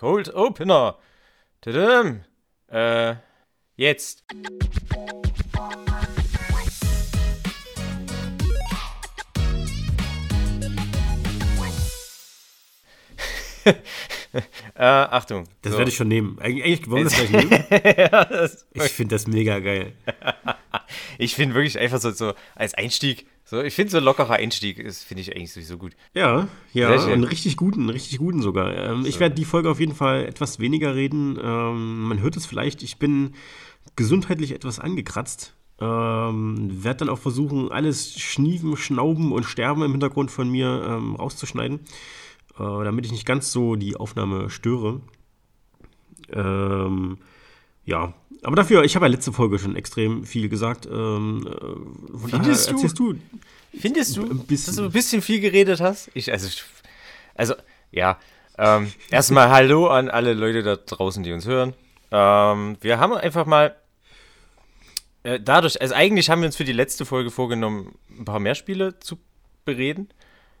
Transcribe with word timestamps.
Cold 0.00 0.34
Opener. 0.34 0.96
Tadam. 1.60 2.24
Äh, 2.68 3.16
jetzt. 3.76 4.24
äh, 14.74 14.82
Achtung. 14.82 15.44
Das 15.60 15.72
So. 15.72 15.78
werde 15.78 15.90
ich 15.90 15.96
schon 15.98 16.08
nehmen. 16.08 16.38
Eig 16.40 16.64
eigentlich 16.64 16.88
wollen 16.88 17.04
wir 17.04 17.10
das 17.10 17.18
gleich 17.18 17.30
nehmen. 17.30 17.64
ja, 17.98 18.24
das, 18.24 18.66
Ich 18.72 18.82
finde 18.84 19.16
das 19.16 19.26
mega 19.26 19.58
geil. 19.58 19.92
ich 21.18 21.34
finde 21.34 21.54
wirklich 21.56 21.78
einfach 21.78 22.00
so, 22.00 22.10
so 22.12 22.32
als 22.54 22.72
Einstieg, 22.72 23.26
so, 23.50 23.60
ich 23.60 23.74
finde 23.74 23.90
so 23.90 23.98
lockerer 23.98 24.34
Einstieg, 24.34 24.78
ist 24.78 25.02
finde 25.02 25.22
ich 25.22 25.34
eigentlich 25.34 25.52
sowieso 25.52 25.76
gut. 25.76 25.96
Ja, 26.14 26.46
ja, 26.72 26.90
einen 26.90 27.24
richtig 27.24 27.56
guten, 27.56 27.80
einen 27.80 27.90
richtig 27.90 28.18
guten 28.18 28.42
sogar. 28.42 28.72
Ähm, 28.72 29.04
Ich 29.04 29.18
werde 29.18 29.34
die 29.34 29.44
Folge 29.44 29.68
auf 29.68 29.80
jeden 29.80 29.96
Fall 29.96 30.24
etwas 30.24 30.60
weniger 30.60 30.94
reden. 30.94 31.36
Ähm, 31.42 32.02
man 32.02 32.20
hört 32.20 32.36
es 32.36 32.46
vielleicht, 32.46 32.84
ich 32.84 32.98
bin 32.98 33.34
gesundheitlich 33.96 34.52
etwas 34.52 34.78
angekratzt. 34.78 35.56
Ähm, 35.80 36.84
werde 36.84 36.98
dann 36.98 37.08
auch 37.08 37.18
versuchen, 37.18 37.72
alles 37.72 38.20
Schniefen, 38.20 38.76
Schnauben 38.76 39.32
und 39.32 39.42
Sterben 39.42 39.82
im 39.82 39.90
Hintergrund 39.90 40.30
von 40.30 40.48
mir 40.48 40.84
ähm, 40.86 41.16
rauszuschneiden, 41.16 41.80
äh, 42.56 42.84
damit 42.84 43.04
ich 43.06 43.10
nicht 43.10 43.26
ganz 43.26 43.50
so 43.50 43.74
die 43.74 43.96
Aufnahme 43.96 44.48
störe. 44.48 45.00
Ähm, 46.32 47.18
ja, 47.84 48.14
aber 48.42 48.56
dafür, 48.56 48.84
ich 48.84 48.94
habe 48.96 49.06
ja 49.06 49.10
letzte 49.10 49.32
Folge 49.32 49.58
schon 49.58 49.76
extrem 49.76 50.24
viel 50.24 50.48
gesagt. 50.48 50.86
Ähm, 50.86 51.46
äh, 51.46 52.18
von 52.18 52.30
Findest 52.30 52.66
daher 52.68 52.72
du? 52.72 52.76
erzählst 52.76 52.98
du? 52.98 53.14
Findest 53.78 54.16
du, 54.16 54.22
dass 54.24 54.76
du 54.76 54.84
ein 54.84 54.90
bisschen 54.92 55.22
viel 55.22 55.40
geredet 55.40 55.80
hast? 55.80 56.10
Ich, 56.14 56.30
also, 56.32 56.46
ich- 56.48 56.64
also, 57.34 57.54
ja. 57.92 58.18
Ähm, 58.58 58.92
erstmal 59.10 59.48
Hallo 59.50 59.86
an 59.88 60.10
alle 60.10 60.34
Leute 60.34 60.62
da 60.62 60.76
draußen, 60.76 61.22
die 61.22 61.32
uns 61.32 61.46
hören. 61.46 61.72
Ähm, 62.10 62.76
wir 62.80 62.98
haben 62.98 63.14
einfach 63.14 63.46
mal 63.46 63.74
äh, 65.22 65.38
dadurch, 65.40 65.80
also 65.80 65.94
eigentlich 65.94 66.30
haben 66.30 66.40
wir 66.42 66.46
uns 66.46 66.56
für 66.56 66.64
die 66.64 66.72
letzte 66.72 67.04
Folge 67.04 67.30
vorgenommen, 67.30 67.94
ein 68.18 68.24
paar 68.24 68.40
mehr 68.40 68.54
Spiele 68.54 68.98
zu 69.00 69.18
bereden. 69.64 70.08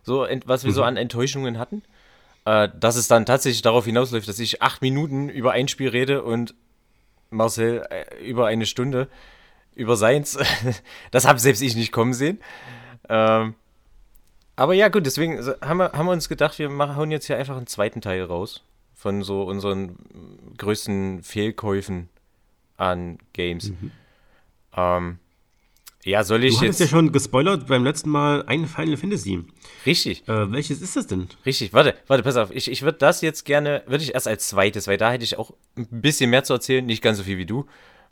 So, 0.02 0.26
was 0.46 0.64
wir 0.64 0.72
so 0.72 0.82
an 0.82 0.96
Enttäuschungen 0.96 1.58
hatten. 1.58 1.82
Äh, 2.46 2.68
dass 2.78 2.96
es 2.96 3.06
dann 3.06 3.26
tatsächlich 3.26 3.60
darauf 3.62 3.84
hinausläuft, 3.84 4.26
dass 4.28 4.38
ich 4.38 4.62
acht 4.62 4.80
Minuten 4.80 5.28
über 5.28 5.52
ein 5.52 5.68
Spiel 5.68 5.88
rede 5.88 6.22
und 6.22 6.54
Marcel 7.30 7.86
äh, 7.90 8.24
über 8.24 8.46
eine 8.46 8.66
Stunde 8.66 9.08
über 9.74 9.96
seins. 9.96 10.38
das 11.10 11.26
habe 11.26 11.38
selbst 11.38 11.62
ich 11.62 11.76
nicht 11.76 11.92
kommen 11.92 12.12
sehen. 12.12 12.38
Ähm, 13.08 13.54
aber 14.56 14.74
ja, 14.74 14.88
gut, 14.88 15.06
deswegen 15.06 15.38
haben 15.62 15.78
wir, 15.78 15.92
haben 15.92 16.06
wir 16.06 16.12
uns 16.12 16.28
gedacht, 16.28 16.58
wir 16.58 16.68
machen, 16.68 16.96
hauen 16.96 17.10
jetzt 17.10 17.26
hier 17.26 17.38
einfach 17.38 17.56
einen 17.56 17.66
zweiten 17.66 18.00
Teil 18.00 18.22
raus 18.22 18.62
von 18.94 19.22
so 19.22 19.44
unseren 19.44 19.96
größten 20.58 21.22
Fehlkäufen 21.22 22.10
an 22.76 23.18
Games. 23.32 23.72
Ähm, 24.76 25.18
ja, 26.04 26.24
soll 26.24 26.44
ich 26.44 26.58
Du 26.58 26.64
jetzt. 26.64 26.80
ja 26.80 26.86
schon 26.86 27.12
gespoilert 27.12 27.66
beim 27.66 27.84
letzten 27.84 28.10
Mal 28.10 28.42
ein 28.46 28.66
Final 28.66 28.96
Fantasy. 28.96 29.44
richtig, 29.86 30.26
Äh, 30.28 30.50
welches 30.50 30.80
ist 30.80 30.96
das 30.96 31.06
denn? 31.06 31.28
richtig. 31.44 31.72
Warte, 31.72 31.94
warte, 32.06 32.22
pass 32.22 32.36
auf. 32.36 32.50
Ich, 32.52 32.70
ich 32.70 32.82
würde 32.82 32.98
das 32.98 33.20
jetzt 33.20 33.44
gerne, 33.44 33.82
würde 33.86 34.02
ich 34.04 34.14
erst 34.14 34.26
als 34.28 34.48
zweites, 34.48 34.86
weil 34.86 34.96
da 34.96 35.12
hätte 35.12 35.24
ich 35.24 35.38
auch 35.38 35.52
ein 35.76 35.86
bisschen 36.00 36.30
mehr 36.30 36.42
zu 36.44 36.52
erzählen, 36.54 36.84
nicht 36.86 37.02
ganz 37.02 37.18
so 37.18 37.24
viel 37.24 37.36
wie 37.38 37.46
du. 37.46 37.66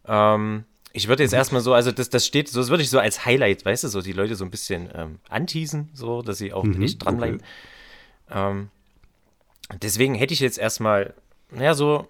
Ähm, 0.06 0.64
ich 0.92 1.08
würde 1.08 1.22
jetzt 1.22 1.32
erstmal 1.34 1.60
so, 1.62 1.74
also 1.74 1.92
das, 1.92 2.08
das 2.10 2.26
steht, 2.26 2.48
so, 2.48 2.60
das 2.60 2.70
würde 2.70 2.82
ich 2.82 2.90
so 2.90 2.98
als 2.98 3.24
Highlight, 3.24 3.64
weißt 3.64 3.84
du, 3.84 3.88
so 3.88 4.00
die 4.02 4.12
Leute 4.12 4.36
so 4.36 4.44
ein 4.44 4.50
bisschen 4.50 4.88
ähm, 4.94 5.18
anteasen, 5.28 5.90
so, 5.92 6.22
dass 6.22 6.38
sie 6.38 6.52
auch 6.52 6.64
nicht 6.64 6.98
dranbleiben. 6.98 7.42
Ähm, 8.30 8.68
deswegen 9.82 10.14
hätte 10.14 10.34
ich 10.34 10.40
jetzt 10.40 10.58
erstmal, 10.58 11.14
naja, 11.50 11.74
so 11.74 12.06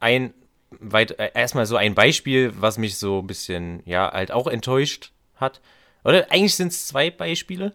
ein, 0.00 0.32
weit, 0.80 1.18
äh, 1.18 1.30
erstmal 1.34 1.66
so 1.66 1.76
ein 1.76 1.94
Beispiel, 1.94 2.52
was 2.58 2.78
mich 2.78 2.96
so 2.98 3.20
ein 3.20 3.26
bisschen, 3.26 3.82
ja, 3.86 4.10
halt 4.12 4.30
auch 4.30 4.46
enttäuscht 4.46 5.12
hat. 5.40 5.60
Oder 6.04 6.30
eigentlich 6.30 6.54
sind 6.54 6.68
es 6.68 6.86
zwei 6.86 7.10
Beispiele, 7.10 7.72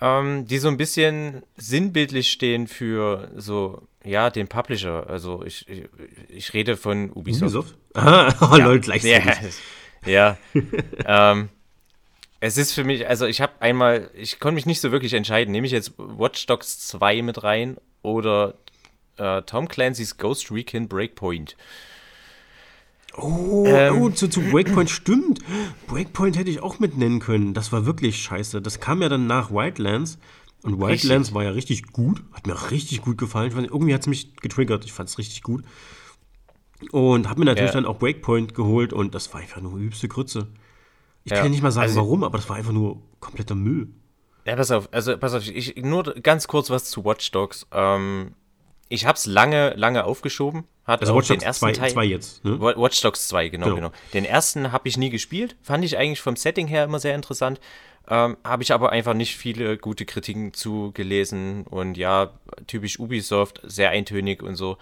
ähm, 0.00 0.46
die 0.46 0.58
so 0.58 0.68
ein 0.68 0.76
bisschen 0.76 1.42
sinnbildlich 1.56 2.30
stehen 2.30 2.66
für 2.66 3.30
so, 3.36 3.82
ja, 4.04 4.30
den 4.30 4.48
Publisher. 4.48 5.08
Also 5.08 5.44
ich, 5.44 5.68
ich, 5.68 5.84
ich 6.28 6.54
rede 6.54 6.76
von 6.76 7.10
Ubisoft. 7.10 7.54
Ubisoft? 7.54 7.74
Ah, 7.94 8.32
oh, 8.52 8.56
lol, 8.56 8.80
gleichzeitig. 8.80 9.54
Ja, 10.04 10.38
ja. 11.06 11.32
ähm, 11.32 11.48
es 12.40 12.56
ist 12.56 12.72
für 12.72 12.84
mich, 12.84 13.08
also 13.08 13.26
ich 13.26 13.40
habe 13.40 13.52
einmal, 13.60 14.10
ich 14.14 14.38
konnte 14.38 14.54
mich 14.54 14.66
nicht 14.66 14.80
so 14.80 14.92
wirklich 14.92 15.14
entscheiden, 15.14 15.50
nehme 15.50 15.66
ich 15.66 15.72
jetzt 15.72 15.94
Watch 15.96 16.46
Dogs 16.46 16.78
2 16.86 17.22
mit 17.22 17.42
rein 17.42 17.78
oder 18.02 18.54
äh, 19.16 19.42
Tom 19.42 19.68
Clancy's 19.68 20.16
Ghost 20.16 20.50
Recon 20.50 20.88
Breakpoint. 20.88 21.56
Oh, 23.20 23.64
Ähm. 23.66 24.00
oh 24.00 24.10
zu, 24.10 24.28
zu 24.28 24.40
Breakpoint 24.40 24.90
stimmt. 24.90 25.40
Breakpoint 25.86 26.36
hätte 26.38 26.50
ich 26.50 26.60
auch 26.60 26.78
mit 26.78 26.96
nennen 26.96 27.18
können. 27.20 27.54
Das 27.54 27.72
war 27.72 27.84
wirklich 27.86 28.22
scheiße. 28.22 28.62
Das 28.62 28.80
kam 28.80 29.02
ja 29.02 29.08
dann 29.08 29.26
nach 29.26 29.50
Wildlands. 29.50 30.18
Und 30.62 30.80
Wildlands 30.80 31.34
war 31.34 31.44
ja 31.44 31.50
richtig 31.50 31.84
gut. 31.92 32.22
Hat 32.32 32.46
mir 32.46 32.54
auch 32.54 32.70
richtig 32.70 33.00
gut 33.02 33.18
gefallen. 33.18 33.50
Fand, 33.52 33.68
irgendwie 33.68 33.94
hat 33.94 34.00
es 34.02 34.06
mich 34.06 34.36
getriggert. 34.36 34.84
Ich 34.84 34.92
fand 34.92 35.08
es 35.08 35.18
richtig 35.18 35.42
gut. 35.42 35.64
Und 36.92 37.28
habe 37.28 37.40
mir 37.40 37.46
natürlich 37.46 37.70
Ja. 37.70 37.80
dann 37.80 37.86
auch 37.86 37.98
Breakpoint 37.98 38.54
geholt. 38.54 38.92
Und 38.92 39.14
das 39.14 39.32
war 39.34 39.40
einfach 39.40 39.60
nur 39.60 39.76
übste 39.78 40.08
Grütze. 40.08 40.48
Ich 41.24 41.30
Ja, 41.32 41.38
kann 41.38 41.46
ja 41.46 41.50
nicht 41.50 41.62
mal 41.62 41.72
sagen, 41.72 41.88
also- 41.88 42.00
warum, 42.00 42.24
aber 42.24 42.38
das 42.38 42.48
war 42.48 42.56
einfach 42.56 42.72
nur 42.72 43.02
kompletter 43.20 43.54
Müll. 43.54 43.88
Ja, 44.46 44.56
pass 44.56 44.70
auf, 44.70 44.88
also 44.92 45.16
pass 45.18 45.34
auf, 45.34 45.46
ich 45.46 45.76
nur 45.76 46.04
ganz 46.22 46.48
kurz 46.48 46.70
was 46.70 46.84
zu 46.86 47.04
Watch 47.04 47.30
Dogs. 47.32 47.66
Ähm, 47.70 48.32
ich 48.88 49.04
habe 49.06 49.16
es 49.16 49.26
lange, 49.26 49.70
lange 49.76 50.04
aufgeschoben. 50.04 50.64
Hat 50.84 51.00
Also 51.00 51.12
auch 51.12 51.18
Watch 51.18 51.28
den 51.28 51.34
Dogs 51.36 51.44
ersten 51.44 51.66
2, 51.66 51.72
Teil. 51.72 51.90
2 51.90 52.04
jetzt. 52.04 52.44
Ne? 52.44 52.60
Wa- 52.60 52.74
Watch 52.76 53.00
Dogs 53.02 53.28
2, 53.28 53.48
genau, 53.48 53.66
Genau. 53.66 53.76
genau. 53.76 53.90
Den 54.14 54.24
ersten 54.24 54.72
habe 54.72 54.88
ich 54.88 54.96
nie 54.96 55.10
gespielt. 55.10 55.56
Fand 55.62 55.84
ich 55.84 55.98
eigentlich 55.98 56.20
vom 56.20 56.36
Setting 56.36 56.66
her 56.66 56.84
immer 56.84 56.98
sehr 56.98 57.14
interessant. 57.14 57.60
Ähm, 58.10 58.38
habe 58.42 58.62
ich 58.62 58.72
aber 58.72 58.90
einfach 58.90 59.12
nicht 59.12 59.36
viele 59.36 59.76
gute 59.76 60.06
Kritiken 60.06 60.54
zu 60.54 60.92
gelesen. 60.92 61.64
Und 61.66 61.98
ja, 61.98 62.30
typisch 62.66 62.98
Ubisoft, 62.98 63.60
sehr 63.64 63.90
eintönig 63.90 64.42
und 64.42 64.56
so. 64.56 64.78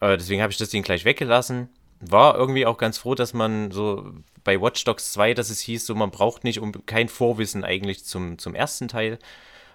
Äh, 0.00 0.16
deswegen 0.16 0.40
habe 0.40 0.50
ich 0.50 0.56
das 0.58 0.70
Ding 0.70 0.82
gleich 0.82 1.04
weggelassen. 1.04 1.68
War 2.00 2.36
irgendwie 2.36 2.64
auch 2.66 2.78
ganz 2.78 2.96
froh, 2.98 3.14
dass 3.14 3.34
man 3.34 3.70
so 3.70 4.10
bei 4.44 4.60
Watch 4.60 4.82
Dogs 4.84 5.12
2, 5.12 5.34
dass 5.34 5.50
es 5.50 5.60
hieß, 5.60 5.84
so 5.86 5.94
man 5.94 6.10
braucht 6.10 6.44
nicht 6.44 6.60
um 6.60 6.72
kein 6.86 7.08
Vorwissen 7.10 7.64
eigentlich 7.64 8.04
zum, 8.04 8.38
zum 8.38 8.54
ersten 8.54 8.88
Teil. 8.88 9.18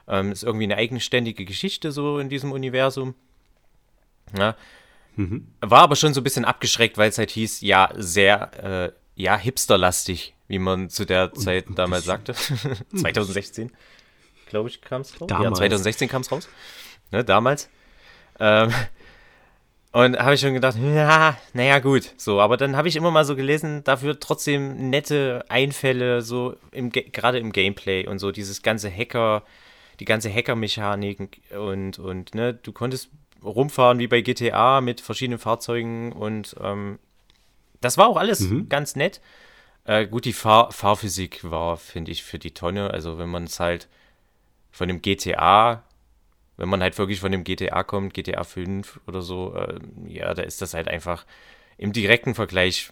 Ähm, 0.08 0.32
ist 0.32 0.44
irgendwie 0.44 0.66
eine 0.66 0.78
eigenständige 0.78 1.46
Geschichte 1.46 1.92
so 1.92 2.18
in 2.18 2.30
diesem 2.30 2.52
Universum. 2.52 3.14
Ja. 4.38 4.56
War 5.60 5.82
aber 5.82 5.96
schon 5.96 6.14
so 6.14 6.22
ein 6.22 6.24
bisschen 6.24 6.46
abgeschreckt, 6.46 6.98
weil 6.98 7.10
es 7.10 7.18
halt 7.18 7.32
hieß, 7.32 7.62
ja, 7.62 7.90
sehr, 7.96 8.52
äh, 8.64 8.92
ja, 9.22 9.38
hipsterlastig, 9.38 10.34
wie 10.48 10.60
man 10.60 10.90
zu 10.90 11.06
der 11.06 11.34
Zeit 11.34 11.70
ein 11.70 11.76
damals 11.76 12.06
bisschen. 12.06 12.36
sagte. 12.36 12.86
2016, 12.96 13.72
glaube 14.48 14.70
ich, 14.70 14.82
kam 14.82 15.02
es 15.02 15.20
raus. 15.20 15.28
Ja, 15.30 15.38
Damals. 15.40 15.58
2016 15.58 16.08
kam 16.08 16.22
es 16.22 16.32
raus. 16.32 16.48
Ne, 17.12 17.26
damals. 17.26 17.70
Ähm, 18.40 18.74
und 19.92 20.18
habe 20.20 20.36
ich 20.36 20.40
schon 20.40 20.54
gedacht, 20.54 20.78
ja, 20.78 21.38
naja, 21.54 21.80
gut. 21.80 22.14
So, 22.16 22.40
aber 22.40 22.58
dann 22.58 22.78
habe 22.78 22.88
ich 22.88 22.96
immer 22.96 23.10
mal 23.12 23.26
so 23.26 23.36
gelesen, 23.36 23.84
dafür 23.84 24.20
trotzdem 24.20 24.90
nette 24.90 25.44
Einfälle, 25.50 26.22
so 26.22 26.56
im, 26.72 26.92
gerade 26.92 27.40
im 27.40 27.52
Gameplay 27.52 28.08
und 28.08 28.20
so, 28.20 28.32
dieses 28.32 28.62
ganze 28.62 28.90
Hacker, 28.90 29.44
die 30.00 30.06
ganze 30.06 30.34
Hacker-Mechanik 30.34 31.42
und, 31.58 31.98
und, 31.98 32.36
ne, 32.36 32.54
du 32.54 32.72
konntest 32.72 33.10
rumfahren 33.44 34.00
wie 34.00 34.08
bei 34.08 34.22
GTA 34.22 34.82
mit 34.82 35.02
verschiedenen 35.02 35.40
Fahrzeugen 35.40 36.12
und 36.12 36.56
ähm, 36.62 37.00
das 37.82 37.98
war 37.98 38.08
auch 38.08 38.18
alles 38.18 38.46
ganz 38.68 38.96
nett. 38.96 39.22
Äh, 39.86 40.08
gut, 40.08 40.26
die 40.26 40.34
Fahr 40.34 40.72
Fahrphysik 40.72 41.50
war, 41.50 41.78
finde 41.78 42.12
ich, 42.12 42.24
für 42.24 42.40
die 42.40 42.54
Tonne. 42.54 42.92
Also 42.92 43.18
wenn 43.18 43.30
man 43.30 43.46
es 43.46 43.60
halt 43.60 43.88
von 44.72 44.88
dem 44.88 45.02
GTA, 45.02 45.84
wenn 46.58 46.70
man 46.70 46.82
halt 46.82 46.98
wirklich 46.98 47.22
von 47.22 47.32
dem 47.32 47.44
GTA 47.44 47.84
kommt, 47.84 48.14
GTA 48.14 48.44
5 48.44 49.00
oder 49.08 49.22
so, 49.22 49.56
äh, 49.56 49.80
ja, 50.08 50.34
da 50.34 50.44
ist 50.44 50.62
das 50.62 50.74
halt 50.74 50.88
einfach 50.88 51.26
im 51.78 51.94
direkten 51.94 52.36
Vergleich, 52.36 52.92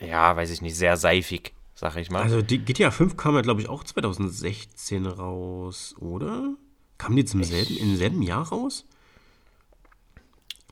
ja, 0.00 0.36
weiß 0.36 0.50
ich 0.50 0.60
nicht, 0.60 0.76
sehr 0.76 0.96
seifig, 0.96 1.54
sag 1.74 1.96
ich 1.96 2.10
mal. 2.10 2.22
Also 2.22 2.42
die 2.42 2.58
GTA 2.58 2.90
5 2.90 3.16
kam 3.16 3.36
ja, 3.36 3.40
glaube 3.40 3.60
ich, 3.60 3.68
auch 3.68 3.84
2016 3.84 5.06
raus, 5.06 5.94
oder? 5.98 6.56
Kam 6.98 7.16
die 7.16 7.24
zum 7.24 7.42
selben, 7.42 7.76
im 7.76 7.96
selben 7.96 8.22
Jahr 8.22 8.48
raus? 8.48 8.84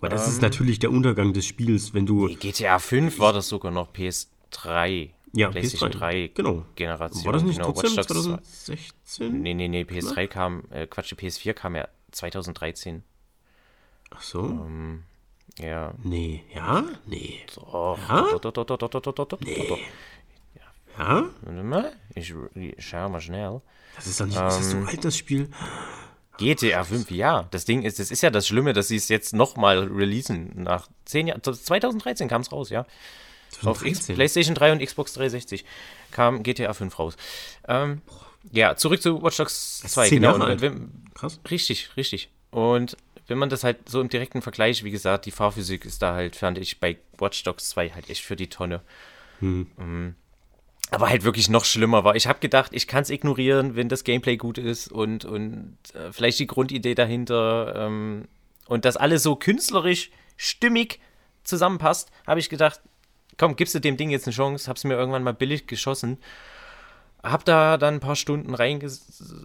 Aber 0.00 0.08
das 0.08 0.29
ist 0.29 0.37
ähm. 0.37 0.43
natürlich 0.43 0.79
der 0.79 0.91
Untergang 0.91 1.32
des 1.32 1.44
Spiels, 1.44 1.93
wenn 1.93 2.06
du. 2.06 2.29
GTA 2.29 2.79
5 2.79 3.19
war 3.19 3.32
das 3.32 3.49
sogar 3.49 3.70
noch 3.70 3.93
PS3. 3.93 5.11
Ja, 5.32 5.50
PS3, 5.50 5.88
3 5.91 6.31
genau. 6.35 6.64
Generation. 6.75 7.25
War 7.25 7.32
das 7.35 7.43
nicht 7.44 7.58
genau, 7.61 7.73
trotzdem 7.73 7.93
2016? 7.93 9.43
Nee, 9.43 9.55
nee, 9.55 9.69
nee, 9.69 9.82
PS3 9.82 10.26
kam, 10.26 10.64
äh, 10.70 10.87
Quatsch, 10.87 11.12
die 11.12 11.14
PS4 11.14 11.52
kam 11.52 11.76
ja 11.76 11.87
2013. 12.11 13.05
Ach 14.11 14.23
so. 14.23 14.41
Ähm, 14.41 15.05
ja. 15.58 15.94
Nee, 16.02 16.43
ja? 16.55 16.85
Nee. 17.06 17.41
Doch. 17.55 17.99
Ja? 18.08 18.23
Doch, 18.32 18.41
doch, 18.41 18.52
doch, 18.52 18.79
doch, 18.79 18.88
doch, 18.88 19.12
doch, 19.12 19.26
doch, 19.26 19.41
nee. 19.41 19.67
doch. 19.69 19.79
Ja? 20.99 21.25
Warte 21.43 21.62
mal, 21.62 21.93
ich, 22.14 22.35
ich 22.55 22.75
schau 22.79 23.08
mal 23.08 23.20
schnell. 23.20 23.61
Das 23.94 24.06
ist 24.06 24.20
doch 24.20 24.26
nicht, 24.26 24.37
ähm, 24.37 24.49
ist 24.49 24.58
das 24.58 24.70
so 24.70 24.79
alt, 24.79 25.05
das 25.05 25.17
Spiel? 25.17 25.49
GTA 26.40 26.84
5, 26.84 27.10
ja. 27.10 27.46
Das 27.50 27.64
Ding 27.64 27.82
ist, 27.82 27.98
das 27.98 28.10
ist 28.10 28.22
ja 28.22 28.31
das 28.31 28.48
Schlimme, 28.48 28.72
dass 28.72 28.88
sie 28.88 28.96
es 28.96 29.08
jetzt 29.08 29.32
nochmal 29.34 29.78
releasen. 29.84 30.50
Nach 30.56 30.88
zehn 31.04 31.28
Jahren, 31.28 31.42
2013 31.42 32.28
kam 32.28 32.42
es 32.42 32.50
raus, 32.50 32.70
ja. 32.70 32.87
2013. 33.50 34.12
Auf 34.12 34.16
PlayStation 34.16 34.54
3 34.54 34.72
und 34.72 34.84
Xbox 34.84 35.12
360 35.14 35.64
kam 36.10 36.42
GTA 36.42 36.72
5 36.72 36.98
raus. 36.98 37.16
Ähm, 37.69 38.00
ja, 38.52 38.75
zurück 38.76 39.02
zu 39.02 39.22
Watch 39.22 39.37
Dogs 39.37 39.81
2. 39.81 40.10
Genau. 40.10 40.38
Wenn, 40.60 40.90
Krass. 41.14 41.40
Richtig, 41.50 41.90
richtig. 41.96 42.31
Und 42.50 42.96
wenn 43.26 43.38
man 43.38 43.48
das 43.48 43.62
halt 43.62 43.88
so 43.88 44.00
im 44.00 44.08
direkten 44.08 44.42
Vergleich, 44.42 44.82
wie 44.82 44.90
gesagt, 44.90 45.26
die 45.26 45.31
Fahrphysik 45.31 45.84
ist 45.84 46.02
da 46.02 46.14
halt, 46.14 46.37
fand 46.37 46.58
ich 46.58 46.81
bei 46.81 46.96
Watch 47.19 47.42
Dogs 47.44 47.69
2 47.70 47.90
halt 47.90 48.10
echt 48.10 48.25
für 48.25 48.37
die 48.37 48.48
Tonne. 48.48 48.81
Hm. 49.40 50.14
Aber 50.90 51.08
halt 51.08 51.25
wirklich 51.25 51.48
noch 51.48 51.64
schlimmer 51.64 52.04
war. 52.04 52.16
Ich 52.16 52.26
habe 52.26 52.40
gedacht, 52.40 52.72
ich 52.72 52.88
kann 52.88 53.02
es 53.02 53.10
ignorieren, 53.10 53.76
wenn 53.76 53.88
das 53.88 54.04
Gameplay 54.04 54.37
gut 54.37 54.58
ist 54.58 54.90
und, 54.90 55.25
und 55.25 55.76
äh, 55.94 56.12
vielleicht 56.12 56.38
die 56.40 56.48
Grundidee 56.48 56.94
dahinter 56.94 57.75
ähm, 57.76 58.25
und 58.66 58.84
das 58.84 58.96
alles 58.96 59.22
so 59.22 59.37
künstlerisch 59.37 60.10
stimmig 60.37 61.00
zusammenpasst, 61.44 62.10
habe 62.26 62.40
ich 62.40 62.48
gedacht, 62.48 62.81
komm, 63.38 63.56
gibst 63.56 63.75
du 63.75 63.78
dem 63.78 63.96
Ding 63.96 64.10
jetzt 64.10 64.26
eine 64.26 64.34
Chance, 64.34 64.69
hab's 64.69 64.84
mir 64.84 64.94
irgendwann 64.94 65.22
mal 65.22 65.34
billig 65.34 65.66
geschossen. 65.66 66.19
Hab 67.22 67.44
da 67.44 67.76
dann 67.76 67.94
ein 67.94 68.00
paar 68.00 68.16
Stunden 68.16 68.54
rein, 68.54 68.81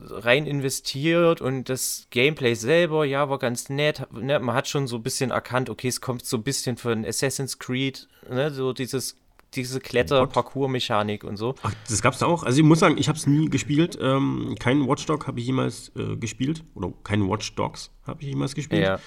rein 0.09 0.45
investiert 0.45 1.41
und 1.41 1.67
das 1.67 2.07
Gameplay 2.09 2.53
selber, 2.55 3.03
ja, 3.03 3.29
war 3.29 3.37
ganz 3.37 3.69
nett. 3.69 4.07
Ne, 4.11 4.39
man 4.39 4.55
hat 4.55 4.69
schon 4.69 4.87
so 4.87 4.95
ein 4.95 5.03
bisschen 5.03 5.31
erkannt, 5.31 5.69
okay, 5.69 5.89
es 5.89 5.99
kommt 5.99 6.25
so 6.25 6.37
ein 6.37 6.43
bisschen 6.43 6.77
von 6.77 7.05
Assassin's 7.05 7.59
Creed, 7.59 8.07
ne, 8.29 8.49
so 8.51 8.71
dieses 8.71 9.17
diese 9.55 9.79
Kletter-Parcours-Mechanik 9.79 11.23
und 11.23 11.37
so. 11.37 11.55
Ach, 11.63 11.73
das 11.87 12.01
gab's 12.01 12.19
da 12.19 12.25
auch. 12.25 12.43
Also 12.43 12.59
ich 12.59 12.65
muss 12.65 12.79
sagen, 12.79 12.97
ich 12.97 13.07
habe 13.07 13.17
es 13.17 13.27
nie 13.27 13.49
gespielt. 13.49 13.97
Ähm, 14.01 14.55
keinen 14.59 14.87
Watchdog 14.87 15.27
habe 15.27 15.39
ich 15.39 15.45
jemals 15.45 15.91
äh, 15.95 16.15
gespielt. 16.15 16.63
Oder 16.75 16.91
keinen 17.03 17.29
Watch 17.29 17.55
Dogs 17.55 17.91
habe 18.05 18.21
ich 18.21 18.29
jemals 18.29 18.55
gespielt. 18.55 18.83
Ja. 18.83 18.99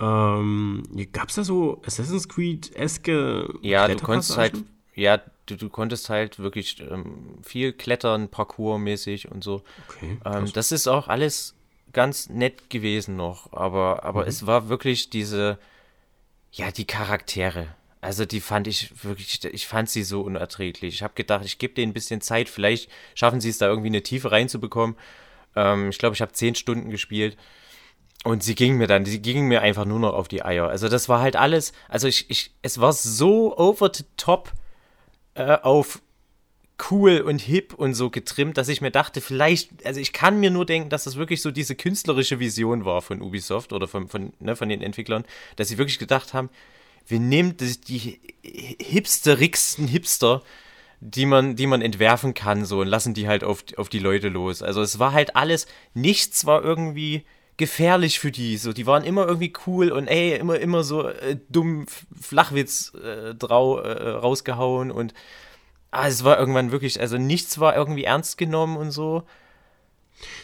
Ähm, 0.00 0.82
gab's 1.12 1.34
da 1.34 1.44
so 1.44 1.82
Assassin's 1.84 2.28
Creed-eske 2.28 3.52
Ja, 3.60 3.86
du 3.86 3.96
konntest 3.96 4.36
halt, 4.36 4.54
ja, 4.94 5.20
du, 5.46 5.56
du 5.56 5.68
konntest 5.68 6.08
halt 6.08 6.38
wirklich 6.38 6.80
ähm, 6.80 7.38
viel 7.42 7.72
klettern, 7.72 8.28
Parcours-mäßig 8.28 9.30
und 9.30 9.44
so. 9.44 9.62
Okay, 9.88 10.18
ähm, 10.24 10.50
das 10.54 10.72
ist 10.72 10.88
auch 10.88 11.08
alles 11.08 11.54
ganz 11.92 12.30
nett 12.30 12.70
gewesen 12.70 13.16
noch, 13.16 13.52
aber, 13.52 14.04
aber 14.04 14.22
mhm. 14.22 14.28
es 14.28 14.46
war 14.46 14.68
wirklich 14.68 15.10
diese, 15.10 15.58
ja, 16.52 16.70
die 16.70 16.86
Charaktere 16.86 17.68
also 18.00 18.24
die 18.24 18.40
fand 18.40 18.66
ich 18.66 19.04
wirklich, 19.04 19.44
ich 19.44 19.66
fand 19.66 19.90
sie 19.90 20.02
so 20.02 20.22
unerträglich. 20.22 20.94
Ich 20.94 21.02
habe 21.02 21.14
gedacht, 21.14 21.44
ich 21.44 21.58
gebe 21.58 21.74
denen 21.74 21.90
ein 21.90 21.94
bisschen 21.94 22.20
Zeit, 22.20 22.48
vielleicht 22.48 22.90
schaffen 23.14 23.40
sie 23.40 23.50
es 23.50 23.58
da 23.58 23.66
irgendwie 23.66 23.88
eine 23.88 24.02
Tiefe 24.02 24.32
reinzubekommen. 24.32 24.96
Ähm, 25.54 25.90
ich 25.90 25.98
glaube, 25.98 26.14
ich 26.14 26.22
habe 26.22 26.32
zehn 26.32 26.54
Stunden 26.54 26.90
gespielt. 26.90 27.36
Und 28.24 28.42
sie 28.42 28.54
ging 28.54 28.76
mir 28.76 28.86
dann, 28.86 29.06
sie 29.06 29.22
ging 29.22 29.48
mir 29.48 29.62
einfach 29.62 29.86
nur 29.86 29.98
noch 29.98 30.12
auf 30.12 30.28
die 30.28 30.44
Eier. 30.44 30.68
Also 30.68 30.88
das 30.88 31.08
war 31.08 31.20
halt 31.20 31.36
alles, 31.36 31.72
also 31.88 32.06
ich, 32.06 32.28
ich, 32.28 32.52
es 32.60 32.78
war 32.78 32.92
so 32.92 33.56
over 33.56 33.90
the 33.94 34.04
top 34.16 34.52
äh, 35.34 35.56
auf 35.62 36.02
cool 36.90 37.20
und 37.20 37.40
hip 37.40 37.74
und 37.74 37.94
so 37.94 38.10
getrimmt, 38.10 38.56
dass 38.56 38.68
ich 38.68 38.80
mir 38.80 38.90
dachte, 38.90 39.20
vielleicht, 39.20 39.84
also 39.84 40.00
ich 40.00 40.12
kann 40.12 40.40
mir 40.40 40.50
nur 40.50 40.66
denken, 40.66 40.88
dass 40.88 41.04
das 41.04 41.16
wirklich 41.16 41.42
so 41.42 41.50
diese 41.50 41.74
künstlerische 41.74 42.38
Vision 42.38 42.84
war 42.84 43.02
von 43.02 43.20
Ubisoft 43.22 43.72
oder 43.72 43.88
von, 43.88 44.08
von, 44.08 44.32
ne, 44.38 44.56
von 44.56 44.68
den 44.68 44.82
Entwicklern, 44.82 45.24
dass 45.56 45.68
sie 45.68 45.78
wirklich 45.78 45.98
gedacht 45.98 46.32
haben, 46.32 46.50
wir 47.10 47.20
nehmen 47.20 47.56
die 47.56 48.20
hipsterigsten 48.42 49.86
Hipster, 49.86 50.42
die 51.00 51.26
man, 51.26 51.56
die 51.56 51.66
man 51.66 51.82
entwerfen 51.82 52.34
kann, 52.34 52.64
so 52.64 52.80
und 52.80 52.86
lassen 52.86 53.14
die 53.14 53.26
halt 53.26 53.42
auf, 53.42 53.64
auf 53.76 53.88
die 53.88 53.98
Leute 53.98 54.28
los. 54.28 54.62
Also 54.62 54.82
es 54.82 54.98
war 54.98 55.12
halt 55.12 55.36
alles, 55.36 55.66
nichts 55.94 56.44
war 56.44 56.62
irgendwie 56.62 57.24
gefährlich 57.56 58.20
für 58.20 58.30
die. 58.30 58.56
So, 58.56 58.72
die 58.72 58.86
waren 58.86 59.04
immer 59.04 59.26
irgendwie 59.26 59.52
cool 59.66 59.92
und 59.92 60.08
ey, 60.08 60.36
immer, 60.36 60.58
immer 60.58 60.82
so 60.82 61.08
äh, 61.08 61.38
dumm 61.48 61.86
Flachwitz 62.20 62.92
äh, 62.94 63.34
drau, 63.34 63.80
äh, 63.80 64.10
rausgehauen 64.10 64.90
und 64.90 65.14
ah, 65.90 66.06
es 66.08 66.24
war 66.24 66.38
irgendwann 66.38 66.72
wirklich, 66.72 67.00
also 67.00 67.18
nichts 67.18 67.58
war 67.60 67.76
irgendwie 67.76 68.04
ernst 68.04 68.38
genommen 68.38 68.76
und 68.76 68.90
so. 68.90 69.24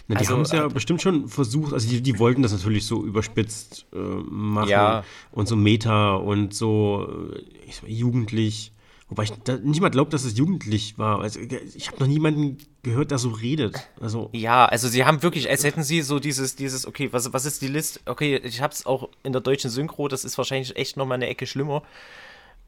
Na, 0.08 0.14
die 0.14 0.20
also, 0.20 0.34
haben 0.34 0.42
es 0.42 0.52
ja 0.52 0.66
äh, 0.66 0.68
bestimmt 0.68 1.02
schon 1.02 1.28
versucht, 1.28 1.72
also 1.72 1.88
die, 1.88 2.00
die 2.00 2.18
wollten 2.18 2.42
das 2.42 2.52
natürlich 2.52 2.86
so 2.86 3.04
überspitzt 3.04 3.86
äh, 3.92 3.98
machen 3.98 4.68
ja. 4.68 5.04
und 5.32 5.48
so 5.48 5.56
Meta 5.56 6.14
und 6.14 6.54
so 6.54 7.08
äh, 7.34 7.72
sag, 7.72 7.88
jugendlich. 7.88 8.72
Wobei 9.08 9.22
ich 9.22 9.32
nicht 9.62 9.80
mal 9.80 9.90
glaube, 9.90 10.10
dass 10.10 10.24
es 10.24 10.36
jugendlich 10.36 10.98
war. 10.98 11.20
Also, 11.20 11.38
ich 11.38 11.86
habe 11.86 12.00
noch 12.00 12.08
niemanden 12.08 12.58
gehört, 12.82 13.12
der 13.12 13.18
so 13.18 13.28
redet. 13.30 13.76
Also 14.00 14.30
ja, 14.32 14.66
also 14.66 14.88
sie 14.88 15.04
haben 15.04 15.22
wirklich, 15.22 15.48
als 15.48 15.62
hätten 15.62 15.84
sie 15.84 16.02
so 16.02 16.18
dieses, 16.18 16.56
dieses, 16.56 16.86
okay, 16.86 17.12
was, 17.12 17.32
was 17.32 17.46
ist 17.46 17.62
die 17.62 17.68
Liste? 17.68 18.00
Okay, 18.06 18.40
ich 18.42 18.60
habe 18.60 18.72
es 18.72 18.84
auch 18.84 19.08
in 19.22 19.32
der 19.32 19.42
deutschen 19.42 19.70
Synchro, 19.70 20.08
das 20.08 20.24
ist 20.24 20.36
wahrscheinlich 20.38 20.74
echt 20.74 20.96
nochmal 20.96 21.16
eine 21.16 21.28
Ecke 21.28 21.46
schlimmer. 21.46 21.84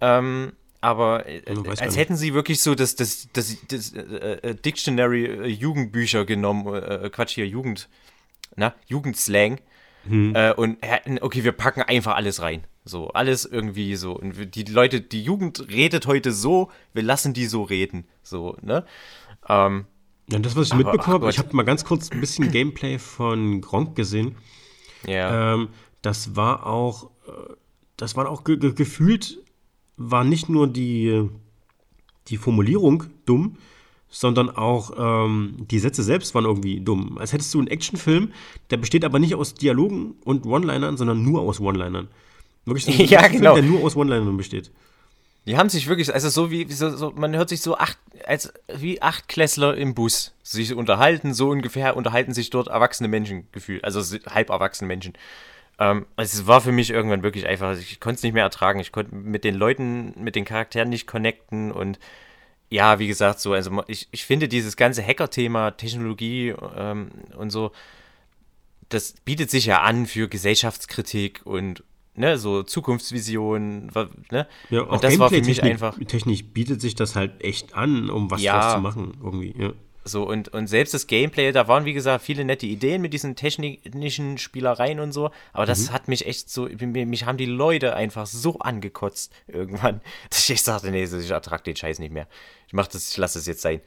Ähm, 0.01 0.53
aber 0.81 1.27
äh, 1.27 1.43
als 1.79 1.97
hätten 1.97 2.17
sie 2.17 2.35
wirklich 2.35 2.61
so 2.61 2.75
das, 2.75 2.95
das, 2.95 3.29
das, 3.33 3.57
das 3.69 3.93
äh, 3.93 4.39
äh 4.43 4.55
Dictionary 4.55 5.25
äh, 5.25 5.47
Jugendbücher 5.47 6.25
genommen, 6.25 6.73
äh, 6.73 7.11
Quatsch 7.11 7.35
hier, 7.35 7.47
Jugend, 7.47 7.89
na, 8.57 8.75
Jugendslang. 8.87 9.61
Hm. 10.05 10.35
Äh, 10.35 10.53
und 10.53 10.79
okay, 11.21 11.43
wir 11.43 11.53
packen 11.53 11.83
einfach 11.83 12.15
alles 12.15 12.41
rein. 12.41 12.65
So, 12.85 13.09
alles 13.09 13.45
irgendwie 13.45 13.97
so. 13.97 14.13
Und 14.13 14.55
die 14.55 14.65
Leute, 14.65 15.01
die 15.01 15.23
Jugend 15.23 15.69
redet 15.69 16.07
heute 16.07 16.33
so, 16.33 16.71
wir 16.95 17.03
lassen 17.03 17.35
die 17.35 17.47
so 17.47 17.63
reden. 17.65 18.07
So, 18.23 18.57
ne? 18.63 18.85
Ähm, 19.49 19.87
ja, 20.31 20.39
das, 20.39 20.57
was 20.57 20.69
ich 20.69 20.75
mitbekommen 20.75 21.15
habe, 21.15 21.31
ich 21.31 21.39
habe 21.39 21.55
mal 21.55 21.65
ganz 21.65 21.85
kurz 21.85 22.11
ein 22.11 22.21
bisschen 22.21 22.51
Gameplay 22.51 22.99
von 22.99 23.61
Gronk 23.61 23.97
gesehen. 23.97 24.37
Ja. 25.07 25.55
Ähm, 25.55 25.69
das 26.03 26.37
war 26.37 26.67
auch, 26.67 27.11
das 27.97 28.17
war 28.17 28.29
auch 28.31 28.45
ge 28.45 28.57
ge 28.57 28.73
gefühlt 28.73 29.39
war 29.99 30.25
nicht 30.25 30.49
nur 30.49 30.67
die, 30.69 31.29
die 32.29 32.37
Formulierung 32.37 33.05
dumm, 33.27 33.59
sondern 34.09 34.49
auch 34.49 34.93
ähm, 34.97 35.67
die 35.71 35.79
Sätze 35.79 36.03
selbst 36.03 36.35
waren 36.35 36.45
irgendwie 36.45 36.81
dumm. 36.81 37.19
Als 37.19 37.33
hättest 37.33 37.53
du 37.53 37.59
einen 37.59 37.69
Actionfilm, 37.69 38.33
der 38.71 38.79
besteht 38.79 39.05
aber 39.05 39.19
nicht 39.19 39.35
aus 39.35 39.55
Dialogen 39.55 40.15
und 40.25 40.47
One-Linern, 40.47 40.97
sondern 40.97 41.23
nur 41.23 41.43
aus 41.43 41.61
One-Linern. 41.61 42.09
Wirklich 42.65 42.85
so 42.87 42.93
ein 42.93 42.99
ja, 43.09 43.21
Film, 43.21 43.33
genau. 43.39 43.55
der 43.55 43.65
nur 43.65 43.85
aus 43.85 43.97
One-Linern 43.97 44.37
besteht. 44.37 44.71
Die 45.47 45.57
haben 45.57 45.69
sich 45.69 45.89
wirklich, 45.89 46.13
also 46.13 46.29
so 46.29 46.51
wie, 46.51 46.71
so, 46.71 46.95
so, 46.95 47.13
man 47.17 47.35
hört 47.35 47.49
sich 47.49 47.61
so 47.61 47.77
acht, 47.77 47.99
als 48.27 48.53
wie 48.75 49.01
acht 49.01 49.29
Klässler 49.29 49.77
im 49.77 49.95
Bus 49.95 50.35
sich 50.43 50.75
unterhalten, 50.75 51.33
so 51.33 51.51
ungefähr 51.51 51.97
unterhalten 51.97 52.35
sich 52.35 52.51
dort 52.51 52.69
erwachsene 52.69 53.09
Menschen 53.09 53.47
gefühlt, 53.53 53.85
also 53.85 54.01
halb 54.27 54.51
erwachsene 54.51 54.89
Menschen. 54.89 55.15
Ähm, 55.79 56.07
es 56.17 56.47
war 56.47 56.61
für 56.61 56.73
mich 56.73 56.91
irgendwann 56.91 57.23
wirklich 57.23 57.47
einfach, 57.47 57.79
ich 57.79 58.01
konnte 58.01 58.17
es 58.17 58.23
nicht 58.23 58.33
mehr 58.33 58.43
ertragen. 58.43 58.81
Ich 58.81 58.93
konnte 58.93 59.15
mit 59.15 59.45
den 59.45 59.55
Leuten, 59.55 60.13
mit 60.17 60.35
den 60.35 60.45
Charakteren 60.45 60.89
nicht 60.89 61.07
connecten 61.07 61.71
und 61.73 61.99
ja, 62.71 62.99
wie 62.99 63.07
gesagt, 63.07 63.41
so, 63.41 63.55
also 63.55 63.83
ich, 63.87 64.09
ich 64.11 64.27
finde 64.27 64.47
dieses 64.47 64.77
ganze 64.77 65.03
Hacker-Thema, 65.03 65.71
Technologie 65.73 66.55
ähm, 66.77 67.11
und 67.37 67.51
so, 67.51 67.73
das 68.91 69.13
bietet 69.25 69.51
sich 69.51 69.67
ja 69.67 69.83
an 69.83 70.07
für 70.07 70.29
Gesellschaftskritik 70.29 71.43
und 71.45 71.83
ne, 72.15 72.37
so 72.37 72.63
Zukunftsvisionen, 72.63 73.91
ne? 74.31 74.47
Ja, 74.71 74.83
und 74.83 75.03
das 75.03 75.19
war 75.19 75.31
für 75.31 75.41
mich 75.41 75.63
einfach. 75.63 75.99
Technisch 75.99 76.45
bietet 76.45 76.81
sich 76.81 76.95
das 76.95 77.17
halt 77.17 77.43
echt 77.43 77.75
an, 77.75 78.11
um 78.11 78.31
was 78.31 78.43
ja, 78.43 78.75
zu 78.75 78.81
machen, 78.81 79.17
irgendwie, 79.23 79.55
ja. 79.59 79.73
So, 80.09 80.27
und, 80.27 80.49
und 80.49 80.67
selbst 80.67 80.95
das 80.95 81.07
Gameplay, 81.07 81.53
da 81.53 81.69
waren, 81.69 81.85
wie 81.85 81.93
gesagt, 81.93 82.25
viele 82.25 82.45
nette 82.45 82.67
Ideen 82.67 83.01
mit 83.03 83.13
diesen 83.13 83.37
technischen 83.37 84.39
Spielereien 84.39 85.01
und 85.01 85.13
so, 85.13 85.31
aber 85.53 85.67
das 85.67 85.89
mhm. 85.89 85.93
hat 85.93 86.09
mich 86.09 86.27
echt 86.27 86.51
so, 86.51 86.69
mich 86.69 87.25
haben 87.25 87.39
die 87.39 87.47
Leute 87.47 87.95
einfach 87.95 88.27
so 88.27 88.59
angekotzt 88.59 89.33
irgendwann, 89.47 90.01
dass 90.31 90.49
ich 90.49 90.63
sagte, 90.63 90.91
nee, 90.91 91.05
ich 91.05 91.31
ertrage 91.31 91.63
den 91.63 91.77
Scheiß 91.77 91.99
nicht 91.99 92.13
mehr. 92.13 92.27
Ich 92.67 92.73
mach 92.73 92.89
das, 92.89 93.11
ich 93.11 93.17
lasse 93.17 93.39
es 93.39 93.47
jetzt 93.47 93.63
sein. 93.63 93.81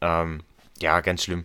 Ähm, 0.00 0.42
ja, 0.80 1.00
ganz 1.00 1.24
schlimm. 1.24 1.44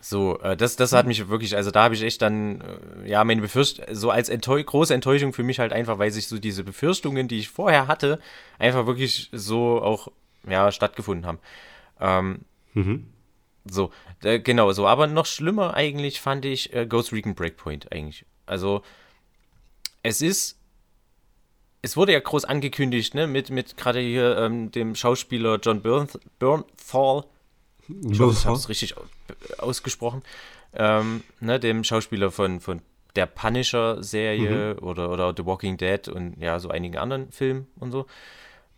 So, 0.00 0.40
äh, 0.40 0.56
das, 0.56 0.76
das 0.76 0.92
hat 0.92 1.06
mich 1.06 1.28
wirklich, 1.28 1.54
also 1.54 1.70
da 1.70 1.84
habe 1.84 1.94
ich 1.94 2.02
echt 2.02 2.22
dann, 2.22 2.60
äh, 2.60 3.08
ja, 3.10 3.22
meine 3.24 3.42
Befürchtung, 3.42 3.84
so 3.92 4.10
als 4.10 4.28
Enttäu 4.28 4.62
große 4.62 4.94
Enttäuschung 4.94 5.32
für 5.32 5.42
mich 5.42 5.58
halt 5.58 5.72
einfach, 5.72 5.98
weil 5.98 6.10
sich 6.10 6.28
so 6.28 6.38
diese 6.38 6.64
Befürchtungen, 6.64 7.28
die 7.28 7.38
ich 7.38 7.50
vorher 7.50 7.88
hatte, 7.88 8.18
einfach 8.58 8.86
wirklich 8.86 9.28
so 9.32 9.82
auch, 9.82 10.08
ja, 10.48 10.72
stattgefunden 10.72 11.26
haben. 11.26 11.38
Ähm, 12.00 12.40
Mhm. 12.74 13.06
So, 13.64 13.92
äh, 14.22 14.40
genau 14.40 14.72
so. 14.72 14.86
Aber 14.86 15.06
noch 15.06 15.26
schlimmer 15.26 15.74
eigentlich 15.74 16.20
fand 16.20 16.44
ich 16.44 16.72
äh, 16.72 16.86
Ghost 16.86 17.12
Recon 17.12 17.34
Breakpoint 17.34 17.92
eigentlich. 17.92 18.24
Also, 18.46 18.82
es 20.02 20.20
ist. 20.20 20.58
Es 21.84 21.96
wurde 21.96 22.12
ja 22.12 22.20
groß 22.20 22.44
angekündigt, 22.44 23.14
ne, 23.14 23.26
mit, 23.26 23.50
mit 23.50 23.76
gerade 23.76 23.98
hier 23.98 24.38
ähm, 24.38 24.70
dem 24.70 24.94
Schauspieler 24.94 25.58
John 25.60 25.82
Bernth 25.82 26.16
Bernthal. 26.38 27.24
Ich 28.08 28.20
hoffe, 28.20 28.36
ich 28.38 28.46
habe 28.46 28.56
es 28.56 28.68
richtig 28.68 28.94
ausgesprochen. 29.58 30.22
Ähm, 30.74 31.24
ne, 31.40 31.58
dem 31.58 31.82
Schauspieler 31.82 32.30
von, 32.30 32.60
von 32.60 32.82
der 33.16 33.26
Punisher-Serie 33.26 34.74
mhm. 34.74 34.86
oder, 34.86 35.10
oder 35.10 35.34
The 35.36 35.44
Walking 35.44 35.76
Dead 35.76 36.08
und 36.08 36.40
ja, 36.40 36.58
so 36.58 36.68
einigen 36.68 36.96
anderen 36.98 37.30
Filmen 37.32 37.66
und 37.78 37.90
so. 37.90 38.06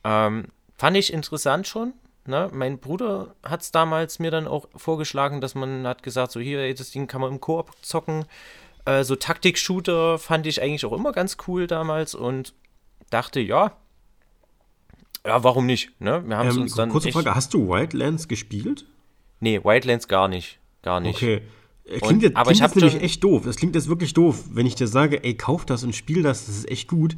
Ähm, 0.03 0.47
fand 0.77 0.97
ich 0.97 1.13
interessant 1.13 1.67
schon, 1.67 1.93
Ne? 2.27 2.51
Mein 2.53 2.79
Bruder 2.79 3.35
hat 3.43 3.63
es 3.63 3.71
damals 3.71 4.19
mir 4.19 4.31
dann 4.31 4.47
auch 4.47 4.67
vorgeschlagen, 4.77 5.41
dass 5.41 5.55
man 5.55 5.87
hat 5.87 6.03
gesagt, 6.03 6.33
so 6.33 6.41
hier, 6.41 6.75
das 6.75 6.91
Ding 6.91 7.07
kann 7.07 7.21
man 7.21 7.33
im 7.33 7.41
Koop 7.41 7.71
zocken. 7.83 8.25
Äh, 8.87 9.05
so 9.05 9.17
Taktik-Shooter 9.17 10.19
fand 10.19 10.47
ich 10.47 10.63
eigentlich 10.63 10.85
auch 10.85 10.93
immer 10.93 11.13
ganz 11.13 11.37
cool 11.47 11.67
damals 11.67 12.15
und 12.15 12.55
dachte, 13.11 13.41
ja, 13.41 13.77
ja, 15.27 15.43
warum 15.43 15.67
nicht? 15.67 15.99
Ne? 16.01 16.23
Wir 16.27 16.37
haben 16.37 16.51
ähm, 16.51 16.63
uns 16.63 16.75
dann 16.75 16.91
kurze 16.91 17.11
Frage, 17.11 17.35
hast 17.35 17.55
du 17.55 17.69
Wildlands 17.69 18.29
gespielt? 18.29 18.85
Nee, 19.41 19.63
Wildlands 19.65 20.07
gar 20.07 20.29
nicht. 20.29 20.59
Gar 20.83 21.01
nicht. 21.01 21.17
Okay. 21.17 21.41
Äh, 21.85 21.99
klingt, 21.99 22.03
und, 22.05 22.23
jetzt, 22.23 22.37
aber 22.37 22.51
klingt 22.51 22.57
ich 22.57 22.61
jetzt 22.61 22.77
nämlich 22.77 23.03
echt 23.03 23.25
doof. 23.25 23.43
Das 23.45 23.57
klingt 23.57 23.75
jetzt 23.75 23.89
wirklich 23.89 24.13
doof, 24.13 24.45
wenn 24.51 24.67
ich 24.67 24.75
dir 24.75 24.87
sage, 24.87 25.25
ey, 25.25 25.35
kauf 25.35 25.65
das 25.65 25.83
und 25.83 25.95
spiel 25.95 26.23
das, 26.23 26.47
das 26.47 26.57
ist 26.57 26.71
echt 26.71 26.89
gut, 26.89 27.17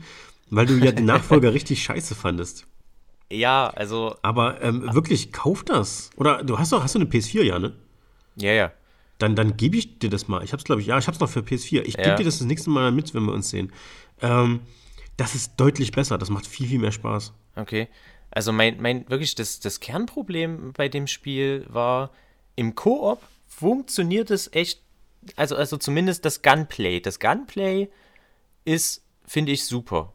weil 0.50 0.66
du 0.66 0.74
ja 0.74 0.92
den 0.92 1.04
Nachfolger 1.06 1.52
richtig 1.52 1.82
scheiße 1.82 2.14
fandest. 2.14 2.66
Ja, 3.30 3.68
also. 3.68 4.16
Aber 4.22 4.62
ähm, 4.62 4.94
wirklich, 4.94 5.32
kauf 5.32 5.64
das. 5.64 6.10
Oder 6.16 6.44
du 6.44 6.58
hast 6.58 6.72
doch, 6.72 6.82
hast 6.82 6.94
du 6.94 7.00
eine 7.00 7.08
PS4, 7.08 7.42
ja, 7.42 7.58
ne? 7.58 7.72
Ja, 8.36 8.52
ja. 8.52 8.72
Dann, 9.18 9.34
dann 9.34 9.56
gebe 9.56 9.76
ich 9.76 9.98
dir 9.98 10.10
das 10.10 10.28
mal. 10.28 10.44
Ich 10.44 10.52
hab's, 10.52 10.64
glaube 10.64 10.80
ich, 10.80 10.86
ja, 10.86 10.98
ich 10.98 11.08
hab's 11.08 11.20
noch 11.20 11.28
für 11.28 11.40
PS4. 11.40 11.82
Ich 11.82 11.96
gebe 11.96 12.08
ja. 12.08 12.16
dir 12.16 12.24
das 12.24 12.38
das 12.38 12.46
nächste 12.46 12.70
Mal 12.70 12.92
mit, 12.92 13.14
wenn 13.14 13.24
wir 13.24 13.32
uns 13.32 13.48
sehen. 13.48 13.72
Ähm, 14.20 14.60
das 15.16 15.34
ist 15.34 15.52
deutlich 15.56 15.90
besser. 15.92 16.18
Das 16.18 16.28
macht 16.28 16.46
viel, 16.46 16.68
viel 16.68 16.78
mehr 16.78 16.92
Spaß. 16.92 17.32
Okay. 17.56 17.88
Also 18.30 18.52
mein, 18.52 18.80
mein 18.80 19.08
wirklich 19.08 19.34
das, 19.34 19.60
das 19.60 19.80
Kernproblem 19.80 20.72
bei 20.74 20.88
dem 20.88 21.06
Spiel 21.06 21.64
war, 21.68 22.10
im 22.54 22.74
Koop 22.74 23.22
funktioniert 23.46 24.30
es 24.30 24.52
echt, 24.52 24.82
also, 25.36 25.56
also 25.56 25.78
zumindest 25.78 26.24
das 26.26 26.42
Gunplay. 26.42 27.00
Das 27.00 27.18
Gunplay 27.18 27.88
ist, 28.66 29.02
finde 29.24 29.52
ich, 29.52 29.64
super. 29.64 30.12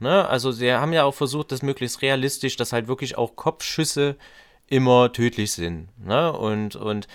Ne? 0.00 0.26
Also 0.28 0.50
sie 0.50 0.72
haben 0.72 0.92
ja 0.92 1.04
auch 1.04 1.14
versucht, 1.14 1.52
das 1.52 1.62
möglichst 1.62 2.02
realistisch, 2.02 2.56
dass 2.56 2.72
halt 2.72 2.88
wirklich 2.88 3.16
auch 3.16 3.36
Kopfschüsse 3.36 4.16
immer 4.66 5.12
tödlich 5.12 5.52
sind. 5.52 5.88
Ne? 5.98 6.32
Und, 6.32 6.76
und 6.76 7.06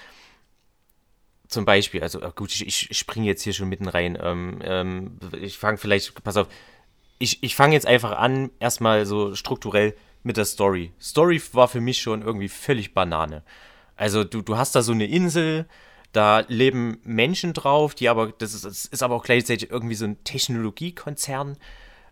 zum 1.48 1.66
Beispiel, 1.66 2.02
also 2.02 2.20
gut, 2.20 2.54
ich, 2.54 2.90
ich 2.90 2.98
springe 2.98 3.26
jetzt 3.26 3.42
hier 3.42 3.54
schon 3.54 3.70
mitten 3.70 3.88
rein. 3.88 4.18
Ähm, 4.22 4.60
ähm, 4.64 5.20
ich 5.42 5.58
fange 5.58 5.78
vielleicht, 5.78 6.24
pass 6.24 6.38
auf, 6.38 6.48
ich, 7.18 7.42
ich 7.44 7.56
fange 7.56 7.74
jetzt 7.74 7.88
einfach 7.88 8.12
an, 8.12 8.52
erstmal 8.60 9.06
so 9.06 9.36
strukturell 9.36 9.96
mit 10.24 10.38
der 10.38 10.46
Story. 10.46 10.92
Story 11.02 11.42
war 11.54 11.68
für 11.68 11.82
mich 11.82 12.02
schon 12.02 12.22
irgendwie 12.22 12.50
völlig 12.50 12.94
Banane. 12.94 13.44
Also 13.96 14.24
du, 14.24 14.42
du 14.42 14.58
hast 14.58 14.76
da 14.76 14.82
so 14.82 14.92
eine 14.92 15.06
Insel, 15.06 15.68
da 16.12 16.44
leben 16.48 17.00
Menschen 17.04 17.54
drauf, 17.54 17.96
die 17.96 18.10
aber, 18.10 18.32
das 18.32 18.54
ist, 18.54 18.66
das 18.66 18.86
ist 18.86 19.04
aber 19.04 19.16
auch 19.16 19.24
gleichzeitig 19.24 19.70
irgendwie 19.70 19.96
so 19.96 20.06
ein 20.06 20.24
Technologiekonzern. 20.24 21.58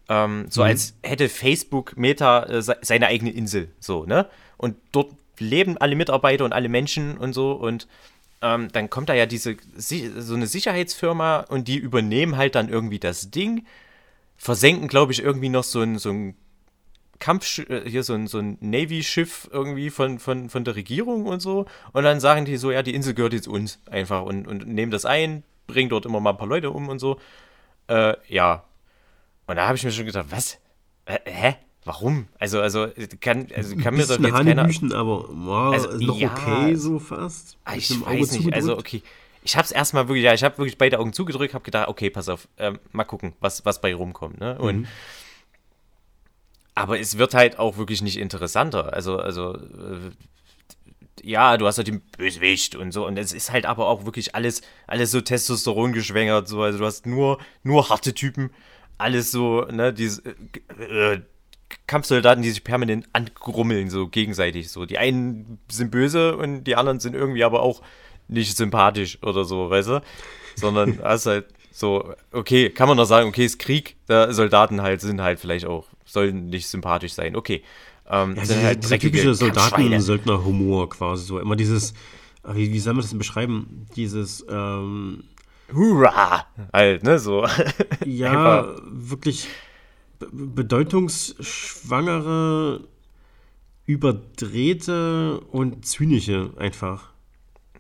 Ähm, 0.10 0.48
so 0.50 0.62
mhm. 0.62 0.68
als 0.68 0.96
hätte 1.02 1.30
Facebook 1.30 1.96
Meta 1.98 2.44
äh, 2.44 2.62
seine 2.62 3.08
eigene 3.08 3.32
Insel, 3.32 3.72
so, 3.80 4.06
ne? 4.06 4.28
Und 4.58 4.76
dort 4.92 5.12
leben 5.40 5.78
alle 5.78 5.96
Mitarbeiter 5.96 6.46
und 6.46 6.54
alle 6.54 6.70
Menschen 6.70 7.18
und 7.18 7.34
so 7.34 7.54
und 7.54 7.88
ähm, 8.42 8.68
dann 8.74 8.90
kommt 8.90 9.08
da 9.08 9.14
ja 9.14 9.26
diese, 9.26 9.56
so 9.78 10.36
eine 10.36 10.48
Sicherheitsfirma 10.48 11.40
und 11.50 11.70
die 11.70 11.78
übernehmen 11.78 12.36
halt 12.36 12.56
dann 12.56 12.68
irgendwie 12.68 13.00
das 13.00 13.32
Ding, 13.32 13.66
versenken, 14.36 14.90
glaube 14.90 15.14
ich, 15.14 15.24
irgendwie 15.24 15.48
noch 15.48 15.64
so 15.64 15.82
ein, 15.82 15.98
so 15.98 16.10
ein 16.10 16.36
Kampfschiff, 17.20 17.70
äh, 17.70 17.90
hier 17.90 18.04
so 18.04 18.14
ein, 18.14 18.28
so 18.28 18.40
ein 18.40 18.58
Navy-Schiff 18.60 19.50
irgendwie 19.52 19.90
von, 19.90 20.20
von, 20.20 20.50
von 20.50 20.66
der 20.66 20.76
Regierung 20.76 21.26
und 21.26 21.40
so. 21.40 21.66
Und 21.94 22.04
dann 22.04 22.20
sagen 22.20 22.44
die 22.44 22.58
so, 22.58 22.70
ja, 22.70 22.84
die 22.84 22.94
Insel 22.94 23.14
gehört 23.14 23.32
jetzt 23.32 23.48
uns 23.48 23.80
einfach 23.90 24.24
und, 24.24 24.46
und 24.46 24.68
nehmen 24.68 24.92
das 24.92 25.06
ein, 25.06 25.44
bringen 25.66 25.90
dort 25.90 26.06
immer 26.06 26.20
mal 26.20 26.32
ein 26.32 26.38
paar 26.38 26.48
Leute 26.50 26.72
um 26.72 26.90
und 26.90 27.00
so. 27.00 27.18
Äh, 27.88 28.16
ja. 28.28 28.66
Und 29.54 29.58
da 29.58 29.68
habe 29.68 29.78
ich 29.78 29.84
mir 29.84 29.92
schon 29.92 30.08
gedacht, 30.08 30.26
was? 30.32 30.58
Äh, 31.06 31.20
hä? 31.26 31.56
Warum? 31.86 32.28
Also, 32.40 32.60
also 32.60 32.88
kann, 33.22 33.50
also 33.56 33.76
kann 33.76 33.94
mir 33.94 34.08
doch 34.08 34.20
jetzt 34.20 34.34
keiner. 34.34 34.64
aber 34.96 35.30
wow, 35.30 35.74
also, 35.74 35.92
noch 36.00 36.18
ja, 36.18 36.32
okay 36.32 36.74
so 36.74 36.98
fast. 36.98 37.56
Ah, 37.64 37.76
ich 37.76 37.92
weiß 38.04 38.32
nicht. 38.32 38.32
Zugedrückt. 38.32 38.56
Also 38.56 38.76
okay, 38.80 39.04
ich 39.44 39.56
habe 39.56 39.64
es 39.64 39.72
erstmal 39.72 40.08
wirklich, 40.08 40.24
ja, 40.24 40.34
ich 40.34 40.44
habe 40.44 40.58
wirklich 40.58 40.80
beide 40.80 40.98
Augen 40.98 41.14
zugedrückt, 41.14 41.54
habe 41.54 41.64
gedacht, 41.64 41.88
okay, 41.88 42.10
pass 42.10 42.30
auf, 42.30 42.48
ähm, 42.58 42.80
mal 42.94 43.04
gucken, 43.04 43.34
was 43.42 43.64
was 43.64 43.80
bei 43.80 43.94
rumkommt. 43.94 44.40
Ne? 44.40 44.58
Und 44.58 44.78
mhm. 44.78 44.88
aber 46.74 47.00
es 47.00 47.20
wird 47.20 47.36
halt 47.36 47.60
auch 47.60 47.78
wirklich 47.78 48.02
nicht 48.02 48.18
interessanter. 48.18 48.92
Also 48.92 49.20
also 49.20 49.54
äh, 49.54 50.10
ja, 51.22 51.58
du 51.58 51.68
hast 51.68 51.78
halt 51.78 51.90
den 51.90 52.02
Bösewicht 52.18 52.76
und 52.76 52.92
so 52.92 53.06
und 53.06 53.20
es 53.20 53.34
ist 53.34 53.52
halt 53.52 53.68
aber 53.68 53.88
auch 53.88 54.06
wirklich 54.06 54.34
alles 54.34 54.64
alles 54.88 55.12
so 55.12 55.22
Testosteron 55.22 55.94
geschwängert 55.94 56.48
so, 56.48 56.64
also 56.64 56.80
du 56.80 56.86
hast 56.86 57.06
nur 57.06 57.38
nur 57.62 57.90
harte 57.90 58.16
Typen 58.16 58.50
alles 59.04 59.32
so, 59.32 59.66
ne, 59.66 59.94
diese 59.94 60.22
äh, 60.80 61.20
Kampfsoldaten, 61.88 62.42
die 62.42 62.50
sich 62.50 62.64
permanent 62.64 63.08
angrummeln, 63.14 63.90
so 63.90 64.08
gegenseitig. 64.08 64.70
So, 64.70 64.86
die 64.86 64.98
einen 64.98 65.60
sind 65.70 65.92
böse 65.92 66.38
und 66.38 66.64
die 66.64 66.76
anderen 66.76 67.00
sind 67.00 67.14
irgendwie 67.14 67.44
aber 67.44 67.62
auch 67.62 67.82
nicht 68.28 68.56
sympathisch 68.56 69.22
oder 69.22 69.44
so, 69.44 69.70
weißt 69.70 69.90
du? 69.90 70.02
Sondern 70.56 71.00
hast 71.04 71.26
halt 71.26 71.46
so, 71.72 72.14
okay, 72.32 72.70
kann 72.70 72.88
man 72.88 72.98
doch 72.98 73.06
sagen, 73.06 73.28
okay, 73.28 73.46
ist 73.46 73.60
Krieg, 73.60 73.98
da 74.08 74.32
Soldaten 74.32 74.82
halt 74.82 75.02
sind 75.02 75.22
halt 75.22 75.40
vielleicht 75.40 75.66
auch, 75.66 75.88
sollen 76.06 76.48
nicht 76.48 76.68
sympathisch 76.68 77.14
sein, 77.14 77.36
okay. 77.36 77.64
Ähm, 78.10 78.36
ja, 78.36 78.46
sind 78.46 78.64
halt 78.64 78.84
dieser 78.84 79.00
typische 79.00 79.34
Soldaten-Söldner-Humor 79.34 80.90
quasi 80.90 81.26
so. 81.26 81.40
Immer 81.40 81.56
dieses, 81.56 81.94
wie, 82.48 82.72
wie 82.72 82.80
soll 82.80 82.94
man 82.94 83.02
das 83.02 83.10
denn 83.10 83.18
beschreiben? 83.18 83.88
Dieses, 83.96 84.46
ähm, 84.50 85.24
Hurra! 85.72 86.48
Halt, 86.72 87.04
ne, 87.04 87.20
so. 87.20 87.46
Ja, 88.06 88.76
wirklich 88.86 89.48
bedeutungsschwangere, 90.32 92.88
überdrehte 93.86 95.42
und 95.52 95.86
zynische 95.86 96.52
einfach. 96.58 97.12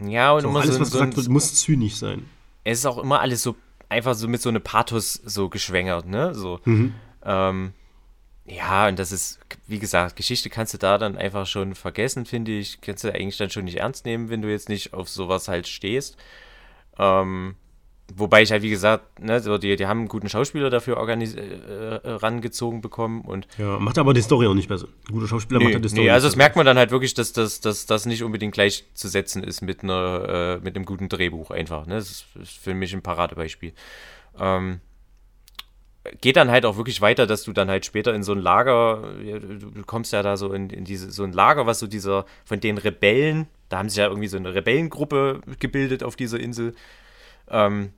Ja, 0.02 0.34
und 0.34 0.42
so, 0.42 0.50
immer 0.50 0.62
alles, 0.62 0.75
so, 0.75 0.82
was 0.82 0.90
so 0.90 1.00
gesagt 1.00 1.18
wird, 1.18 1.30
muss 1.30 1.56
zynisch 1.56 1.96
sein. 1.96 2.25
Es 2.63 2.80
ist 2.80 2.86
auch 2.86 2.98
immer 2.98 3.22
alles 3.22 3.44
so 3.44 3.56
einfach 3.90 4.16
so 4.16 4.28
mit 4.28 4.42
so 4.42 4.50
einem 4.50 4.62
Pathos 4.62 5.13
so 5.13 5.50
geschwängert, 5.50 6.08
ne? 6.08 6.34
So. 6.34 6.60
Mhm. 6.66 6.94
Ähm, 7.24 7.74
ja, 8.46 8.90
und 8.90 9.00
das 9.00 9.12
ist, 9.12 9.40
wie 9.68 9.80
gesagt, 9.80 10.18
Geschichte 10.18 10.50
kannst 10.50 10.74
du 10.74 10.78
da 10.78 10.98
dann 10.98 11.18
einfach 11.18 11.48
schon 11.48 11.75
vergessen, 11.75 12.25
finde 12.25 12.52
ich. 12.52 12.82
Kannst 12.82 13.04
du 13.04 13.13
eigentlich 13.13 13.38
dann 13.38 13.50
schon 13.50 13.66
nicht 13.66 13.78
ernst 13.78 14.06
nehmen, 14.06 14.30
wenn 14.30 14.42
du 14.42 14.50
jetzt 14.50 14.68
nicht 14.68 14.94
auf 14.94 15.08
sowas 15.08 15.48
halt 15.48 15.68
stehst. 15.68 16.18
Ähm, 16.98 17.56
Wobei 18.15 18.41
ich 18.41 18.51
halt, 18.51 18.62
wie 18.62 18.70
gesagt, 18.70 19.20
ne, 19.24 19.39
so 19.39 19.58
die, 19.58 19.75
die 19.75 19.88
haben 19.88 20.00
einen 20.00 20.08
guten 20.08 20.29
Schauspieler 20.29 20.70
dafür 20.70 20.98
organis 20.98 21.36
äh, 21.36 21.41
äh, 21.41 22.00
rangezogen 22.05 22.82
bekommen 22.82 23.22
und. 23.22 23.48
Ja, 23.58 23.79
macht 23.79 23.98
aber 23.98 24.13
die 24.13 24.22
Story 24.22 24.48
auch 24.48 24.53
nicht 24.53 24.70
besser. 24.70 24.88
Ein 25.08 25.13
guter 25.13 25.27
Schauspieler 25.27 25.60
nee, 25.60 25.65
macht 25.65 25.74
halt 25.75 25.86
die 25.86 25.89
Story. 25.89 26.03
Nee, 26.03 26.10
also 26.12 26.27
das 26.27 26.36
merkt 26.36 26.55
man 26.55 26.65
dann 26.65 26.77
halt 26.77 26.91
wirklich, 26.91 27.13
dass 27.13 27.34
das 27.34 27.62
dass, 27.62 27.86
dass 27.86 28.05
nicht 28.05 28.24
unbedingt 28.24 28.53
gleichzusetzen 28.53 29.43
ist 29.43 29.62
mit 29.62 29.84
einer, 29.84 30.60
äh, 30.60 30.63
mit 30.63 30.75
einem 30.75 30.86
guten 30.86 31.10
Drehbuch 31.10 31.51
einfach. 31.51 31.88
Ne? 31.88 31.96
Das 31.96 32.12
ist, 32.12 32.25
ist 32.41 32.58
für 32.58 32.74
mich 32.74 32.93
ein 32.93 33.01
Paradebeispiel. 33.01 33.74
Ähm, 34.39 34.82
geht 36.22 36.36
dann 36.36 36.51
halt 36.51 36.65
auch 36.65 36.77
wirklich 36.77 37.01
weiter, 37.01 37.25
dass 37.25 37.43
du 37.43 37.53
dann 37.53 37.70
halt 37.70 37.86
später 37.86 38.13
in 38.13 38.24
so 38.24 38.34
ein 38.34 38.39
Lager, 38.39 39.13
du 39.22 39.84
kommst 39.86 40.12
ja 40.12 40.22
da 40.22 40.36
so 40.36 40.51
in, 40.51 40.70
in 40.70 40.84
diese, 40.84 41.12
so 41.12 41.24
ein 41.24 41.32
Lager, 41.32 41.65
was 41.65 41.79
so 41.79 41.88
dieser, 41.88 42.25
von 42.43 42.60
den 42.60 42.77
Rebellen, 42.77 43.48
da 43.70 43.79
haben 43.79 43.89
sich 43.89 43.98
ja 43.98 44.08
irgendwie 44.08 44.27
so 44.27 44.38
eine 44.38 44.53
Rebellengruppe 44.53 45.41
gebildet 45.60 46.03
auf 46.03 46.15
dieser 46.15 46.39
Insel 46.39 46.75
ähm, 47.50 47.91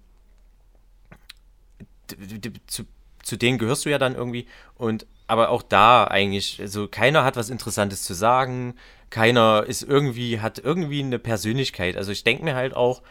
zu, 2.67 2.83
zu 3.23 3.37
denen 3.37 3.57
gehörst 3.57 3.85
du 3.85 3.89
ja 3.89 3.97
dann 3.97 4.15
irgendwie. 4.15 4.47
Und 4.75 5.05
aber 5.27 5.49
auch 5.49 5.63
da 5.63 6.05
eigentlich, 6.05 6.59
also 6.61 6.87
keiner 6.87 7.23
hat 7.23 7.35
was 7.35 7.49
Interessantes 7.49 8.03
zu 8.03 8.13
sagen, 8.13 8.75
keiner 9.09 9.63
ist 9.67 9.81
irgendwie, 9.81 10.39
hat 10.39 10.59
irgendwie 10.59 10.99
eine 10.99 11.19
Persönlichkeit. 11.19 11.97
Also 11.97 12.11
ich 12.11 12.23
denke 12.23 12.43
mir 12.43 12.55
halt 12.55 12.75
auch, 12.75 13.01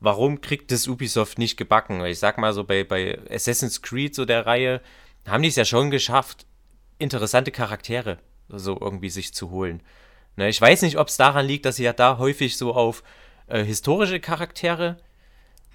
warum 0.00 0.40
kriegt 0.40 0.72
das 0.72 0.88
Ubisoft 0.88 1.38
nicht 1.38 1.56
gebacken? 1.56 2.04
Ich 2.04 2.18
sag 2.18 2.38
mal 2.38 2.52
so, 2.52 2.64
bei, 2.64 2.84
bei 2.84 3.18
Assassin's 3.30 3.82
Creed, 3.82 4.14
so 4.14 4.24
der 4.24 4.46
Reihe, 4.46 4.80
haben 5.28 5.42
die 5.42 5.48
es 5.48 5.56
ja 5.56 5.64
schon 5.64 5.90
geschafft, 5.90 6.46
interessante 6.98 7.52
Charaktere 7.52 8.18
so 8.48 8.78
irgendwie 8.80 9.10
sich 9.10 9.32
zu 9.32 9.50
holen. 9.50 9.82
Ne, 10.36 10.48
ich 10.48 10.60
weiß 10.60 10.82
nicht, 10.82 10.98
ob 10.98 11.08
es 11.08 11.16
daran 11.16 11.46
liegt, 11.46 11.64
dass 11.64 11.76
sie 11.76 11.84
ja 11.84 11.92
da 11.92 12.18
häufig 12.18 12.56
so 12.56 12.74
auf 12.74 13.02
äh, 13.46 13.62
historische 13.62 14.20
Charaktere 14.20 14.98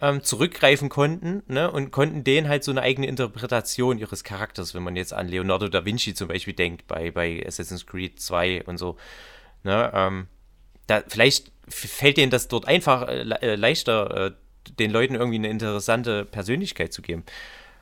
ähm, 0.01 0.24
zurückgreifen 0.24 0.89
konnten 0.89 1.44
ne, 1.48 1.72
und 1.72 1.92
konnten 1.92 2.24
denen 2.24 2.48
halt 2.48 2.63
so 2.63 2.72
eine 2.72 2.82
eigene 2.82 3.08
Interpretation 3.08 3.98
ihres 3.98 4.24
Charakters, 4.24 4.75
wenn 4.75 4.84
man 4.84 4.96
jetzt 4.96 5.13
an 5.13 5.27
Leonardo 5.27 5.68
da 5.68 5.86
Vinci 5.86 6.13
zum 6.13 6.27
Beispiel 6.27 6.54
denkt, 6.54 6.88
bei, 6.88 7.12
bei 7.12 7.44
Assassin's 7.46 7.86
Creed 7.86 8.20
2 8.20 8.63
und 8.66 8.77
so. 8.77 8.98
Ne, 9.63 9.92
ähm, 9.94 10.27
da, 10.86 11.04
vielleicht 11.08 11.51
fällt 11.68 12.18
denen 12.18 12.32
das 12.32 12.48
dort 12.48 12.68
einfach 12.68 13.08
äh, 13.08 13.22
äh 13.42 13.56
leichter, 13.56 14.27
äh, 14.27 14.32
den 14.80 14.92
Leuten 14.92 15.16
irgendwie 15.16 15.38
eine 15.38 15.50
interessante 15.50 16.25
Persönlichkeit 16.25 16.94
zu 16.94 17.01
geben. 17.01 17.24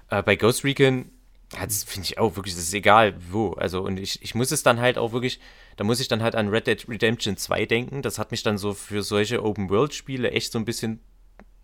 Äh, 0.09 0.23
bei 0.23 0.35
Ghost 0.35 0.63
Recon 0.63 1.11
finde 1.49 2.07
ich 2.07 2.17
auch 2.17 2.35
wirklich, 2.35 2.55
das 2.55 2.63
ist 2.63 2.73
egal 2.73 3.15
wo. 3.29 3.51
Also, 3.53 3.81
und 3.81 3.97
ich, 3.97 4.21
ich 4.23 4.35
muss 4.35 4.51
es 4.51 4.63
dann 4.63 4.79
halt 4.79 4.97
auch 4.97 5.11
wirklich, 5.11 5.39
da 5.75 5.83
muss 5.83 5.99
ich 5.99 6.07
dann 6.07 6.23
halt 6.23 6.35
an 6.35 6.49
Red 6.49 6.67
Dead 6.67 6.89
Redemption 6.89 7.37
2 7.37 7.65
denken. 7.65 8.01
Das 8.01 8.17
hat 8.17 8.31
mich 8.31 8.41
dann 8.41 8.57
so 8.57 8.73
für 8.73 9.03
solche 9.03 9.43
Open-World-Spiele 9.43 10.31
echt 10.31 10.51
so 10.51 10.59
ein 10.59 10.65
bisschen 10.65 11.01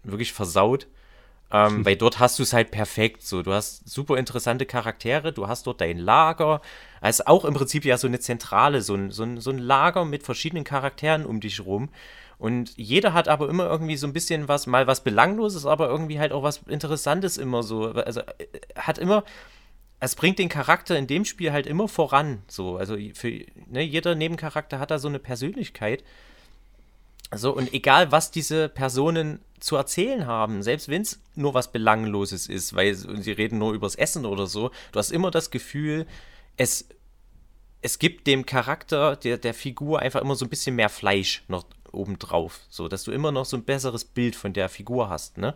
wirklich 0.03 0.33
versaut. 0.33 0.87
Ähm, 1.51 1.85
weil 1.85 1.95
dort 1.95 2.19
hast 2.19 2.39
du 2.39 2.43
es 2.43 2.53
halt 2.53 2.71
perfekt 2.71 3.23
so. 3.23 3.43
Du 3.43 3.53
hast 3.53 3.89
super 3.89 4.17
interessante 4.17 4.65
Charaktere, 4.65 5.33
du 5.33 5.47
hast 5.47 5.67
dort 5.67 5.81
dein 5.81 5.97
Lager. 5.97 6.61
Also 7.01 7.25
auch 7.25 7.45
im 7.45 7.53
Prinzip 7.53 7.85
ja 7.85 7.97
so 7.97 8.07
eine 8.07 8.19
Zentrale, 8.19 8.81
so 8.81 8.95
ein, 8.95 9.11
so 9.11 9.23
ein, 9.23 9.39
so 9.39 9.51
ein 9.51 9.57
Lager 9.57 10.05
mit 10.05 10.23
verschiedenen 10.23 10.63
Charakteren 10.63 11.25
um 11.25 11.39
dich 11.39 11.65
rum. 11.65 11.89
Und 12.41 12.75
jeder 12.75 13.13
hat 13.13 13.27
aber 13.27 13.49
immer 13.49 13.69
irgendwie 13.69 13.97
so 13.97 14.07
ein 14.07 14.13
bisschen 14.13 14.47
was, 14.47 14.65
mal 14.65 14.87
was 14.87 15.03
Belangloses, 15.03 15.67
aber 15.67 15.89
irgendwie 15.89 16.19
halt 16.19 16.31
auch 16.31 16.41
was 16.41 16.61
Interessantes 16.67 17.37
immer 17.37 17.61
so. 17.61 17.91
Also 17.91 18.21
äh, 18.21 18.47
hat 18.75 18.97
immer, 18.97 19.23
es 19.99 20.15
bringt 20.15 20.39
den 20.39 20.49
Charakter 20.49 20.97
in 20.97 21.05
dem 21.05 21.23
Spiel 21.23 21.51
halt 21.51 21.67
immer 21.67 21.87
voran. 21.87 22.41
So, 22.47 22.77
also 22.77 22.97
für 23.13 23.45
ne, 23.67 23.83
jeder 23.83 24.15
Nebencharakter 24.15 24.79
hat 24.79 24.89
da 24.89 24.97
so 24.97 25.07
eine 25.07 25.19
Persönlichkeit. 25.19 26.03
So, 27.33 27.55
und 27.55 27.73
egal, 27.73 28.11
was 28.11 28.31
diese 28.31 28.67
Personen 28.67 29.39
zu 29.59 29.75
erzählen 29.75 30.25
haben, 30.25 30.63
selbst 30.63 30.89
wenn 30.89 31.03
es 31.03 31.21
nur 31.35 31.53
was 31.53 31.71
Belangloses 31.71 32.47
ist, 32.47 32.75
weil 32.75 32.93
sie 32.95 33.31
reden 33.31 33.57
nur 33.57 33.73
übers 33.73 33.95
Essen 33.95 34.25
oder 34.25 34.47
so, 34.47 34.71
du 34.91 34.99
hast 34.99 35.11
immer 35.11 35.31
das 35.31 35.49
Gefühl, 35.49 36.05
es, 36.57 36.89
es 37.81 37.99
gibt 37.99 38.27
dem 38.27 38.45
Charakter, 38.45 39.15
der, 39.15 39.37
der 39.37 39.53
Figur 39.53 39.99
einfach 39.99 40.21
immer 40.21 40.35
so 40.35 40.45
ein 40.45 40.49
bisschen 40.49 40.75
mehr 40.75 40.89
Fleisch 40.89 41.43
noch 41.47 41.65
obendrauf, 41.91 42.61
so 42.69 42.87
dass 42.87 43.03
du 43.03 43.11
immer 43.11 43.31
noch 43.31 43.45
so 43.45 43.55
ein 43.55 43.63
besseres 43.63 44.03
Bild 44.03 44.35
von 44.35 44.53
der 44.53 44.67
Figur 44.67 45.09
hast, 45.09 45.37
ne? 45.37 45.55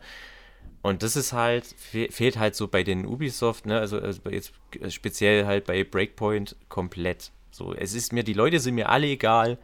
Und 0.82 1.02
das 1.02 1.16
ist 1.16 1.34
halt, 1.34 1.66
fe 1.66 2.10
fehlt 2.12 2.38
halt 2.38 2.56
so 2.56 2.68
bei 2.68 2.84
den 2.84 3.08
Ubisoft, 3.08 3.66
ne? 3.66 3.80
Also, 3.80 4.00
also 4.00 4.22
jetzt 4.30 4.54
speziell 4.90 5.46
halt 5.48 5.66
bei 5.66 5.84
Breakpoint 5.84 6.56
komplett. 6.70 7.32
So, 7.50 7.74
es 7.74 7.96
ist 7.96 8.14
mir, 8.14 8.24
die 8.24 8.34
Leute 8.34 8.60
sind 8.60 8.76
mir 8.76 8.90
alle 8.90 9.08
egal. 9.08 9.58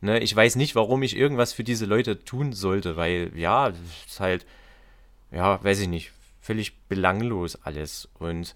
Ne? 0.00 0.20
Ich 0.20 0.34
weiß 0.34 0.56
nicht, 0.56 0.74
warum 0.74 1.02
ich 1.02 1.16
irgendwas 1.16 1.52
für 1.52 1.64
diese 1.64 1.86
Leute 1.86 2.24
tun 2.24 2.52
sollte, 2.52 2.96
weil 2.96 3.32
ja, 3.34 3.68
es 3.68 3.76
ist 4.06 4.20
halt, 4.20 4.46
ja, 5.32 5.62
weiß 5.62 5.80
ich 5.80 5.88
nicht, 5.88 6.12
völlig 6.40 6.78
belanglos 6.88 7.56
alles. 7.62 8.08
Und. 8.18 8.54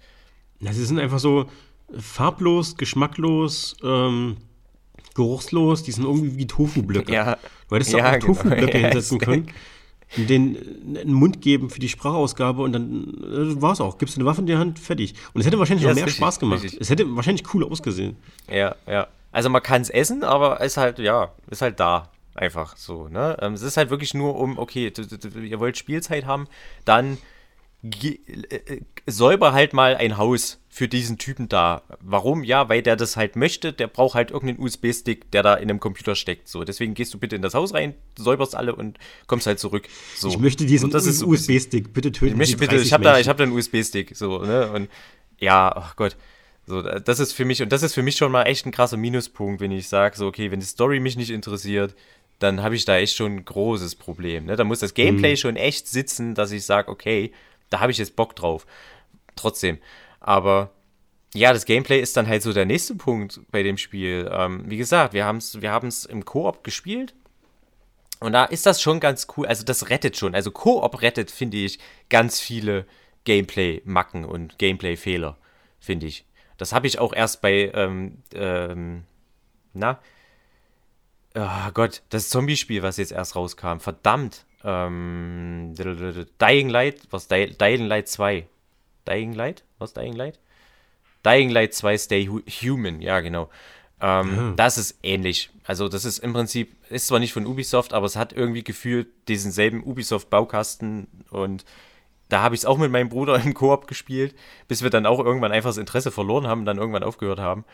Ja, 0.61 0.73
sie 0.73 0.85
sind 0.85 0.99
einfach 0.99 1.19
so 1.19 1.49
farblos, 1.99 2.77
geschmacklos, 2.77 3.77
ähm, 3.83 4.37
geruchslos, 5.15 5.83
die 5.83 5.93
sind 5.93 6.05
irgendwie 6.05 6.37
wie 6.37 6.47
Tofu-Blöcke. 6.47 7.13
Ja. 7.13 7.39
Du 7.69 7.77
hättest 7.77 7.93
ja, 7.93 8.07
auch 8.07 8.13
genau. 8.13 8.27
Tofu-Blöcke 8.27 8.79
ja, 8.79 8.89
hinsetzen 8.89 9.19
können 9.19 9.51
den 10.17 10.97
einen 10.99 11.13
Mund 11.13 11.41
geben 11.41 11.71
für 11.71 11.79
die 11.79 11.89
Sprachausgabe 11.89 12.63
und 12.63 12.73
dann 12.73 13.15
äh, 13.23 13.63
war 13.63 13.73
es 13.73 13.81
auch. 13.81 13.99
Gibst 13.99 14.17
du 14.17 14.21
eine 14.21 14.29
Waffe 14.29 14.41
in 14.41 14.47
die 14.47 14.57
Hand, 14.57 14.79
fertig. 14.79 15.15
Und 15.33 15.41
es 15.41 15.47
hätte 15.47 15.59
wahrscheinlich 15.59 15.85
ja, 15.85 15.91
noch 15.91 15.97
mehr 15.97 16.07
richtig, 16.07 16.19
Spaß 16.19 16.41
gemacht. 16.41 16.63
Richtig. 16.63 16.81
Es 16.81 16.91
hätte 16.91 17.05
wahrscheinlich 17.15 17.55
cool 17.55 17.65
ausgesehen. 17.65 18.17
Ja, 18.51 18.75
ja. 18.89 19.07
Also 19.33 19.49
man 19.49 19.63
kann 19.63 19.83
es 19.83 19.91
essen, 19.91 20.25
aber 20.25 20.61
es 20.61 20.73
ist 20.73 20.77
halt, 20.77 20.99
ja, 20.99 21.33
ist 21.51 21.63
halt 21.63 21.81
da. 21.81 22.11
Einfach 22.35 22.77
so, 22.77 23.09
ne? 23.09 23.37
Ähm, 23.41 23.55
es 23.55 23.63
ist 23.63 23.77
halt 23.77 23.91
wirklich 23.91 24.15
nur 24.15 24.37
um, 24.37 24.59
okay, 24.59 24.93
ihr 25.43 25.61
wollt 25.61 25.77
Spielzeit 25.77 26.27
haben, 26.27 26.47
dann 26.85 27.19
äh, 27.83 28.19
äh, 28.57 28.81
säuber 29.07 29.53
halt 29.53 29.73
mal 29.73 29.97
ein 29.97 30.19
Haus 30.19 30.61
für 30.69 30.87
diesen 30.87 31.17
Typen 31.19 31.49
da. 31.49 31.83
Warum? 32.01 32.45
Ja, 32.45 32.69
weil 32.69 32.83
der 32.83 32.95
das 32.95 33.17
halt 33.17 33.37
möchte. 33.37 33.73
Der 33.73 33.89
braucht 33.89 34.15
halt 34.15 34.31
irgendeinen 34.31 34.65
USB-Stick, 34.65 35.31
der 35.31 35.43
da 35.43 35.55
in 35.55 35.71
einem 35.71 35.81
Computer 35.81 36.15
steckt. 36.15 36.49
So, 36.49 36.63
deswegen 36.63 36.95
gehst 36.95 37.15
du 37.15 37.19
bitte 37.19 37.37
in 37.37 37.43
das 37.43 37.55
Haus 37.55 37.73
rein, 37.73 37.95
säuberst 38.17 38.55
alle 38.55 38.75
und 38.75 38.99
kommst 39.27 39.47
halt 39.47 39.59
zurück. 39.59 39.89
So. 40.15 40.29
Ich 40.29 40.39
möchte 40.39 40.67
diesen 40.67 40.95
USB-Stick. 40.95 41.93
Bitte 41.95 42.13
töten 42.13 42.33
ich 42.33 42.37
möchte, 42.37 42.57
bitte, 42.59 42.77
Ich 42.77 42.93
habe 42.93 43.03
da, 43.03 43.19
ich 43.19 43.29
habe 43.29 43.39
da 43.39 43.45
einen 43.45 43.53
USB-Stick. 43.53 44.15
So, 44.15 44.39
ne? 44.41 44.71
Und 44.71 44.91
ja, 45.39 45.73
ach 45.75 45.97
Gott. 45.97 46.17
So, 46.71 46.83
das 46.83 47.19
ist 47.19 47.33
für 47.33 47.45
mich 47.45 47.63
und 47.63 47.73
das 47.73 47.83
ist 47.83 47.95
für 47.95 48.03
mich 48.03 48.17
schon 48.17 48.31
mal 48.31 48.45
echt 48.45 48.65
ein 48.65 48.71
krasser 48.71 48.97
Minuspunkt, 48.97 49.61
wenn 49.61 49.73
ich 49.73 49.89
sage, 49.89 50.17
so 50.17 50.29
okay, 50.29 50.53
wenn 50.53 50.61
die 50.61 50.67
Story 50.67 51.01
mich 51.01 51.17
nicht 51.17 51.31
interessiert, 51.31 51.97
dann 52.39 52.63
habe 52.63 52.77
ich 52.77 52.85
da 52.85 52.97
echt 52.97 53.17
schon 53.17 53.33
ein 53.33 53.45
großes 53.45 53.97
Problem. 53.97 54.47
Ne? 54.47 54.55
Da 54.55 54.63
muss 54.63 54.79
das 54.79 54.95
Gameplay 54.95 55.33
mhm. 55.33 55.37
schon 55.37 55.57
echt 55.57 55.89
sitzen, 55.89 56.37
dass 56.37 56.53
ich 56.53 56.65
sage, 56.65 56.89
okay, 56.89 57.33
da 57.71 57.81
habe 57.81 57.91
ich 57.91 57.99
jetzt 57.99 58.15
Bock 58.15 58.37
drauf. 58.37 58.67
Trotzdem. 59.35 59.79
Aber 60.21 60.71
ja, 61.35 61.53
das 61.53 61.65
Gameplay 61.65 62.01
ist 62.01 62.17
dann 62.17 62.29
halt 62.29 62.43
so 62.43 62.53
der 62.53 62.67
nächste 62.67 62.95
Punkt 62.95 63.41
bei 63.51 63.65
dem 63.65 63.77
Spiel. 63.77 64.31
Ähm, 64.33 64.63
wie 64.67 64.77
gesagt, 64.77 65.13
wir 65.13 65.25
haben 65.25 65.39
es 65.39 65.61
wir 65.61 65.81
im 66.09 66.25
Koop 66.25 66.63
gespielt. 66.63 67.15
Und 68.21 68.33
da 68.33 68.45
ist 68.45 68.65
das 68.65 68.81
schon 68.81 69.01
ganz 69.01 69.27
cool. 69.37 69.47
Also 69.47 69.65
das 69.65 69.91
rettet 69.91 70.17
schon. 70.17 70.37
Also 70.37 70.53
Koop 70.53 71.03
rettet, 71.03 71.33
finde 71.33 71.57
ich, 71.57 71.81
ganz 72.11 72.39
viele 72.39 72.87
Gameplay-Macken 73.25 74.25
und 74.25 74.57
Gameplay-Fehler, 74.59 75.37
finde 75.81 76.07
ich. 76.07 76.25
Das 76.61 76.75
habe 76.75 76.87
ich 76.87 76.99
auch 76.99 77.15
erst 77.15 77.41
bei, 77.41 77.73
ähm, 77.73 78.19
ähm, 78.35 79.05
na, 79.73 79.99
oh 81.35 81.71
Gott, 81.73 82.03
das 82.11 82.29
Zombie-Spiel, 82.29 82.83
was 82.83 82.99
jetzt 82.99 83.13
erst 83.13 83.35
rauskam. 83.35 83.79
Verdammt. 83.79 84.45
Ähm, 84.63 85.73
Dying 86.39 86.69
Light, 86.69 87.01
was 87.09 87.29
Dying 87.29 87.87
Light 87.87 88.09
2? 88.09 88.47
Dying 89.09 89.33
Light? 89.33 89.65
Was 89.79 89.95
Dying 89.95 90.13
Light? 90.13 90.39
Dying 91.25 91.49
Light 91.49 91.73
2 91.73 91.97
Stay 91.97 92.27
Human, 92.29 93.01
ja, 93.01 93.21
genau. 93.21 93.49
Ähm, 94.03 94.51
mhm. 94.51 94.57
Das 94.57 94.77
ist 94.77 94.99
ähnlich. 95.03 95.49
Also, 95.65 95.89
das 95.89 96.05
ist 96.05 96.19
im 96.19 96.35
Prinzip, 96.35 96.77
ist 96.91 97.07
zwar 97.07 97.21
nicht 97.21 97.33
von 97.33 97.47
Ubisoft, 97.47 97.95
aber 97.95 98.05
es 98.05 98.17
hat 98.17 98.35
irgendwie 98.35 98.65
gefühlt 98.65 99.09
diesen 99.29 99.51
selben 99.51 99.83
Ubisoft-Baukasten 99.83 101.07
und 101.31 101.65
da 102.33 102.43
habe 102.43 102.55
ich 102.55 102.63
es 102.63 102.65
auch 102.65 102.79
mit 102.79 102.91
meinem 102.91 103.09
Bruder 103.09 103.41
im 103.43 103.55
Koop 103.55 103.87
gespielt, 103.87 104.35
bis 104.69 104.83
wir 104.83 104.91
dann 104.91 105.07
auch 105.07 105.19
irgendwann 105.19 105.53
einfach 105.53 105.71
das 105.71 105.77
Interesse 105.77 106.11
verloren 106.11 106.47
haben 106.47 106.61
und 106.61 106.67
dann 106.67 106.79
irgendwann 106.79 107.03
aufgehört 107.03 107.41
haben. 107.41 107.65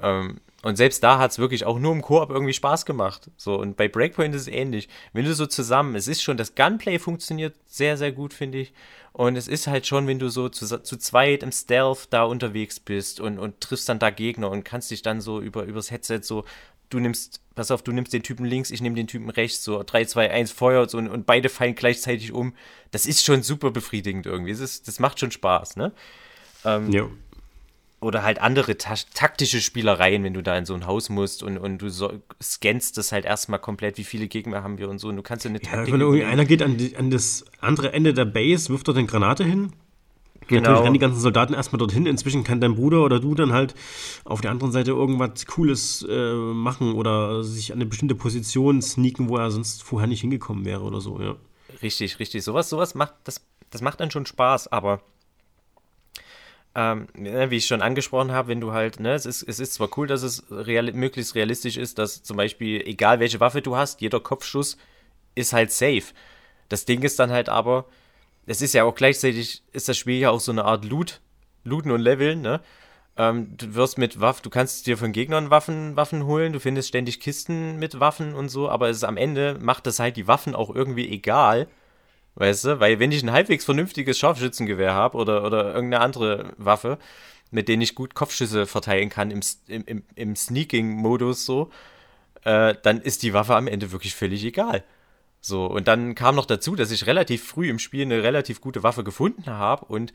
Ähm, 0.00 0.40
und 0.62 0.76
selbst 0.76 1.02
da 1.02 1.18
hat 1.18 1.32
es 1.32 1.38
wirklich 1.38 1.64
auch 1.64 1.78
nur 1.78 1.92
im 1.92 2.02
Koop 2.02 2.30
irgendwie 2.30 2.52
Spaß 2.52 2.86
gemacht. 2.86 3.30
So, 3.36 3.58
und 3.58 3.76
bei 3.76 3.88
Breakpoint 3.88 4.34
ist 4.34 4.42
es 4.42 4.48
ähnlich. 4.48 4.88
Wenn 5.12 5.24
du 5.24 5.34
so 5.34 5.46
zusammen, 5.46 5.96
es 5.96 6.06
ist 6.06 6.22
schon, 6.22 6.36
das 6.36 6.54
Gunplay 6.54 6.98
funktioniert 6.98 7.54
sehr, 7.66 7.96
sehr 7.96 8.12
gut, 8.12 8.32
finde 8.32 8.58
ich. 8.58 8.72
Und 9.12 9.36
es 9.36 9.48
ist 9.48 9.66
halt 9.66 9.86
schon, 9.86 10.06
wenn 10.06 10.18
du 10.18 10.28
so 10.28 10.48
zu, 10.48 10.82
zu 10.82 10.96
zweit 10.96 11.42
im 11.42 11.52
Stealth 11.52 12.08
da 12.10 12.22
unterwegs 12.22 12.80
bist 12.80 13.20
und, 13.20 13.38
und 13.38 13.60
triffst 13.60 13.88
dann 13.88 13.98
da 13.98 14.10
Gegner 14.10 14.50
und 14.50 14.64
kannst 14.64 14.90
dich 14.90 15.02
dann 15.02 15.20
so 15.20 15.40
über 15.40 15.64
übers 15.64 15.90
Headset 15.90 16.20
so, 16.22 16.44
du 16.92 17.00
nimmst, 17.00 17.40
pass 17.54 17.70
auf, 17.70 17.82
du 17.82 17.92
nimmst 17.92 18.12
den 18.12 18.22
Typen 18.22 18.44
links, 18.44 18.70
ich 18.70 18.80
nehme 18.80 18.96
den 18.96 19.06
Typen 19.06 19.30
rechts, 19.30 19.64
so 19.64 19.82
3, 19.82 20.04
2, 20.04 20.30
1, 20.30 20.52
Feuer 20.52 20.88
so, 20.88 20.98
und, 20.98 21.08
und 21.08 21.26
beide 21.26 21.48
fallen 21.48 21.74
gleichzeitig 21.74 22.32
um. 22.32 22.54
Das 22.90 23.06
ist 23.06 23.24
schon 23.24 23.42
super 23.42 23.70
befriedigend 23.70 24.26
irgendwie. 24.26 24.52
Das, 24.52 24.60
ist, 24.60 24.88
das 24.88 24.98
macht 24.98 25.20
schon 25.20 25.30
Spaß, 25.30 25.76
ne? 25.76 25.92
Ähm, 26.64 26.90
ja 26.90 27.08
oder 28.02 28.24
halt 28.24 28.40
andere 28.40 28.76
ta 28.76 28.94
taktische 29.14 29.60
Spielereien, 29.60 30.24
wenn 30.24 30.34
du 30.34 30.42
da 30.42 30.58
in 30.58 30.66
so 30.66 30.74
ein 30.74 30.86
Haus 30.86 31.08
musst 31.08 31.42
und, 31.42 31.56
und 31.56 31.78
du 31.78 31.88
so, 31.88 32.12
scannst 32.42 32.98
das 32.98 33.12
halt 33.12 33.24
erstmal 33.24 33.60
komplett, 33.60 33.96
wie 33.96 34.04
viele 34.04 34.26
Gegner 34.26 34.64
haben 34.64 34.78
wir 34.78 34.88
und 34.88 34.98
so. 34.98 35.08
Und 35.08 35.16
du 35.16 35.22
kannst 35.22 35.44
ja 35.44 35.50
eine 35.50 35.60
Taktik. 35.60 35.94
Ja, 35.94 36.12
wenn 36.12 36.24
einer 36.24 36.44
geht 36.44 36.62
an, 36.62 36.76
die, 36.76 36.96
an 36.96 37.10
das 37.10 37.44
andere 37.60 37.92
Ende 37.92 38.12
der 38.12 38.24
Base, 38.24 38.70
wirft 38.70 38.88
dort 38.88 38.98
eine 38.98 39.06
Granate 39.06 39.44
hin. 39.44 39.72
Genau. 40.48 40.60
Natürlich 40.62 40.84
rennen 40.84 40.94
die 40.94 40.98
ganzen 41.00 41.20
Soldaten 41.20 41.54
erstmal 41.54 41.78
dorthin. 41.78 42.06
Inzwischen 42.06 42.44
kann 42.44 42.60
dein 42.60 42.74
Bruder 42.74 43.04
oder 43.04 43.20
du 43.20 43.34
dann 43.34 43.52
halt 43.52 43.74
auf 44.24 44.40
der 44.40 44.50
anderen 44.50 44.72
Seite 44.72 44.90
irgendwas 44.90 45.46
Cooles 45.46 46.06
äh, 46.08 46.34
machen 46.34 46.94
oder 46.94 47.44
sich 47.44 47.72
an 47.72 47.78
eine 47.78 47.86
bestimmte 47.86 48.14
Position 48.14 48.82
sneaken, 48.82 49.28
wo 49.28 49.36
er 49.36 49.50
sonst 49.50 49.82
vorher 49.82 50.08
nicht 50.08 50.20
hingekommen 50.20 50.64
wäre 50.64 50.82
oder 50.82 51.00
so, 51.00 51.20
ja. 51.20 51.36
Richtig, 51.82 52.18
richtig. 52.18 52.44
Sowas, 52.44 52.68
sowas 52.68 52.94
macht, 52.94 53.14
das, 53.24 53.40
das 53.70 53.80
macht 53.80 54.00
dann 54.00 54.10
schon 54.10 54.26
Spaß, 54.26 54.70
aber 54.70 55.00
ähm, 56.74 57.08
ne, 57.14 57.50
wie 57.50 57.56
ich 57.56 57.66
schon 57.66 57.82
angesprochen 57.82 58.32
habe, 58.32 58.48
wenn 58.48 58.60
du 58.60 58.72
halt, 58.72 58.98
ne, 58.98 59.12
es 59.12 59.26
ist, 59.26 59.42
es 59.42 59.60
ist 59.60 59.74
zwar 59.74 59.88
cool, 59.98 60.06
dass 60.06 60.22
es 60.22 60.44
real, 60.50 60.90
möglichst 60.92 61.34
realistisch 61.34 61.76
ist, 61.76 61.98
dass 61.98 62.22
zum 62.22 62.36
Beispiel, 62.36 62.80
egal 62.86 63.20
welche 63.20 63.40
Waffe 63.40 63.60
du 63.60 63.76
hast, 63.76 64.00
jeder 64.00 64.20
Kopfschuss 64.20 64.78
ist 65.34 65.52
halt 65.52 65.70
safe. 65.70 66.04
Das 66.68 66.86
Ding 66.86 67.02
ist 67.02 67.18
dann 67.18 67.30
halt 67.30 67.48
aber, 67.48 67.86
es 68.46 68.62
ist 68.62 68.74
ja 68.74 68.84
auch 68.84 68.94
gleichzeitig, 68.94 69.62
ist 69.72 69.88
das 69.88 69.96
Spiel 69.96 70.18
ja 70.18 70.30
auch 70.30 70.40
so 70.40 70.52
eine 70.52 70.64
Art 70.64 70.84
Loot, 70.84 71.20
Looten 71.64 71.90
und 71.90 72.00
Leveln, 72.00 72.40
ne? 72.40 72.60
Ähm, 73.16 73.56
du 73.58 73.74
wirst 73.74 73.98
mit 73.98 74.20
Waffen, 74.20 74.42
du 74.42 74.50
kannst 74.50 74.86
dir 74.86 74.96
von 74.96 75.12
Gegnern 75.12 75.50
Waffen, 75.50 75.96
Waffen 75.96 76.24
holen, 76.24 76.54
du 76.54 76.60
findest 76.60 76.88
ständig 76.88 77.20
Kisten 77.20 77.78
mit 77.78 78.00
Waffen 78.00 78.34
und 78.34 78.48
so, 78.48 78.70
aber 78.70 78.88
es 78.88 78.98
ist 78.98 79.04
am 79.04 79.18
Ende 79.18 79.58
macht 79.60 79.86
das 79.86 79.98
halt 79.98 80.16
die 80.16 80.26
Waffen 80.26 80.54
auch 80.54 80.74
irgendwie 80.74 81.08
egal, 81.10 81.68
Weißt 82.34 82.64
du? 82.64 82.80
Weil 82.80 82.98
wenn 82.98 83.12
ich 83.12 83.22
ein 83.22 83.32
halbwegs 83.32 83.64
vernünftiges 83.64 84.18
Scharfschützengewehr 84.18 84.94
habe 84.94 85.18
oder, 85.18 85.44
oder 85.44 85.74
irgendeine 85.74 86.02
andere 86.02 86.52
Waffe, 86.56 86.98
mit 87.50 87.68
denen 87.68 87.82
ich 87.82 87.94
gut 87.94 88.14
Kopfschüsse 88.14 88.66
verteilen 88.66 89.10
kann 89.10 89.30
im, 89.30 89.40
im, 89.68 90.02
im 90.14 90.36
Sneaking-Modus 90.36 91.44
so, 91.44 91.70
äh, 92.44 92.74
dann 92.82 93.00
ist 93.00 93.22
die 93.22 93.34
Waffe 93.34 93.54
am 93.56 93.66
Ende 93.68 93.92
wirklich 93.92 94.14
völlig 94.14 94.44
egal. 94.44 94.84
So, 95.42 95.66
und 95.66 95.88
dann 95.88 96.14
kam 96.14 96.36
noch 96.36 96.46
dazu, 96.46 96.74
dass 96.74 96.90
ich 96.90 97.06
relativ 97.06 97.44
früh 97.44 97.68
im 97.68 97.78
Spiel 97.78 98.02
eine 98.02 98.22
relativ 98.22 98.62
gute 98.62 98.82
Waffe 98.82 99.04
gefunden 99.04 99.46
habe 99.46 99.84
und 99.86 100.14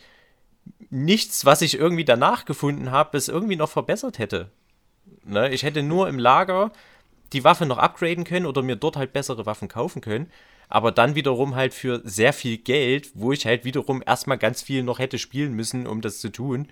nichts, 0.89 1.45
was 1.45 1.61
ich 1.61 1.77
irgendwie 1.77 2.05
danach 2.05 2.45
gefunden 2.45 2.89
habe, 2.89 3.17
es 3.17 3.27
irgendwie 3.27 3.55
noch 3.55 3.69
verbessert 3.69 4.17
hätte. 4.17 4.49
Ne? 5.23 5.49
Ich 5.53 5.63
hätte 5.63 5.83
nur 5.83 6.07
im 6.07 6.17
Lager 6.17 6.71
die 7.33 7.43
Waffe 7.43 7.65
noch 7.65 7.77
upgraden 7.77 8.23
können 8.23 8.45
oder 8.45 8.63
mir 8.63 8.77
dort 8.77 8.95
halt 8.95 9.13
bessere 9.13 9.45
Waffen 9.45 9.67
kaufen 9.67 10.01
können 10.01 10.31
aber 10.69 10.91
dann 10.91 11.15
wiederum 11.15 11.55
halt 11.55 11.73
für 11.73 12.01
sehr 12.03 12.33
viel 12.33 12.57
Geld, 12.57 13.11
wo 13.13 13.31
ich 13.31 13.45
halt 13.45 13.63
wiederum 13.63 14.03
erstmal 14.05 14.37
ganz 14.37 14.61
viel 14.61 14.83
noch 14.83 14.99
hätte 14.99 15.17
spielen 15.17 15.53
müssen, 15.53 15.87
um 15.87 16.01
das 16.01 16.19
zu 16.19 16.29
tun. 16.29 16.67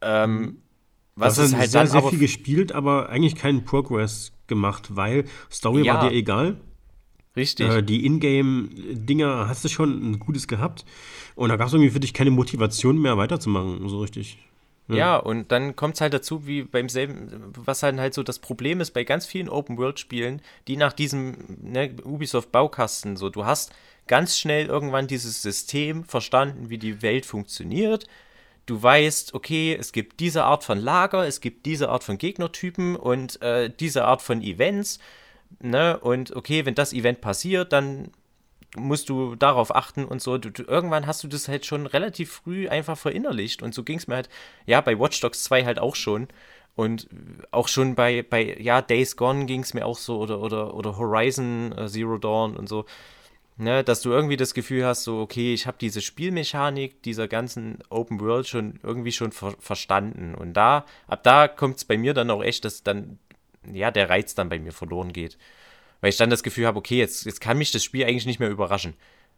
Ähm, 0.00 0.40
mhm. 0.40 0.62
was 1.16 1.38
ist 1.38 1.56
halt 1.56 1.70
sehr, 1.70 1.80
dann 1.82 1.90
sehr 1.90 2.02
viel 2.02 2.18
gespielt, 2.18 2.72
aber 2.72 3.08
eigentlich 3.08 3.34
keinen 3.34 3.64
Progress 3.64 4.32
gemacht, 4.46 4.94
weil 4.94 5.24
Story 5.50 5.84
ja. 5.84 5.94
war 5.94 6.08
dir 6.08 6.14
egal. 6.14 6.60
Richtig. 7.38 7.68
Äh, 7.70 7.82
die 7.82 8.04
Ingame-Dinger 8.04 9.48
hast 9.48 9.64
du 9.64 9.68
schon 9.68 10.10
ein 10.10 10.18
gutes 10.18 10.48
gehabt. 10.48 10.84
Und 11.36 11.50
da 11.50 11.56
gab 11.56 11.68
es 11.68 11.72
irgendwie 11.72 11.92
für 11.92 12.00
dich 12.00 12.12
keine 12.12 12.32
Motivation 12.32 13.00
mehr 13.00 13.16
weiterzumachen, 13.16 13.88
so 13.88 14.00
richtig. 14.00 14.38
Ja, 14.88 14.96
ja 14.96 15.16
und 15.16 15.52
dann 15.52 15.76
kommt 15.76 15.94
es 15.94 16.00
halt 16.00 16.14
dazu, 16.14 16.46
wie 16.46 16.62
beim 16.62 16.88
selben, 16.88 17.52
was 17.54 17.84
halt, 17.84 17.98
halt 17.98 18.14
so 18.14 18.24
das 18.24 18.40
Problem 18.40 18.80
ist 18.80 18.90
bei 18.90 19.04
ganz 19.04 19.24
vielen 19.24 19.48
Open-World-Spielen, 19.48 20.42
die 20.66 20.76
nach 20.76 20.92
diesem 20.92 21.36
ne, 21.62 21.94
Ubisoft-Baukasten, 22.04 23.16
so, 23.16 23.30
du 23.30 23.44
hast 23.44 23.72
ganz 24.08 24.36
schnell 24.36 24.66
irgendwann 24.66 25.06
dieses 25.06 25.40
System 25.40 26.04
verstanden, 26.04 26.70
wie 26.70 26.78
die 26.78 27.02
Welt 27.02 27.24
funktioniert. 27.24 28.08
Du 28.66 28.82
weißt, 28.82 29.32
okay, 29.34 29.76
es 29.78 29.92
gibt 29.92 30.18
diese 30.18 30.44
Art 30.44 30.64
von 30.64 30.78
Lager, 30.78 31.26
es 31.26 31.40
gibt 31.40 31.66
diese 31.66 31.88
Art 31.88 32.02
von 32.02 32.18
Gegnertypen 32.18 32.96
und 32.96 33.40
äh, 33.42 33.70
diese 33.70 34.04
Art 34.06 34.22
von 34.22 34.42
Events. 34.42 34.98
Ne? 35.60 35.98
Und 35.98 36.34
okay, 36.34 36.64
wenn 36.66 36.74
das 36.74 36.92
Event 36.92 37.20
passiert, 37.20 37.72
dann 37.72 38.10
musst 38.76 39.08
du 39.08 39.34
darauf 39.34 39.74
achten 39.74 40.04
und 40.04 40.20
so. 40.20 40.38
Du, 40.38 40.50
du, 40.50 40.62
irgendwann 40.64 41.06
hast 41.06 41.24
du 41.24 41.28
das 41.28 41.48
halt 41.48 41.64
schon 41.66 41.86
relativ 41.86 42.32
früh 42.32 42.68
einfach 42.68 42.98
verinnerlicht. 42.98 43.62
Und 43.62 43.74
so 43.74 43.82
ging 43.82 43.98
es 43.98 44.06
mir 44.06 44.16
halt, 44.16 44.28
ja, 44.66 44.80
bei 44.80 44.98
Watch 44.98 45.20
Dogs 45.20 45.44
2 45.44 45.64
halt 45.64 45.78
auch 45.78 45.96
schon. 45.96 46.28
Und 46.74 47.08
auch 47.50 47.66
schon 47.66 47.96
bei, 47.96 48.22
bei 48.22 48.56
ja, 48.60 48.82
Days 48.82 49.16
Gone 49.16 49.46
ging 49.46 49.62
es 49.62 49.74
mir 49.74 49.84
auch 49.84 49.98
so 49.98 50.18
oder, 50.18 50.40
oder, 50.40 50.74
oder 50.74 50.96
Horizon 50.96 51.74
uh, 51.76 51.88
Zero 51.88 52.18
Dawn 52.18 52.56
und 52.56 52.68
so. 52.68 52.84
Ne, 53.60 53.82
dass 53.82 54.02
du 54.02 54.10
irgendwie 54.10 54.36
das 54.36 54.54
Gefühl 54.54 54.84
hast, 54.86 55.02
so, 55.02 55.18
okay, 55.18 55.52
ich 55.52 55.66
habe 55.66 55.76
diese 55.80 56.00
Spielmechanik 56.00 57.02
dieser 57.02 57.26
ganzen 57.26 57.78
Open 57.90 58.20
World 58.20 58.46
schon 58.46 58.78
irgendwie 58.84 59.10
schon 59.10 59.32
ver 59.32 59.56
verstanden. 59.58 60.36
Und 60.36 60.52
da, 60.52 60.84
ab 61.08 61.24
da 61.24 61.48
kommt 61.48 61.78
es 61.78 61.84
bei 61.84 61.98
mir 61.98 62.14
dann 62.14 62.30
auch 62.30 62.44
echt, 62.44 62.64
dass 62.64 62.84
dann, 62.84 63.18
ja, 63.74 63.90
der 63.90 64.10
Reiz 64.10 64.34
dann 64.34 64.48
bei 64.48 64.58
mir 64.58 64.72
verloren 64.72 65.12
geht. 65.12 65.38
Weil 66.00 66.10
ich 66.10 66.16
dann 66.16 66.30
das 66.30 66.42
Gefühl 66.42 66.66
habe, 66.66 66.78
okay, 66.78 66.98
jetzt, 66.98 67.26
jetzt 67.26 67.40
kann 67.40 67.58
mich 67.58 67.72
das 67.72 67.82
Spiel 67.82 68.04
eigentlich 68.04 68.26
nicht 68.26 68.40
mehr 68.40 68.50
überraschen. 68.50 68.94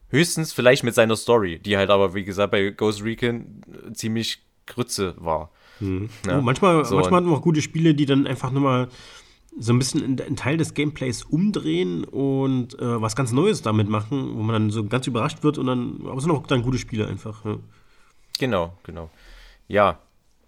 Höchstens 0.09 0.53
vielleicht 0.53 0.83
mit 0.83 0.95
seiner 0.95 1.17
Story, 1.17 1.59
die 1.59 1.77
halt 1.77 1.91
aber, 1.91 2.15
wie 2.15 2.25
gesagt, 2.25 2.51
bei 2.51 2.71
Ghost 2.71 3.03
Recon 3.03 3.63
ziemlich 3.95 4.43
Grütze 4.67 5.15
war. 5.19 5.51
Mhm. 5.79 6.11
Ja, 6.27 6.39
oh, 6.39 6.43
manchmal, 6.43 6.85
so, 6.85 6.97
manchmal 6.97 7.19
hatten 7.21 7.31
wir 7.31 7.37
auch 7.37 7.43
gute 7.43 7.63
Spiele, 7.63 7.95
die 7.95 8.07
dann 8.07 8.27
einfach 8.27 8.51
nur 8.51 8.63
mal 8.63 8.89
so 9.59 9.73
ein 9.73 9.79
bisschen 9.79 10.21
einen 10.21 10.37
Teil 10.37 10.57
des 10.57 10.75
Gameplays 10.75 11.25
umdrehen 11.25 12.05
und 12.05 12.79
äh, 12.79 13.01
was 13.01 13.17
ganz 13.17 13.33
Neues 13.33 13.63
damit 13.63 13.89
machen, 13.89 14.37
wo 14.37 14.43
man 14.43 14.53
dann 14.55 14.71
so 14.71 14.85
ganz 14.85 15.07
überrascht 15.07 15.43
wird 15.43 15.59
und 15.59 15.67
dann, 15.67 16.01
aber 16.05 16.17
es 16.17 16.23
sind 16.23 16.33
auch 16.33 16.47
dann 16.47 16.63
gute 16.63 16.79
Spiele 16.79 17.07
einfach. 17.07 17.45
Ja. 17.45 17.59
Genau, 18.39 18.79
genau. 18.85 19.11
Ja, 19.67 19.99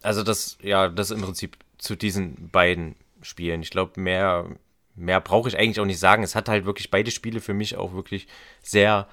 also 0.02 0.22
das, 0.22 0.56
ja, 0.62 0.88
das 0.88 1.10
im 1.10 1.20
Prinzip 1.20 1.56
zu 1.78 1.96
diesen 1.96 2.48
beiden 2.50 2.94
Spielen. 3.22 3.62
Ich 3.62 3.70
glaube, 3.70 4.00
mehr, 4.00 4.46
mehr 4.94 5.20
brauche 5.20 5.48
ich 5.48 5.58
eigentlich 5.58 5.80
auch 5.80 5.86
nicht 5.86 5.98
sagen. 5.98 6.22
Es 6.22 6.34
hat 6.34 6.48
halt 6.48 6.64
wirklich 6.64 6.90
beide 6.90 7.10
Spiele 7.10 7.40
für 7.40 7.54
mich 7.54 7.76
auch 7.76 7.94
wirklich 7.94 8.26
sehr, 8.62 9.08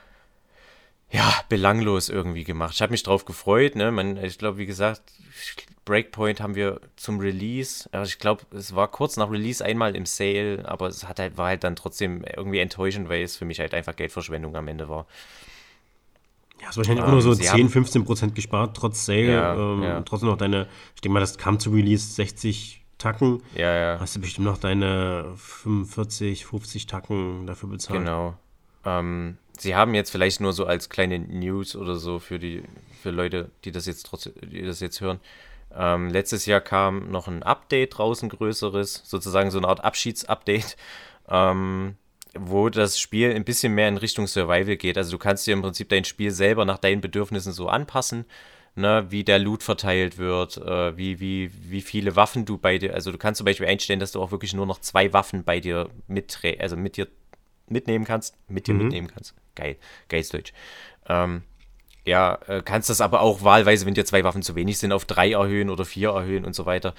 ja, 1.11 1.33
belanglos 1.49 2.09
irgendwie 2.09 2.43
gemacht. 2.43 2.73
Ich 2.73 2.81
habe 2.81 2.91
mich 2.91 3.03
drauf 3.03 3.25
gefreut, 3.25 3.75
ne? 3.75 3.91
Man, 3.91 4.17
ich 4.17 4.37
glaube, 4.37 4.57
wie 4.57 4.65
gesagt, 4.65 5.01
Breakpoint 5.85 6.39
haben 6.39 6.53
wir 6.53 6.81
zum 6.97 7.19
Release, 7.19 7.89
also 7.91 8.07
ich 8.07 8.19
glaube, 8.19 8.43
es 8.51 8.75
war 8.75 8.87
kurz 8.89 9.17
nach 9.17 9.31
Release 9.31 9.65
einmal 9.65 9.95
im 9.95 10.05
Sale, 10.05 10.63
aber 10.65 10.87
es 10.87 11.07
hat 11.07 11.19
halt, 11.19 11.35
war 11.37 11.47
halt 11.47 11.63
dann 11.63 11.75
trotzdem 11.75 12.23
irgendwie 12.23 12.59
enttäuschend, 12.59 13.09
weil 13.09 13.23
es 13.23 13.35
für 13.35 13.45
mich 13.45 13.59
halt 13.59 13.73
einfach 13.73 13.95
Geldverschwendung 13.95 14.55
am 14.55 14.67
Ende 14.67 14.87
war. 14.87 15.07
Ja, 16.61 16.69
ist 16.69 16.77
wahrscheinlich 16.77 17.03
ähm, 17.03 17.09
auch 17.09 17.13
nur 17.13 17.21
so 17.23 17.33
10, 17.33 17.47
haben, 17.49 17.69
15 17.69 18.05
Prozent 18.05 18.35
gespart, 18.35 18.77
trotz 18.77 19.05
Sale. 19.05 19.31
Ja, 19.31 19.55
ähm, 19.55 19.81
ja. 19.81 20.01
Trotzdem 20.01 20.29
noch 20.29 20.37
deine, 20.37 20.67
ich 20.93 21.01
denke 21.01 21.13
mal, 21.13 21.21
das 21.21 21.37
kam 21.39 21.59
zu 21.59 21.71
Release 21.71 22.13
60 22.13 22.78
Tacken. 22.99 23.41
Ja, 23.55 23.73
ja. 23.75 23.99
Hast 23.99 24.15
du 24.15 24.21
bestimmt 24.21 24.45
noch 24.45 24.59
deine 24.59 25.33
45, 25.35 26.45
50 26.45 26.85
Tacken 26.85 27.47
dafür 27.47 27.69
bezahlt. 27.69 27.99
Genau. 27.99 28.35
Ähm, 28.85 29.37
sie 29.57 29.75
haben 29.75 29.95
jetzt 29.95 30.11
vielleicht 30.11 30.41
nur 30.41 30.53
so 30.53 30.65
als 30.65 30.89
kleine 30.89 31.17
News 31.17 31.75
oder 31.75 31.95
so 31.95 32.19
für 32.19 32.37
die 32.37 32.63
für 33.01 33.11
Leute, 33.11 33.49
die 33.63 33.71
das 33.71 33.85
jetzt 33.85 34.05
trotzdem, 34.05 34.33
die 34.41 34.61
das 34.61 34.79
jetzt 34.79 35.01
hören. 35.01 35.19
Ähm, 35.75 36.09
letztes 36.09 36.45
Jahr 36.45 36.61
kam 36.61 37.09
noch 37.11 37.27
ein 37.27 37.43
Update 37.43 37.99
raus, 37.99 38.21
ein 38.21 38.29
größeres, 38.29 39.03
sozusagen 39.05 39.51
so 39.51 39.59
eine 39.59 39.67
Art 39.67 39.83
Abschiedsupdate, 39.83 40.75
ähm, 41.29 41.95
wo 42.37 42.69
das 42.69 42.99
Spiel 42.99 43.33
ein 43.33 43.45
bisschen 43.45 43.73
mehr 43.73 43.87
in 43.87 43.97
Richtung 43.97 44.27
Survival 44.27 44.77
geht. 44.77 44.97
Also 44.97 45.11
du 45.11 45.17
kannst 45.17 45.47
dir 45.47 45.53
im 45.53 45.61
Prinzip 45.61 45.89
dein 45.89 46.05
Spiel 46.05 46.31
selber 46.31 46.65
nach 46.65 46.79
deinen 46.79 47.01
Bedürfnissen 47.01 47.53
so 47.53 47.69
anpassen, 47.69 48.25
ne, 48.75 49.05
wie 49.09 49.23
der 49.23 49.39
Loot 49.39 49.63
verteilt 49.63 50.17
wird, 50.17 50.57
äh, 50.57 50.95
wie, 50.97 51.19
wie, 51.19 51.51
wie 51.69 51.81
viele 51.81 52.15
Waffen 52.15 52.45
du 52.45 52.57
bei 52.57 52.77
dir, 52.77 52.93
also 52.93 53.11
du 53.11 53.17
kannst 53.17 53.37
zum 53.39 53.45
Beispiel 53.45 53.67
einstellen, 53.67 53.99
dass 53.99 54.11
du 54.11 54.21
auch 54.21 54.31
wirklich 54.31 54.53
nur 54.53 54.65
noch 54.65 54.79
zwei 54.79 55.13
Waffen 55.13 55.43
bei 55.43 55.59
dir 55.59 55.89
mit, 56.07 56.39
also 56.59 56.75
mit 56.75 56.97
dir 56.97 57.07
mitnehmen 57.67 58.05
kannst, 58.05 58.35
mit 58.47 58.67
dir 58.67 58.73
mhm. 58.73 58.83
mitnehmen 58.83 59.07
kannst. 59.07 59.33
Geil, 59.55 59.77
geiles 60.07 60.29
Deutsch. 60.29 60.53
Ähm, 61.07 61.43
ja, 62.05 62.39
äh, 62.47 62.61
kannst 62.63 62.89
das 62.89 63.01
aber 63.01 63.21
auch 63.21 63.43
wahlweise, 63.43 63.85
wenn 63.85 63.93
dir 63.93 64.05
zwei 64.05 64.23
Waffen 64.23 64.41
zu 64.41 64.55
wenig 64.55 64.77
sind, 64.77 64.91
auf 64.91 65.05
drei 65.05 65.33
erhöhen 65.33 65.69
oder 65.69 65.85
vier 65.85 66.09
erhöhen 66.09 66.45
und 66.45 66.53
so 66.53 66.65
weiter. 66.65 66.95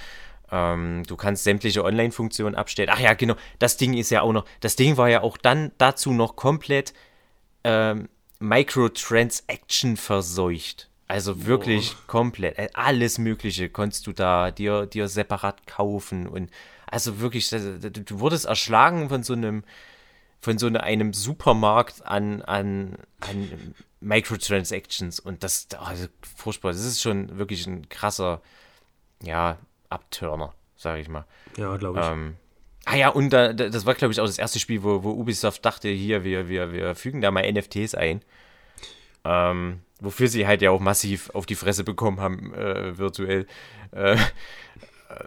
Ähm, 0.53 1.05
du 1.07 1.17
kannst 1.17 1.45
sämtliche 1.45 1.85
Online-Funktionen 1.85 2.55
abstellen. 2.55 2.91
Ach 2.93 3.01
ja, 3.01 3.15
genau, 3.15 3.35
das 3.59 3.77
Ding 3.77 3.95
ist 3.95 4.11
ja 4.11 4.23
auch 4.23 4.33
noch, 4.33 4.45
das 4.61 4.77
Ding 4.77 4.97
war 4.97 5.09
ja 5.09 5.23
auch 5.23 5.37
dann 5.37 5.73
dazu 5.79 6.13
noch 6.13 6.37
komplett 6.37 6.93
ähm, 7.65 8.09
Microtransaction 8.41 9.97
verseucht. 9.97 10.90
Also 11.11 11.45
wirklich 11.45 11.97
oh. 11.99 12.03
komplett. 12.07 12.57
Äh, 12.57 12.69
alles 12.73 13.19
Mögliche 13.19 13.69
konntest 13.69 14.07
du 14.07 14.13
da 14.13 14.53
dir, 14.53 14.87
dir 14.87 15.09
separat 15.09 15.67
kaufen. 15.67 16.29
Und 16.29 16.53
also 16.87 17.19
wirklich, 17.19 17.51
du 17.51 18.21
wurdest 18.21 18.45
erschlagen 18.45 19.09
von 19.09 19.25
so 19.25 19.33
einem, 19.33 19.65
von 20.41 20.57
so 20.57 20.69
einem 20.69 21.13
Supermarkt 21.13 22.07
an, 22.07 22.43
an, 22.43 22.97
an 23.19 23.75
Microtransactions 23.99 25.19
und 25.19 25.43
das, 25.43 25.67
also 25.77 26.07
furchtbar, 26.37 26.71
das 26.71 26.85
ist 26.85 27.03
schon 27.03 27.37
wirklich 27.37 27.67
ein 27.67 27.89
krasser, 27.89 28.41
ja, 29.21 29.59
Abturner, 29.89 30.55
sage 30.77 31.01
ich 31.01 31.09
mal. 31.09 31.25
Ja, 31.57 31.77
glaube 31.77 31.99
ich. 31.99 32.07
Ähm, 32.07 32.37
ah 32.85 32.95
ja, 32.95 33.09
und 33.09 33.31
da, 33.31 33.53
das 33.53 33.85
war, 33.85 33.95
glaube 33.95 34.13
ich, 34.13 34.21
auch 34.21 34.27
das 34.27 34.39
erste 34.39 34.61
Spiel, 34.61 34.85
wo, 34.85 35.03
wo 35.03 35.11
Ubisoft 35.11 35.65
dachte, 35.65 35.89
hier, 35.89 36.23
wir, 36.23 36.49
wir, 36.49 36.73
wir 36.73 36.95
fügen 36.95 37.21
da 37.21 37.33
mal 37.33 37.51
NFTs 37.51 37.97
ein. 37.97 38.23
Ähm, 39.25 39.81
wofür 40.01 40.29
sie 40.29 40.47
halt 40.47 40.63
ja 40.63 40.71
auch 40.71 40.81
massiv 40.81 41.31
auf 41.31 41.47
die 41.47 41.55
Fresse 41.55 41.85
bekommen 41.85 42.21
haben, 42.21 42.55
äh, 42.55 42.97
virtuell. 42.97 43.47
Äh, 43.93 44.17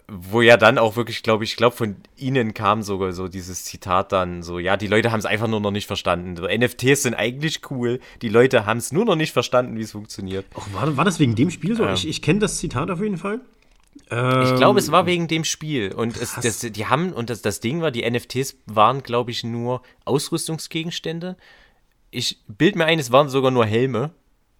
wo 0.07 0.41
ja 0.41 0.57
dann 0.57 0.77
auch 0.77 0.95
wirklich, 0.95 1.23
glaube 1.23 1.43
ich, 1.43 1.55
glaube 1.55 1.75
von 1.75 1.95
ihnen 2.17 2.53
kam 2.53 2.83
sogar 2.83 3.11
so 3.11 3.27
dieses 3.27 3.65
Zitat 3.65 4.11
dann 4.11 4.41
so, 4.41 4.59
ja, 4.59 4.77
die 4.77 4.87
Leute 4.87 5.11
haben 5.11 5.19
es 5.19 5.25
einfach 5.25 5.47
nur 5.47 5.59
noch 5.59 5.71
nicht 5.71 5.87
verstanden. 5.87 6.35
NFTs 6.35 7.03
sind 7.03 7.13
eigentlich 7.13 7.61
cool, 7.69 7.99
die 8.21 8.29
Leute 8.29 8.65
haben 8.65 8.77
es 8.77 8.91
nur 8.91 9.05
noch 9.05 9.15
nicht 9.15 9.33
verstanden, 9.33 9.77
wie 9.77 9.81
es 9.81 9.91
funktioniert. 9.91 10.45
Och, 10.55 10.67
war, 10.73 10.95
war 10.97 11.05
das 11.05 11.19
wegen 11.19 11.35
dem 11.35 11.51
Spiel 11.51 11.75
so? 11.75 11.83
Ähm, 11.83 11.93
ich 11.93 12.07
ich 12.07 12.21
kenne 12.21 12.39
das 12.39 12.57
Zitat 12.57 12.89
auf 12.89 13.01
jeden 13.01 13.17
Fall. 13.17 13.41
Ähm, 14.09 14.41
ich 14.43 14.55
glaube, 14.55 14.79
es 14.79 14.91
war 14.91 15.05
wegen 15.05 15.27
dem 15.27 15.43
Spiel. 15.43 15.93
Und 15.93 16.17
es, 16.17 16.35
das, 16.35 16.59
die 16.59 16.85
haben, 16.85 17.11
und 17.13 17.29
das, 17.29 17.41
das 17.41 17.59
Ding 17.59 17.81
war, 17.81 17.91
die 17.91 18.09
NFTs 18.09 18.55
waren, 18.65 19.03
glaube 19.03 19.31
ich, 19.31 19.43
nur 19.43 19.81
Ausrüstungsgegenstände. 20.05 21.35
Ich 22.13 22.39
bild 22.47 22.75
mir 22.75 22.85
ein, 22.85 22.99
es 22.99 23.11
waren 23.11 23.29
sogar 23.29 23.51
nur 23.51 23.65
Helme. 23.65 24.11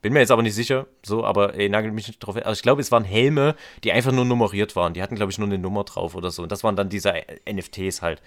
Bin 0.01 0.11
mir 0.11 0.19
jetzt 0.19 0.31
aber 0.31 0.41
nicht 0.41 0.55
sicher, 0.55 0.87
so, 1.01 1.23
aber 1.23 1.55
ey, 1.55 1.69
nagel 1.69 1.93
mich 1.93 2.07
nicht 2.07 2.19
drauf. 2.19 2.35
Also 2.35 2.51
ich 2.51 2.61
glaube, 2.61 2.81
es 2.81 2.91
waren 2.91 3.05
Helme, 3.05 3.55
die 3.85 3.93
einfach 3.93 4.11
nur 4.11 4.25
nummeriert 4.25 4.75
waren. 4.75 4.93
Die 4.93 5.01
hatten, 5.01 5.15
glaube 5.15 5.31
ich, 5.31 5.37
nur 5.37 5.47
eine 5.47 5.57
Nummer 5.57 5.85
drauf 5.85 6.13
oder 6.15 6.29
so. 6.29 6.43
Und 6.43 6.51
das 6.51 6.61
waren 6.61 6.75
dann 6.75 6.89
diese 6.89 7.13
NFTs 7.49 8.01
halt. 8.01 8.21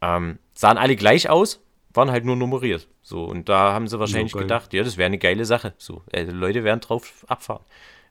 Ähm, 0.00 0.40
sahen 0.54 0.76
alle 0.76 0.96
gleich 0.96 1.28
aus, 1.28 1.60
waren 1.92 2.10
halt 2.10 2.24
nur 2.24 2.34
nummeriert. 2.34 2.88
So, 3.02 3.24
und 3.24 3.48
da 3.48 3.72
haben 3.72 3.86
sie 3.86 4.00
wahrscheinlich 4.00 4.32
so 4.32 4.38
gedacht, 4.38 4.72
ja, 4.72 4.82
das 4.82 4.96
wäre 4.96 5.06
eine 5.06 5.18
geile 5.18 5.44
Sache. 5.44 5.74
So, 5.78 6.02
äh, 6.10 6.24
Leute 6.24 6.64
werden 6.64 6.80
drauf 6.80 7.24
abfahren, 7.28 7.62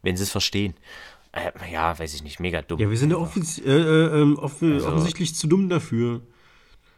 wenn 0.01 0.15
sie 0.15 0.23
es 0.23 0.31
verstehen. 0.31 0.75
Äh, 1.33 1.51
ja, 1.73 1.97
weiß 1.97 2.13
ich 2.13 2.23
nicht, 2.23 2.39
mega 2.39 2.61
dumm. 2.61 2.79
Ja, 2.79 2.89
wir 2.89 2.97
sind 2.97 3.09
ja 3.11 3.17
offens 3.17 3.59
äh, 3.59 3.69
äh, 3.69 4.21
ähm, 4.21 4.37
off 4.37 4.61
also, 4.61 4.87
offensichtlich 4.87 5.35
zu 5.35 5.47
dumm 5.47 5.67
dafür. 5.67 6.21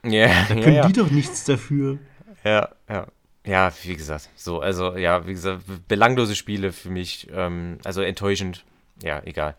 Ja, 0.06 0.28
da 0.28 0.46
können 0.54 0.62
ja, 0.62 0.84
ja. 0.84 0.88
die 0.88 0.94
doch 0.94 1.10
nichts 1.10 1.46
dafür. 1.46 1.98
Ja, 2.44 2.70
ja. 2.88 3.08
Ja, 3.46 3.72
wie 3.84 3.96
gesagt, 3.96 4.30
so, 4.36 4.60
also 4.60 4.98
ja, 4.98 5.28
wie 5.28 5.34
gesagt, 5.34 5.64
belanglose 5.88 6.36
Spiele 6.36 6.72
für 6.72 6.90
mich, 6.90 7.28
ähm, 7.32 7.78
also 7.84 8.02
enttäuschend, 8.02 8.66
ja, 9.04 9.22
egal. 9.24 9.56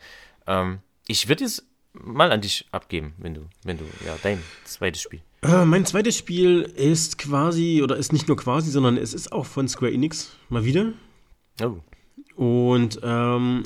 Ähm, 0.47 0.81
ich 1.07 1.29
würde 1.29 1.45
es 1.45 1.67
mal 1.93 2.33
an 2.33 2.41
dich 2.41 2.67
abgeben, 2.73 3.15
wenn 3.19 3.35
du, 3.35 3.49
wenn 3.63 3.79
du, 3.79 3.85
ja, 4.05 4.17
dein 4.23 4.43
zweites 4.65 5.03
Spiel. 5.03 5.21
Äh, 5.43 5.65
mein 5.65 5.87
zweites 5.87 6.17
Spiel 6.17 6.63
ist 6.63 7.19
quasi, 7.19 7.81
oder 7.83 7.97
ist 7.97 8.13
nicht 8.13 8.29
nur 8.29 8.37
quasi, 8.37 8.71
sondern 8.71 8.97
es 8.97 9.15
ist 9.15 9.33
auch 9.33 9.47
von 9.47 9.69
Square 9.69 9.93
Enix, 9.93 10.33
mal 10.49 10.65
wieder. 10.65 10.93
Oh. 11.63 11.79
Und 12.35 13.01
ähm, 13.03 13.63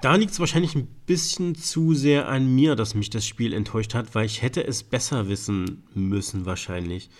da 0.00 0.14
liegt 0.14 0.32
es 0.32 0.40
wahrscheinlich 0.40 0.74
ein 0.74 0.86
bisschen 1.06 1.54
zu 1.54 1.94
sehr 1.94 2.28
an 2.28 2.54
mir, 2.54 2.74
dass 2.74 2.94
mich 2.94 3.10
das 3.10 3.26
Spiel 3.26 3.52
enttäuscht 3.52 3.94
hat, 3.94 4.14
weil 4.14 4.24
ich 4.24 4.40
hätte 4.40 4.66
es 4.66 4.82
besser 4.82 5.28
wissen 5.28 5.84
müssen, 5.94 6.46
wahrscheinlich. 6.46 7.10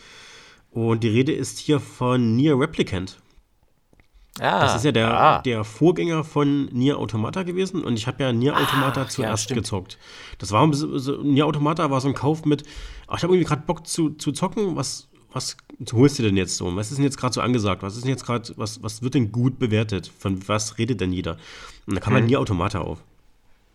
Und 0.75 1.05
die 1.05 1.09
Rede 1.09 1.33
ist 1.33 1.59
hier 1.59 1.79
von 1.79 2.35
Nier 2.35 2.59
Replicant. 2.59 3.19
Ah, 4.41 4.63
das 4.65 4.77
ist 4.77 4.85
ja 4.85 4.91
der, 4.91 5.21
ah. 5.21 5.43
der 5.43 5.63
Vorgänger 5.63 6.25
von 6.25 6.67
Nier 6.67 6.99
Automata 6.99 7.45
gewesen 7.45 7.85
und 7.85 7.97
ich 7.97 8.09
habe 8.09 8.25
ja 8.25 8.33
Nier 8.33 8.57
Automata 8.57 9.03
ah, 9.03 9.09
zuerst 9.09 9.51
ja, 9.51 9.55
gezockt. 9.55 9.97
Das 10.39 10.51
war 10.51 10.69
so, 10.73 11.23
Nier 11.23 11.47
Automata 11.47 11.89
war 11.93 12.01
so 12.01 12.09
ein 12.09 12.15
Kauf 12.15 12.45
mit, 12.45 12.65
ach, 13.07 13.19
ich 13.19 13.23
habe 13.23 13.35
irgendwie 13.35 13.49
gerade 13.49 13.63
Bock 13.63 13.87
zu, 13.87 14.11
zu 14.11 14.33
zocken, 14.33 14.75
was 14.75 15.09
was 15.33 15.57
holst 15.93 16.19
du 16.19 16.23
denn 16.23 16.37
jetzt 16.37 16.57
so? 16.57 16.75
Was 16.77 16.91
ist 16.91 16.99
denn 16.99 17.05
jetzt 17.05 17.17
gerade 17.17 17.35
so 17.35 17.41
angesagt? 17.41 17.83
Was 17.83 17.97
ist 17.97 18.05
denn 18.05 18.11
jetzt 18.11 18.25
gerade, 18.25 18.53
was, 18.57 18.83
was 18.85 19.03
wird 19.03 19.15
denn 19.15 19.33
gut 19.33 19.59
bewertet? 19.59 20.11
Von 20.17 20.47
was 20.49 20.79
redet 20.79 21.01
denn 21.01 21.13
jeder? 21.13 21.39
Und 21.87 21.97
da 21.97 22.01
kam 22.01 22.15
halt 22.15 22.27
nie 22.27 22.37
Automata 22.37 22.81
auf. 22.81 23.03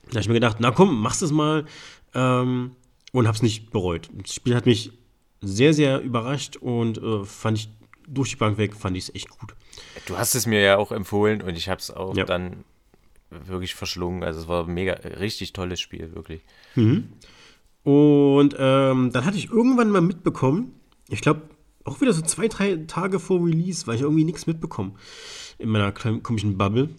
Da 0.06 0.12
habe 0.12 0.22
ich 0.22 0.28
mir 0.30 0.36
gedacht, 0.36 0.58
na 0.60 0.72
komm, 0.72 1.02
mach's 1.02 1.20
das 1.20 1.32
mal. 1.32 1.66
Ähm, 2.16 2.72
und 3.12 3.28
hab's 3.28 3.42
nicht 3.42 3.72
bereut. 3.72 4.10
Das 4.14 4.34
Spiel 4.34 4.56
hat 4.56 4.66
mich 4.66 4.94
sehr, 5.42 5.74
sehr 5.74 6.02
überrascht 6.02 6.58
und 6.58 6.98
äh, 6.98 7.24
fand 7.24 7.58
ich 7.58 7.70
durch 8.08 8.32
die 8.32 8.36
Bank 8.36 8.58
weg, 8.58 8.76
fand 8.76 8.98
ich 8.98 9.10
es 9.10 9.16
echt 9.16 9.30
gut. 9.30 9.56
Du 10.06 10.18
hast 10.18 10.36
es 10.36 10.46
mir 10.46 10.62
ja 10.62 10.78
auch 10.78 10.92
empfohlen 10.92 11.42
und 11.42 11.56
ich 11.56 11.70
habe 11.70 11.80
es 11.80 11.92
auch 11.92 12.16
ja. 12.16 12.26
dann 12.26 12.64
wirklich 13.30 13.76
verschlungen. 13.76 14.24
Also 14.24 14.42
es 14.42 14.48
war 14.48 14.68
ein 14.68 14.74
mega, 14.74 14.94
richtig 14.94 15.54
tolles 15.54 15.80
Spiel, 15.80 16.14
wirklich. 16.16 16.42
Mhm. 16.76 17.10
Und 17.84 18.56
ähm, 18.58 19.12
dann 19.12 19.26
hatte 19.26 19.38
ich 19.38 19.50
irgendwann 19.50 19.90
mal 19.90 20.02
mitbekommen, 20.02 20.74
ich 21.08 21.22
glaube, 21.22 21.44
auch 21.86 22.02
wieder 22.02 22.14
so 22.14 22.22
zwei, 22.22 22.48
drei 22.48 22.76
Tage 22.88 23.20
vor 23.20 23.44
Release, 23.44 23.88
weil 23.88 23.96
ich 23.96 24.02
irgendwie 24.02 24.26
nichts 24.26 24.48
mitbekommen 24.48 24.96
in 25.58 25.70
meiner 25.70 25.92
kleinen 25.92 26.24
komischen 26.24 26.58
Bubble, 26.58 26.90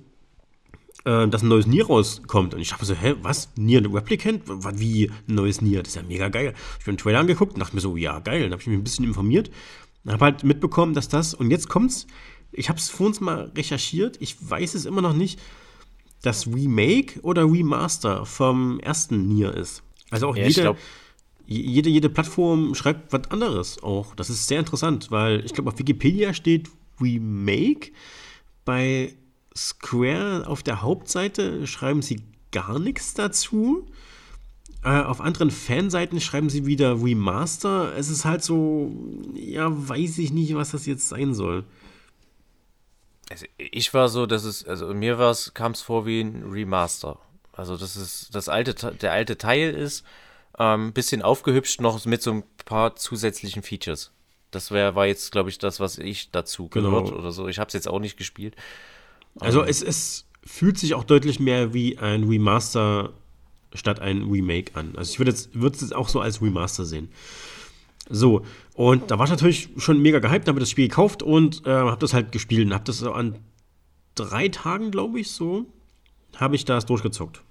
äh, 1.04 1.28
dass 1.28 1.42
ein 1.42 1.48
neues 1.48 1.66
Nier 1.66 1.86
rauskommt. 1.86 2.54
Und 2.54 2.60
ich 2.60 2.70
dachte 2.70 2.84
so, 2.84 2.94
hä, 2.94 3.14
was? 3.22 3.50
Nier 3.56 3.82
Replicant? 3.92 4.42
Wie 4.46 5.10
ein 5.28 5.34
neues 5.34 5.60
Nier? 5.62 5.82
Das 5.82 5.88
ist 5.90 5.96
ja 5.96 6.02
mega 6.02 6.28
geil. 6.28 6.54
Ich 6.54 6.82
habe 6.82 6.90
einen 6.90 6.98
Trailer 6.98 7.20
angeguckt 7.20 7.54
und 7.54 7.60
dachte 7.60 7.74
mir 7.74 7.80
so, 7.80 7.96
ja, 7.96 8.18
geil. 8.20 8.42
Dann 8.42 8.52
habe 8.52 8.62
ich 8.62 8.68
mich 8.68 8.78
ein 8.78 8.84
bisschen 8.84 9.04
informiert. 9.04 9.50
Habe 10.06 10.24
halt 10.24 10.44
mitbekommen, 10.44 10.94
dass 10.94 11.08
das, 11.08 11.34
und 11.34 11.50
jetzt 11.50 11.68
kommt's, 11.68 12.06
ich 12.52 12.68
habe 12.68 12.78
es 12.78 12.88
vor 12.88 13.06
uns 13.06 13.20
mal 13.20 13.52
recherchiert, 13.56 14.16
ich 14.20 14.36
weiß 14.40 14.74
es 14.74 14.86
immer 14.86 15.02
noch 15.02 15.12
nicht, 15.12 15.38
das 16.22 16.46
Remake 16.46 17.20
oder 17.20 17.44
Remaster 17.44 18.26
vom 18.26 18.80
ersten 18.80 19.28
Nier 19.28 19.54
ist. 19.54 19.82
Also 20.10 20.28
auch 20.28 20.36
ja, 20.36 20.46
jede, 20.46 20.62
glaub... 20.62 20.78
jede, 21.46 21.90
jede 21.90 22.08
Plattform 22.08 22.74
schreibt 22.74 23.12
was 23.12 23.30
anderes 23.30 23.82
auch. 23.82 24.14
Das 24.14 24.30
ist 24.30 24.48
sehr 24.48 24.58
interessant, 24.58 25.10
weil 25.10 25.44
ich 25.44 25.52
glaube, 25.52 25.70
auf 25.70 25.78
Wikipedia 25.78 26.34
steht 26.34 26.70
Remake. 27.00 27.92
Bei 28.64 29.14
Square 29.56 30.46
auf 30.46 30.62
der 30.62 30.82
Hauptseite 30.82 31.66
schreiben 31.66 32.02
sie 32.02 32.22
gar 32.52 32.78
nichts 32.78 33.14
dazu. 33.14 33.86
Äh, 34.82 35.02
auf 35.02 35.20
anderen 35.20 35.50
Fanseiten 35.50 36.20
schreiben 36.20 36.48
sie 36.48 36.66
wieder 36.66 37.02
Remaster. 37.02 37.94
Es 37.96 38.08
ist 38.08 38.24
halt 38.24 38.42
so, 38.42 38.90
ja, 39.34 39.68
weiß 39.70 40.18
ich 40.18 40.32
nicht, 40.32 40.54
was 40.54 40.70
das 40.70 40.86
jetzt 40.86 41.08
sein 41.08 41.34
soll. 41.34 41.64
Also 43.30 43.46
ich 43.58 43.92
war 43.94 44.08
so, 44.08 44.26
dass 44.26 44.44
es, 44.44 44.64
also 44.66 44.92
mir 44.94 45.16
kam 45.54 45.72
es 45.72 45.82
vor 45.82 46.06
wie 46.06 46.20
ein 46.20 46.50
Remaster. 46.50 47.18
Also 47.52 47.76
das 47.76 47.96
ist 47.96 48.34
das 48.34 48.48
alte, 48.48 48.74
der 48.74 49.12
alte 49.12 49.36
Teil 49.36 49.74
ist 49.74 50.04
ein 50.54 50.80
ähm, 50.80 50.92
bisschen 50.92 51.22
aufgehübscht 51.22 51.80
noch 51.80 52.04
mit 52.06 52.22
so 52.22 52.32
ein 52.32 52.44
paar 52.64 52.96
zusätzlichen 52.96 53.62
Features. 53.62 54.12
Das 54.50 54.70
wär, 54.70 54.94
war 54.94 55.06
jetzt, 55.06 55.30
glaube 55.30 55.48
ich, 55.50 55.58
das, 55.58 55.78
was 55.78 55.98
ich 55.98 56.30
dazu 56.30 56.68
gehört 56.68 57.06
genau. 57.06 57.18
oder 57.18 57.30
so. 57.32 57.48
Ich 57.48 57.58
habe 57.58 57.68
es 57.68 57.74
jetzt 57.74 57.88
auch 57.88 58.00
nicht 58.00 58.16
gespielt. 58.16 58.56
Also 59.38 59.62
ähm, 59.62 59.68
es, 59.68 59.82
es 59.82 60.26
fühlt 60.44 60.78
sich 60.78 60.94
auch 60.94 61.04
deutlich 61.04 61.40
mehr 61.40 61.74
wie 61.74 61.98
ein 61.98 62.24
Remaster 62.24 63.12
statt 63.74 64.00
ein 64.00 64.22
Remake 64.22 64.74
an. 64.74 64.94
Also 64.96 65.12
ich 65.12 65.18
würde 65.18 65.30
es 65.30 65.80
jetzt 65.80 65.94
auch 65.94 66.08
so 66.08 66.20
als 66.20 66.42
Remaster 66.42 66.84
sehen. 66.84 67.08
So, 68.08 68.44
und 68.74 69.10
da 69.10 69.18
war 69.18 69.26
ich 69.26 69.30
natürlich 69.30 69.68
schon 69.76 70.02
mega 70.02 70.18
gehypt, 70.18 70.48
habe 70.48 70.58
das 70.58 70.70
Spiel 70.70 70.88
gekauft 70.88 71.22
und 71.22 71.64
äh, 71.66 71.70
habe 71.70 72.00
das 72.00 72.12
halt 72.12 72.32
gespielt 72.32 72.66
und 72.66 72.74
habe 72.74 72.84
das 72.84 72.98
so 72.98 73.12
an 73.12 73.36
drei 74.16 74.48
Tagen, 74.48 74.90
glaube 74.90 75.20
ich, 75.20 75.30
so, 75.30 75.66
habe 76.36 76.56
ich 76.56 76.64
das 76.64 76.86
durchgezockt. 76.86 77.42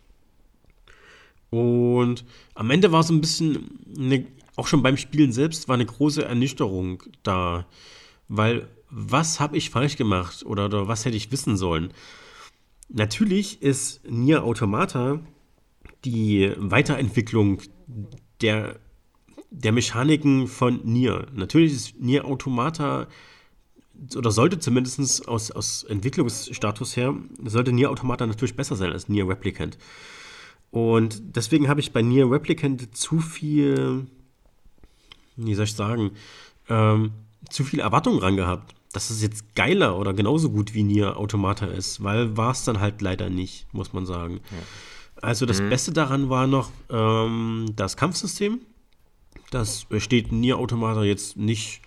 Und 1.49 2.25
am 2.55 2.69
Ende 2.69 2.91
war 2.91 3.03
so 3.03 3.13
ein 3.13 3.21
bisschen, 3.21 3.79
eine, 3.97 4.25
auch 4.55 4.67
schon 4.67 4.83
beim 4.83 4.97
Spielen 4.97 5.31
selbst, 5.31 5.67
war 5.67 5.75
eine 5.75 5.85
große 5.85 6.23
Ernüchterung 6.23 7.03
da. 7.23 7.65
Weil, 8.27 8.67
was 8.89 9.39
habe 9.39 9.57
ich 9.57 9.69
falsch 9.69 9.97
gemacht 9.97 10.45
oder, 10.45 10.65
oder 10.65 10.87
was 10.87 11.05
hätte 11.05 11.17
ich 11.17 11.31
wissen 11.31 11.57
sollen? 11.57 11.93
Natürlich 12.89 13.61
ist 13.61 14.01
Nier 14.09 14.43
Automata 14.43 15.19
die 16.05 16.51
Weiterentwicklung 16.57 17.61
der, 18.41 18.79
der 19.51 19.71
Mechaniken 19.71 20.47
von 20.47 20.81
Nier. 20.83 21.27
Natürlich 21.33 21.73
ist 21.73 21.99
Nier 21.99 22.25
Automata 22.25 23.07
oder 24.15 24.31
sollte 24.31 24.59
zumindest 24.59 25.27
aus, 25.27 25.51
aus 25.51 25.83
Entwicklungsstatus 25.83 26.95
her, 26.95 27.13
sollte 27.43 27.73
Nier 27.73 27.91
Automata 27.91 28.25
natürlich 28.25 28.55
besser 28.55 28.75
sein 28.75 28.91
als 28.91 29.09
Nier 29.09 29.27
Replicant. 29.27 29.77
Und 30.71 31.35
deswegen 31.35 31.67
habe 31.67 31.79
ich 31.79 31.91
bei 31.91 32.01
Nier 32.01 32.29
Replicant 32.31 32.95
zu 32.95 33.19
viel, 33.19 34.07
wie 35.35 35.55
soll 35.55 35.65
ich 35.65 35.73
sagen, 35.73 36.11
ähm, 36.69 37.11
zu 37.49 37.63
viel 37.63 37.79
Erwartung 37.79 38.19
ran 38.19 38.35
gehabt, 38.35 38.75
dass 38.91 39.09
es 39.09 39.21
jetzt 39.21 39.55
geiler 39.55 39.97
oder 39.97 40.13
genauso 40.13 40.49
gut 40.49 40.73
wie 40.73 40.83
Nier 40.83 41.17
Automata 41.17 41.67
ist, 41.67 42.03
weil 42.03 42.35
war 42.37 42.51
es 42.51 42.63
dann 42.63 42.79
halt 42.79 43.01
leider 43.01 43.29
nicht, 43.29 43.67
muss 43.71 43.93
man 43.93 44.05
sagen. 44.05 44.41
Ja. 44.51 44.57
Also 45.21 45.45
das 45.45 45.61
mhm. 45.61 45.69
Beste 45.69 45.91
daran 45.91 46.29
war 46.29 46.47
noch 46.47 46.71
ähm, 46.89 47.67
das 47.75 47.97
Kampfsystem. 47.97 48.61
Das 49.51 49.85
steht 49.97 50.31
Nier 50.31 50.57
Automata 50.57 51.03
jetzt 51.03 51.37
nicht, 51.37 51.81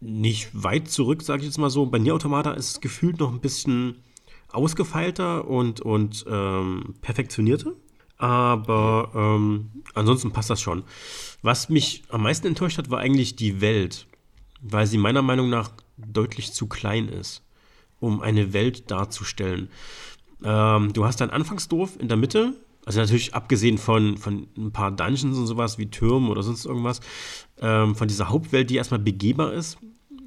nicht 0.00 0.50
weit 0.52 0.88
zurück, 0.88 1.22
sage 1.22 1.40
ich 1.40 1.46
jetzt 1.46 1.58
mal 1.58 1.70
so. 1.70 1.86
Bei 1.86 1.98
Nier 1.98 2.14
Automata 2.14 2.52
ist 2.52 2.70
es 2.70 2.80
gefühlt 2.80 3.18
noch 3.20 3.32
ein 3.32 3.40
bisschen 3.40 3.96
ausgefeilter 4.50 5.46
und, 5.46 5.80
und 5.80 6.24
ähm, 6.28 6.94
perfektionierter. 7.00 7.72
Aber 8.16 9.10
ähm, 9.14 9.70
ansonsten 9.94 10.30
passt 10.30 10.50
das 10.50 10.60
schon. 10.60 10.84
Was 11.42 11.68
mich 11.68 12.04
am 12.08 12.22
meisten 12.22 12.46
enttäuscht 12.46 12.78
hat, 12.78 12.90
war 12.90 13.00
eigentlich 13.00 13.36
die 13.36 13.60
Welt, 13.60 14.06
weil 14.64 14.86
sie 14.86 14.98
meiner 14.98 15.22
Meinung 15.22 15.50
nach 15.50 15.70
deutlich 15.96 16.52
zu 16.52 16.66
klein 16.66 17.08
ist, 17.08 17.42
um 18.00 18.20
eine 18.20 18.52
Welt 18.52 18.90
darzustellen. 18.90 19.68
Ähm, 20.42 20.92
du 20.92 21.04
hast 21.04 21.20
dein 21.20 21.30
Anfangsdorf 21.30 21.96
in 21.98 22.08
der 22.08 22.16
Mitte, 22.16 22.54
also 22.86 23.00
natürlich 23.00 23.34
abgesehen 23.34 23.78
von, 23.78 24.16
von 24.16 24.48
ein 24.56 24.72
paar 24.72 24.90
Dungeons 24.90 25.38
und 25.38 25.46
sowas 25.46 25.78
wie 25.78 25.90
Türmen 25.90 26.30
oder 26.30 26.42
sonst 26.42 26.64
irgendwas, 26.64 27.00
ähm, 27.60 27.94
von 27.94 28.08
dieser 28.08 28.30
Hauptwelt, 28.30 28.70
die 28.70 28.76
erstmal 28.76 29.00
begehbar 29.00 29.52
ist, 29.52 29.78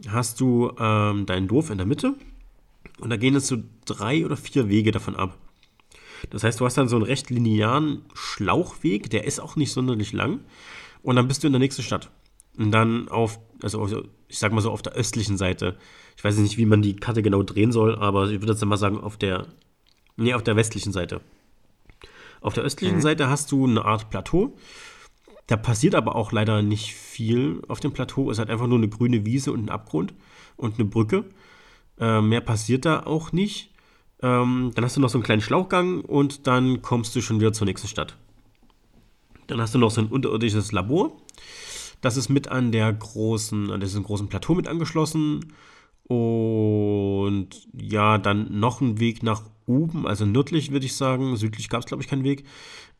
hast 0.07 0.39
du 0.39 0.71
ähm, 0.79 1.25
dein 1.25 1.47
Dorf 1.47 1.69
in 1.69 1.77
der 1.77 1.87
Mitte 1.87 2.15
und 2.99 3.09
da 3.09 3.17
gehen 3.17 3.33
jetzt 3.33 3.47
so 3.47 3.57
drei 3.85 4.25
oder 4.25 4.37
vier 4.37 4.69
Wege 4.69 4.91
davon 4.91 5.15
ab. 5.15 5.37
Das 6.29 6.43
heißt, 6.43 6.59
du 6.59 6.65
hast 6.65 6.77
dann 6.77 6.89
so 6.89 6.95
einen 6.95 7.05
recht 7.05 7.29
linearen 7.29 8.03
Schlauchweg, 8.13 9.09
der 9.09 9.25
ist 9.25 9.39
auch 9.39 9.55
nicht 9.55 9.71
sonderlich 9.71 10.13
lang. 10.13 10.39
Und 11.03 11.15
dann 11.15 11.27
bist 11.27 11.43
du 11.43 11.47
in 11.47 11.53
der 11.53 11.59
nächsten 11.59 11.83
Stadt. 11.83 12.09
Und 12.57 12.71
dann 12.71 13.07
auf, 13.07 13.39
also 13.61 13.79
ich 14.27 14.39
sag 14.39 14.51
mal 14.51 14.61
so 14.61 14.71
auf 14.71 14.81
der 14.81 14.93
östlichen 14.93 15.37
Seite. 15.37 15.77
Ich 16.15 16.23
weiß 16.23 16.37
nicht, 16.37 16.57
wie 16.57 16.65
man 16.65 16.81
die 16.81 16.95
Karte 16.95 17.21
genau 17.21 17.43
drehen 17.43 17.71
soll, 17.71 17.95
aber 17.95 18.29
ich 18.29 18.41
würde 18.41 18.53
jetzt 18.53 18.65
mal 18.65 18.77
sagen, 18.77 18.99
auf 18.99 19.17
der, 19.17 19.47
nee, 20.15 20.33
auf 20.33 20.43
der 20.43 20.55
westlichen 20.55 20.91
Seite. 20.91 21.21
Auf 22.41 22.53
der 22.53 22.63
östlichen 22.63 22.97
mhm. 22.97 23.01
Seite 23.01 23.29
hast 23.29 23.51
du 23.51 23.65
eine 23.65 23.85
Art 23.85 24.09
Plateau. 24.09 24.55
Da 25.47 25.55
passiert 25.55 25.95
aber 25.95 26.15
auch 26.15 26.31
leider 26.31 26.61
nicht 26.61 26.93
viel 26.93 27.61
auf 27.67 27.79
dem 27.79 27.93
Plateau. 27.93 28.29
Es 28.29 28.39
hat 28.39 28.49
einfach 28.49 28.67
nur 28.67 28.77
eine 28.77 28.89
grüne 28.89 29.25
Wiese 29.25 29.53
und 29.53 29.65
ein 29.65 29.69
Abgrund 29.69 30.13
und 30.57 30.75
eine 30.75 30.85
Brücke. 30.85 31.23
Äh, 31.99 32.21
mehr 32.21 32.41
passiert 32.41 32.85
da 32.85 33.03
auch 33.03 33.31
nicht. 33.31 33.71
Ähm, 34.21 34.71
dann 34.75 34.83
hast 34.83 34.97
du 34.97 35.01
noch 35.01 35.09
so 35.09 35.17
einen 35.17 35.23
kleinen 35.23 35.41
Schlauchgang 35.41 36.01
und 36.01 36.47
dann 36.47 36.81
kommst 36.81 37.15
du 37.15 37.21
schon 37.21 37.39
wieder 37.39 37.53
zur 37.53 37.65
nächsten 37.65 37.87
Stadt. 37.87 38.17
Dann 39.47 39.61
hast 39.61 39.73
du 39.73 39.79
noch 39.79 39.91
so 39.91 40.01
ein 40.01 40.07
unterirdisches 40.07 40.71
Labor. 40.71 41.13
Das 42.01 42.17
ist 42.17 42.29
mit 42.29 42.47
an 42.47 42.71
der 42.71 42.91
großen, 42.93 43.71
an 43.71 43.79
diesem 43.79 44.03
großen 44.03 44.27
Plateau 44.27 44.55
mit 44.55 44.67
angeschlossen. 44.67 45.53
Und 46.07 47.49
ja, 47.73 48.17
dann 48.17 48.59
noch 48.59 48.81
ein 48.81 48.99
Weg 48.99 49.23
nach 49.23 49.43
oben, 49.65 50.07
also 50.07 50.25
nördlich 50.25 50.71
würde 50.71 50.85
ich 50.85 50.95
sagen, 50.95 51.35
südlich 51.35 51.67
gab 51.67 51.81
es 51.81 51.85
glaube 51.85 52.01
ich 52.01 52.09
keinen 52.09 52.23
Weg. 52.23 52.45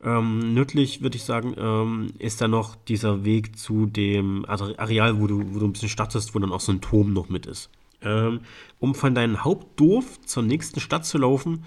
Ähm, 0.04 0.52
nördlich 0.54 1.02
würde 1.02 1.16
ich 1.16 1.24
sagen, 1.24 1.54
ähm, 1.56 2.12
ist 2.18 2.40
da 2.40 2.48
noch 2.48 2.76
dieser 2.76 3.24
Weg 3.24 3.58
zu 3.58 3.86
dem 3.86 4.44
Areal, 4.46 5.20
wo 5.20 5.26
du, 5.26 5.54
wo 5.54 5.58
du 5.58 5.66
ein 5.66 5.72
bisschen 5.72 5.88
startest, 5.88 6.34
wo 6.34 6.38
dann 6.38 6.52
auch 6.52 6.60
so 6.60 6.70
ein 6.70 6.80
Turm 6.80 7.12
noch 7.12 7.28
mit 7.28 7.46
ist. 7.46 7.70
Ähm, 8.00 8.40
um 8.78 8.94
von 8.94 9.14
deinem 9.14 9.42
Hauptdorf 9.42 10.20
zur 10.20 10.44
nächsten 10.44 10.78
Stadt 10.78 11.04
zu 11.04 11.18
laufen, 11.18 11.64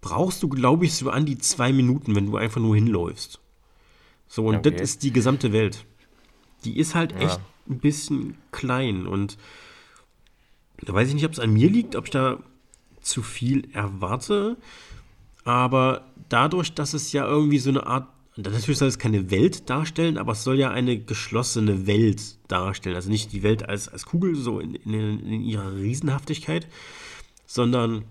brauchst 0.00 0.42
du, 0.42 0.48
glaube 0.48 0.84
ich, 0.84 0.94
so 0.94 1.10
an 1.10 1.26
die 1.26 1.38
zwei 1.38 1.72
Minuten, 1.72 2.14
wenn 2.14 2.26
du 2.26 2.36
einfach 2.36 2.60
nur 2.60 2.76
hinläufst. 2.76 3.40
So, 4.28 4.46
und 4.46 4.56
okay. 4.56 4.70
das 4.70 4.82
ist 4.82 5.02
die 5.02 5.12
gesamte 5.12 5.52
Welt. 5.52 5.86
Die 6.64 6.78
ist 6.78 6.94
halt 6.94 7.12
ja. 7.12 7.18
echt 7.18 7.40
ein 7.68 7.78
bisschen 7.78 8.36
klein 8.52 9.06
und 9.06 9.36
da 10.80 10.94
weiß 10.94 11.08
ich 11.08 11.14
nicht, 11.14 11.24
ob 11.24 11.32
es 11.32 11.40
an 11.40 11.52
mir 11.52 11.68
liegt, 11.68 11.96
ob 11.96 12.04
ich 12.04 12.10
da 12.10 12.38
zu 13.00 13.22
viel 13.22 13.68
erwarte. 13.72 14.56
Aber 15.44 16.06
dadurch, 16.28 16.74
dass 16.74 16.94
es 16.94 17.12
ja 17.12 17.26
irgendwie 17.26 17.58
so 17.58 17.70
eine 17.70 17.86
Art 17.86 18.06
natürlich 18.36 18.78
soll 18.78 18.88
es 18.88 18.98
keine 18.98 19.30
Welt 19.30 19.68
darstellen, 19.68 20.16
aber 20.16 20.32
es 20.32 20.44
soll 20.44 20.58
ja 20.58 20.70
eine 20.70 20.98
geschlossene 20.98 21.86
Welt 21.86 22.36
darstellen. 22.48 22.96
Also 22.96 23.10
nicht 23.10 23.32
die 23.32 23.42
Welt 23.42 23.68
als, 23.68 23.88
als 23.88 24.06
Kugel, 24.06 24.36
so 24.36 24.60
in, 24.60 24.74
in, 24.76 25.26
in 25.26 25.42
ihrer 25.42 25.74
Riesenhaftigkeit, 25.74 26.68
sondern 27.46 28.04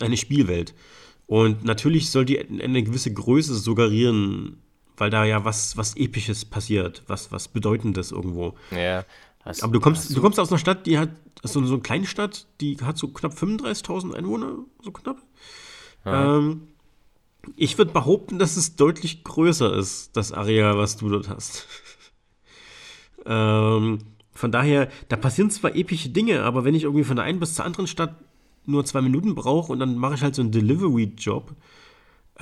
eine 0.00 0.16
Spielwelt. 0.16 0.74
Und 1.26 1.64
natürlich 1.64 2.10
soll 2.10 2.24
die 2.24 2.40
eine 2.40 2.82
gewisse 2.82 3.12
Größe 3.12 3.54
suggerieren 3.54 4.61
weil 4.96 5.10
da 5.10 5.24
ja 5.24 5.44
was, 5.44 5.76
was 5.76 5.96
Episches 5.96 6.44
passiert, 6.44 7.02
was, 7.06 7.32
was 7.32 7.48
Bedeutendes 7.48 8.12
irgendwo. 8.12 8.54
Ja. 8.70 9.04
Hast, 9.44 9.62
Aber 9.62 9.72
du 9.72 9.80
kommst, 9.80 10.16
du 10.16 10.20
kommst 10.20 10.38
aus 10.38 10.50
einer 10.50 10.58
Stadt, 10.58 10.86
die 10.86 10.98
hat, 10.98 11.10
so, 11.42 11.64
so 11.64 11.74
eine 11.74 11.82
kleine 11.82 12.06
Stadt, 12.06 12.46
die 12.60 12.76
hat 12.80 12.96
so 12.96 13.08
knapp 13.08 13.32
35.000 13.32 14.14
Einwohner, 14.14 14.58
so 14.82 14.92
knapp. 14.92 15.20
Ja. 16.04 16.38
Ähm, 16.38 16.68
ich 17.56 17.76
würde 17.76 17.92
behaupten, 17.92 18.38
dass 18.38 18.56
es 18.56 18.76
deutlich 18.76 19.24
größer 19.24 19.74
ist, 19.76 20.16
das 20.16 20.32
Areal, 20.32 20.78
was 20.78 20.96
du 20.96 21.08
dort 21.08 21.28
hast. 21.28 21.66
ähm, 23.26 23.98
von 24.32 24.52
daher, 24.52 24.88
da 25.08 25.16
passieren 25.16 25.50
zwar 25.50 25.74
epische 25.74 26.08
Dinge, 26.08 26.42
aber 26.42 26.64
wenn 26.64 26.74
ich 26.74 26.84
irgendwie 26.84 27.04
von 27.04 27.16
der 27.16 27.24
einen 27.24 27.40
bis 27.40 27.54
zur 27.54 27.64
anderen 27.64 27.88
Stadt 27.88 28.14
nur 28.64 28.84
zwei 28.84 29.00
Minuten 29.00 29.34
brauche 29.34 29.72
und 29.72 29.80
dann 29.80 29.96
mache 29.96 30.14
ich 30.14 30.22
halt 30.22 30.36
so 30.36 30.42
einen 30.42 30.52
Delivery-Job, 30.52 31.52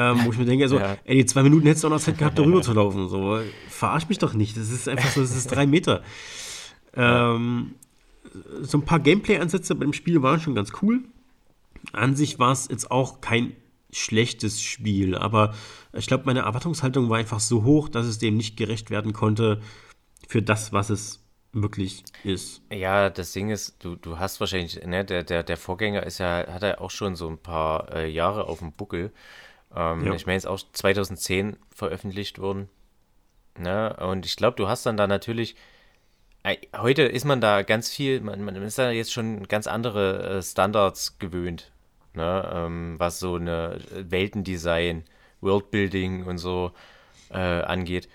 ähm, 0.00 0.24
wo 0.24 0.32
ich 0.32 0.38
mir 0.38 0.46
denke, 0.46 0.64
also, 0.64 0.78
ja. 0.78 0.96
ey, 1.04 1.16
die 1.16 1.26
zwei 1.26 1.42
Minuten 1.42 1.66
hättest 1.66 1.84
du 1.84 1.88
auch 1.88 1.92
noch 1.92 2.00
Zeit 2.00 2.16
gehabt, 2.16 2.38
darüber 2.38 2.62
zu 2.62 2.72
laufen. 2.72 3.08
So, 3.08 3.38
verarsch 3.68 4.08
mich 4.08 4.16
doch 4.16 4.32
nicht. 4.32 4.56
Das 4.56 4.70
ist 4.70 4.88
einfach 4.88 5.10
so, 5.10 5.20
das 5.20 5.36
ist 5.36 5.48
drei 5.48 5.66
Meter. 5.66 6.02
Ähm, 6.94 7.74
so 8.62 8.78
ein 8.78 8.84
paar 8.86 9.00
Gameplay-Ansätze 9.00 9.74
beim 9.74 9.92
Spiel 9.92 10.22
waren 10.22 10.40
schon 10.40 10.54
ganz 10.54 10.72
cool. 10.80 11.00
An 11.92 12.16
sich 12.16 12.38
war 12.38 12.52
es 12.52 12.68
jetzt 12.70 12.90
auch 12.90 13.20
kein 13.20 13.52
schlechtes 13.92 14.62
Spiel, 14.62 15.16
aber 15.16 15.52
ich 15.92 16.06
glaube, 16.06 16.24
meine 16.24 16.40
Erwartungshaltung 16.40 17.10
war 17.10 17.18
einfach 17.18 17.40
so 17.40 17.64
hoch, 17.64 17.88
dass 17.88 18.06
es 18.06 18.18
dem 18.18 18.36
nicht 18.36 18.56
gerecht 18.56 18.88
werden 18.88 19.12
konnte 19.12 19.60
für 20.28 20.40
das, 20.40 20.72
was 20.72 20.88
es 20.88 21.20
wirklich 21.52 22.04
ist. 22.24 22.62
Ja, 22.72 23.10
das 23.10 23.32
Ding 23.32 23.50
ist, 23.50 23.84
du, 23.84 23.96
du 23.96 24.18
hast 24.18 24.40
wahrscheinlich, 24.40 24.82
ne, 24.86 25.04
der, 25.04 25.24
der, 25.24 25.42
der 25.42 25.56
Vorgänger 25.56 26.04
ist 26.04 26.18
ja, 26.18 26.46
hat 26.46 26.62
ja 26.62 26.78
auch 26.78 26.90
schon 26.90 27.16
so 27.16 27.28
ein 27.28 27.38
paar 27.38 27.92
äh, 27.92 28.08
Jahre 28.08 28.46
auf 28.46 28.60
dem 28.60 28.72
Buckel. 28.72 29.12
Ähm, 29.74 30.06
ja. 30.06 30.14
Ich 30.14 30.26
meine, 30.26 30.36
ist 30.36 30.46
auch 30.46 30.60
2010 30.72 31.56
veröffentlicht 31.74 32.38
worden. 32.38 32.68
Ne? 33.58 33.96
Und 33.96 34.26
ich 34.26 34.36
glaube, 34.36 34.56
du 34.56 34.68
hast 34.68 34.86
dann 34.86 34.96
da 34.96 35.06
natürlich 35.06 35.56
heute 36.76 37.02
ist 37.02 37.24
man 37.24 37.40
da 37.40 37.62
ganz 37.62 37.90
viel, 37.90 38.20
man, 38.20 38.42
man 38.42 38.56
ist 38.56 38.78
da 38.78 38.90
jetzt 38.90 39.12
schon 39.12 39.46
ganz 39.48 39.66
andere 39.66 40.38
äh, 40.38 40.42
Standards 40.42 41.18
gewöhnt, 41.18 41.70
ne? 42.14 42.50
Ähm, 42.52 42.94
was 42.98 43.18
so 43.18 43.34
eine 43.34 43.78
Weltendesign, 43.90 45.04
Worldbuilding 45.40 46.24
und 46.24 46.38
so 46.38 46.72
äh, 47.30 47.38
angeht. 47.38 48.08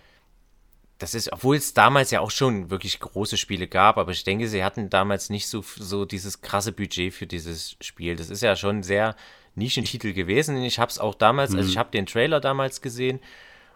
Das 0.97 1.13
ist, 1.13 1.31
obwohl 1.33 1.57
es 1.57 1.73
damals 1.73 2.11
ja 2.11 2.21
auch 2.21 2.31
schon 2.31 2.69
wirklich 2.69 2.99
große 2.99 3.37
Spiele 3.37 3.67
gab, 3.67 3.97
aber 3.97 4.11
ich 4.11 4.23
denke, 4.23 4.47
sie 4.47 4.63
hatten 4.63 4.89
damals 4.89 5.29
nicht 5.29 5.47
so, 5.47 5.61
so 5.61 6.05
dieses 6.05 6.41
krasse 6.41 6.71
Budget 6.71 7.13
für 7.13 7.27
dieses 7.27 7.75
Spiel. 7.81 8.15
Das 8.15 8.29
ist 8.29 8.41
ja 8.41 8.55
schon 8.55 8.81
sehr 8.81 9.15
Nischentitel 9.55 10.13
gewesen. 10.13 10.61
Ich 10.63 10.79
habe 10.79 10.89
es 10.89 10.99
auch 10.99 11.15
damals, 11.15 11.51
mhm. 11.51 11.59
also 11.59 11.69
ich 11.69 11.77
habe 11.77 11.91
den 11.91 12.05
Trailer 12.05 12.39
damals 12.39 12.81
gesehen 12.81 13.19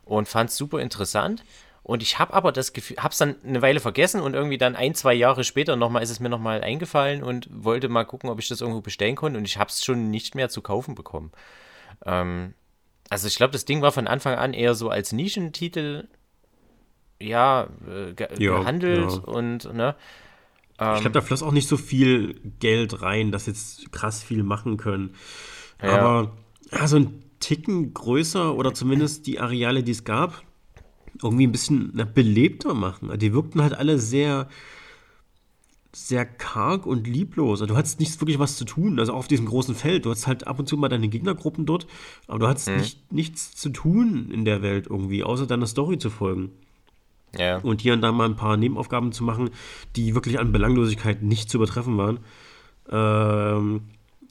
und 0.05 0.27
fand 0.27 0.49
es 0.49 0.57
super 0.57 0.79
interessant. 0.79 1.43
Und 1.83 2.03
ich 2.03 2.19
habe 2.19 2.33
aber 2.33 2.51
das 2.51 2.73
Gefühl, 2.73 2.97
habe 2.97 3.13
es 3.13 3.17
dann 3.17 3.35
eine 3.43 3.61
Weile 3.61 3.79
vergessen 3.79 4.21
und 4.21 4.35
irgendwie 4.35 4.57
dann 4.57 4.75
ein, 4.75 4.93
zwei 4.93 5.13
Jahre 5.13 5.43
später 5.43 5.75
nochmal 5.75 6.03
ist 6.03 6.11
es 6.11 6.19
mir 6.19 6.29
nochmal 6.29 6.61
eingefallen 6.61 7.23
und 7.23 7.49
wollte 7.51 7.89
mal 7.89 8.03
gucken, 8.03 8.29
ob 8.29 8.39
ich 8.39 8.47
das 8.47 8.61
irgendwo 8.61 8.81
bestellen 8.81 9.15
konnte 9.15 9.39
und 9.39 9.45
ich 9.45 9.57
habe 9.57 9.69
es 9.69 9.83
schon 9.83 10.11
nicht 10.11 10.35
mehr 10.35 10.49
zu 10.49 10.61
kaufen 10.61 10.93
bekommen. 10.93 11.31
Ähm, 12.05 12.53
also 13.09 13.27
ich 13.27 13.37
glaube, 13.37 13.53
das 13.53 13.65
Ding 13.65 13.81
war 13.81 13.91
von 13.91 14.07
Anfang 14.07 14.35
an 14.35 14.53
eher 14.53 14.75
so 14.75 14.89
als 14.89 15.13
Nischentitel 15.13 16.07
ja, 17.19 17.69
äh, 17.87 18.13
ge 18.13 18.27
ja 18.37 18.59
gehandelt 18.59 19.11
ja. 19.11 19.17
und 19.23 19.73
ne. 19.73 19.95
Ähm, 20.79 20.95
ich 20.95 21.01
glaube, 21.01 21.13
da 21.13 21.21
floss 21.21 21.43
auch 21.43 21.51
nicht 21.51 21.67
so 21.67 21.77
viel 21.77 22.39
Geld 22.59 23.01
rein, 23.01 23.31
dass 23.31 23.47
jetzt 23.47 23.91
krass 23.91 24.23
viel 24.23 24.43
machen 24.43 24.77
können. 24.77 25.15
Ja. 25.81 25.97
Aber 25.97 26.37
ja, 26.71 26.87
so 26.87 26.97
ein 26.97 27.23
Ticken 27.39 27.93
größer 27.93 28.55
oder 28.55 28.73
zumindest 28.73 29.27
die 29.27 29.39
Areale, 29.39 29.83
die 29.83 29.91
es 29.91 30.03
gab, 30.03 30.43
irgendwie 31.21 31.47
ein 31.47 31.51
bisschen 31.51 31.91
na, 31.93 32.05
belebter 32.05 32.73
machen. 32.73 33.17
Die 33.17 33.33
wirkten 33.33 33.61
halt 33.61 33.73
alle 33.73 33.97
sehr, 33.99 34.49
sehr 35.91 36.25
karg 36.25 36.85
und 36.85 37.07
lieblos. 37.07 37.61
Also 37.61 37.73
du 37.73 37.77
hattest 37.77 37.99
nicht 37.99 38.19
wirklich 38.21 38.39
was 38.39 38.57
zu 38.57 38.65
tun, 38.65 38.99
also 38.99 39.13
auf 39.13 39.27
diesem 39.27 39.45
großen 39.45 39.75
Feld. 39.75 40.05
Du 40.05 40.09
hattest 40.09 40.27
halt 40.27 40.47
ab 40.47 40.59
und 40.59 40.67
zu 40.67 40.77
mal 40.77 40.89
deine 40.89 41.07
Gegnergruppen 41.07 41.65
dort, 41.65 41.87
aber 42.27 42.39
du 42.39 42.47
hattest 42.47 42.69
mhm. 42.69 42.77
nicht, 42.77 43.11
nichts 43.11 43.55
zu 43.55 43.69
tun 43.69 44.29
in 44.31 44.45
der 44.45 44.61
Welt 44.61 44.87
irgendwie, 44.89 45.23
außer 45.23 45.47
deiner 45.47 45.67
Story 45.67 45.97
zu 45.97 46.09
folgen. 46.09 46.51
Ja. 47.37 47.57
Und 47.57 47.81
hier 47.81 47.93
und 47.93 48.01
da 48.01 48.11
mal 48.11 48.27
ein 48.27 48.35
paar 48.35 48.57
Nebenaufgaben 48.57 49.11
zu 49.11 49.23
machen, 49.23 49.51
die 49.95 50.15
wirklich 50.15 50.39
an 50.39 50.51
Belanglosigkeit 50.51 51.21
nicht 51.21 51.49
zu 51.49 51.57
übertreffen 51.57 51.97
waren. 51.97 52.19
Ähm, 52.91 53.81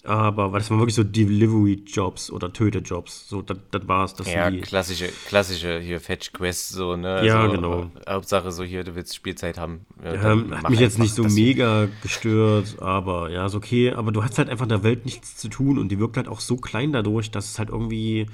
aber 0.09 0.51
das 0.59 0.71
waren 0.71 0.79
wirklich 0.79 0.95
so 0.95 1.05
Delivery-Jobs 1.05 2.31
oder 2.31 2.51
Töte-Jobs. 2.51 3.29
So, 3.29 3.43
das, 3.43 3.59
war's. 3.87 4.15
Das 4.15 4.33
ja, 4.33 4.51
die, 4.51 4.63
klassische, 4.63 5.09
klassische 5.27 5.79
hier 5.81 6.01
Fetch-Quests, 6.01 6.71
so, 6.71 6.97
ne? 6.97 7.27
Ja, 7.27 7.43
also, 7.43 7.55
genau. 7.55 7.91
Hauptsache 8.09 8.51
so 8.51 8.65
hier, 8.65 8.85
du 8.85 8.95
willst 8.95 9.15
Spielzeit 9.15 9.59
haben. 9.59 9.85
Ja, 10.03 10.33
ähm, 10.33 10.57
hat 10.57 10.71
mich 10.71 10.81
jetzt 10.81 10.99
nicht 10.99 11.15
so 11.15 11.25
mega 11.25 11.89
gestört, 12.03 12.77
aber 12.81 13.31
ja, 13.31 13.45
ist 13.45 13.55
okay. 13.55 13.93
Aber 13.93 14.11
du 14.11 14.25
hast 14.25 14.39
halt 14.39 14.49
einfach 14.49 14.65
in 14.65 14.71
der 14.71 14.83
Welt 14.83 15.05
nichts 15.05 15.37
zu 15.37 15.49
tun 15.49 15.79
und 15.79 15.91
die 15.91 15.99
wirkt 15.99 16.17
halt 16.17 16.29
auch 16.29 16.41
so 16.41 16.57
klein 16.57 16.93
dadurch, 16.93 17.31
dass 17.31 17.51
es 17.51 17.59
halt 17.59 17.69
irgendwie, 17.69 18.27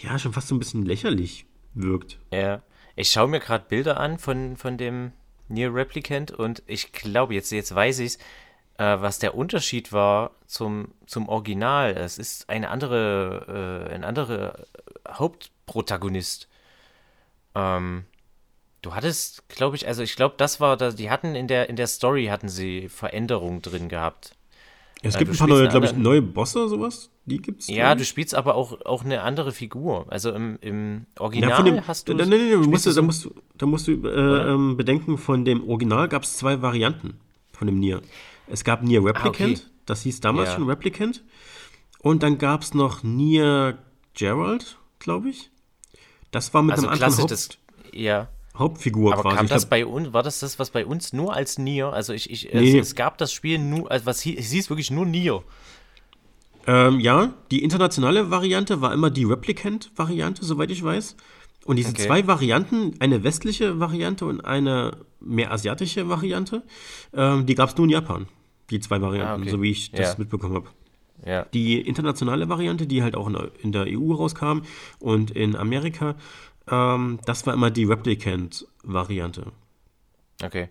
ja, 0.00 0.18
schon 0.18 0.32
fast 0.32 0.48
so 0.48 0.54
ein 0.54 0.58
bisschen 0.58 0.86
lächerlich 0.86 1.44
wirkt. 1.74 2.18
Ja, 2.32 2.62
ich 2.94 3.10
schaue 3.10 3.28
mir 3.28 3.40
gerade 3.40 3.66
Bilder 3.68 4.00
an 4.00 4.18
von, 4.18 4.56
von 4.56 4.78
dem 4.78 5.12
Near 5.48 5.74
Replicant 5.74 6.30
und 6.30 6.62
ich 6.66 6.92
glaube, 6.92 7.34
jetzt, 7.34 7.52
jetzt 7.52 7.74
weiß 7.74 7.98
ich 7.98 8.06
es, 8.06 8.18
äh, 8.78 9.00
was 9.00 9.18
der 9.18 9.34
Unterschied 9.34 9.92
war 9.92 10.32
zum, 10.46 10.88
zum 11.06 11.28
Original. 11.28 11.92
Es 11.92 12.18
ist 12.18 12.48
eine 12.48 12.70
andere, 12.70 13.86
äh, 13.88 13.94
ein 13.94 14.04
anderer 14.04 14.54
Hauptprotagonist. 15.08 16.48
Ähm, 17.54 18.04
du 18.82 18.94
hattest, 18.94 19.48
glaube 19.48 19.76
ich, 19.76 19.86
also 19.86 20.02
ich 20.02 20.16
glaube, 20.16 20.34
das 20.38 20.60
war, 20.60 20.76
das, 20.76 20.96
die 20.96 21.10
hatten 21.10 21.34
in 21.34 21.48
der, 21.48 21.68
in 21.68 21.76
der 21.76 21.86
Story 21.86 22.26
hatten 22.26 22.48
sie 22.48 22.88
Veränderungen 22.88 23.62
drin 23.62 23.88
gehabt. 23.88 24.36
Ja, 25.02 25.08
es 25.08 25.16
äh, 25.16 25.18
gibt 25.20 25.32
ein 25.32 25.36
paar 25.36 25.48
neue, 25.48 25.68
glaube 25.68 25.86
ich, 25.86 25.94
neue 25.94 26.22
Bosse, 26.22 26.68
sowas. 26.68 27.10
Die 27.24 27.38
gibt's. 27.38 27.68
Ja, 27.68 27.94
du 27.94 28.04
spielst 28.04 28.34
aber 28.34 28.54
auch, 28.54 28.84
auch 28.84 29.04
eine 29.04 29.22
andere 29.22 29.50
Figur. 29.52 30.06
Also 30.10 30.30
im, 30.32 30.58
im 30.60 31.06
Original 31.18 31.64
dem, 31.64 31.86
hast 31.86 32.08
du. 32.08 32.14
Nein, 32.14 32.28
nein, 32.28 32.50
nein, 32.50 32.70
musst 32.70 32.86
du, 32.86 32.92
da 32.92 33.02
musst 33.02 33.24
du, 33.24 33.34
da 33.56 33.66
musst 33.66 33.88
du 33.88 33.92
äh, 34.06 34.52
ähm, 34.52 34.76
bedenken, 34.76 35.18
von 35.18 35.44
dem 35.44 35.68
Original 35.68 36.08
gab 36.08 36.22
es 36.22 36.36
zwei 36.36 36.62
Varianten 36.62 37.18
von 37.52 37.66
dem 37.66 37.80
Nier. 37.80 38.00
Es 38.48 38.64
gab 38.64 38.82
Nier 38.82 39.04
Replicant, 39.04 39.58
ah, 39.58 39.62
okay. 39.62 39.72
das 39.86 40.02
hieß 40.02 40.20
damals 40.20 40.50
ja. 40.50 40.54
schon 40.56 40.68
Replicant. 40.68 41.24
Und 41.98 42.22
dann 42.22 42.38
gab 42.38 42.62
es 42.62 42.74
noch 42.74 43.02
Nier 43.02 43.78
Gerald, 44.14 44.78
glaube 44.98 45.30
ich. 45.30 45.50
Das 46.30 46.52
war 46.54 46.62
mit 46.62 46.74
also 46.74 46.86
einem 46.86 46.94
anderen 46.94 47.18
Haupt 47.18 47.30
das, 47.30 47.48
ja. 47.92 48.28
Hauptfigur 48.56 49.12
Aber 49.12 49.22
quasi. 49.22 49.36
Kam 49.36 49.48
das 49.48 49.66
bei 49.66 49.84
uns, 49.84 50.12
war 50.12 50.22
das 50.22 50.40
das, 50.40 50.58
was 50.58 50.70
bei 50.70 50.86
uns 50.86 51.12
nur 51.12 51.34
als 51.34 51.58
Nier? 51.58 51.92
Also 51.92 52.12
ich, 52.12 52.30
ich 52.30 52.52
nee. 52.52 52.78
es, 52.78 52.88
es, 52.88 52.94
gab 52.94 53.18
das 53.18 53.32
Spiel 53.32 53.58
nur, 53.58 53.90
also 53.90 54.06
was 54.06 54.20
hieß, 54.20 54.38
es 54.38 54.50
hieß 54.50 54.70
wirklich 54.70 54.90
nur 54.90 55.04
Nier. 55.04 55.42
Ähm, 56.66 56.98
ja, 57.00 57.34
die 57.50 57.62
internationale 57.62 58.30
Variante 58.30 58.80
war 58.80 58.92
immer 58.92 59.10
die 59.10 59.24
Replicant-Variante, 59.24 60.44
soweit 60.44 60.70
ich 60.70 60.82
weiß. 60.82 61.16
Und 61.64 61.76
diese 61.76 61.90
okay. 61.90 62.06
zwei 62.06 62.26
Varianten, 62.26 62.94
eine 63.00 63.24
westliche 63.24 63.78
Variante 63.78 64.24
und 64.24 64.44
eine 64.44 64.96
mehr 65.20 65.52
asiatische 65.52 66.08
Variante, 66.08 66.62
ähm, 67.12 67.46
die 67.46 67.54
gab 67.54 67.70
es 67.70 67.76
nur 67.76 67.84
in 67.86 67.90
Japan. 67.90 68.26
Die 68.70 68.80
zwei 68.80 69.00
Varianten, 69.00 69.40
ah, 69.40 69.42
okay. 69.42 69.50
so 69.50 69.62
wie 69.62 69.70
ich 69.70 69.92
das 69.92 70.12
ja. 70.12 70.14
mitbekommen 70.18 70.54
habe. 70.54 70.68
Ja. 71.24 71.44
Die 71.54 71.80
internationale 71.80 72.48
Variante, 72.48 72.86
die 72.86 73.02
halt 73.02 73.16
auch 73.16 73.30
in 73.62 73.72
der 73.72 73.86
EU 73.88 74.12
rauskam 74.12 74.60
und 74.98 75.30
in 75.30 75.56
Amerika, 75.56 76.16
ähm, 76.68 77.18
das 77.24 77.46
war 77.46 77.54
immer 77.54 77.70
die 77.70 77.84
Replicant-Variante. 77.84 79.52
Okay. 80.42 80.68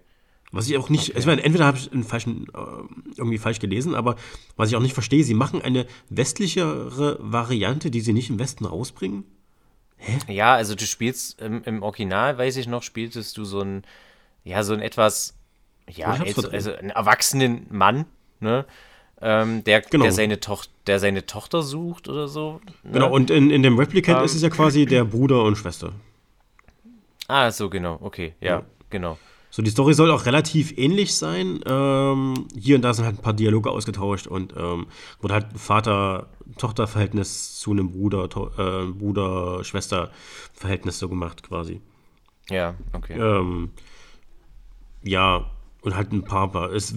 Was 0.52 0.70
ich 0.70 0.78
auch 0.78 0.90
nicht, 0.90 1.10
okay. 1.10 1.18
also 1.18 1.32
entweder 1.32 1.66
habe 1.66 1.78
ich 1.78 1.92
einen 1.92 2.04
falschen, 2.04 2.48
äh, 2.54 3.18
irgendwie 3.18 3.38
falsch 3.38 3.60
gelesen, 3.60 3.96
aber 3.96 4.16
was 4.56 4.70
ich 4.70 4.76
auch 4.76 4.82
nicht 4.82 4.94
verstehe, 4.94 5.24
sie 5.24 5.34
machen 5.34 5.62
eine 5.62 5.86
westlichere 6.10 7.18
Variante, 7.20 7.92
die 7.92 8.02
sie 8.02 8.14
nicht 8.14 8.30
im 8.30 8.40
Westen 8.40 8.66
rausbringen. 8.66 9.26
Hä? 9.98 10.34
Ja, 10.34 10.54
also 10.54 10.76
du 10.76 10.86
spielst 10.86 11.42
im, 11.42 11.64
im 11.64 11.84
Original, 11.84 12.38
weiß 12.38 12.58
ich 12.58 12.68
noch, 12.68 12.84
spieltest 12.84 13.38
du 13.38 13.44
so 13.44 13.62
ein, 13.62 13.84
ja, 14.44 14.64
so 14.64 14.74
ein 14.74 14.82
etwas, 14.82 15.35
ja, 15.90 16.08
also, 16.08 16.50
also 16.50 16.74
einen 16.74 16.90
erwachsenen 16.90 17.68
Mann, 17.70 18.06
ne? 18.40 18.66
Ähm, 19.22 19.64
der, 19.64 19.82
genau. 19.82 20.04
der, 20.04 20.12
seine 20.12 20.40
Toch 20.40 20.66
der 20.88 21.00
seine 21.00 21.26
Tochter 21.26 21.64
sucht 21.64 22.10
oder 22.10 22.28
so. 22.28 22.60
Ne? 22.84 22.92
Genau, 22.92 23.12
und 23.12 23.32
in, 23.32 23.50
in 23.50 23.64
dem 23.64 23.80
Replicant 23.80 24.20
ähm, 24.20 24.26
ist 24.26 24.36
es 24.36 24.42
ja 24.42 24.50
quasi 24.50 24.86
der 24.86 25.06
Bruder 25.06 25.44
und 25.44 25.56
Schwester. 25.56 25.94
Ah, 27.28 27.50
so, 27.52 27.70
genau, 27.70 27.98
okay, 28.02 28.34
ja, 28.40 28.50
ja. 28.50 28.64
genau. 28.90 29.18
So, 29.50 29.62
die 29.62 29.72
Story 29.72 29.94
soll 29.94 30.12
auch 30.12 30.26
relativ 30.26 30.78
ähnlich 30.78 31.16
sein. 31.16 31.62
Ähm, 31.66 32.46
hier 32.60 32.76
und 32.76 32.82
da 32.82 32.94
sind 32.94 33.06
halt 33.06 33.18
ein 33.18 33.22
paar 33.22 33.32
Dialoge 33.32 33.72
ausgetauscht 33.72 34.28
und 34.28 34.54
ähm, 34.58 34.88
wurde 35.22 35.34
halt 35.34 35.46
Vater-Tochter-Verhältnis 35.56 37.58
zu 37.58 37.72
einem 37.72 37.92
Bruder, 37.92 38.26
äh, 38.26 38.92
Bruder-Schwester-Verhältnis 38.92 41.00
so 41.00 41.08
gemacht, 41.08 41.42
quasi. 41.42 41.80
Ja, 42.50 42.76
okay. 42.92 43.18
Ähm, 43.18 43.72
ja, 45.04 45.50
und 45.86 45.96
halt 45.96 46.12
ein 46.12 46.24
paar, 46.24 46.54
es 46.72 46.94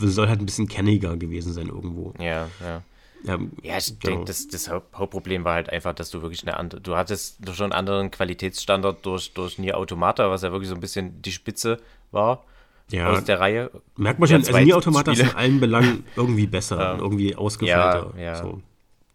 soll 0.00 0.28
halt 0.28 0.40
ein 0.40 0.46
bisschen 0.46 0.66
kenniger 0.66 1.16
gewesen 1.16 1.52
sein 1.52 1.68
irgendwo. 1.68 2.14
Ja, 2.18 2.48
ja. 2.60 2.82
Ja, 3.24 3.38
ja 3.62 3.76
ich 3.76 4.00
genau. 4.00 4.16
denke, 4.16 4.24
das, 4.24 4.48
das, 4.48 4.70
Hauptproblem 4.70 5.44
war 5.44 5.54
halt 5.54 5.70
einfach, 5.70 5.94
dass 5.94 6.10
du 6.10 6.22
wirklich 6.22 6.42
eine 6.42 6.56
andere, 6.56 6.80
du 6.80 6.96
hattest 6.96 7.38
schon 7.54 7.66
einen 7.66 7.72
anderen 7.72 8.10
Qualitätsstandard 8.10 9.04
durch, 9.04 9.32
durch 9.34 9.58
Nier 9.58 9.76
Automata, 9.76 10.30
was 10.30 10.42
ja 10.42 10.50
wirklich 10.50 10.70
so 10.70 10.74
ein 10.74 10.80
bisschen 10.80 11.20
die 11.20 11.30
Spitze 11.30 11.78
war 12.10 12.42
ja, 12.90 13.10
aus 13.10 13.22
der 13.24 13.38
Reihe. 13.38 13.70
Merkt 13.96 14.18
man 14.18 14.28
schon, 14.28 14.38
also 14.38 14.58
Nier 14.58 14.76
Automata 14.78 15.12
ist 15.12 15.20
in 15.20 15.30
allen 15.30 15.60
Belangen 15.60 16.04
irgendwie 16.16 16.46
besser, 16.46 16.96
irgendwie 16.98 17.36
ausgefeilter. 17.36 18.14
Ja, 18.16 18.22
ja. 18.22 18.42
So. 18.42 18.62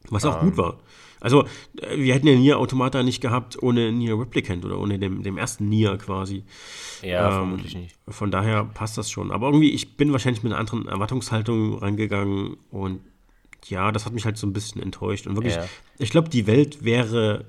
Was 0.10 0.26
auch 0.26 0.42
um, 0.42 0.50
gut 0.50 0.54
ähm. 0.54 0.58
war. 0.58 0.78
Also, 1.20 1.46
äh, 1.82 1.98
wir 1.98 2.14
hätten 2.14 2.28
ja 2.28 2.36
Nier 2.36 2.60
Automata 2.60 3.04
nicht 3.04 3.22
gehabt 3.22 3.62
ohne 3.62 3.92
Nier 3.92 4.20
Replicant 4.20 4.66
oder 4.66 4.80
ohne 4.80 5.00
dem, 5.00 5.24
dem 5.24 5.38
ersten 5.38 5.70
Nier 5.70 5.98
quasi. 5.98 6.44
Ja, 7.02 7.28
ähm, 7.28 7.34
vermutlich 7.34 7.76
nicht. 7.76 7.96
Von 8.08 8.32
daher 8.32 8.66
passt 8.66 8.98
das 8.98 9.10
schon. 9.10 9.32
Aber 9.32 9.48
irgendwie, 9.48 9.72
ich 9.72 9.98
bin 9.98 10.12
wahrscheinlich 10.12 10.44
mit 10.44 10.52
einer 10.52 10.60
anderen 10.60 10.88
Erwartungshaltung 10.88 11.78
reingegangen 11.80 12.58
und 12.72 13.02
ja, 13.66 13.92
das 13.92 14.06
hat 14.06 14.14
mich 14.14 14.26
halt 14.26 14.38
so 14.38 14.48
ein 14.48 14.54
bisschen 14.54 14.82
enttäuscht. 14.82 15.28
Und 15.28 15.36
wirklich, 15.36 15.56
ja. 15.56 15.68
ich 15.98 16.12
glaube, 16.12 16.30
die 16.30 16.48
Welt 16.48 16.84
wäre, 16.84 17.46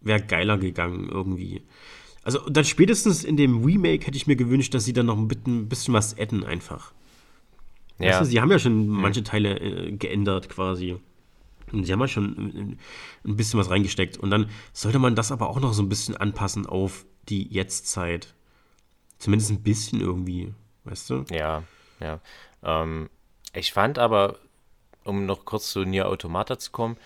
wäre 0.00 0.20
geiler 0.22 0.58
gegangen 0.58 1.08
irgendwie. 1.10 1.62
Also 2.24 2.38
dann 2.48 2.64
spätestens 2.64 3.24
in 3.24 3.36
dem 3.36 3.64
Remake 3.64 4.06
hätte 4.06 4.16
ich 4.16 4.26
mir 4.26 4.36
gewünscht, 4.36 4.74
dass 4.74 4.84
sie 4.84 4.92
dann 4.92 5.06
noch 5.06 5.18
ein 5.18 5.28
bisschen, 5.28 5.62
ein 5.62 5.68
bisschen 5.68 5.94
was 5.94 6.18
adden 6.18 6.44
einfach. 6.44 6.92
Ja. 7.98 8.10
Weißt 8.10 8.20
du, 8.20 8.24
sie 8.26 8.40
haben 8.40 8.50
ja 8.50 8.58
schon 8.58 8.88
manche 8.88 9.22
Teile 9.22 9.58
äh, 9.58 9.92
geändert 9.92 10.48
quasi. 10.48 10.96
Und 11.72 11.84
sie 11.84 11.92
haben 11.92 12.00
ja 12.00 12.08
schon 12.08 12.78
ein 13.24 13.36
bisschen 13.36 13.58
was 13.58 13.70
reingesteckt. 13.70 14.18
Und 14.18 14.30
dann 14.30 14.50
sollte 14.72 14.98
man 14.98 15.14
das 15.14 15.32
aber 15.32 15.48
auch 15.48 15.60
noch 15.60 15.72
so 15.72 15.82
ein 15.82 15.88
bisschen 15.88 16.16
anpassen 16.16 16.66
auf 16.66 17.04
die 17.28 17.48
Jetztzeit. 17.48 18.34
Zumindest 19.18 19.50
ein 19.50 19.62
bisschen 19.62 20.00
irgendwie, 20.00 20.52
weißt 20.84 21.10
du? 21.10 21.24
Ja, 21.30 21.62
ja. 22.00 22.20
Ähm, 22.62 23.08
ich 23.54 23.72
fand 23.72 23.98
aber, 23.98 24.38
um 25.04 25.26
noch 25.26 25.44
kurz 25.44 25.70
zu 25.70 25.84
Nier 25.84 26.08
Automata 26.08 26.58
zu 26.58 26.70
kommen, 26.70 26.96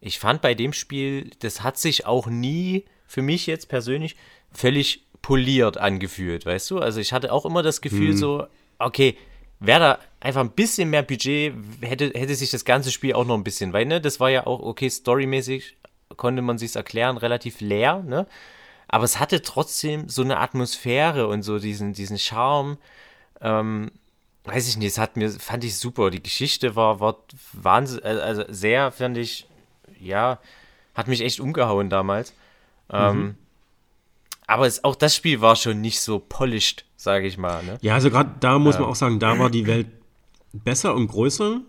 ich 0.00 0.18
fand 0.18 0.42
bei 0.42 0.54
dem 0.54 0.72
Spiel, 0.72 1.30
das 1.40 1.62
hat 1.62 1.78
sich 1.78 2.06
auch 2.06 2.26
nie 2.26 2.84
für 3.06 3.22
mich 3.22 3.46
jetzt 3.46 3.68
persönlich 3.68 4.16
völlig 4.52 5.06
poliert 5.22 5.78
angefühlt, 5.78 6.46
weißt 6.46 6.70
du? 6.70 6.78
Also 6.78 7.00
ich 7.00 7.12
hatte 7.12 7.32
auch 7.32 7.44
immer 7.44 7.62
das 7.62 7.80
Gefühl 7.80 8.10
hm. 8.10 8.16
so, 8.16 8.46
okay, 8.78 9.16
wäre 9.60 9.80
da 9.80 9.98
einfach 10.20 10.40
ein 10.40 10.50
bisschen 10.50 10.90
mehr 10.90 11.02
Budget, 11.02 11.54
hätte, 11.80 12.10
hätte 12.14 12.34
sich 12.34 12.50
das 12.50 12.64
ganze 12.64 12.90
Spiel 12.90 13.14
auch 13.14 13.24
noch 13.24 13.36
ein 13.36 13.44
bisschen, 13.44 13.72
weil, 13.72 13.86
ne, 13.86 14.00
das 14.00 14.20
war 14.20 14.30
ja 14.30 14.46
auch, 14.46 14.60
okay, 14.60 14.88
storymäßig 14.88 15.76
konnte 16.16 16.42
man 16.42 16.58
sich's 16.58 16.76
erklären, 16.76 17.16
relativ 17.16 17.60
leer, 17.60 18.02
ne? 18.02 18.26
Aber 18.88 19.04
es 19.04 19.18
hatte 19.18 19.42
trotzdem 19.42 20.08
so 20.08 20.22
eine 20.22 20.38
Atmosphäre 20.38 21.26
und 21.26 21.42
so 21.42 21.58
diesen, 21.58 21.92
diesen 21.92 22.18
Charme. 22.18 22.78
Ähm, 23.40 23.90
weiß 24.44 24.68
ich 24.68 24.76
nicht, 24.76 24.92
es 24.92 24.98
hat 24.98 25.16
mir, 25.16 25.30
fand 25.30 25.64
ich 25.64 25.76
super. 25.76 26.10
Die 26.10 26.22
Geschichte 26.22 26.76
war, 26.76 27.00
war 27.00 27.16
wahnsinnig, 27.52 28.04
äh, 28.04 28.08
also 28.08 28.44
sehr, 28.48 28.92
fand 28.92 29.18
ich, 29.18 29.48
ja, 30.00 30.38
hat 30.94 31.08
mich 31.08 31.20
echt 31.20 31.40
umgehauen 31.40 31.90
damals. 31.90 32.32
Ähm, 32.88 33.18
mhm. 33.18 33.34
aber 34.46 34.66
es, 34.66 34.84
auch 34.84 34.94
das 34.94 35.16
Spiel 35.16 35.40
war 35.40 35.56
schon 35.56 35.80
nicht 35.80 36.00
so 36.00 36.20
polished, 36.20 36.84
sage 36.96 37.26
ich 37.26 37.38
mal. 37.38 37.62
Ne? 37.64 37.78
Ja, 37.82 37.94
also 37.94 38.10
gerade 38.10 38.30
da 38.40 38.58
muss 38.58 38.76
ähm. 38.76 38.82
man 38.82 38.90
auch 38.90 38.96
sagen, 38.96 39.18
da 39.18 39.38
war 39.38 39.50
die 39.50 39.66
Welt 39.66 39.88
besser 40.52 40.94
und 40.94 41.08
größer. 41.08 41.60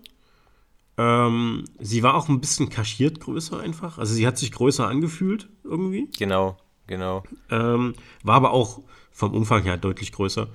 Ähm, 0.97 1.65
sie 1.79 2.01
war 2.01 2.15
auch 2.15 2.27
ein 2.27 2.41
bisschen 2.41 2.69
kaschiert 2.69 3.19
größer 3.19 3.59
einfach. 3.59 3.97
Also 3.97 4.15
sie 4.15 4.25
hat 4.25 4.37
sich 4.37 4.51
größer 4.51 4.87
angefühlt 4.87 5.47
irgendwie. 5.63 6.09
Genau, 6.17 6.57
genau. 6.87 7.23
Ähm, 7.51 7.93
war 8.23 8.35
aber 8.35 8.51
auch 8.51 8.81
vom 9.11 9.33
Umfang 9.33 9.63
her 9.63 9.77
deutlich 9.77 10.11
größer. 10.11 10.47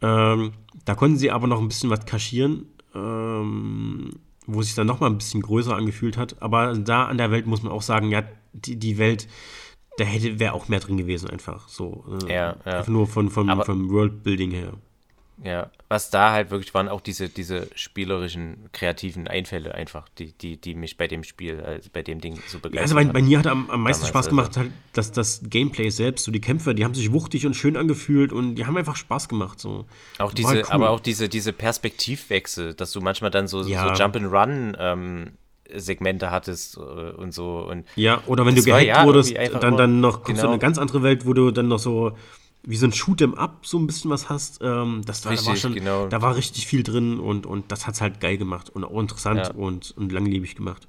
Ähm, 0.00 0.52
da 0.84 0.94
konnten 0.94 1.18
sie 1.18 1.30
aber 1.30 1.46
noch 1.46 1.60
ein 1.60 1.68
bisschen 1.68 1.90
was 1.90 2.06
kaschieren, 2.06 2.66
ähm, 2.94 4.10
wo 4.46 4.62
sich 4.62 4.74
dann 4.74 4.86
noch 4.86 5.00
mal 5.00 5.06
ein 5.06 5.18
bisschen 5.18 5.42
größer 5.42 5.74
angefühlt 5.74 6.16
hat. 6.16 6.40
Aber 6.40 6.74
da 6.74 7.04
an 7.06 7.18
der 7.18 7.30
Welt 7.30 7.46
muss 7.46 7.62
man 7.62 7.72
auch 7.72 7.82
sagen, 7.82 8.10
ja, 8.10 8.22
die, 8.52 8.76
die 8.76 8.96
Welt, 8.96 9.28
da 9.98 10.04
hätte 10.04 10.38
wäre 10.38 10.52
auch 10.52 10.68
mehr 10.68 10.80
drin 10.80 10.96
gewesen 10.96 11.28
einfach. 11.28 11.68
So, 11.68 12.04
äh, 12.24 12.32
ja, 12.32 12.56
ja. 12.64 12.78
Einfach 12.78 12.88
nur 12.88 13.06
von, 13.06 13.30
von, 13.30 13.48
vom 13.64 13.90
Worldbuilding 13.90 14.50
her. 14.52 14.72
Ja, 15.44 15.70
was 15.88 16.10
da 16.10 16.32
halt 16.32 16.50
wirklich 16.50 16.74
waren, 16.74 16.88
auch 16.88 17.00
diese, 17.00 17.28
diese 17.28 17.68
spielerischen, 17.76 18.68
kreativen 18.72 19.28
Einfälle 19.28 19.72
einfach, 19.72 20.08
die, 20.18 20.32
die, 20.32 20.60
die 20.60 20.74
mich 20.74 20.96
bei 20.96 21.06
dem 21.06 21.22
Spiel, 21.22 21.60
äh, 21.60 21.80
bei 21.92 22.02
dem 22.02 22.20
Ding 22.20 22.40
so 22.48 22.58
begeistert 22.58 22.82
Also 22.82 22.94
bei, 22.96 23.04
bei 23.04 23.22
mir 23.22 23.38
hat 23.38 23.46
am, 23.46 23.70
am 23.70 23.82
meisten 23.82 24.04
Spaß 24.04 24.28
gemacht, 24.30 24.48
also. 24.48 24.60
halt, 24.62 24.72
dass 24.94 25.12
das 25.12 25.42
Gameplay 25.44 25.90
selbst, 25.90 26.24
so 26.24 26.32
die 26.32 26.40
Kämpfe, 26.40 26.74
die 26.74 26.84
haben 26.84 26.94
sich 26.94 27.12
wuchtig 27.12 27.46
und 27.46 27.54
schön 27.54 27.76
angefühlt 27.76 28.32
und 28.32 28.56
die 28.56 28.66
haben 28.66 28.76
einfach 28.76 28.96
Spaß 28.96 29.28
gemacht. 29.28 29.60
So. 29.60 29.86
Auch 30.18 30.32
diese, 30.32 30.56
cool. 30.56 30.64
aber 30.70 30.90
auch 30.90 31.00
diese, 31.00 31.28
diese 31.28 31.52
Perspektivwechsel, 31.52 32.74
dass 32.74 32.90
du 32.90 33.00
manchmal 33.00 33.30
dann 33.30 33.46
so, 33.46 33.62
ja. 33.62 33.94
so 33.94 34.02
Jump 34.02 34.16
and 34.16 34.32
Run 34.32 34.76
ähm, 34.78 35.32
Segmente 35.74 36.30
hattest 36.30 36.76
äh, 36.76 36.80
und 36.80 37.32
so. 37.32 37.68
Und 37.68 37.84
ja, 37.96 38.22
oder 38.26 38.46
wenn 38.46 38.54
du 38.54 38.62
gehackt 38.62 38.86
ja 38.86 39.04
wurdest, 39.04 39.34
dann, 39.60 39.76
dann 39.76 40.00
noch 40.00 40.22
kommst 40.22 40.40
genau. 40.40 40.44
in 40.44 40.48
eine 40.50 40.58
ganz 40.58 40.78
andere 40.78 41.02
Welt, 41.02 41.26
wo 41.26 41.32
du 41.32 41.50
dann 41.50 41.68
noch 41.68 41.78
so 41.78 42.12
wie 42.62 42.76
so 42.76 42.86
ein 42.86 42.92
Shoot'em 42.92 43.34
Up 43.34 43.64
so 43.64 43.78
ein 43.78 43.86
bisschen 43.86 44.10
was 44.10 44.28
hast. 44.28 44.60
Ähm, 44.62 45.02
das 45.06 45.24
war, 45.24 45.32
richtig, 45.32 45.46
da 45.46 45.50
war 45.52 45.56
schon, 45.56 45.74
genau. 45.74 46.06
da 46.08 46.22
war 46.22 46.36
richtig 46.36 46.66
viel 46.66 46.82
drin 46.82 47.18
und, 47.18 47.46
und 47.46 47.70
das 47.72 47.86
hat 47.86 47.94
es 47.94 48.00
halt 48.00 48.20
geil 48.20 48.36
gemacht 48.36 48.68
und 48.70 48.84
auch 48.84 49.00
interessant 49.00 49.40
ja. 49.40 49.50
und, 49.52 49.94
und 49.96 50.12
langlebig 50.12 50.54
gemacht. 50.56 50.88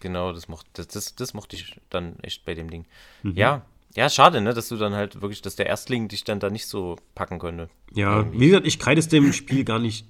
Genau, 0.00 0.32
das 0.32 0.48
mochte, 0.48 0.68
das, 0.74 0.88
das, 0.88 1.14
das 1.14 1.34
mochte 1.34 1.56
ich 1.56 1.80
dann 1.90 2.18
echt 2.20 2.44
bei 2.44 2.54
dem 2.54 2.70
Ding. 2.70 2.84
Mhm. 3.22 3.34
Ja, 3.36 3.62
ja, 3.94 4.08
schade, 4.08 4.40
ne, 4.40 4.54
dass 4.54 4.68
du 4.68 4.76
dann 4.76 4.94
halt 4.94 5.20
wirklich, 5.22 5.42
dass 5.42 5.56
der 5.56 5.66
Erstling 5.66 6.08
dich 6.08 6.24
dann 6.24 6.40
da 6.40 6.50
nicht 6.50 6.66
so 6.66 6.96
packen 7.14 7.38
könnte. 7.38 7.68
Ja, 7.94 8.18
irgendwie. 8.18 8.40
wie 8.40 8.46
gesagt, 8.48 8.66
ich 8.66 8.78
kreide 8.78 9.00
es 9.00 9.08
dem 9.08 9.32
Spiel 9.32 9.64
gar 9.64 9.78
nicht 9.78 10.06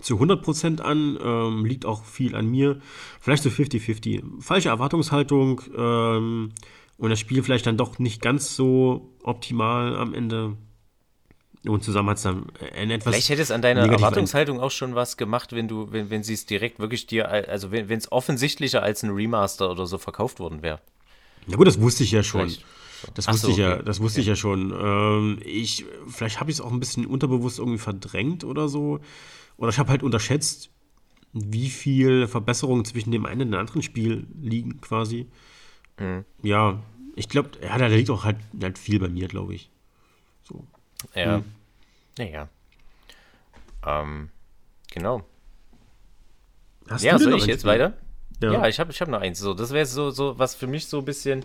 zu 0.00 0.18
100% 0.18 0.80
an, 0.80 1.18
ähm, 1.22 1.64
liegt 1.64 1.86
auch 1.86 2.04
viel 2.04 2.34
an 2.34 2.46
mir. 2.46 2.80
Vielleicht 3.20 3.42
so 3.42 3.50
50-50. 3.50 4.40
Falsche 4.40 4.70
Erwartungshaltung, 4.70 5.60
ähm, 5.76 6.52
und 7.02 7.10
das 7.10 7.18
Spiel 7.18 7.42
vielleicht 7.42 7.66
dann 7.66 7.76
doch 7.76 7.98
nicht 7.98 8.22
ganz 8.22 8.54
so 8.54 9.12
optimal 9.24 9.96
am 9.96 10.14
Ende. 10.14 10.56
Und 11.66 11.82
zusammen 11.82 12.10
hat 12.10 12.18
es 12.18 12.22
dann 12.22 12.46
ein 12.76 12.92
etwas. 12.92 13.12
Vielleicht 13.12 13.28
hätte 13.28 13.42
es 13.42 13.50
an 13.50 13.60
deiner 13.60 13.80
Erwartungshaltung 13.90 14.60
auch 14.60 14.70
schon 14.70 14.94
was 14.94 15.16
gemacht, 15.16 15.52
wenn 15.52 15.66
du, 15.66 15.90
wenn, 15.90 16.10
wenn 16.10 16.22
sie 16.22 16.34
es 16.34 16.46
direkt 16.46 16.78
wirklich 16.78 17.08
dir, 17.08 17.28
also 17.28 17.72
wenn 17.72 17.90
es 17.90 18.10
offensichtlicher 18.12 18.84
als 18.84 19.02
ein 19.02 19.10
Remaster 19.10 19.68
oder 19.70 19.86
so 19.86 19.98
verkauft 19.98 20.38
worden 20.38 20.62
wäre. 20.62 20.78
Ja 21.48 21.56
gut, 21.56 21.66
das 21.66 21.80
wusste 21.80 22.04
ich 22.04 22.12
ja 22.12 22.22
schon. 22.22 22.42
Vielleicht. 22.42 22.64
Das 23.14 23.26
wusste 23.26 23.46
so, 23.46 23.52
ich 23.52 23.58
ja, 23.58 23.82
das 23.82 23.98
wusste 23.98 24.20
okay. 24.20 24.22
ich 24.22 24.26
ja 24.28 24.36
schon. 24.36 24.72
Ähm, 24.72 25.38
ich, 25.44 25.84
vielleicht 26.08 26.38
habe 26.38 26.52
ich 26.52 26.58
es 26.58 26.60
auch 26.60 26.70
ein 26.70 26.78
bisschen 26.78 27.04
unterbewusst 27.06 27.58
irgendwie 27.58 27.78
verdrängt 27.78 28.44
oder 28.44 28.68
so. 28.68 29.00
Oder 29.56 29.70
ich 29.70 29.78
habe 29.78 29.90
halt 29.90 30.02
unterschätzt, 30.02 30.70
wie 31.32 31.70
viel 31.70 32.26
Verbesserungen 32.26 32.84
zwischen 32.84 33.10
dem 33.10 33.26
einen 33.26 33.42
und 33.42 33.50
dem 33.52 33.60
anderen 33.60 33.82
Spiel 33.82 34.26
liegen 34.40 34.80
quasi. 34.80 35.28
Mhm. 35.98 36.24
Ja, 36.42 36.82
ich 37.16 37.28
glaube, 37.28 37.50
ja, 37.62 37.76
da 37.78 37.86
liegt 37.86 38.10
auch 38.10 38.24
halt, 38.24 38.38
halt 38.62 38.78
viel 38.78 38.98
bei 38.98 39.08
mir, 39.08 39.28
glaube 39.28 39.54
ich. 39.54 39.70
So. 40.42 40.66
Ja. 41.14 41.36
Hm. 41.36 41.44
Ja, 42.18 42.48
Ähm, 43.84 44.30
genau. 44.90 45.22
Hast 46.88 47.04
ja, 47.04 47.18
soll 47.18 47.34
ich 47.34 47.46
jetzt 47.46 47.64
weiter? 47.64 47.94
Ja, 48.40 48.52
ja 48.52 48.68
ich 48.68 48.78
habe 48.80 48.90
ich 48.92 49.00
hab 49.00 49.08
noch 49.08 49.20
eins. 49.20 49.38
So, 49.38 49.54
das 49.54 49.72
wäre 49.72 49.86
so, 49.86 50.10
so, 50.10 50.38
was 50.38 50.54
für 50.54 50.66
mich 50.66 50.86
so 50.86 50.98
ein 50.98 51.04
bisschen, 51.04 51.44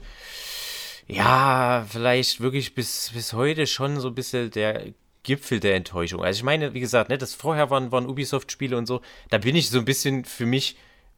ja, 1.08 1.86
vielleicht 1.90 2.42
wirklich 2.42 2.76
bis, 2.76 3.12
bis 3.14 3.34
heute 3.34 3.68
schon 3.68 4.00
so 4.00 4.10
ein 4.10 4.16
bisschen 4.16 4.52
der 4.52 4.94
Gipfel 5.28 5.60
der 5.60 5.76
Enttäuschung. 5.76 6.24
Also 6.24 6.38
ich 6.38 6.44
meine, 6.44 6.74
wie 6.74 6.80
gesagt, 6.80 7.10
ne, 7.10 7.18
das 7.18 7.34
vorher 7.34 7.70
waren, 7.70 7.92
waren 7.92 8.08
Ubisoft-Spiele 8.08 8.78
und 8.78 8.86
so, 8.86 9.02
da 9.30 9.38
bin 9.38 9.58
ich 9.58 9.70
so 9.70 9.78
ein 9.78 9.84
bisschen 9.84 10.24
für 10.24 10.46
mich 10.46 10.78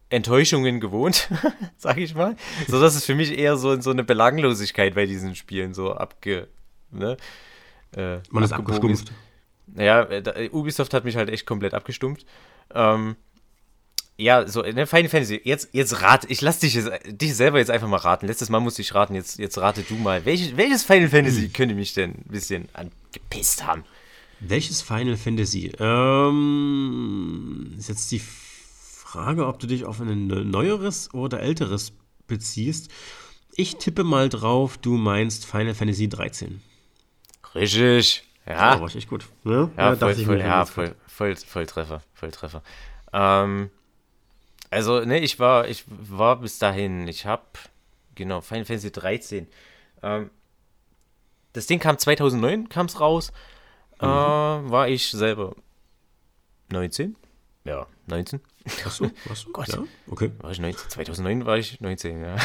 Enttäuschungen 0.09 0.79
gewohnt, 0.79 1.29
sag 1.77 1.97
ich 1.97 2.15
mal. 2.15 2.35
So 2.67 2.81
dass 2.81 2.95
es 2.95 3.05
für 3.05 3.13
mich 3.13 3.37
eher 3.37 3.55
so, 3.55 3.79
so 3.79 3.91
eine 3.91 4.03
Belanglosigkeit 4.03 4.95
bei 4.95 5.05
diesen 5.05 5.35
Spielen 5.35 5.75
so 5.75 5.93
abge. 5.93 6.47
Ne, 6.89 7.17
äh, 7.95 8.17
Man 8.31 8.43
ist 8.43 8.51
abgestumpft. 8.51 9.11
Ja, 9.75 10.01
äh, 10.01 10.49
Ubisoft 10.51 10.95
hat 10.95 11.05
mich 11.05 11.15
halt 11.15 11.29
echt 11.29 11.45
komplett 11.45 11.75
abgestumpft. 11.75 12.25
Ähm, 12.73 13.15
ja, 14.17 14.47
so, 14.47 14.63
ne, 14.63 14.87
Final 14.87 15.09
Fantasy, 15.09 15.39
jetzt, 15.43 15.69
jetzt 15.71 16.01
rat, 16.01 16.25
ich 16.29 16.41
lass 16.41 16.57
dich, 16.57 16.73
jetzt, 16.73 16.89
dich 17.05 17.35
selber 17.35 17.59
jetzt 17.59 17.69
einfach 17.69 17.87
mal 17.87 17.97
raten. 17.97 18.25
Letztes 18.25 18.49
Mal 18.49 18.59
musste 18.59 18.81
ich 18.81 18.95
raten, 18.95 19.13
jetzt, 19.13 19.37
jetzt 19.37 19.59
rate 19.59 19.83
du 19.83 19.93
mal. 19.93 20.25
Welches, 20.25 20.57
welches 20.57 20.83
Final 20.83 21.09
Fantasy 21.09 21.43
hm. 21.43 21.53
könnte 21.53 21.75
mich 21.75 21.93
denn 21.93 22.11
ein 22.11 22.25
bisschen 22.27 22.69
angepisst 22.73 23.67
haben? 23.67 23.83
Welches 24.39 24.81
Final 24.81 25.17
Fantasy? 25.17 25.71
Ähm, 25.79 27.75
ist 27.77 27.89
jetzt 27.89 28.11
die 28.11 28.21
Frage, 28.21 29.47
ob 29.47 29.59
du 29.59 29.67
dich 29.67 29.85
auf 29.85 29.99
ein 29.99 30.27
neueres 30.27 31.13
oder 31.13 31.41
älteres 31.41 31.91
beziehst. 32.27 32.89
Ich 33.55 33.75
tippe 33.77 34.03
mal 34.03 34.29
drauf, 34.29 34.77
du 34.77 34.95
meinst 34.95 35.45
Final 35.45 35.73
Fantasy 35.73 36.07
13. 36.07 36.61
Richtig. 37.55 38.23
Ja. 38.45 38.77
Oh, 38.77 38.81
war 38.81 38.95
echt 38.95 39.09
gut. 39.09 39.25
Ne? 39.43 39.69
Ja, 39.75 39.89
ja, 39.89 39.95
voll, 39.95 40.15
voll, 40.15 40.39
ja 40.39 40.65
voll, 40.65 40.95
voll, 41.07 41.35
Volltreffer. 41.35 42.01
Volltreffer. 42.13 42.63
Ähm, 43.11 43.69
also, 44.69 45.03
ne, 45.03 45.19
ich 45.19 45.39
war, 45.39 45.67
ich 45.67 45.83
war 45.87 46.39
bis 46.39 46.59
dahin, 46.59 47.07
ich 47.07 47.25
habe, 47.25 47.43
genau, 48.15 48.41
Final 48.41 48.65
Fantasy 48.65 48.91
13. 48.91 49.47
Ähm, 50.03 50.29
das 51.53 51.67
Ding 51.67 51.79
kam 51.79 51.97
2009, 51.97 52.69
kam 52.69 52.85
es 52.85 52.99
raus. 52.99 53.33
Mhm. 54.01 54.07
Äh, 54.07 54.71
war 54.71 54.87
ich 54.87 55.09
selber 55.09 55.55
19? 56.71 57.15
Ja, 57.65 57.87
19. 58.07 58.39
Achso, 58.85 59.09
was? 59.25 59.45
Gott. 59.51 59.67
Ja, 59.69 59.83
okay. 60.07 60.31
War 60.39 60.51
ich 60.51 60.59
19, 60.59 60.89
2009 60.89 61.45
war 61.45 61.57
ich 61.57 61.79
19, 61.81 62.21
ja. 62.21 62.35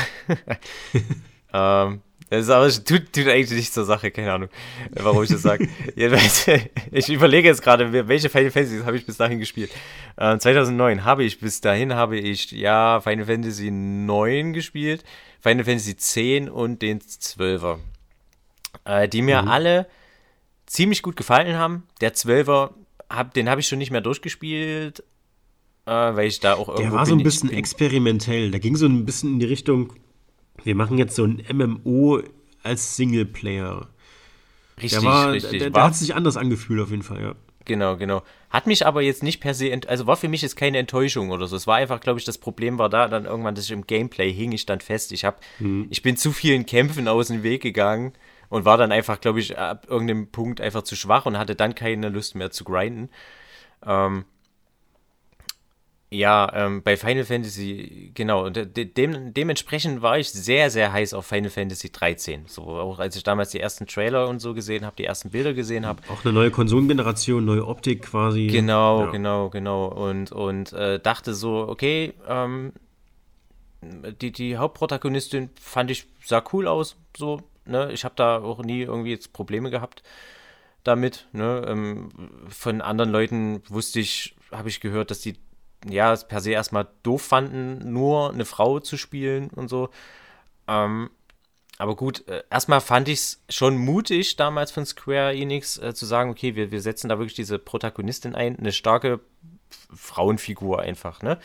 ähm, 1.88 2.00
das 2.30 2.46
ist 2.46 2.50
aber 2.50 2.68
tut, 2.68 3.12
tut 3.12 3.28
eigentlich 3.28 3.50
nicht 3.50 3.72
zur 3.72 3.84
Sache, 3.84 4.10
keine 4.10 4.32
Ahnung, 4.32 4.48
warum 4.90 5.22
ich 5.22 5.30
das 5.30 5.42
sage. 5.42 5.68
ich 6.90 7.08
überlege 7.08 7.48
jetzt 7.48 7.62
gerade, 7.62 8.08
welche 8.08 8.28
Final 8.28 8.50
Fantasy 8.50 8.80
habe 8.84 8.96
ich 8.96 9.06
bis 9.06 9.16
dahin 9.16 9.38
gespielt. 9.38 9.70
Ähm, 10.18 10.40
2009 10.40 11.04
habe 11.04 11.24
ich 11.24 11.38
bis 11.38 11.60
dahin 11.60 11.94
habe 11.94 12.16
ich 12.16 12.50
ja 12.50 13.00
Final 13.00 13.26
Fantasy 13.26 13.70
9 13.70 14.52
gespielt, 14.52 15.04
Final 15.40 15.64
Fantasy 15.64 15.96
10 15.96 16.48
und 16.48 16.82
den 16.82 17.00
12er. 17.00 17.78
Äh, 18.84 19.08
die 19.08 19.22
mir 19.22 19.42
mhm. 19.42 19.48
alle 19.48 19.86
ziemlich 20.66 21.02
gut 21.02 21.16
gefallen 21.16 21.56
haben. 21.56 21.84
Der 22.00 22.14
12er, 22.14 22.70
hab, 23.10 23.34
den 23.34 23.48
habe 23.48 23.60
ich 23.60 23.68
schon 23.68 23.78
nicht 23.78 23.90
mehr 23.90 24.00
durchgespielt, 24.00 25.00
äh, 25.86 25.90
weil 25.90 26.26
ich 26.26 26.40
da 26.40 26.54
auch 26.54 26.68
irgendwo. 26.68 26.82
Der 26.82 26.92
war 26.92 27.06
so 27.06 27.14
ein 27.14 27.22
bisschen 27.22 27.50
experimentell. 27.50 28.50
Da 28.50 28.58
ging 28.58 28.76
so 28.76 28.86
ein 28.86 29.04
bisschen 29.04 29.34
in 29.34 29.38
die 29.40 29.46
Richtung, 29.46 29.92
wir 30.62 30.74
machen 30.74 30.98
jetzt 30.98 31.16
so 31.16 31.24
ein 31.24 31.42
MMO 31.52 32.22
als 32.62 32.96
Singleplayer. 32.96 33.88
Richtig, 34.76 35.00
der 35.00 35.02
war, 35.04 35.32
richtig. 35.32 35.58
Der, 35.60 35.70
der 35.70 35.84
hat 35.84 35.94
sich 35.94 36.14
anders 36.14 36.36
angefühlt 36.36 36.80
auf 36.80 36.90
jeden 36.90 37.02
Fall, 37.02 37.22
ja. 37.22 37.34
Genau, 37.66 37.96
genau. 37.96 38.22
Hat 38.50 38.66
mich 38.66 38.86
aber 38.86 39.00
jetzt 39.00 39.22
nicht 39.22 39.40
per 39.40 39.54
se, 39.54 39.72
also 39.86 40.06
war 40.06 40.16
für 40.16 40.28
mich 40.28 40.42
jetzt 40.42 40.56
keine 40.56 40.78
Enttäuschung 40.78 41.30
oder 41.30 41.46
so. 41.46 41.56
Es 41.56 41.66
war 41.66 41.76
einfach, 41.76 42.00
glaube 42.00 42.18
ich, 42.18 42.24
das 42.26 42.36
Problem 42.36 42.78
war 42.78 42.90
da 42.90 43.08
dann 43.08 43.24
irgendwann, 43.24 43.54
dass 43.54 43.64
ich 43.64 43.70
im 43.70 43.86
Gameplay 43.86 44.32
hing 44.32 44.52
ich 44.52 44.66
dann 44.66 44.80
fest. 44.80 45.12
Ich 45.12 45.24
habe, 45.24 45.38
mhm. 45.60 45.86
ich 45.88 46.02
bin 46.02 46.16
zu 46.16 46.32
vielen 46.32 46.66
Kämpfen 46.66 47.08
aus 47.08 47.28
dem 47.28 47.42
Weg 47.42 47.62
gegangen 47.62 48.12
und 48.48 48.64
war 48.64 48.76
dann 48.76 48.92
einfach, 48.92 49.20
glaube 49.20 49.40
ich, 49.40 49.58
ab 49.58 49.86
irgendeinem 49.88 50.30
Punkt 50.30 50.60
einfach 50.60 50.82
zu 50.82 50.96
schwach 50.96 51.26
und 51.26 51.38
hatte 51.38 51.54
dann 51.54 51.74
keine 51.74 52.08
Lust 52.08 52.34
mehr 52.34 52.50
zu 52.50 52.64
grinden. 52.64 53.10
Ähm, 53.86 54.24
ja, 56.14 56.50
ähm, 56.54 56.82
bei 56.82 56.96
Final 56.96 57.24
Fantasy, 57.24 58.12
genau, 58.14 58.46
und 58.46 58.56
dem, 58.76 59.34
dementsprechend 59.34 60.00
war 60.00 60.18
ich 60.18 60.30
sehr, 60.30 60.70
sehr 60.70 60.92
heiß 60.92 61.12
auf 61.12 61.26
Final 61.26 61.50
Fantasy 61.50 61.90
13. 61.90 62.44
So, 62.46 62.62
auch 62.62 63.00
als 63.00 63.16
ich 63.16 63.24
damals 63.24 63.50
die 63.50 63.58
ersten 63.58 63.86
Trailer 63.86 64.28
und 64.28 64.40
so 64.40 64.54
gesehen 64.54 64.86
habe, 64.86 64.94
die 64.96 65.04
ersten 65.04 65.30
Bilder 65.30 65.54
gesehen 65.54 65.86
habe. 65.86 66.02
Auch 66.08 66.24
eine 66.24 66.32
neue 66.32 66.52
Konsolengeneration, 66.52 67.44
neue 67.44 67.66
Optik 67.66 68.02
quasi. 68.02 68.46
Genau, 68.46 69.06
ja. 69.06 69.10
genau, 69.10 69.50
genau. 69.50 69.86
Und, 69.86 70.30
und 70.30 70.72
äh, 70.72 71.00
dachte 71.00 71.34
so, 71.34 71.66
okay, 71.68 72.14
ähm, 72.28 72.72
die, 74.20 74.30
die 74.30 74.56
Hauptprotagonistin 74.56 75.50
fand 75.60 75.90
ich, 75.90 76.06
sah 76.24 76.44
cool 76.52 76.68
aus, 76.68 76.96
so, 77.16 77.40
ne? 77.66 77.92
Ich 77.92 78.04
habe 78.04 78.14
da 78.16 78.38
auch 78.38 78.62
nie 78.62 78.82
irgendwie 78.82 79.10
jetzt 79.10 79.32
Probleme 79.32 79.70
gehabt 79.70 80.02
damit, 80.84 81.28
ne? 81.32 81.64
Ähm, 81.66 82.10
von 82.48 82.80
anderen 82.80 83.10
Leuten 83.10 83.62
wusste 83.68 84.00
ich, 84.00 84.36
habe 84.52 84.68
ich 84.68 84.80
gehört, 84.80 85.10
dass 85.10 85.20
die 85.20 85.36
ja, 85.88 86.12
es 86.12 86.26
per 86.26 86.40
se 86.40 86.50
erstmal 86.50 86.88
doof 87.02 87.22
fanden, 87.22 87.92
nur 87.92 88.32
eine 88.32 88.44
Frau 88.44 88.80
zu 88.80 88.96
spielen 88.96 89.50
und 89.50 89.68
so. 89.68 89.90
Ähm, 90.66 91.10
aber 91.78 91.96
gut, 91.96 92.26
äh, 92.28 92.42
erstmal 92.50 92.80
fand 92.80 93.08
ich 93.08 93.18
es 93.18 93.44
schon 93.48 93.76
mutig 93.76 94.36
damals 94.36 94.70
von 94.70 94.86
Square 94.86 95.34
Enix 95.34 95.76
äh, 95.78 95.94
zu 95.94 96.06
sagen, 96.06 96.30
okay, 96.30 96.54
wir, 96.54 96.70
wir 96.70 96.80
setzen 96.80 97.08
da 97.08 97.18
wirklich 97.18 97.34
diese 97.34 97.58
Protagonistin 97.58 98.34
ein, 98.34 98.58
eine 98.58 98.72
starke 98.72 99.20
Frauenfigur 99.92 100.80
einfach, 100.80 101.22
ne? 101.22 101.38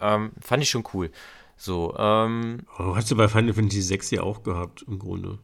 Ähm, 0.00 0.32
fand 0.40 0.62
ich 0.62 0.70
schon 0.70 0.84
cool. 0.94 1.10
So, 1.56 1.94
ähm. 1.98 2.60
Oh, 2.78 2.96
hast 2.96 3.10
du 3.10 3.16
bei 3.16 3.28
Final 3.28 3.54
Fantasy 3.54 3.82
6 3.82 4.10
ja 4.12 4.22
auch 4.22 4.42
gehabt, 4.42 4.84
im 4.86 4.98
Grunde. 4.98 5.38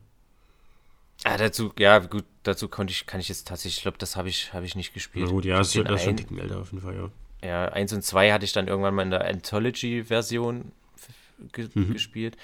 Ah, 1.24 1.36
dazu, 1.36 1.72
ja, 1.78 1.98
gut, 1.98 2.24
dazu 2.42 2.68
konnte 2.68 2.92
ich, 2.92 3.06
kann 3.06 3.20
ich 3.20 3.28
jetzt 3.28 3.46
tatsächlich, 3.46 3.78
ich 3.78 3.82
glaube, 3.82 3.98
das 3.98 4.16
habe 4.16 4.28
ich, 4.28 4.52
hab 4.54 4.64
ich 4.64 4.74
nicht 4.74 4.94
gespielt. 4.94 5.26
Na 5.26 5.32
gut, 5.32 5.44
ja, 5.44 5.58
das 5.58 5.74
ist 5.74 6.02
schon 6.02 6.16
Ticken 6.16 6.38
älter 6.38 6.60
auf 6.60 6.72
jeden 6.72 6.82
Fall, 6.82 6.94
ja. 6.94 7.10
Ja, 7.42 7.66
1 7.66 7.92
und 7.92 8.02
2 8.02 8.32
hatte 8.32 8.44
ich 8.44 8.52
dann 8.52 8.68
irgendwann 8.68 8.94
mal 8.94 9.02
in 9.02 9.10
der 9.10 9.26
Anthology-Version 9.26 10.72
ge 11.52 11.68
mhm. 11.74 11.92
gespielt. 11.92 12.36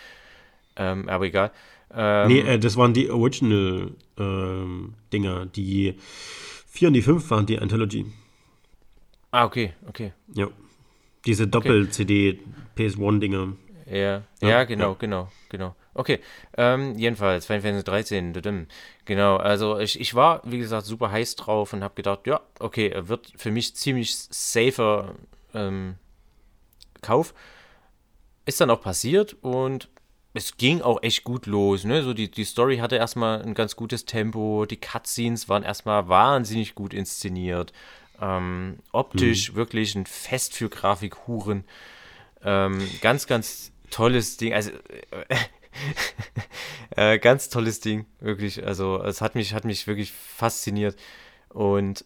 Ähm, 0.76 1.08
aber 1.08 1.26
egal. 1.26 1.52
Ähm, 1.94 2.28
nee, 2.28 2.40
äh, 2.40 2.58
das 2.58 2.76
waren 2.76 2.94
die 2.94 3.10
Original-Dinger. 3.10 5.42
Ähm, 5.42 5.50
die 5.54 5.94
4 6.66 6.88
und 6.88 6.94
die 6.94 7.02
5 7.02 7.30
waren 7.30 7.46
die 7.46 7.58
Anthology. 7.58 8.06
Ah, 9.30 9.44
okay, 9.44 9.74
okay. 9.86 10.12
Ja. 10.34 10.48
Diese 11.24 11.46
Doppel-CD, 11.46 12.40
PS1-Dinger. 12.76 13.52
Ja, 13.86 13.96
ja, 13.96 14.22
ja, 14.40 14.64
genau, 14.64 14.90
ja. 14.90 14.96
genau, 14.98 15.32
genau. 15.48 15.76
Okay, 15.96 16.20
ähm, 16.58 16.94
jedenfalls, 16.98 17.46
Final 17.46 17.62
Fantasy 17.62 17.84
13, 17.84 18.68
genau, 19.06 19.38
also 19.38 19.78
ich, 19.78 19.98
ich 19.98 20.14
war, 20.14 20.42
wie 20.44 20.58
gesagt, 20.58 20.84
super 20.84 21.10
heiß 21.10 21.36
drauf 21.36 21.72
und 21.72 21.82
habe 21.82 21.94
gedacht, 21.94 22.26
ja, 22.26 22.42
okay, 22.58 22.88
er 22.88 23.08
wird 23.08 23.32
für 23.34 23.50
mich 23.50 23.74
ziemlich 23.74 24.14
safer 24.14 25.14
ähm, 25.54 25.94
Kauf. 27.00 27.34
Ist 28.44 28.60
dann 28.60 28.70
auch 28.70 28.82
passiert 28.82 29.36
und 29.40 29.88
es 30.34 30.58
ging 30.58 30.82
auch 30.82 31.02
echt 31.02 31.24
gut 31.24 31.46
los, 31.46 31.84
ne? 31.84 32.02
So 32.02 32.12
die, 32.12 32.30
die 32.30 32.44
Story 32.44 32.76
hatte 32.76 32.96
erstmal 32.96 33.42
ein 33.42 33.54
ganz 33.54 33.74
gutes 33.74 34.04
Tempo, 34.04 34.66
die 34.66 34.76
Cutscenes 34.76 35.48
waren 35.48 35.62
erstmal 35.62 36.08
wahnsinnig 36.08 36.74
gut 36.74 36.92
inszeniert. 36.92 37.72
Ähm, 38.20 38.80
optisch 38.92 39.48
hm. 39.48 39.54
wirklich 39.54 39.94
ein 39.94 40.04
Fest 40.04 40.54
für 40.54 40.68
Grafikhuren. 40.68 41.64
Ähm, 42.44 42.86
ganz, 43.00 43.26
ganz 43.26 43.72
tolles 43.90 44.36
Ding. 44.36 44.52
Also 44.52 44.70
äh, 44.70 45.36
äh, 46.96 47.18
ganz 47.18 47.48
tolles 47.48 47.80
Ding, 47.80 48.06
wirklich. 48.20 48.66
Also 48.66 49.02
es 49.02 49.20
hat 49.20 49.34
mich, 49.34 49.54
hat 49.54 49.64
mich 49.64 49.86
wirklich 49.86 50.12
fasziniert. 50.12 50.96
Und 51.48 52.04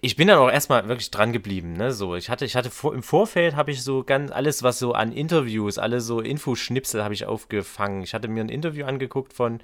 ich 0.00 0.16
bin 0.16 0.28
dann 0.28 0.38
auch 0.38 0.50
erstmal 0.50 0.88
wirklich 0.88 1.10
dran 1.10 1.32
geblieben. 1.32 1.72
Ne? 1.72 1.92
So, 1.92 2.14
ich 2.14 2.30
hatte, 2.30 2.44
ich 2.44 2.56
hatte 2.56 2.70
vor, 2.70 2.94
im 2.94 3.02
Vorfeld 3.02 3.56
habe 3.56 3.70
ich 3.70 3.82
so 3.82 4.04
ganz 4.04 4.30
alles, 4.30 4.62
was 4.62 4.78
so 4.78 4.92
an 4.92 5.12
Interviews, 5.12 5.78
alle 5.78 6.00
so 6.00 6.20
Infoschnipsel 6.20 7.02
habe 7.02 7.14
ich 7.14 7.26
aufgefangen. 7.26 8.02
Ich 8.02 8.14
hatte 8.14 8.28
mir 8.28 8.42
ein 8.42 8.48
Interview 8.48 8.84
angeguckt 8.86 9.32
von 9.32 9.60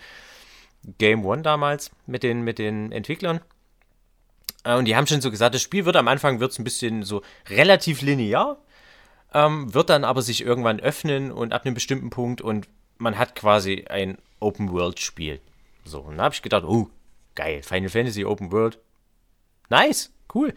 Game 0.99 1.25
One 1.25 1.43
damals 1.43 1.91
mit 2.07 2.23
den, 2.23 2.43
mit 2.43 2.59
den 2.59 2.93
Entwicklern. 2.93 3.41
Äh, 4.65 4.77
und 4.77 4.87
die 4.87 4.97
haben 4.97 5.07
schon 5.07 5.21
so 5.21 5.31
gesagt, 5.31 5.55
das 5.55 5.63
Spiel 5.63 5.85
wird 5.85 5.97
am 5.97 6.09
Anfang 6.09 6.41
wird's 6.41 6.59
ein 6.59 6.65
bisschen 6.65 7.03
so 7.03 7.23
relativ 7.49 8.03
linear, 8.03 8.59
ähm, 9.35 9.73
wird 9.75 9.91
dann 9.91 10.05
aber 10.05 10.23
sich 10.23 10.45
irgendwann 10.45 10.81
öffnen 10.81 11.33
und 11.33 11.53
ab 11.53 11.65
einem 11.65 11.75
bestimmten 11.75 12.11
Punkt 12.11 12.41
und 12.41 12.69
man 13.03 13.19
hat 13.19 13.35
quasi 13.35 13.85
ein 13.89 14.19
Open-World-Spiel. 14.41 15.41
So, 15.85 16.01
und 16.01 16.19
da 16.19 16.25
habe 16.25 16.35
ich 16.35 16.43
gedacht, 16.43 16.65
oh, 16.65 16.89
geil, 17.35 17.63
Final 17.63 17.89
Fantasy 17.89 18.25
Open 18.25 18.53
World. 18.53 18.79
Nice, 19.69 20.13
cool. 20.35 20.55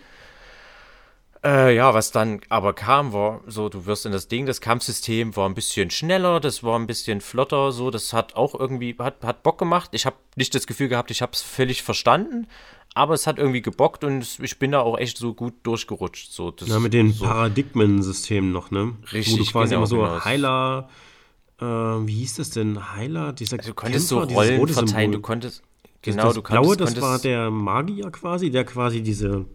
Äh, 1.43 1.75
ja, 1.75 1.93
was 1.93 2.11
dann 2.11 2.41
aber 2.49 2.73
kam, 2.73 3.13
war 3.13 3.41
so, 3.45 3.69
du 3.69 3.85
wirst 3.85 4.05
in 4.05 4.11
das 4.11 4.27
Ding, 4.27 4.47
das 4.47 4.61
Kampfsystem 4.61 5.35
war 5.35 5.47
ein 5.47 5.53
bisschen 5.53 5.91
schneller, 5.91 6.39
das 6.39 6.63
war 6.63 6.77
ein 6.79 6.87
bisschen 6.87 7.21
flotter, 7.21 7.71
so, 7.71 7.91
das 7.91 8.13
hat 8.13 8.35
auch 8.35 8.59
irgendwie, 8.59 8.95
hat, 8.97 9.23
hat 9.23 9.43
Bock 9.43 9.59
gemacht. 9.59 9.91
Ich 9.93 10.07
habe 10.07 10.15
nicht 10.35 10.55
das 10.55 10.65
Gefühl 10.65 10.87
gehabt, 10.87 11.11
ich 11.11 11.21
habe 11.21 11.33
es 11.33 11.43
völlig 11.43 11.83
verstanden, 11.83 12.47
aber 12.95 13.13
es 13.13 13.27
hat 13.27 13.37
irgendwie 13.37 13.61
gebockt 13.61 14.03
und 14.03 14.39
ich 14.41 14.57
bin 14.57 14.71
da 14.71 14.79
auch 14.79 14.97
echt 14.97 15.17
so 15.17 15.35
gut 15.35 15.53
durchgerutscht. 15.63 16.31
So, 16.31 16.49
das, 16.49 16.67
ja, 16.67 16.79
mit 16.79 16.93
den 16.93 17.11
so. 17.11 17.25
Paradigmensystemen 17.25 18.51
noch, 18.51 18.71
ne? 18.71 18.95
Richtig, 19.13 19.33
Wo 19.33 19.37
du 19.37 19.51
quasi 19.51 19.69
genau, 19.69 19.81
immer 19.81 19.87
so 19.87 19.97
genau. 19.97 20.25
Heiler, 20.25 20.89
äh, 21.59 21.65
wie 21.65 22.13
hieß 22.13 22.35
das 22.35 22.49
denn? 22.51 22.93
Heiler, 22.93 23.33
dieser 23.33 23.57
also 23.57 23.69
Du 23.69 23.75
konntest 23.75 24.09
Kämpfer, 24.09 24.27
so 24.27 24.35
Rollen 24.35 24.67
verteilen, 24.67 25.11
du 25.11 25.21
konntest, 25.21 25.63
genau, 26.01 26.23
das, 26.23 26.33
das 26.33 26.35
du 26.35 26.41
Blaue, 26.43 26.77
das 26.77 27.01
war 27.01 27.19
der 27.19 27.49
Magier 27.51 28.11
quasi, 28.11 28.49
der 28.49 28.65
quasi 28.65 29.01
diese, 29.01 29.45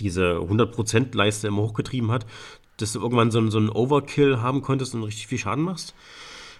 diese 0.00 0.36
100% 0.36 1.16
Leiste 1.16 1.48
immer 1.48 1.62
hochgetrieben 1.62 2.10
hat, 2.10 2.26
dass 2.76 2.92
du 2.92 3.00
irgendwann 3.00 3.30
so, 3.30 3.48
so 3.50 3.58
einen 3.58 3.68
Overkill 3.68 4.40
haben 4.40 4.62
konntest 4.62 4.94
und 4.94 5.02
richtig 5.02 5.26
viel 5.26 5.38
Schaden 5.38 5.64
machst. 5.64 5.94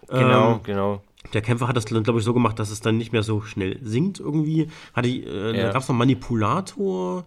Genau, 0.08 0.54
ähm, 0.54 0.60
genau. 0.62 1.02
Der 1.32 1.40
Kämpfer 1.40 1.68
hat 1.68 1.76
das, 1.76 1.86
glaube 1.86 2.18
ich, 2.18 2.24
so 2.24 2.34
gemacht, 2.34 2.58
dass 2.58 2.70
es 2.70 2.80
dann 2.80 2.98
nicht 2.98 3.12
mehr 3.12 3.22
so 3.22 3.40
schnell 3.40 3.78
sinkt 3.82 4.20
irgendwie. 4.20 4.68
Hatte, 4.92 5.08
äh, 5.08 5.56
ja. 5.56 5.66
Da 5.66 5.72
gab 5.72 5.82
es 5.82 5.88
noch 5.88 5.96
Manipulator 5.96 7.24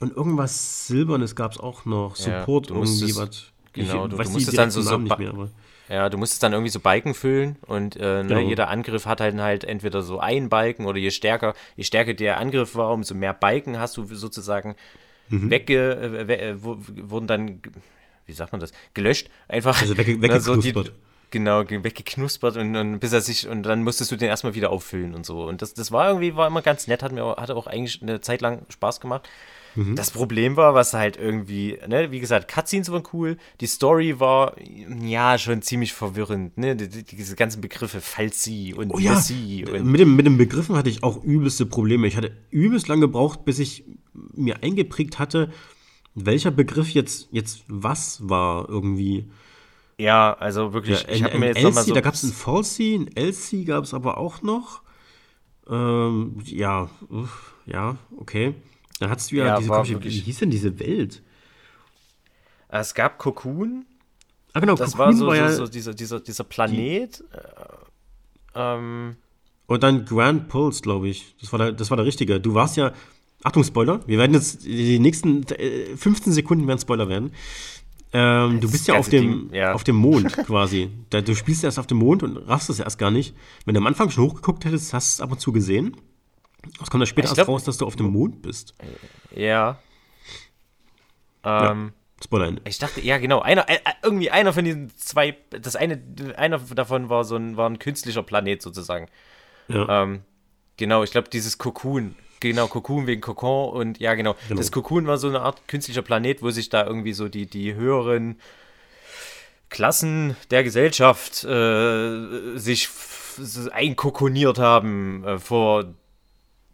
und 0.00 0.16
irgendwas 0.16 0.86
Silbernes 0.86 1.34
gab 1.34 1.52
es 1.52 1.58
auch 1.58 1.84
noch. 1.84 2.14
Support 2.14 2.70
ja, 2.70 2.76
irgendwie, 2.76 3.16
was. 3.16 3.46
Genau, 3.72 4.04
ich, 4.04 4.10
du, 4.10 4.16
du 4.16 4.30
musstest 4.30 4.56
dann 4.56 4.70
so, 4.70 4.82
so 4.82 4.98
nicht 4.98 5.18
mehr, 5.18 5.30
aber. 5.30 5.48
Ja, 5.88 6.08
du 6.08 6.16
musstest 6.16 6.42
dann 6.42 6.52
irgendwie 6.52 6.70
so 6.70 6.80
Balken 6.80 7.12
füllen 7.14 7.56
und 7.66 7.96
äh, 7.96 8.22
ne, 8.22 8.28
genau. 8.28 8.40
jeder 8.40 8.68
Angriff 8.68 9.04
hat 9.04 9.20
halt, 9.20 9.38
halt 9.38 9.64
entweder 9.64 10.02
so 10.02 10.18
einen 10.18 10.48
Balken 10.48 10.86
oder 10.86 10.98
je 10.98 11.10
stärker, 11.10 11.54
je 11.76 11.84
stärker 11.84 12.14
der 12.14 12.38
Angriff 12.38 12.74
war, 12.74 12.90
umso 12.92 13.14
mehr 13.14 13.34
Balken 13.34 13.78
hast 13.78 13.96
du 13.98 14.06
sozusagen 14.06 14.76
mhm. 15.28 15.50
wegge, 15.50 16.26
äh, 16.26 16.50
äh 16.50 16.54
wurden 16.58 17.26
dann, 17.26 17.60
wie 18.26 18.32
sagt 18.32 18.52
man 18.52 18.60
das, 18.60 18.72
gelöscht, 18.94 19.28
einfach. 19.46 19.80
Also 19.80 19.96
wegge 19.96 20.20
weggeknuspert. 20.22 20.86
Ne, 20.86 20.92
so 20.92 21.04
genau, 21.30 21.68
weggeknuspert 21.68 22.56
und, 22.56 22.76
und 22.76 23.00
bis 23.00 23.12
er 23.12 23.20
sich, 23.20 23.48
und 23.48 23.64
dann 23.64 23.82
musstest 23.82 24.10
du 24.10 24.16
den 24.16 24.28
erstmal 24.28 24.54
wieder 24.54 24.70
auffüllen 24.70 25.14
und 25.14 25.26
so. 25.26 25.44
Und 25.44 25.62
das, 25.62 25.74
das 25.74 25.90
war 25.90 26.08
irgendwie, 26.08 26.36
war 26.36 26.46
immer 26.46 26.62
ganz 26.62 26.86
nett, 26.86 27.02
hat 27.02 27.12
mir 27.12 27.24
hatte 27.36 27.56
auch 27.56 27.66
eigentlich 27.66 28.00
eine 28.00 28.20
Zeit 28.20 28.40
lang 28.40 28.62
Spaß 28.70 29.00
gemacht. 29.00 29.28
Mhm. 29.76 29.96
Das 29.96 30.10
Problem 30.10 30.56
war, 30.56 30.74
was 30.74 30.94
halt 30.94 31.16
irgendwie, 31.16 31.78
ne, 31.86 32.10
wie 32.10 32.20
gesagt, 32.20 32.48
Cutscenes 32.48 32.90
waren 32.90 33.02
cool, 33.12 33.36
die 33.60 33.66
Story 33.66 34.20
war, 34.20 34.54
ja, 35.02 35.38
schon 35.38 35.62
ziemlich 35.62 35.92
verwirrend, 35.92 36.56
ne, 36.56 36.76
die, 36.76 36.88
die, 36.88 37.16
diese 37.16 37.36
ganzen 37.36 37.60
Begriffe, 37.60 38.00
Falsi 38.00 38.74
und 38.76 38.90
oh, 38.90 38.98
ja. 38.98 39.14
und 39.14 39.86
mit, 39.86 40.00
dem, 40.00 40.16
mit 40.16 40.26
den 40.26 40.38
Begriffen 40.38 40.76
hatte 40.76 40.90
ich 40.90 41.02
auch 41.02 41.22
übelste 41.24 41.66
Probleme. 41.66 42.06
Ich 42.06 42.16
hatte 42.16 42.32
übelst 42.50 42.88
lange 42.88 43.02
gebraucht, 43.02 43.44
bis 43.44 43.58
ich 43.58 43.84
mir 44.34 44.62
eingeprägt 44.62 45.18
hatte, 45.18 45.50
welcher 46.14 46.50
Begriff 46.50 46.90
jetzt, 46.90 47.28
jetzt 47.32 47.64
was 47.68 48.28
war 48.28 48.68
irgendwie. 48.68 49.30
Ja, 49.98 50.34
also 50.34 50.72
wirklich, 50.72 51.02
Ja, 51.02 51.08
ich 51.08 51.22
habe 51.24 51.38
mir 51.38 51.46
jetzt 51.48 51.62
LC, 51.62 51.74
so. 51.74 51.94
da 51.94 52.00
gab 52.00 52.14
es 52.14 52.22
ein 52.22 52.32
Falsy, 52.32 52.94
ein 52.94 53.10
LC 53.16 53.66
gab 53.66 53.84
es 53.84 53.94
aber 53.94 54.18
auch 54.18 54.42
noch. 54.42 54.82
Ähm, 55.68 56.36
ja, 56.44 56.90
uff, 57.08 57.54
ja, 57.66 57.96
okay. 58.16 58.54
Dann 59.00 59.10
hattest 59.10 59.30
du 59.32 59.36
ja, 59.36 59.46
Ja, 59.46 59.58
diese, 59.58 59.68
war 59.70 59.84
komm, 59.84 60.02
wie 60.04 60.08
hieß 60.10 60.38
denn 60.38 60.50
diese 60.50 60.78
Welt? 60.78 61.22
es 62.68 62.94
gab 62.94 63.18
Cocoon, 63.18 63.84
Ah, 64.52 64.60
genau, 64.60 64.74
das 64.76 64.92
Cocoon 64.92 65.06
war 65.06 65.12
so, 65.12 65.34
ja, 65.34 65.50
so, 65.50 65.66
so 65.66 65.70
dieser, 65.70 65.94
dieser, 65.94 66.20
dieser 66.20 66.44
Planet. 66.44 67.22
äh, 67.32 67.44
ähm, 68.54 69.16
Und 69.66 69.82
dann 69.82 70.04
Grand 70.04 70.48
Pulse, 70.48 70.80
glaube 70.80 71.08
ich. 71.08 71.34
Das 71.40 71.52
war, 71.52 71.58
der, 71.58 71.72
das 71.72 71.90
war 71.90 71.96
der 71.96 72.06
richtige. 72.06 72.40
Du 72.40 72.54
warst 72.54 72.76
ja. 72.76 72.92
Achtung, 73.42 73.64
Spoiler. 73.64 74.00
Wir 74.06 74.16
werden 74.18 74.32
jetzt. 74.32 74.64
Die 74.64 74.98
nächsten 75.00 75.42
äh, 75.48 75.96
15 75.96 76.32
Sekunden 76.32 76.68
werden 76.68 76.78
Spoiler 76.78 77.08
werden. 77.08 77.32
Ähm, 78.12 78.60
du 78.60 78.70
bist 78.70 78.86
ja 78.86 78.94
auf 78.94 79.08
dem, 79.08 79.48
Ding, 79.48 79.54
ja. 79.54 79.72
auf 79.72 79.82
dem 79.82 79.96
Mond 79.96 80.32
quasi. 80.46 80.88
Du 81.10 81.34
spielst 81.34 81.64
erst 81.64 81.80
auf 81.80 81.88
dem 81.88 81.98
Mond 81.98 82.22
und 82.22 82.36
raffst 82.36 82.70
es 82.70 82.78
erst 82.78 82.96
gar 82.98 83.10
nicht. 83.10 83.34
Wenn 83.64 83.74
du 83.74 83.80
am 83.80 83.86
Anfang 83.88 84.10
schon 84.10 84.24
hochgeguckt 84.24 84.64
hättest, 84.64 84.94
hast 84.94 85.18
du 85.18 85.22
es 85.22 85.26
ab 85.26 85.32
und 85.32 85.40
zu 85.40 85.50
gesehen. 85.50 85.96
Es 86.82 86.90
kommt 86.90 87.00
dann 87.02 87.06
später 87.06 87.26
Ich 87.26 87.30
erst 87.30 87.36
glaub- 87.36 87.48
raus, 87.48 87.64
dass 87.64 87.76
du 87.78 87.86
auf 87.86 87.96
dem 87.96 88.06
Mond 88.06 88.42
bist. 88.42 88.74
ja. 89.34 89.78
Ähm, 91.44 91.92
Spoiler 92.22 92.46
Ende. 92.46 92.62
Ich 92.66 92.78
dachte, 92.78 93.00
ja, 93.02 93.18
genau. 93.18 93.40
Einer, 93.40 93.68
äh, 93.68 93.74
äh, 93.74 93.92
irgendwie 94.02 94.30
einer 94.30 94.52
von 94.54 94.64
diesen 94.64 94.96
zwei, 94.96 95.36
das 95.50 95.76
eine, 95.76 96.00
einer 96.36 96.58
davon 96.58 97.10
war 97.10 97.24
so 97.24 97.36
ein, 97.36 97.56
war 97.58 97.68
ein 97.68 97.78
künstlicher 97.78 98.22
Planet 98.22 98.62
sozusagen. 98.62 99.08
Ja. 99.68 100.02
Ähm, 100.04 100.22
genau, 100.78 101.02
ich 101.02 101.10
glaube, 101.10 101.28
dieses 101.28 101.58
Cocoon, 101.58 102.14
genau, 102.40 102.66
Cocoon 102.66 103.06
wegen 103.06 103.20
Kokon 103.20 103.74
und 103.74 103.98
ja, 103.98 104.14
genau. 104.14 104.36
Genau. 104.48 104.58
Das 104.58 104.72
Cocoon 104.72 105.06
war 105.06 105.18
so 105.18 105.28
eine 105.28 105.40
Art 105.42 105.68
künstlicher 105.68 106.00
Planet, 106.02 106.42
wo 106.42 106.50
sich 106.50 106.70
da 106.70 106.86
irgendwie 106.86 107.12
so 107.12 107.28
die, 107.28 107.44
die 107.46 107.74
höheren 107.74 108.40
Klassen 109.68 110.36
der 110.50 110.62
Gesellschaft 110.64 111.44
äh, 111.44 112.56
sich 112.56 112.88
einkokoniert 113.72 114.58
haben 114.58 115.24
äh, 115.24 115.38
vor 115.38 115.92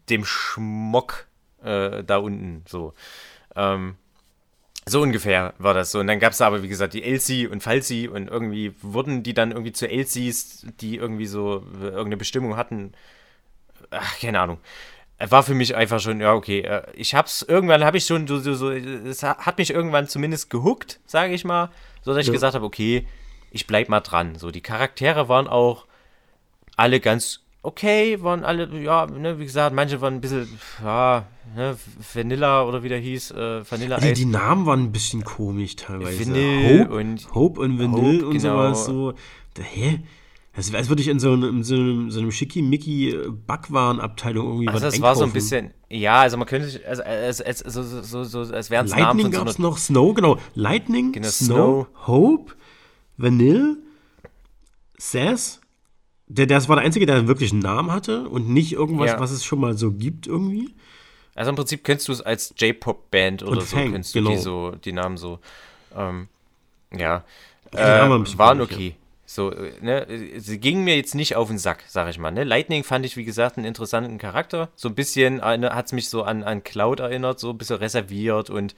dem 0.09 0.25
Schmock 0.25 1.27
äh, 1.63 2.03
da 2.03 2.17
unten, 2.17 2.63
so. 2.67 2.93
Ähm, 3.55 3.95
so 4.87 5.01
ungefähr 5.01 5.53
war 5.59 5.73
das 5.75 5.91
so. 5.91 5.99
Und 5.99 6.07
dann 6.07 6.19
gab 6.19 6.33
es 6.33 6.41
aber, 6.41 6.63
wie 6.63 6.67
gesagt, 6.67 6.93
die 6.95 7.03
Elsie 7.03 7.45
und 7.47 7.61
Falsi 7.61 8.07
und 8.11 8.27
irgendwie 8.29 8.73
wurden 8.81 9.21
die 9.21 9.33
dann 9.35 9.51
irgendwie 9.51 9.73
zu 9.73 9.87
Elsies, 9.87 10.65
die 10.79 10.95
irgendwie 10.95 11.27
so 11.27 11.63
äh, 11.81 11.85
irgendeine 11.85 12.17
Bestimmung 12.17 12.57
hatten. 12.57 12.93
Ach, 13.91 14.19
keine 14.19 14.39
Ahnung. 14.39 14.57
Äh, 15.19 15.29
War 15.29 15.43
für 15.43 15.53
mich 15.53 15.75
einfach 15.75 15.99
schon, 15.99 16.19
ja, 16.19 16.33
okay. 16.33 16.61
äh, 16.61 16.81
Ich 16.95 17.13
hab's, 17.13 17.43
irgendwann 17.43 17.83
habe 17.83 17.97
ich 17.97 18.05
schon 18.05 18.25
so, 18.27 18.39
so, 18.39 18.55
so, 18.55 18.71
es 18.71 19.21
ha- 19.21 19.37
hat 19.37 19.59
mich 19.59 19.69
irgendwann 19.69 20.07
zumindest 20.07 20.49
gehuckt, 20.49 20.99
sage 21.05 21.33
ich 21.33 21.45
mal, 21.45 21.69
so 22.01 22.11
dass 22.13 22.21
ich 22.21 22.27
Ja. 22.27 22.33
gesagt 22.33 22.55
habe, 22.55 22.65
okay, 22.65 23.07
ich 23.51 23.67
bleib 23.67 23.87
mal 23.87 23.99
dran. 23.99 24.35
So, 24.35 24.49
die 24.49 24.61
Charaktere 24.61 25.29
waren 25.29 25.47
auch 25.47 25.85
alle 26.75 26.99
ganz 26.99 27.43
okay, 27.63 28.21
waren 28.21 28.43
alle, 28.43 28.67
ja, 28.81 29.05
ne, 29.05 29.39
wie 29.39 29.45
gesagt, 29.45 29.75
manche 29.75 30.01
waren 30.01 30.15
ein 30.15 30.21
bisschen, 30.21 30.47
ja, 30.83 31.25
ne, 31.55 31.77
Vanilla 32.13 32.63
oder 32.63 32.83
wie 32.83 32.89
der 32.89 32.99
hieß, 32.99 33.31
äh, 33.31 33.71
Vanilla 33.71 33.99
Die, 33.99 34.13
die 34.13 34.25
Namen 34.25 34.65
waren 34.65 34.83
ein 34.83 34.91
bisschen 34.91 35.23
komisch 35.23 35.75
teilweise. 35.75 36.25
Vanille 36.25 36.79
Hope, 36.85 36.95
und- 36.95 37.33
Hope 37.35 37.59
und 37.61 37.79
Vanille 37.79 38.17
Hope, 38.17 38.25
und 38.27 38.33
genau. 38.37 38.73
sowas. 38.73 38.85
So. 38.85 39.13
Da, 39.53 39.63
hä? 39.63 39.99
Das 40.53 40.73
als 40.73 40.89
würde 40.89 41.01
ich 41.01 41.07
in 41.07 41.17
so 41.19 41.31
einem, 41.31 41.57
in 41.59 41.63
so 41.63 41.75
einem, 41.75 42.11
so 42.11 42.19
einem 42.19 42.29
schickimicki 42.31 43.15
Backwarenabteilung 43.47 44.45
irgendwie 44.47 44.67
Also 44.67 44.85
was 44.85 44.95
es 44.95 45.01
war 45.01 45.15
so 45.15 45.23
ein 45.23 45.31
bisschen, 45.31 45.73
ja, 45.89 46.19
also 46.21 46.35
man 46.35 46.45
könnte 46.45 46.67
sich, 46.67 46.85
also 46.85 47.03
es, 47.03 47.39
es, 47.39 47.59
so, 47.59 47.83
so, 47.83 48.01
so, 48.01 48.23
so, 48.25 48.53
als 48.53 48.69
wären 48.69 48.85
es 48.85 48.91
Namen 48.91 49.01
Lightning 49.01 49.25
von 49.27 49.31
so 49.31 49.39
gab 49.39 49.47
es 49.47 49.59
noch, 49.59 49.77
Snow, 49.77 50.13
genau. 50.13 50.37
Lightning, 50.55 51.13
Genau, 51.13 51.29
Snow, 51.29 51.87
Hope, 52.05 52.53
Vanille, 53.15 53.77
Sass. 54.97 55.60
Der, 56.33 56.45
das 56.47 56.69
war 56.69 56.77
der 56.77 56.85
Einzige, 56.85 57.05
der 57.05 57.27
wirklich 57.27 57.51
einen 57.51 57.61
Namen 57.61 57.91
hatte 57.91 58.27
und 58.29 58.49
nicht 58.49 58.71
irgendwas, 58.73 59.11
Ja. 59.11 59.19
was 59.19 59.31
es 59.31 59.43
schon 59.43 59.59
mal 59.59 59.77
so 59.77 59.91
gibt 59.91 60.27
irgendwie. 60.27 60.73
also 61.35 61.49
im 61.49 61.55
Prinzip 61.55 61.83
kennst 61.83 62.07
du 62.07 62.11
es 62.13 62.21
als 62.21 62.53
J-Pop-Band 62.57 63.43
oder 63.43 63.51
Und 63.59 63.61
so, 63.67 63.75
Fang, 63.77 63.91
kennst 63.91 64.15
du 64.15 64.19
genau. 64.19 64.31
die 64.31 64.37
so, 64.37 64.71
die 64.83 64.91
Namen 64.93 65.17
so, 65.17 65.39
ähm, 65.95 66.27
ja, 66.95 67.23
äh, 67.73 67.77
waren 68.37 68.61
okay. 68.61 68.95
So, 69.25 69.51
äh, 69.51 69.71
ne, 69.81 70.05
sie 70.39 70.59
gingen 70.59 70.83
mir 70.83 70.95
jetzt 70.97 71.15
nicht 71.15 71.35
auf 71.37 71.47
den 71.47 71.57
Sack, 71.57 71.83
sag 71.87 72.09
ich 72.09 72.17
mal. 72.19 72.31
Ne? 72.31 72.43
Lightning 72.43 72.83
fand 72.83 73.05
ich, 73.05 73.15
wie 73.15 73.23
gesagt, 73.23 73.55
einen 73.57 73.65
interessanten 73.65 74.17
Charakter. 74.17 74.69
So 74.75 74.89
ein 74.89 74.95
bisschen 74.95 75.41
hat 75.41 75.85
es 75.85 75.91
mich 75.93 76.09
so 76.09 76.23
an, 76.23 76.43
an 76.43 76.63
Cloud 76.65 76.99
erinnert, 76.99 77.39
so 77.39 77.49
ein 77.51 77.57
bisschen 77.57 77.77
reserviert 77.77 78.49
und 78.49 78.75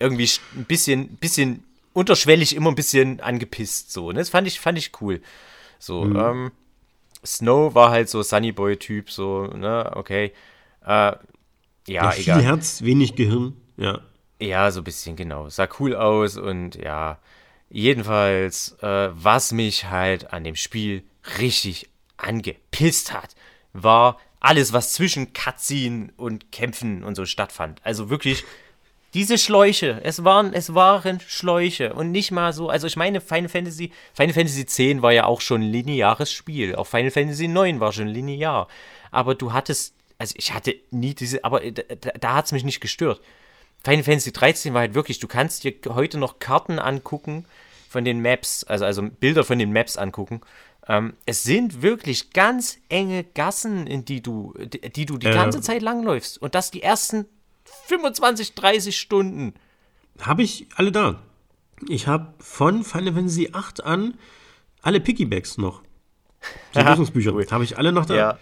irgendwie 0.00 0.28
ein 0.56 0.64
bisschen, 0.64 1.08
bisschen 1.18 1.62
unterschwellig 1.92 2.56
immer 2.56 2.70
ein 2.70 2.74
bisschen 2.74 3.20
angepisst. 3.20 3.92
So, 3.92 4.10
ne? 4.10 4.18
Das 4.18 4.28
fand 4.30 4.48
ich, 4.48 4.58
fand 4.58 4.76
ich 4.76 4.90
cool. 5.00 5.20
So, 5.78 6.04
Mhm. 6.04 6.16
ähm, 6.16 6.50
Snow 7.24 7.74
war 7.74 7.90
halt 7.90 8.08
so 8.08 8.22
Sunnyboy-Typ, 8.22 9.10
so, 9.10 9.46
ne, 9.46 9.92
okay. 9.94 10.32
Äh, 10.84 10.88
ja, 10.88 11.16
Ja, 11.86 12.10
viel 12.10 12.22
egal. 12.22 12.42
Herz, 12.42 12.82
wenig 12.82 13.14
Gehirn. 13.14 13.56
Ja. 13.76 14.00
Ja, 14.40 14.70
so 14.70 14.80
ein 14.80 14.84
bisschen, 14.84 15.14
genau. 15.16 15.48
Sah 15.48 15.68
cool 15.78 15.94
aus 15.94 16.36
und 16.36 16.74
ja. 16.74 17.18
Jedenfalls, 17.70 18.76
äh, 18.82 19.10
was 19.12 19.52
mich 19.52 19.88
halt 19.88 20.32
an 20.32 20.44
dem 20.44 20.56
Spiel 20.56 21.04
richtig 21.38 21.88
angepisst 22.18 23.14
hat, 23.14 23.34
war 23.72 24.18
alles, 24.40 24.72
was 24.72 24.92
zwischen 24.92 25.32
Cutscene 25.32 26.12
und 26.16 26.52
Kämpfen 26.52 27.02
und 27.04 27.14
so 27.14 27.24
stattfand. 27.24 27.80
Also 27.84 28.10
wirklich 28.10 28.44
diese 29.14 29.36
Schläuche, 29.36 30.00
es 30.04 30.24
waren, 30.24 30.54
es 30.54 30.74
waren 30.74 31.20
Schläuche 31.20 31.92
und 31.92 32.10
nicht 32.12 32.30
mal 32.30 32.52
so, 32.52 32.70
also 32.70 32.86
ich 32.86 32.96
meine, 32.96 33.20
Final 33.20 33.48
Fantasy, 33.48 33.92
Final 34.14 34.32
Fantasy 34.32 34.62
X 34.62 35.02
war 35.02 35.12
ja 35.12 35.26
auch 35.26 35.40
schon 35.40 35.60
ein 35.62 35.70
lineares 35.70 36.32
Spiel, 36.32 36.74
auch 36.76 36.86
Final 36.86 37.10
Fantasy 37.10 37.44
IX 37.44 37.80
war 37.80 37.92
schon 37.92 38.08
linear, 38.08 38.68
aber 39.10 39.34
du 39.34 39.52
hattest, 39.52 39.94
also 40.18 40.34
ich 40.36 40.54
hatte 40.54 40.74
nie 40.90 41.14
diese, 41.14 41.44
aber 41.44 41.60
da, 41.60 41.82
da, 42.18 42.34
hat 42.34 42.46
es 42.46 42.52
mich 42.52 42.64
nicht 42.64 42.80
gestört. 42.80 43.20
Final 43.84 44.04
Fantasy 44.04 44.32
13 44.32 44.74
war 44.74 44.80
halt 44.80 44.94
wirklich, 44.94 45.18
du 45.18 45.28
kannst 45.28 45.64
dir 45.64 45.74
heute 45.88 46.16
noch 46.16 46.38
Karten 46.38 46.78
angucken 46.78 47.44
von 47.88 48.04
den 48.04 48.22
Maps, 48.22 48.64
also, 48.64 48.84
also 48.84 49.02
Bilder 49.02 49.44
von 49.44 49.58
den 49.58 49.72
Maps 49.72 49.96
angucken. 49.96 50.40
Ähm, 50.88 51.14
es 51.26 51.42
sind 51.42 51.82
wirklich 51.82 52.30
ganz 52.32 52.78
enge 52.88 53.24
Gassen, 53.24 53.86
in 53.86 54.04
die 54.04 54.22
du, 54.22 54.54
die, 54.58 54.80
die 54.80 55.06
du 55.06 55.18
die 55.18 55.26
Ja. 55.26 55.34
ganze 55.34 55.60
Zeit 55.60 55.82
langläufst. 55.82 56.40
Und 56.40 56.54
das 56.54 56.70
die 56.70 56.82
ersten 56.82 57.26
25, 57.86 58.54
30 58.54 58.98
Stunden. 58.98 59.54
Habe 60.20 60.42
ich 60.42 60.66
alle 60.76 60.92
da. 60.92 61.22
Ich 61.88 62.06
habe 62.06 62.32
von 62.38 62.84
Final 62.84 63.14
Fantasy 63.14 63.50
8 63.52 63.84
an 63.84 64.14
alle 64.82 65.00
Piggybacks 65.00 65.58
noch. 65.58 65.82
Die 66.74 66.78
Lösungsbücher. 66.82 67.32
cool. 67.34 67.46
Habe 67.50 67.64
ich 67.64 67.78
alle 67.78 67.92
noch 67.92 68.06
da. 68.06 68.38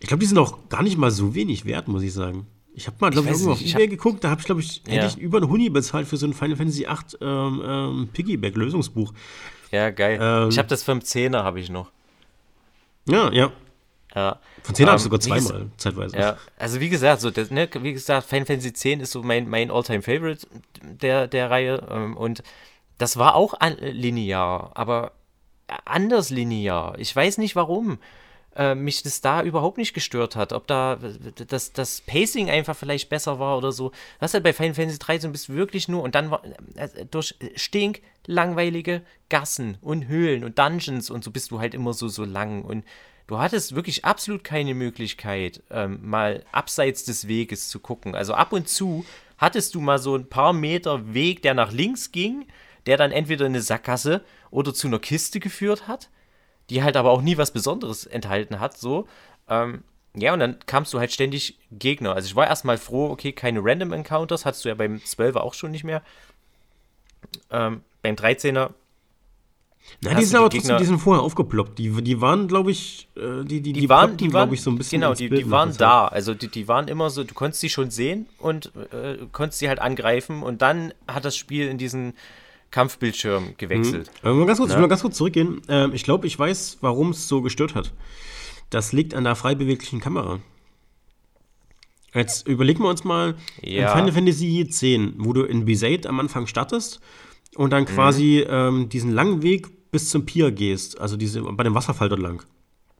Ich 0.00 0.08
glaube, 0.08 0.20
die 0.20 0.26
sind 0.26 0.38
auch 0.38 0.68
gar 0.68 0.82
nicht 0.82 0.96
mal 0.98 1.10
so 1.10 1.34
wenig 1.34 1.64
wert, 1.64 1.88
muss 1.88 2.02
ich 2.02 2.12
sagen. 2.12 2.46
Ich 2.74 2.86
habe 2.86 2.96
mal, 3.00 3.10
glaube 3.10 3.28
ich, 3.28 3.32
irgendwo 3.32 3.52
auf 3.52 3.60
Ebay 3.62 3.84
hab- 3.84 3.90
geguckt, 3.90 4.22
da 4.24 4.28
habe 4.30 4.40
ich, 4.40 4.46
glaube 4.46 4.60
ich, 4.60 4.82
hätte 4.86 4.96
Ja. 4.96 5.06
ich 5.06 5.16
über 5.16 5.38
einen 5.38 5.48
Huni 5.48 5.70
bezahlt 5.70 6.06
für 6.06 6.18
so 6.18 6.26
ein 6.26 6.34
Final 6.34 6.56
Fantasy 6.56 6.86
8 6.86 7.16
ähm, 7.22 7.62
ähm, 7.64 8.08
Piggyback-Lösungsbuch. 8.12 9.14
Ja, 9.70 9.88
geil. 9.90 10.18
Ähm. 10.20 10.50
ich 10.50 10.58
habe 10.58 10.68
das 10.68 10.82
vom 10.82 10.98
10er, 10.98 11.42
habe 11.42 11.58
ich 11.58 11.70
noch. 11.70 11.90
Ja, 13.08 13.32
ja. 13.32 13.50
Ja. 14.16 14.40
Von 14.62 14.74
10 14.74 14.86
habe 14.86 14.96
ich 14.96 15.02
Ähm, 15.02 15.04
sogar 15.04 15.20
zweimal, 15.20 15.66
zeitweise. 15.76 16.16
Ja, 16.16 16.38
also 16.56 16.80
wie 16.80 16.88
gesagt, 16.88 17.20
so 17.20 17.30
das, 17.30 17.50
ne, 17.50 17.68
wie 17.80 17.92
gesagt, 17.92 18.26
Final 18.26 18.46
Fantasy 18.46 18.68
X 18.68 18.84
ist 19.02 19.12
so 19.12 19.22
mein, 19.22 19.46
mein 19.48 19.70
Alltime 19.70 20.00
Favorite 20.00 20.46
der, 20.82 21.28
der 21.28 21.50
Reihe 21.50 21.86
ähm, 21.90 22.16
und 22.16 22.42
das 22.96 23.18
war 23.18 23.34
auch 23.34 23.52
an, 23.60 23.76
linear, 23.78 24.70
aber 24.74 25.12
anders 25.84 26.30
linear. 26.30 26.98
Ich 26.98 27.14
weiß 27.14 27.36
nicht 27.36 27.56
warum 27.56 27.98
äh, 28.56 28.74
mich 28.74 29.02
das 29.02 29.20
da 29.20 29.42
überhaupt 29.42 29.76
nicht 29.76 29.92
gestört 29.92 30.34
hat, 30.34 30.54
ob 30.54 30.66
da 30.66 30.98
das, 31.46 31.74
das 31.74 32.00
Pacing 32.00 32.48
einfach 32.48 32.74
vielleicht 32.74 33.10
besser 33.10 33.38
war 33.38 33.58
oder 33.58 33.70
so. 33.70 33.92
Das 34.18 34.32
halt 34.32 34.44
bei 34.44 34.54
Final 34.54 34.72
Fantasy 34.72 34.98
13 34.98 35.30
bist 35.30 35.50
du 35.50 35.54
wirklich 35.54 35.88
nur 35.88 36.02
und 36.02 36.14
dann 36.14 36.30
war 36.30 36.42
äh, 36.76 37.04
durch 37.10 37.34
stink 37.54 38.00
langweilige 38.26 39.02
Gassen 39.28 39.76
und 39.82 40.08
Höhlen 40.08 40.42
und 40.42 40.58
Dungeons 40.58 41.10
und 41.10 41.22
so 41.22 41.30
bist 41.30 41.50
du 41.50 41.60
halt 41.60 41.74
immer 41.74 41.92
so 41.92 42.08
so 42.08 42.24
lang 42.24 42.62
und 42.64 42.82
du 43.26 43.38
hattest 43.38 43.74
wirklich 43.74 44.04
absolut 44.04 44.44
keine 44.44 44.74
Möglichkeit, 44.74 45.62
ähm, 45.70 45.98
mal 46.02 46.44
abseits 46.52 47.04
des 47.04 47.28
Weges 47.28 47.68
zu 47.68 47.80
gucken. 47.80 48.14
Also 48.14 48.34
ab 48.34 48.52
und 48.52 48.68
zu 48.68 49.04
hattest 49.38 49.74
du 49.74 49.80
mal 49.80 49.98
so 49.98 50.16
ein 50.16 50.28
paar 50.28 50.52
Meter 50.52 51.14
Weg, 51.14 51.42
der 51.42 51.54
nach 51.54 51.72
links 51.72 52.12
ging, 52.12 52.46
der 52.86 52.96
dann 52.96 53.12
entweder 53.12 53.46
in 53.46 53.52
eine 53.52 53.62
Sackgasse 53.62 54.24
oder 54.50 54.72
zu 54.72 54.86
einer 54.86 54.98
Kiste 54.98 55.40
geführt 55.40 55.88
hat, 55.88 56.08
die 56.70 56.82
halt 56.82 56.96
aber 56.96 57.10
auch 57.10 57.22
nie 57.22 57.36
was 57.36 57.50
Besonderes 57.50 58.06
enthalten 58.06 58.60
hat, 58.60 58.76
so. 58.76 59.06
Ähm, 59.48 59.82
ja, 60.14 60.32
und 60.32 60.40
dann 60.40 60.58
kamst 60.64 60.94
du 60.94 60.98
halt 60.98 61.12
ständig 61.12 61.58
Gegner. 61.70 62.14
Also 62.14 62.26
ich 62.26 62.36
war 62.36 62.46
erstmal 62.46 62.78
froh, 62.78 63.10
okay, 63.10 63.32
keine 63.32 63.60
Random 63.62 63.92
Encounters, 63.92 64.46
hattest 64.46 64.64
du 64.64 64.70
ja 64.70 64.74
beim 64.74 64.96
12er 64.96 65.38
auch 65.38 65.52
schon 65.52 65.72
nicht 65.72 65.84
mehr. 65.84 66.02
Ähm, 67.50 67.82
beim 68.02 68.14
13er 68.14 68.70
Na, 70.02 70.14
die 70.14 70.24
sind 70.24 70.36
aber 70.36 70.48
die 70.48 70.58
trotzdem, 70.58 70.78
die 70.78 70.84
sind 70.84 70.98
vorher 70.98 71.22
aufgeploppt. 71.22 71.78
Die, 71.78 71.90
die 72.02 72.20
waren, 72.20 72.48
glaube 72.48 72.70
ich, 72.70 73.08
äh, 73.16 73.44
die, 73.44 73.60
die, 73.60 73.72
die, 73.72 73.88
waren, 73.88 74.16
die 74.16 74.28
glaube 74.28 74.54
ich, 74.54 74.62
so 74.62 74.70
ein 74.70 74.76
bisschen. 74.76 75.00
Genau, 75.00 75.14
die, 75.14 75.30
die 75.30 75.50
waren 75.50 75.74
da. 75.76 76.06
Also 76.06 76.34
die, 76.34 76.48
die 76.48 76.68
waren 76.68 76.88
immer 76.88 77.10
so, 77.10 77.24
du 77.24 77.34
konntest 77.34 77.60
sie 77.60 77.70
schon 77.70 77.90
sehen 77.90 78.26
und 78.38 78.72
äh, 78.92 79.16
konntest 79.32 79.60
sie 79.60 79.68
halt 79.68 79.80
angreifen 79.80 80.42
und 80.42 80.62
dann 80.62 80.92
hat 81.08 81.24
das 81.24 81.36
Spiel 81.36 81.66
in 81.68 81.78
diesen 81.78 82.14
Kampfbildschirm 82.70 83.54
gewechselt. 83.56 84.10
Mhm. 84.22 84.38
Mal 84.38 84.46
ganz 84.46 84.58
kurz, 84.58 84.70
Ich 84.70 84.76
will 84.76 84.82
mal 84.82 84.88
ganz 84.88 85.02
kurz 85.02 85.16
zurückgehen. 85.16 85.62
Ähm, 85.68 85.92
ich 85.94 86.04
glaube, 86.04 86.26
ich 86.26 86.38
weiß, 86.38 86.78
warum 86.82 87.10
es 87.10 87.28
so 87.28 87.40
gestört 87.40 87.74
hat. 87.74 87.92
Das 88.70 88.92
liegt 88.92 89.14
an 89.14 89.24
der 89.24 89.36
frei 89.36 89.54
beweglichen 89.54 90.00
Kamera. 90.00 90.40
Jetzt 92.12 92.46
überlegen 92.48 92.82
wir 92.82 92.88
uns 92.88 93.04
mal 93.04 93.34
ja. 93.62 93.92
in 93.92 93.98
Final 93.98 94.12
Fantasy 94.12 94.60
X, 94.60 94.82
wo 95.18 95.32
du 95.32 95.42
in 95.42 95.64
Besaid 95.64 96.06
am 96.06 96.18
Anfang 96.18 96.46
startest 96.46 97.00
und 97.56 97.72
dann 97.72 97.84
quasi 97.84 98.44
mhm. 98.46 98.54
ähm, 98.54 98.88
diesen 98.88 99.12
langen 99.12 99.42
Weg 99.42 99.68
bis 99.96 100.10
zum 100.10 100.26
Pier 100.26 100.50
gehst, 100.50 101.00
also 101.00 101.16
diese, 101.16 101.40
bei 101.40 101.64
dem 101.64 101.74
Wasserfall 101.74 102.10
dort 102.10 102.20
lang. 102.20 102.42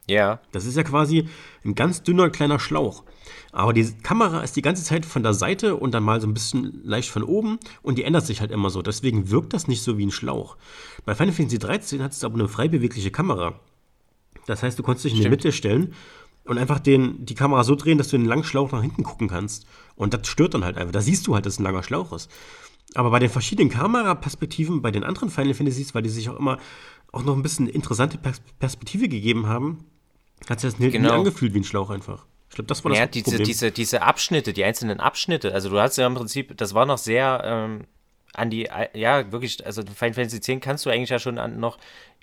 Ja. 0.09 0.41
Das 0.53 0.65
ist 0.65 0.79
ja 0.79 0.83
quasi 0.83 1.29
ein 1.63 1.75
ganz 1.75 2.03
dünner 2.03 2.31
kleiner 2.31 2.59
Schlauch. 2.59 3.05
Aber 3.53 3.75
die 3.75 3.93
Kamera 4.03 4.41
ist 4.41 4.57
die 4.57 4.63
ganze 4.63 4.83
Zeit 4.83 5.05
von 5.05 5.23
der 5.23 5.35
Seite 5.35 5.77
und 5.77 5.93
dann 5.93 6.03
mal 6.03 6.23
so 6.23 6.27
ein 6.27 6.33
bisschen 6.33 6.81
leicht 6.85 7.11
von 7.11 7.23
oben 7.23 7.59
und 7.83 7.99
die 7.99 8.05
ändert 8.05 8.25
sich 8.25 8.41
halt 8.41 8.51
immer 8.51 8.71
so. 8.71 8.81
Deswegen 8.81 9.29
wirkt 9.31 9.53
das 9.53 9.69
nicht 9.69 9.83
so 9.83 9.99
wie 9.99 10.07
ein 10.07 10.11
Schlauch. 10.11 10.57
Bei 11.05 11.15
Final 11.15 11.35
Fantasy 11.35 11.59
13 11.59 12.03
hattest 12.03 12.23
du 12.23 12.29
aber 12.29 12.37
eine 12.37 12.49
frei 12.49 12.69
bewegliche 12.69 13.11
Kamera. 13.11 13.61
Das 14.47 14.63
heißt, 14.63 14.79
du 14.79 14.83
konntest 14.83 15.05
dich 15.05 15.17
in 15.17 15.21
die 15.21 15.29
Mitte 15.29 15.53
stellen 15.53 15.93
und 16.45 16.57
einfach 16.57 16.79
den, 16.79 17.27
die 17.27 17.35
Kamera 17.35 17.63
so 17.63 17.75
drehen, 17.75 17.99
dass 17.99 18.09
du 18.09 18.17
den 18.17 18.25
langen 18.25 18.45
Schlauch 18.45 18.73
nach 18.73 18.81
hinten 18.81 19.03
gucken 19.03 19.29
kannst. 19.29 19.67
Und 19.97 20.15
das 20.15 20.27
stört 20.29 20.55
dann 20.55 20.65
halt 20.65 20.79
einfach. 20.79 20.93
Da 20.93 21.03
siehst 21.03 21.27
du 21.27 21.35
halt, 21.35 21.45
dass 21.45 21.55
es 21.55 21.59
ein 21.59 21.65
langer 21.65 21.83
Schlauch 21.83 22.15
ist. 22.15 22.31
Aber 22.95 23.11
bei 23.11 23.19
den 23.19 23.31
verschiedenen 23.31 23.71
Kameraperspektiven, 23.71 24.81
bei 24.83 24.91
den 24.91 25.05
anderen 25.05 25.31
Final 25.31 25.55
Fantasies, 25.55 25.95
weil 25.95 26.03
die 26.03 26.09
sich 26.09 26.29
auch 26.31 26.39
immer 26.39 26.59
auch 27.13 27.23
noch 27.23 27.35
ein 27.35 27.43
bisschen 27.43 27.67
interessante 27.67 28.19
Perspektive 28.59 29.09
gegeben 29.09 29.47
haben, 29.47 29.85
hat 30.49 30.61
sich 30.61 30.71
das 30.71 30.79
nie, 30.79 30.91
genau. 30.91 31.15
angefühlt 31.15 31.55
wie 31.55 31.61
ein 31.61 31.65
Schlauch 31.65 31.91
einfach. 31.91 32.27
Ich 32.49 32.55
glaube, 32.55 32.69
das 32.69 32.85
war 32.85 32.91
das 32.91 32.99
ja, 32.99 33.07
diese, 33.07 33.25
Problem. 33.25 33.45
Diese, 33.45 33.71
diese 33.71 34.03
Abschnitte, 34.03 34.53
die 34.53 34.65
einzelnen 34.65 35.01
Abschnitte, 35.01 35.53
also 35.53 35.69
du 35.69 35.81
hast 35.81 35.97
ja 35.97 36.07
im 36.07 36.15
Prinzip, 36.15 36.57
das 36.57 36.75
war 36.75 36.87
noch 36.87 36.99
sehr 36.99 37.43
ähm, 37.45 37.85
an 38.35 38.51
die, 38.51 38.69
ja, 38.95 39.33
wirklich, 39.33 39.65
also 39.65 39.83
Final 39.83 40.15
Fantasy 40.15 40.37
X 40.37 40.65
kannst 40.65 40.87
du 40.87 40.91
eigentlich 40.91 41.11
ja 41.11 41.19
schon 41.19 41.39
an, 41.39 41.59
noch 41.59 41.79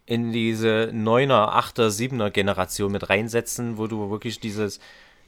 in 0.05 0.31
diese 0.31 0.91
9er, 0.93 1.53
8er, 1.53 1.87
7er 1.87 2.29
Generation 2.29 2.91
mit 2.91 3.09
reinsetzen, 3.09 3.77
wo 3.77 3.87
du 3.87 4.09
wirklich 4.09 4.39
dieses, 4.39 4.79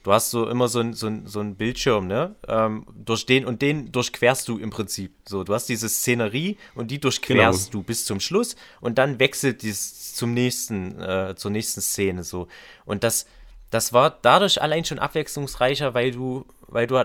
du 0.06 0.14
hast 0.14 0.30
so 0.30 0.48
immer 0.48 0.68
so 0.68 0.80
ein, 0.80 0.94
so 0.94 1.08
ein, 1.08 1.26
so 1.26 1.40
ein 1.40 1.56
Bildschirm, 1.56 2.06
ne? 2.06 2.36
Ähm, 2.48 2.86
durch 2.94 3.26
den 3.26 3.44
und 3.44 3.64
den 3.64 3.92
durchquerst 3.92 4.48
du 4.48 4.60
im 4.60 4.70
Prinzip. 4.70 5.16
So, 5.28 5.44
du 5.44 5.52
hast 5.54 5.66
diese 5.66 5.90
Szenerie 5.90 6.58
und 6.76 6.92
die 6.92 7.00
durchquerst 7.00 7.72
genau. 7.72 7.82
du 7.82 7.84
bis 7.84 8.06
zum 8.06 8.20
Schluss 8.20 8.56
und 8.82 9.00
dann 9.00 9.20
wechselt 9.20 9.64
dies 9.64 10.14
zum 10.14 10.36
nächsten, 10.36 11.02
äh, 11.02 11.34
zur 11.36 11.50
nächsten 11.50 11.82
Szene 11.82 12.24
so. 12.24 12.48
Und 12.86 13.04
das, 13.04 13.26
das 13.72 13.94
war 13.94 14.12
dadurch 14.22 14.62
allein 14.62 14.86
schon 14.86 15.00
abwechslungsreicher, 15.00 15.96
weil 15.96 16.12
du, 16.12 16.46
weil 16.68 16.86
du, 16.86 16.96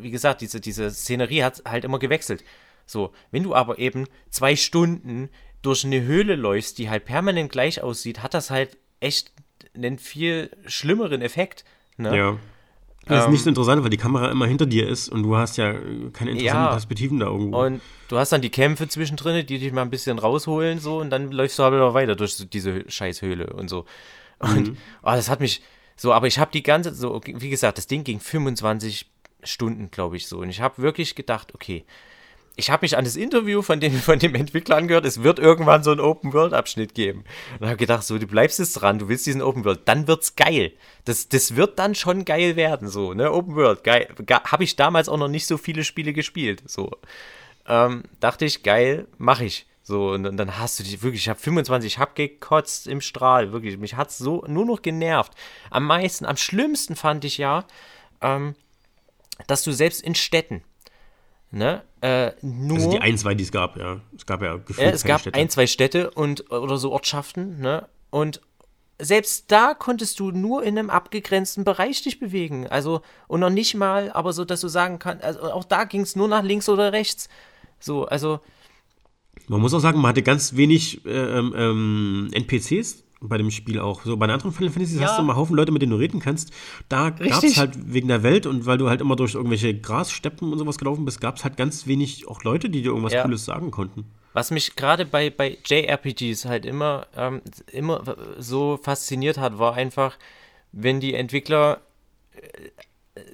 wie 0.00 0.12
gesagt, 0.12 0.40
diese, 0.40 0.60
diese 0.60 0.92
Szenerie 0.92 1.42
hat 1.42 1.62
halt 1.66 1.84
immer 1.84 1.98
gewechselt. 1.98 2.44
So, 2.86 3.12
wenn 3.32 3.42
du 3.42 3.52
aber 3.52 3.80
eben 3.80 4.06
zwei 4.30 4.54
Stunden 4.54 5.28
durch 5.60 5.84
eine 5.84 6.02
Höhle 6.02 6.36
läufst, 6.36 6.78
die 6.78 6.88
halt 6.88 7.04
permanent 7.04 7.50
gleich 7.50 7.82
aussieht, 7.82 8.22
hat 8.22 8.32
das 8.32 8.50
halt 8.50 8.78
echt 9.00 9.32
einen 9.74 9.98
viel 9.98 10.50
schlimmeren 10.66 11.20
Effekt. 11.20 11.64
Ne? 11.98 12.16
Ja. 12.16 12.36
Das 13.06 13.20
ist 13.20 13.24
ähm, 13.26 13.32
nicht 13.32 13.42
so 13.42 13.48
interessant, 13.48 13.82
weil 13.82 13.90
die 13.90 13.96
Kamera 13.96 14.30
immer 14.30 14.46
hinter 14.46 14.66
dir 14.66 14.86
ist 14.86 15.08
und 15.08 15.22
du 15.22 15.36
hast 15.36 15.56
ja 15.56 15.72
keine 15.72 16.32
interessanten 16.32 16.44
ja, 16.44 16.68
Perspektiven 16.68 17.20
da 17.20 17.26
irgendwo. 17.26 17.64
Und 17.64 17.80
du 18.08 18.18
hast 18.18 18.32
dann 18.32 18.42
die 18.42 18.50
Kämpfe 18.50 18.86
zwischendrin, 18.86 19.46
die 19.46 19.58
dich 19.58 19.72
mal 19.72 19.82
ein 19.82 19.90
bisschen 19.90 20.18
rausholen 20.18 20.78
so 20.78 20.98
und 20.98 21.10
dann 21.10 21.32
läufst 21.32 21.58
du 21.58 21.62
aber 21.62 21.78
noch 21.78 21.94
weiter 21.94 22.16
durch 22.16 22.36
diese 22.50 22.84
Scheißhöhle 22.88 23.52
und 23.54 23.68
so. 23.68 23.86
Und 24.38 24.68
mhm. 24.68 24.76
oh, 25.02 25.12
das 25.12 25.30
hat 25.30 25.40
mich 25.40 25.62
so, 25.96 26.12
aber 26.12 26.26
ich 26.26 26.38
habe 26.38 26.52
die 26.52 26.62
ganze, 26.62 26.94
so, 26.94 27.20
wie 27.24 27.50
gesagt, 27.50 27.78
das 27.78 27.86
Ding 27.86 28.04
ging 28.04 28.20
25 28.20 29.10
Stunden, 29.42 29.90
glaube 29.90 30.16
ich, 30.16 30.28
so. 30.28 30.38
Und 30.38 30.50
ich 30.50 30.60
habe 30.60 30.80
wirklich 30.80 31.14
gedacht, 31.14 31.54
okay, 31.54 31.84
ich 32.58 32.70
habe 32.70 32.82
mich 32.82 32.96
an 32.96 33.04
das 33.04 33.14
Interview 33.14 33.62
von 33.62 33.78
dem, 33.78 33.92
von 34.00 34.18
dem 34.18 34.34
Entwickler 34.34 34.76
angehört, 34.76 35.06
es 35.06 35.22
wird 35.22 35.38
irgendwann 35.38 35.84
so 35.84 35.92
einen 35.92 36.00
Open-World-Abschnitt 36.00 36.92
geben. 36.92 37.24
Und 37.60 37.68
habe 37.68 37.76
gedacht, 37.76 38.02
so, 38.02 38.18
du 38.18 38.26
bleibst 38.26 38.58
jetzt 38.58 38.74
dran, 38.74 38.98
du 38.98 39.08
willst 39.08 39.26
diesen 39.26 39.42
Open-World, 39.42 39.82
dann 39.86 40.08
wird's 40.08 40.34
geil. 40.34 40.72
Das, 41.04 41.28
das 41.28 41.54
wird 41.54 41.78
dann 41.78 41.94
schon 41.94 42.24
geil 42.24 42.56
werden, 42.56 42.88
so, 42.88 43.14
ne? 43.14 43.32
Open-World, 43.32 43.84
geil. 43.84 44.08
Habe 44.44 44.64
ich 44.64 44.74
damals 44.74 45.08
auch 45.08 45.16
noch 45.16 45.28
nicht 45.28 45.46
so 45.46 45.56
viele 45.56 45.84
Spiele 45.84 46.12
gespielt, 46.12 46.64
so. 46.66 46.90
Ähm, 47.66 48.02
dachte 48.18 48.44
ich, 48.44 48.64
geil, 48.64 49.06
mache 49.18 49.44
ich. 49.44 49.66
So, 49.84 50.10
und 50.10 50.36
dann 50.36 50.58
hast 50.58 50.80
du 50.80 50.82
dich 50.82 51.02
wirklich, 51.02 51.22
ich 51.22 51.28
habe 51.28 51.38
25, 51.38 51.94
ich 51.94 51.98
habe 51.98 52.10
gekotzt 52.14 52.88
im 52.88 53.00
Strahl, 53.00 53.52
wirklich. 53.52 53.78
Mich 53.78 53.94
hat's 53.94 54.18
so 54.18 54.44
nur 54.48 54.66
noch 54.66 54.82
genervt. 54.82 55.32
Am 55.70 55.86
meisten, 55.86 56.26
am 56.26 56.36
schlimmsten 56.36 56.96
fand 56.96 57.24
ich 57.24 57.38
ja, 57.38 57.64
ähm, 58.20 58.56
dass 59.46 59.62
du 59.62 59.70
selbst 59.72 60.02
in 60.02 60.14
Städten, 60.16 60.62
Ne? 61.50 61.82
Äh, 62.02 62.32
nur, 62.42 62.76
also 62.76 62.90
die 62.90 62.98
ein, 62.98 63.16
zwei, 63.16 63.34
die 63.34 63.44
es 63.44 63.52
gab, 63.52 63.76
ja. 63.76 64.00
Es 64.16 64.26
gab 64.26 64.42
ja 64.42 64.56
gefühlt 64.56 64.86
äh, 64.86 64.90
Es 64.90 65.04
gab 65.04 65.20
Städte. 65.20 65.38
ein, 65.38 65.48
zwei 65.48 65.66
Städte 65.66 66.10
und, 66.10 66.50
oder 66.52 66.76
so 66.76 66.92
Ortschaften, 66.92 67.60
ne? 67.60 67.88
Und 68.10 68.40
selbst 69.00 69.50
da 69.50 69.74
konntest 69.74 70.18
du 70.20 70.30
nur 70.30 70.62
in 70.62 70.78
einem 70.78 70.90
abgegrenzten 70.90 71.64
Bereich 71.64 72.02
dich 72.02 72.18
bewegen. 72.18 72.66
Also, 72.66 73.00
und 73.28 73.40
noch 73.40 73.50
nicht 73.50 73.74
mal, 73.74 74.10
aber 74.12 74.32
so, 74.32 74.44
dass 74.44 74.60
du 74.60 74.68
sagen 74.68 74.98
kannst, 74.98 75.24
also 75.24 75.40
auch 75.52 75.64
da 75.64 75.84
ging 75.84 76.02
es 76.02 76.16
nur 76.16 76.28
nach 76.28 76.42
links 76.42 76.68
oder 76.68 76.92
rechts. 76.92 77.28
So, 77.78 78.06
also. 78.06 78.40
Man 79.46 79.60
muss 79.60 79.72
auch 79.72 79.78
sagen, 79.78 80.00
man 80.00 80.10
hatte 80.10 80.22
ganz 80.22 80.56
wenig 80.56 81.04
äh, 81.06 81.10
ähm, 81.10 81.54
ähm 81.56 82.30
NPCs 82.32 83.04
bei 83.20 83.38
dem 83.38 83.50
Spiel 83.50 83.80
auch. 83.80 84.04
So 84.04 84.16
bei 84.16 84.26
den 84.26 84.34
anderen 84.34 84.52
Final 84.52 84.72
Fantasy 84.72 84.98
ja. 84.98 85.06
hast 85.06 85.18
du 85.18 85.22
immer 85.22 85.36
Haufen 85.36 85.56
Leute, 85.56 85.72
mit 85.72 85.82
denen 85.82 85.92
du 85.92 85.98
reden 85.98 86.20
kannst. 86.20 86.52
Da 86.88 87.10
gab 87.10 87.42
es 87.42 87.56
halt 87.56 87.92
wegen 87.92 88.08
der 88.08 88.22
Welt 88.22 88.46
und 88.46 88.66
weil 88.66 88.78
du 88.78 88.88
halt 88.88 89.00
immer 89.00 89.16
durch 89.16 89.34
irgendwelche 89.34 89.74
Grassteppen 89.78 90.52
und 90.52 90.58
sowas 90.58 90.78
gelaufen 90.78 91.04
bist, 91.04 91.20
gab 91.20 91.36
es 91.36 91.44
halt 91.44 91.56
ganz 91.56 91.86
wenig 91.86 92.28
auch 92.28 92.42
Leute, 92.44 92.70
die 92.70 92.82
dir 92.82 92.88
irgendwas 92.88 93.12
ja. 93.12 93.22
Cooles 93.22 93.44
sagen 93.44 93.70
konnten. 93.70 94.04
Was 94.34 94.50
mich 94.50 94.76
gerade 94.76 95.04
bei, 95.04 95.30
bei 95.30 95.58
JRPGs 95.64 96.44
halt 96.44 96.64
immer, 96.64 97.06
ähm, 97.16 97.42
immer 97.72 98.16
so 98.38 98.78
fasziniert 98.80 99.38
hat, 99.38 99.58
war 99.58 99.74
einfach, 99.74 100.16
wenn 100.70 101.00
die 101.00 101.14
Entwickler 101.14 101.80
äh, 102.32 102.70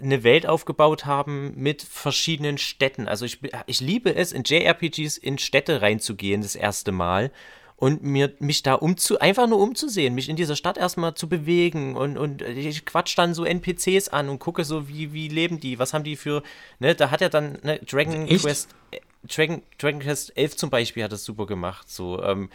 eine 0.02 0.22
Welt 0.24 0.46
aufgebaut 0.46 1.04
haben 1.04 1.52
mit 1.56 1.82
verschiedenen 1.82 2.56
Städten. 2.56 3.06
Also 3.06 3.26
ich, 3.26 3.40
ich 3.66 3.80
liebe 3.80 4.14
es, 4.14 4.32
in 4.32 4.44
JRPGs 4.44 5.18
in 5.18 5.36
Städte 5.36 5.82
reinzugehen 5.82 6.40
das 6.40 6.54
erste 6.54 6.90
Mal 6.90 7.30
und 7.76 8.02
mir, 8.02 8.32
mich 8.38 8.62
da 8.62 8.74
umzu, 8.74 9.18
einfach 9.18 9.48
nur 9.48 9.58
umzusehen, 9.58 10.14
mich 10.14 10.28
in 10.28 10.36
dieser 10.36 10.56
Stadt 10.56 10.78
erstmal 10.78 11.14
zu 11.14 11.28
bewegen 11.28 11.96
und, 11.96 12.16
und 12.16 12.42
ich 12.42 12.84
quatsch 12.84 13.18
dann 13.18 13.34
so 13.34 13.44
NPCs 13.44 14.08
an 14.08 14.28
und 14.28 14.38
gucke 14.38 14.64
so, 14.64 14.88
wie, 14.88 15.12
wie 15.12 15.28
leben 15.28 15.58
die, 15.58 15.78
was 15.78 15.92
haben 15.92 16.04
die 16.04 16.16
für, 16.16 16.42
ne, 16.78 16.94
da 16.94 17.10
hat 17.10 17.20
er 17.20 17.30
dann, 17.30 17.58
ne, 17.62 17.80
Dragon 17.80 18.28
Echt? 18.28 18.44
Quest, 18.44 18.74
äh, 18.92 19.00
Dragon, 19.24 19.62
Dragon 19.78 20.00
Quest 20.00 20.36
11 20.36 20.56
zum 20.56 20.70
Beispiel 20.70 21.02
hat 21.02 21.12
das 21.12 21.24
super 21.24 21.46
gemacht, 21.46 21.90
so, 21.90 22.22
ähm, 22.22 22.48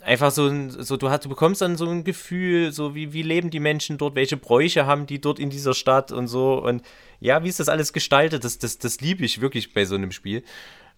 einfach 0.00 0.30
so, 0.30 0.70
so 0.70 0.96
du, 0.96 1.10
hast, 1.10 1.24
du 1.24 1.28
bekommst 1.28 1.60
dann 1.60 1.76
so 1.76 1.86
ein 1.86 2.04
Gefühl, 2.04 2.70
so 2.70 2.94
wie, 2.94 3.12
wie 3.12 3.22
leben 3.22 3.50
die 3.50 3.58
Menschen 3.58 3.98
dort, 3.98 4.14
welche 4.14 4.36
Bräuche 4.36 4.86
haben 4.86 5.06
die 5.06 5.20
dort 5.20 5.40
in 5.40 5.50
dieser 5.50 5.74
Stadt 5.74 6.12
und 6.12 6.28
so 6.28 6.62
und 6.62 6.82
ja, 7.20 7.42
wie 7.42 7.48
ist 7.48 7.58
das 7.58 7.68
alles 7.68 7.92
gestaltet, 7.92 8.44
das, 8.44 8.58
das, 8.58 8.78
das 8.78 9.00
liebe 9.00 9.24
ich 9.24 9.40
wirklich 9.40 9.74
bei 9.74 9.84
so 9.84 9.96
einem 9.96 10.12
Spiel. 10.12 10.44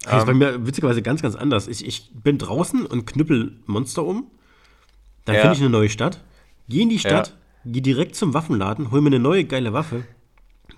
Das 0.04 0.20
ist 0.20 0.26
bei 0.26 0.32
ähm, 0.32 0.38
mir 0.38 0.66
witzigerweise 0.66 1.02
ganz, 1.02 1.22
ganz 1.22 1.36
anders. 1.36 1.68
Ich, 1.68 1.86
ich 1.86 2.10
bin 2.14 2.38
draußen 2.38 2.86
und 2.86 3.06
knüppel 3.06 3.58
Monster 3.66 4.04
um. 4.04 4.30
Dann 5.24 5.34
ja. 5.34 5.40
finde 5.42 5.56
ich 5.56 5.60
eine 5.60 5.70
neue 5.70 5.88
Stadt. 5.88 6.22
Gehe 6.68 6.82
in 6.82 6.88
die 6.88 6.98
Stadt, 6.98 7.34
ja. 7.64 7.72
gehe 7.72 7.82
direkt 7.82 8.16
zum 8.16 8.32
Waffenladen, 8.32 8.90
hol 8.90 9.00
mir 9.00 9.08
eine 9.08 9.18
neue 9.18 9.44
geile 9.44 9.72
Waffe, 9.72 10.04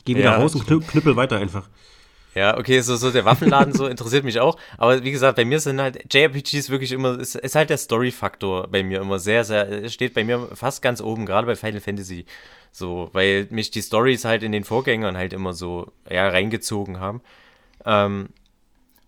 gehe 0.04 0.16
wieder 0.16 0.30
ja, 0.30 0.36
raus 0.36 0.54
und 0.54 0.66
knüppel 0.66 1.16
weiter 1.16 1.36
einfach. 1.36 1.68
Ja, 2.34 2.56
okay, 2.56 2.80
so, 2.80 2.96
so 2.96 3.10
der 3.10 3.26
Waffenladen 3.26 3.74
so 3.74 3.86
interessiert 3.86 4.24
mich 4.24 4.40
auch. 4.40 4.56
Aber 4.78 5.04
wie 5.04 5.10
gesagt, 5.10 5.36
bei 5.36 5.44
mir 5.44 5.60
sind 5.60 5.80
halt 5.80 6.12
JRPGs 6.12 6.70
wirklich 6.70 6.92
immer, 6.92 7.18
ist, 7.18 7.34
ist 7.34 7.54
halt 7.54 7.68
der 7.68 7.76
Story-Faktor 7.76 8.68
bei 8.68 8.82
mir 8.82 9.02
immer 9.02 9.18
sehr, 9.18 9.44
sehr, 9.44 9.88
steht 9.90 10.14
bei 10.14 10.24
mir 10.24 10.48
fast 10.54 10.80
ganz 10.80 11.02
oben, 11.02 11.26
gerade 11.26 11.46
bei 11.46 11.56
Final 11.56 11.80
Fantasy. 11.80 12.24
So, 12.70 13.10
weil 13.12 13.48
mich 13.50 13.70
die 13.70 13.82
Stories 13.82 14.24
halt 14.24 14.42
in 14.42 14.52
den 14.52 14.64
Vorgängern 14.64 15.16
halt 15.16 15.34
immer 15.34 15.52
so, 15.52 15.92
ja, 16.10 16.26
reingezogen 16.28 17.00
haben. 17.00 17.20
Ähm, 17.84 18.30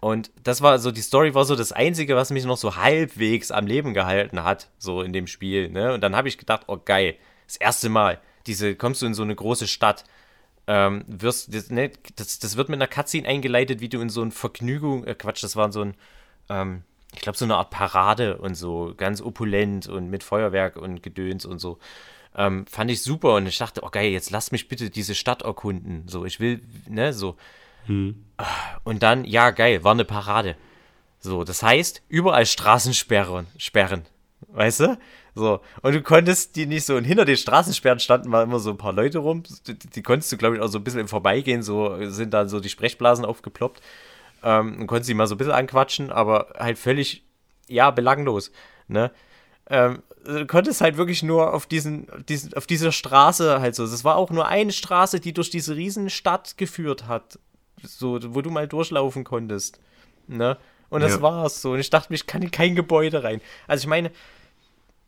und 0.04 0.30
das 0.42 0.60
war 0.60 0.78
so, 0.78 0.90
die 0.90 1.00
Story 1.00 1.34
war 1.34 1.46
so 1.46 1.56
das 1.56 1.72
Einzige, 1.72 2.14
was 2.14 2.28
mich 2.28 2.44
noch 2.44 2.58
so 2.58 2.76
halbwegs 2.76 3.50
am 3.50 3.66
Leben 3.66 3.94
gehalten 3.94 4.44
hat, 4.44 4.68
so 4.76 5.00
in 5.00 5.14
dem 5.14 5.26
Spiel. 5.26 5.70
Ne? 5.70 5.94
Und 5.94 6.02
dann 6.02 6.14
habe 6.14 6.28
ich 6.28 6.36
gedacht, 6.36 6.64
oh 6.66 6.76
geil, 6.76 7.16
das 7.46 7.56
erste 7.56 7.88
Mal, 7.88 8.20
diese, 8.46 8.74
kommst 8.74 9.00
du 9.00 9.06
in 9.06 9.14
so 9.14 9.22
eine 9.22 9.34
große 9.34 9.66
Stadt, 9.66 10.04
ähm, 10.66 11.06
wirst, 11.06 11.54
das, 11.54 11.70
ne, 11.70 11.90
das, 12.16 12.38
das 12.38 12.58
wird 12.58 12.68
mit 12.68 12.76
einer 12.76 12.86
Cutscene 12.86 13.26
eingeleitet, 13.26 13.80
wie 13.80 13.88
du 13.88 13.98
in 14.02 14.10
so 14.10 14.20
ein 14.20 14.30
Vergnügung, 14.30 15.04
äh, 15.04 15.14
Quatsch, 15.14 15.42
das 15.42 15.56
war 15.56 15.72
so 15.72 15.80
ein, 15.80 15.94
ähm, 16.50 16.82
ich 17.14 17.22
glaube, 17.22 17.38
so 17.38 17.46
eine 17.46 17.56
Art 17.56 17.70
Parade 17.70 18.36
und 18.36 18.56
so, 18.56 18.92
ganz 18.94 19.22
opulent 19.22 19.88
und 19.88 20.10
mit 20.10 20.22
Feuerwerk 20.22 20.76
und 20.76 21.02
Gedöns 21.02 21.46
und 21.46 21.60
so. 21.60 21.78
Ähm, 22.36 22.66
fand 22.66 22.90
ich 22.90 23.02
super 23.02 23.36
und 23.36 23.46
ich 23.46 23.56
dachte, 23.56 23.80
oh 23.82 23.88
geil, 23.88 24.10
jetzt 24.10 24.30
lass 24.30 24.52
mich 24.52 24.68
bitte 24.68 24.90
diese 24.90 25.14
Stadt 25.14 25.40
erkunden. 25.40 26.06
So, 26.08 26.26
ich 26.26 26.40
will, 26.40 26.60
ne, 26.90 27.14
so. 27.14 27.38
Und 28.84 29.02
dann, 29.02 29.24
ja, 29.24 29.50
geil, 29.50 29.84
war 29.84 29.92
eine 29.92 30.04
Parade. 30.04 30.56
So, 31.18 31.44
das 31.44 31.62
heißt, 31.62 32.02
überall 32.08 32.46
Straßensperren, 32.46 33.46
Sperren, 33.56 34.02
weißt 34.48 34.80
du? 34.80 34.98
So, 35.34 35.60
und 35.82 35.94
du 35.94 36.02
konntest 36.02 36.54
die 36.54 36.66
nicht 36.66 36.84
so, 36.84 36.96
und 36.96 37.04
hinter 37.04 37.24
den 37.24 37.36
Straßensperren 37.36 37.98
standen 37.98 38.28
mal 38.28 38.42
immer 38.42 38.58
so 38.60 38.70
ein 38.70 38.76
paar 38.76 38.92
Leute 38.92 39.18
rum, 39.18 39.42
die, 39.66 39.78
die 39.78 40.02
konntest 40.02 40.30
du, 40.30 40.36
glaube 40.36 40.56
ich, 40.56 40.62
auch 40.62 40.68
so 40.68 40.78
ein 40.78 40.84
bisschen 40.84 41.00
im 41.00 41.08
Vorbeigehen, 41.08 41.62
so 41.62 41.96
sind 42.10 42.34
dann 42.34 42.48
so 42.48 42.60
die 42.60 42.68
Sprechblasen 42.68 43.24
aufgeploppt, 43.24 43.82
ähm, 44.44 44.80
und 44.80 44.86
konntest 44.86 45.08
sie 45.08 45.14
mal 45.14 45.26
so 45.26 45.34
ein 45.34 45.38
bisschen 45.38 45.54
anquatschen, 45.54 46.12
aber 46.12 46.54
halt 46.58 46.78
völlig, 46.78 47.24
ja, 47.68 47.90
belanglos, 47.90 48.52
ne? 48.86 49.10
Ähm, 49.70 50.02
du 50.24 50.46
konntest 50.46 50.80
halt 50.80 50.96
wirklich 50.96 51.22
nur 51.22 51.54
auf 51.54 51.66
diesen, 51.66 52.06
diesen, 52.28 52.54
auf 52.54 52.66
dieser 52.66 52.92
Straße 52.92 53.60
halt 53.60 53.74
so. 53.74 53.84
Es 53.84 54.04
war 54.04 54.16
auch 54.16 54.30
nur 54.30 54.46
eine 54.46 54.72
Straße, 54.72 55.20
die 55.20 55.32
durch 55.32 55.50
diese 55.50 55.74
Riesenstadt 55.74 56.56
geführt 56.58 57.06
hat. 57.08 57.38
So, 57.86 58.18
wo 58.34 58.42
du 58.42 58.50
mal 58.50 58.68
durchlaufen 58.68 59.24
konntest. 59.24 59.80
Ne? 60.26 60.56
Und 60.90 61.00
das 61.00 61.16
ja. 61.16 61.22
war's 61.22 61.60
so. 61.60 61.72
Und 61.72 61.80
ich 61.80 61.90
dachte, 61.90 62.14
ich 62.14 62.26
kann 62.26 62.42
in 62.42 62.50
kein 62.50 62.74
Gebäude 62.74 63.24
rein. 63.24 63.40
Also 63.66 63.82
ich 63.82 63.88
meine, 63.88 64.10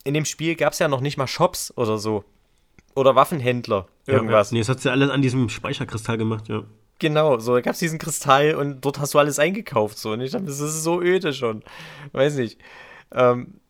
in 0.05 0.15
dem 0.15 0.25
Spiel 0.25 0.55
gab 0.57 0.73
es 0.73 0.79
ja 0.79 0.89
noch 0.89 1.01
nicht 1.01 1.17
mal 1.17 1.27
Shops 1.27 1.73
oder 1.77 1.99
so. 1.99 2.25
Oder 2.95 3.15
Waffenhändler. 3.15 3.87
Irgendwas. 4.07 4.51
Ja, 4.51 4.55
nee, 4.55 4.61
das 4.61 4.69
hat 4.69 4.85
ja 4.85 4.93
alles 4.93 5.11
an 5.11 5.23
diesem 5.23 5.49
Speicherkristall 5.49 6.17
gemacht, 6.17 6.49
ja. 6.49 6.65
Genau, 6.99 7.39
so, 7.39 7.55
da 7.55 7.61
gab 7.61 7.75
es 7.75 7.79
diesen 7.79 7.99
Kristall 7.99 8.55
und 8.55 8.81
dort 8.81 8.99
hast 8.99 9.13
du 9.13 9.19
alles 9.19 9.39
eingekauft. 9.39 9.99
So. 9.99 10.13
Und 10.13 10.23
ich 10.23 10.31
dachte, 10.31 10.47
das 10.47 10.61
ist 10.61 10.83
so 10.83 11.03
öde 11.03 11.35
schon. 11.35 11.63
Weiß 12.13 12.37
nicht. 12.37 12.59
Ähm, 13.13 13.61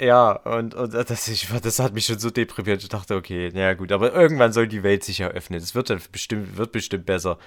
ja, 0.00 0.32
und, 0.32 0.74
und 0.74 0.92
das, 0.92 1.28
ich, 1.28 1.48
das 1.62 1.78
hat 1.78 1.94
mich 1.94 2.06
schon 2.06 2.18
so 2.18 2.30
deprimiert. 2.30 2.82
Ich 2.82 2.88
dachte, 2.88 3.14
okay, 3.14 3.50
naja 3.54 3.74
gut, 3.74 3.92
aber 3.92 4.12
irgendwann 4.12 4.52
soll 4.52 4.66
die 4.66 4.82
Welt 4.82 5.04
sich 5.04 5.20
eröffnen. 5.20 5.60
Es 5.60 5.74
wird 5.74 5.88
dann 5.88 6.00
bestimmt, 6.10 6.56
wird 6.56 6.72
bestimmt 6.72 7.06
besser. 7.06 7.38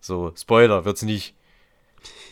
So, 0.00 0.32
Spoiler, 0.36 0.84
wird's 0.84 1.02
nicht. 1.02 1.34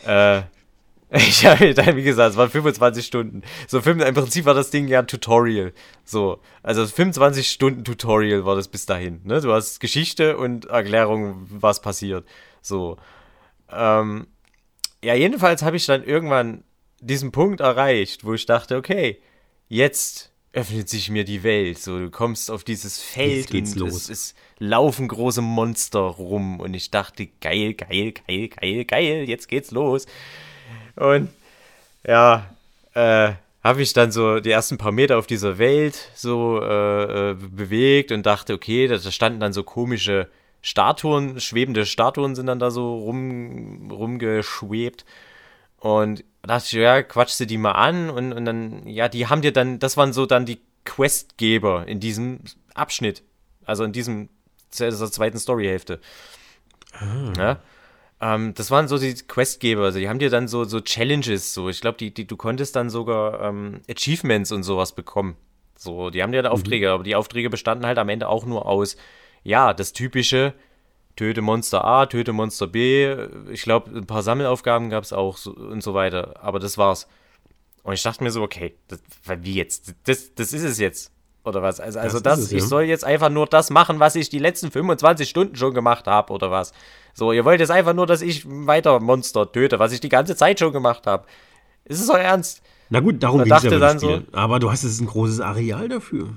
Äh, 0.05 0.43
ich 1.09 1.45
habe 1.45 1.73
dann, 1.73 1.95
wie 1.95 2.03
gesagt, 2.03 2.31
es 2.31 2.37
waren 2.37 2.49
25 2.49 3.05
Stunden. 3.05 3.43
So, 3.67 3.79
im 3.79 4.13
Prinzip 4.13 4.45
war 4.45 4.53
das 4.53 4.69
Ding 4.69 4.87
ja 4.87 4.99
ein 4.99 5.07
Tutorial. 5.07 5.73
So, 6.03 6.41
also 6.63 6.85
25 6.85 7.49
Stunden 7.49 7.83
Tutorial 7.83 8.45
war 8.45 8.55
das 8.55 8.67
bis 8.67 8.85
dahin. 8.85 9.21
Ne? 9.23 9.39
Du 9.41 9.53
hast 9.53 9.79
Geschichte 9.79 10.37
und 10.37 10.65
Erklärung, 10.65 11.45
was 11.49 11.81
passiert. 11.81 12.25
So. 12.61 12.97
Ähm, 13.71 14.27
ja, 15.03 15.13
jedenfalls 15.13 15.61
habe 15.61 15.77
ich 15.77 15.85
dann 15.85 16.03
irgendwann 16.03 16.63
diesen 16.99 17.31
Punkt 17.31 17.61
erreicht, 17.61 18.25
wo 18.25 18.33
ich 18.33 18.45
dachte, 18.45 18.75
okay, 18.75 19.21
jetzt 19.67 20.31
öffnet 20.55 20.87
sich 20.87 21.09
mir 21.09 21.25
die 21.25 21.43
Welt. 21.43 21.79
So, 21.79 21.99
du 21.99 22.09
kommst 22.09 22.49
auf 22.49 22.63
dieses 22.63 23.01
Feld 23.01 23.51
und 23.53 23.75
los. 23.75 23.93
es, 23.93 24.09
es 24.09 24.35
laufen 24.57 25.07
große 25.07 25.41
Monster 25.41 25.99
rum 25.99 26.59
und 26.59 26.73
ich 26.73 26.91
dachte, 26.91 27.27
geil, 27.41 27.73
geil, 27.73 28.13
geil, 28.25 28.47
geil, 28.47 28.85
geil, 28.85 29.25
jetzt 29.27 29.47
geht's 29.49 29.71
los. 29.71 30.05
Und 30.95 31.29
ja, 32.07 32.49
äh, 32.93 33.33
habe 33.63 33.81
ich 33.81 33.93
dann 33.93 34.11
so 34.11 34.39
die 34.39 34.51
ersten 34.51 34.77
paar 34.77 34.93
Meter 34.93 35.17
auf 35.17 35.27
dieser 35.27 35.57
Welt 35.57 36.09
so 36.15 36.61
äh, 36.61 37.31
äh, 37.31 37.33
bewegt 37.33 38.11
und 38.11 38.25
dachte, 38.25 38.53
okay, 38.53 38.87
da, 38.87 38.97
da 38.97 39.11
standen 39.11 39.41
dann 39.41 39.53
so 39.53 39.63
komische 39.63 40.29
Statuen, 40.61 41.39
schwebende 41.41 41.85
Statuen 41.85 42.33
sind 42.33 42.47
dann 42.47 42.59
da 42.59 42.71
so 42.71 42.95
rum, 42.97 43.91
rumgeschwebt. 43.91 45.03
Und 45.85 46.23
da 46.41 46.55
dachte 46.55 46.65
ich, 46.65 46.71
ja, 46.73 47.03
quatschst 47.03 47.41
du 47.41 47.45
die 47.45 47.59
mal 47.59 47.73
an 47.73 48.09
und, 48.09 48.33
und 48.33 48.43
dann, 48.43 48.87
ja, 48.87 49.07
die 49.07 49.27
haben 49.27 49.43
dir 49.43 49.53
dann, 49.53 49.77
das 49.77 49.97
waren 49.97 50.13
so 50.13 50.25
dann 50.25 50.47
die 50.47 50.59
Questgeber 50.83 51.87
in 51.87 51.99
diesem 51.99 52.39
Abschnitt. 52.73 53.21
Also 53.65 53.83
in 53.83 53.91
diesem, 53.91 54.29
dieser 54.73 55.11
zweiten 55.11 55.37
Storyhälfte. 55.37 55.99
Ah. 56.93 57.33
Ja? 57.37 57.59
Ähm, 58.19 58.55
das 58.55 58.71
waren 58.71 58.87
so 58.87 58.97
die 58.97 59.13
Questgeber, 59.13 59.83
also 59.83 59.99
die 59.99 60.09
haben 60.09 60.17
dir 60.17 60.31
dann 60.31 60.47
so, 60.47 60.63
so 60.63 60.81
Challenges, 60.81 61.53
so, 61.53 61.69
ich 61.69 61.81
glaube, 61.81 61.99
die, 61.99 62.11
die, 62.11 62.25
du 62.25 62.35
konntest 62.35 62.75
dann 62.75 62.89
sogar 62.89 63.39
ähm, 63.41 63.81
Achievements 63.87 64.51
und 64.51 64.63
sowas 64.63 64.95
bekommen. 64.95 65.37
So, 65.77 66.09
die 66.09 66.23
haben 66.23 66.31
dir 66.31 66.41
dann 66.41 66.51
mhm. 66.51 66.55
Aufträge, 66.55 66.89
aber 66.89 67.03
die 67.03 67.15
Aufträge 67.15 67.51
bestanden 67.51 67.85
halt 67.85 67.99
am 67.99 68.09
Ende 68.09 68.27
auch 68.27 68.47
nur 68.47 68.65
aus, 68.65 68.97
ja, 69.43 69.71
das 69.75 69.93
typische, 69.93 70.55
töte 71.15 71.41
Monster 71.41 71.85
A, 71.85 72.05
töte 72.05 72.33
Monster 72.33 72.67
B. 72.67 73.15
Ich 73.51 73.63
glaube, 73.63 73.91
ein 73.95 74.05
paar 74.05 74.23
Sammelaufgaben 74.23 74.89
gab 74.89 75.03
es 75.03 75.13
auch 75.13 75.37
so, 75.37 75.51
und 75.51 75.81
so 75.81 75.93
weiter. 75.93 76.35
Aber 76.41 76.59
das 76.59 76.77
war's. 76.77 77.07
Und 77.83 77.93
ich 77.93 78.03
dachte 78.03 78.23
mir 78.23 78.31
so, 78.31 78.41
okay, 78.41 78.75
das, 78.87 78.99
wie 79.41 79.55
jetzt? 79.55 79.93
Das, 80.05 80.33
das 80.33 80.53
ist 80.53 80.63
es 80.63 80.79
jetzt. 80.79 81.11
Oder 81.43 81.61
was? 81.61 81.79
Also, 81.79 81.99
also 81.99 82.19
das, 82.19 82.39
das 82.39 82.45
es, 82.47 82.51
ich 82.51 82.61
ja. 82.61 82.67
soll 82.67 82.83
jetzt 82.83 83.05
einfach 83.05 83.29
nur 83.29 83.45
das 83.45 83.69
machen, 83.69 83.99
was 83.99 84.15
ich 84.15 84.29
die 84.29 84.39
letzten 84.39 84.71
25 84.71 85.29
Stunden 85.29 85.55
schon 85.55 85.73
gemacht 85.73 86.07
habe, 86.07 86.33
oder 86.33 86.49
was? 86.49 86.73
So, 87.13 87.31
ihr 87.31 87.45
wollt 87.45 87.59
jetzt 87.59 87.69
einfach 87.69 87.93
nur, 87.93 88.07
dass 88.07 88.21
ich 88.21 88.43
weiter 88.47 88.99
Monster 88.99 89.51
töte, 89.51 89.77
was 89.77 89.91
ich 89.91 89.99
die 89.99 90.09
ganze 90.09 90.35
Zeit 90.35 90.59
schon 90.59 90.73
gemacht 90.73 91.05
habe. 91.05 91.25
Ist 91.85 92.01
es 92.01 92.09
euer 92.09 92.21
Ernst? 92.21 92.63
Na 92.89 92.99
gut, 92.99 93.21
darum 93.21 93.43
geht 93.43 93.53
es 93.53 93.63
ja 93.63 93.77
dann 93.77 93.99
so. 93.99 94.21
Aber 94.31 94.59
du 94.59 94.71
hast 94.71 94.83
jetzt 94.83 94.99
ein 94.99 95.07
großes 95.07 95.39
Areal 95.39 95.87
dafür. 95.87 96.29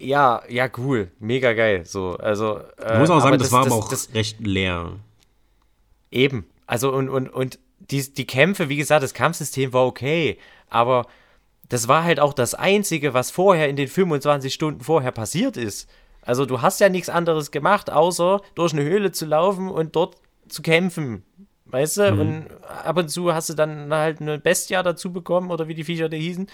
Ja, 0.00 0.42
ja, 0.48 0.68
cool. 0.78 1.10
Mega 1.20 1.52
geil. 1.52 1.84
So, 1.84 2.16
also. 2.16 2.58
Äh, 2.78 2.94
ich 2.94 2.98
muss 3.00 3.10
auch 3.10 3.20
sagen, 3.20 3.38
das, 3.38 3.48
das, 3.48 3.52
war 3.52 3.64
das, 3.64 3.72
aber 3.72 3.82
auch 3.82 3.88
das, 3.88 4.14
recht 4.14 4.40
leer. 4.40 4.92
Eben. 6.10 6.46
Also, 6.66 6.92
und, 6.92 7.10
und, 7.10 7.28
und 7.28 7.58
die, 7.78 8.12
die 8.12 8.26
Kämpfe, 8.26 8.68
wie 8.68 8.76
gesagt, 8.76 9.02
das 9.02 9.14
Kampfsystem 9.14 9.72
war 9.72 9.86
okay, 9.86 10.38
aber 10.70 11.06
das 11.68 11.86
war 11.86 12.02
halt 12.02 12.18
auch 12.18 12.32
das 12.32 12.54
Einzige, 12.54 13.12
was 13.12 13.30
vorher 13.30 13.68
in 13.68 13.76
den 13.76 13.88
25 13.88 14.52
Stunden 14.52 14.80
vorher 14.80 15.12
passiert 15.12 15.56
ist. 15.56 15.88
Also, 16.22 16.46
du 16.46 16.62
hast 16.62 16.80
ja 16.80 16.88
nichts 16.88 17.10
anderes 17.10 17.50
gemacht, 17.50 17.90
außer 17.90 18.40
durch 18.54 18.72
eine 18.72 18.82
Höhle 18.82 19.12
zu 19.12 19.26
laufen 19.26 19.68
und 19.68 19.96
dort 19.96 20.16
zu 20.48 20.62
kämpfen. 20.62 21.24
Weißt 21.66 21.98
du? 21.98 22.12
Mhm. 22.12 22.20
Und 22.20 22.46
ab 22.62 22.96
und 22.96 23.08
zu 23.10 23.34
hast 23.34 23.50
du 23.50 23.54
dann 23.54 23.92
halt 23.92 24.20
eine 24.20 24.38
Bestia 24.38 24.82
dazu 24.82 25.12
bekommen 25.12 25.50
oder 25.50 25.68
wie 25.68 25.74
die 25.74 25.84
Viecher 25.84 26.08
da 26.08 26.16
hießen. 26.16 26.48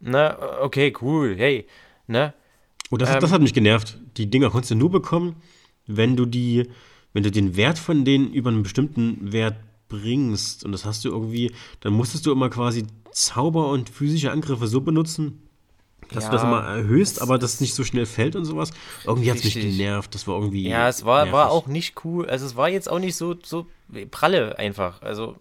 Na, 0.00 0.36
okay, 0.60 0.92
cool, 1.00 1.36
hey. 1.38 1.66
Ne? 2.08 2.34
Oh, 2.92 2.98
das, 2.98 3.08
ähm, 3.08 3.20
das 3.20 3.32
hat 3.32 3.40
mich 3.40 3.54
genervt. 3.54 3.98
Die 4.18 4.28
Dinger 4.28 4.50
konntest 4.50 4.70
du 4.70 4.74
nur 4.74 4.90
bekommen, 4.90 5.36
wenn 5.86 6.14
du 6.14 6.26
die, 6.26 6.68
wenn 7.14 7.22
du 7.22 7.30
den 7.30 7.56
Wert 7.56 7.78
von 7.78 8.04
denen 8.04 8.32
über 8.34 8.50
einen 8.50 8.62
bestimmten 8.62 9.32
Wert 9.32 9.56
bringst. 9.88 10.62
Und 10.62 10.72
das 10.72 10.84
hast 10.84 11.02
du 11.04 11.08
irgendwie, 11.08 11.52
dann 11.80 11.94
musstest 11.94 12.26
du 12.26 12.32
immer 12.32 12.50
quasi 12.50 12.84
Zauber 13.10 13.68
und 13.68 13.88
physische 13.88 14.30
Angriffe 14.30 14.66
so 14.66 14.82
benutzen, 14.82 15.48
dass 16.10 16.24
ja, 16.24 16.30
du 16.30 16.36
das 16.36 16.44
immer 16.44 16.60
erhöhst, 16.60 17.16
das 17.16 17.22
aber 17.22 17.38
das 17.38 17.62
nicht 17.62 17.74
so 17.74 17.82
schnell 17.82 18.04
fällt 18.04 18.36
und 18.36 18.44
sowas. 18.44 18.72
Irgendwie 19.06 19.30
hat 19.30 19.38
es 19.38 19.44
mich 19.44 19.54
genervt. 19.54 20.14
Das 20.14 20.28
war 20.28 20.38
irgendwie. 20.38 20.68
Ja, 20.68 20.86
es 20.86 21.06
war, 21.06 21.32
war 21.32 21.50
auch 21.50 21.68
nicht 21.68 22.04
cool. 22.04 22.28
Also 22.28 22.44
es 22.44 22.56
war 22.56 22.68
jetzt 22.68 22.90
auch 22.90 22.98
nicht 22.98 23.16
so, 23.16 23.34
so 23.42 23.66
pralle 24.10 24.58
einfach. 24.58 25.00
Also, 25.00 25.36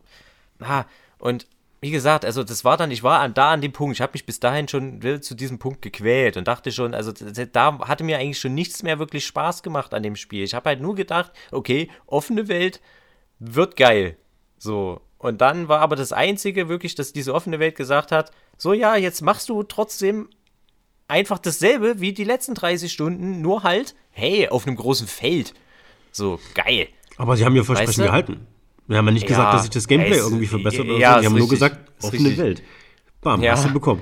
ha, 0.61 0.85
und 1.19 1.47
wie 1.81 1.89
gesagt, 1.89 2.25
also 2.25 2.43
das 2.43 2.63
war 2.63 2.77
dann, 2.77 2.91
ich 2.91 3.01
war 3.01 3.21
an, 3.21 3.33
da 3.33 3.51
an 3.51 3.61
dem 3.61 3.73
Punkt, 3.73 3.95
ich 3.95 4.01
habe 4.01 4.13
mich 4.13 4.27
bis 4.27 4.39
dahin 4.39 4.67
schon 4.67 5.01
zu 5.21 5.33
diesem 5.33 5.57
Punkt 5.57 5.81
gequält 5.81 6.37
und 6.37 6.47
dachte 6.47 6.71
schon, 6.71 6.93
also 6.93 7.11
da 7.11 7.79
hatte 7.79 8.03
mir 8.03 8.19
eigentlich 8.19 8.39
schon 8.39 8.53
nichts 8.53 8.83
mehr 8.83 8.99
wirklich 8.99 9.25
Spaß 9.25 9.63
gemacht 9.63 9.95
an 9.95 10.03
dem 10.03 10.15
Spiel. 10.15 10.43
Ich 10.43 10.53
habe 10.53 10.69
halt 10.69 10.79
nur 10.79 10.93
gedacht, 10.93 11.31
okay, 11.51 11.89
offene 12.05 12.47
Welt 12.47 12.81
wird 13.39 13.77
geil. 13.77 14.15
So. 14.59 15.01
Und 15.17 15.41
dann 15.41 15.69
war 15.69 15.79
aber 15.79 15.95
das 15.95 16.13
Einzige 16.13 16.69
wirklich, 16.69 16.93
dass 16.93 17.13
diese 17.13 17.33
offene 17.33 17.57
Welt 17.57 17.75
gesagt 17.75 18.11
hat, 18.11 18.31
so 18.57 18.73
ja, 18.73 18.95
jetzt 18.95 19.21
machst 19.21 19.49
du 19.49 19.63
trotzdem 19.63 20.29
einfach 21.07 21.39
dasselbe 21.39 21.99
wie 21.99 22.13
die 22.13 22.23
letzten 22.23 22.53
30 22.53 22.91
Stunden, 22.91 23.41
nur 23.41 23.63
halt, 23.63 23.95
hey, 24.11 24.47
auf 24.49 24.67
einem 24.67 24.75
großen 24.75 25.07
Feld. 25.07 25.55
So, 26.11 26.39
geil. 26.53 26.89
Aber 27.17 27.37
sie 27.37 27.43
haben 27.43 27.55
ihr 27.55 27.65
Versprechen 27.65 27.89
weißt 27.89 27.99
du? 27.99 28.03
gehalten. 28.03 28.47
Wir 28.91 28.97
haben 28.97 29.05
ja 29.05 29.13
nicht 29.13 29.23
ja, 29.23 29.29
gesagt, 29.29 29.53
dass 29.53 29.61
sich 29.61 29.69
das 29.69 29.87
Gameplay 29.87 30.17
irgendwie 30.17 30.47
verbessert 30.47 30.85
oder 30.85 30.97
ja, 30.97 31.15
so. 31.15 31.21
Wir 31.21 31.29
haben 31.29 31.37
nur 31.37 31.47
gesagt, 31.47 31.91
offene 32.01 32.27
richtig. 32.27 32.37
Welt. 32.37 32.63
Bam, 33.21 33.41
ja. 33.41 33.53
hast 33.53 33.65
du 33.65 33.71
bekommen. 33.71 34.01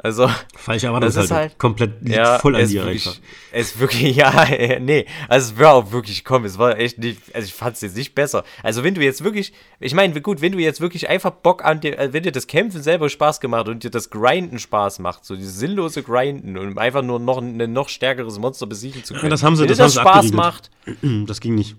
Also, 0.00 0.30
falsche 0.54 0.86
Erwartungshaltung. 0.86 1.36
Halt, 1.36 1.58
komplett 1.58 2.08
ja, 2.08 2.38
voll 2.38 2.54
an 2.54 2.68
dir 2.68 2.84
wirklich, 2.84 3.04
einfach. 3.04 3.20
Es 3.50 3.72
ist 3.72 3.80
wirklich, 3.80 4.14
ja, 4.16 4.78
nee, 4.78 5.06
also 5.26 5.52
es 5.52 5.58
war 5.58 5.74
auch 5.74 5.90
wirklich, 5.90 6.24
komm, 6.24 6.44
es 6.44 6.56
war 6.56 6.78
echt 6.78 6.98
nicht, 6.98 7.20
also 7.34 7.46
ich 7.46 7.52
fand 7.52 7.74
es 7.74 7.80
jetzt 7.80 7.96
nicht 7.96 8.14
besser. 8.14 8.44
Also 8.62 8.84
wenn 8.84 8.94
du 8.94 9.02
jetzt 9.02 9.24
wirklich, 9.24 9.52
ich 9.80 9.94
meine, 9.94 10.20
gut, 10.20 10.40
wenn 10.40 10.52
du 10.52 10.60
jetzt 10.60 10.80
wirklich 10.80 11.08
einfach 11.08 11.32
Bock 11.32 11.64
an 11.64 11.80
dir, 11.80 11.98
äh, 11.98 12.12
wenn 12.12 12.22
dir 12.22 12.30
das 12.30 12.46
Kämpfen 12.46 12.80
selber 12.80 13.08
Spaß 13.08 13.40
gemacht 13.40 13.66
und 13.66 13.82
dir 13.82 13.90
das 13.90 14.08
Grinden 14.08 14.60
Spaß 14.60 15.00
macht, 15.00 15.24
so 15.24 15.34
dieses 15.34 15.58
sinnlose 15.58 16.04
Grinden 16.04 16.56
und 16.56 16.78
einfach 16.78 17.02
nur 17.02 17.18
noch 17.18 17.38
ein 17.38 17.72
noch 17.72 17.88
stärkeres 17.88 18.38
Monster 18.38 18.68
besiegen 18.68 19.02
zu 19.02 19.14
können. 19.14 19.24
Ja, 19.24 19.30
das 19.30 19.42
haben 19.42 19.56
sie, 19.56 19.62
wenn 19.62 19.68
das, 19.70 19.78
das 19.78 19.94
Spaß 19.94 20.06
abgeriegelt. 20.06 20.36
macht. 20.36 20.70
Das 21.26 21.40
ging 21.40 21.56
nicht. 21.56 21.74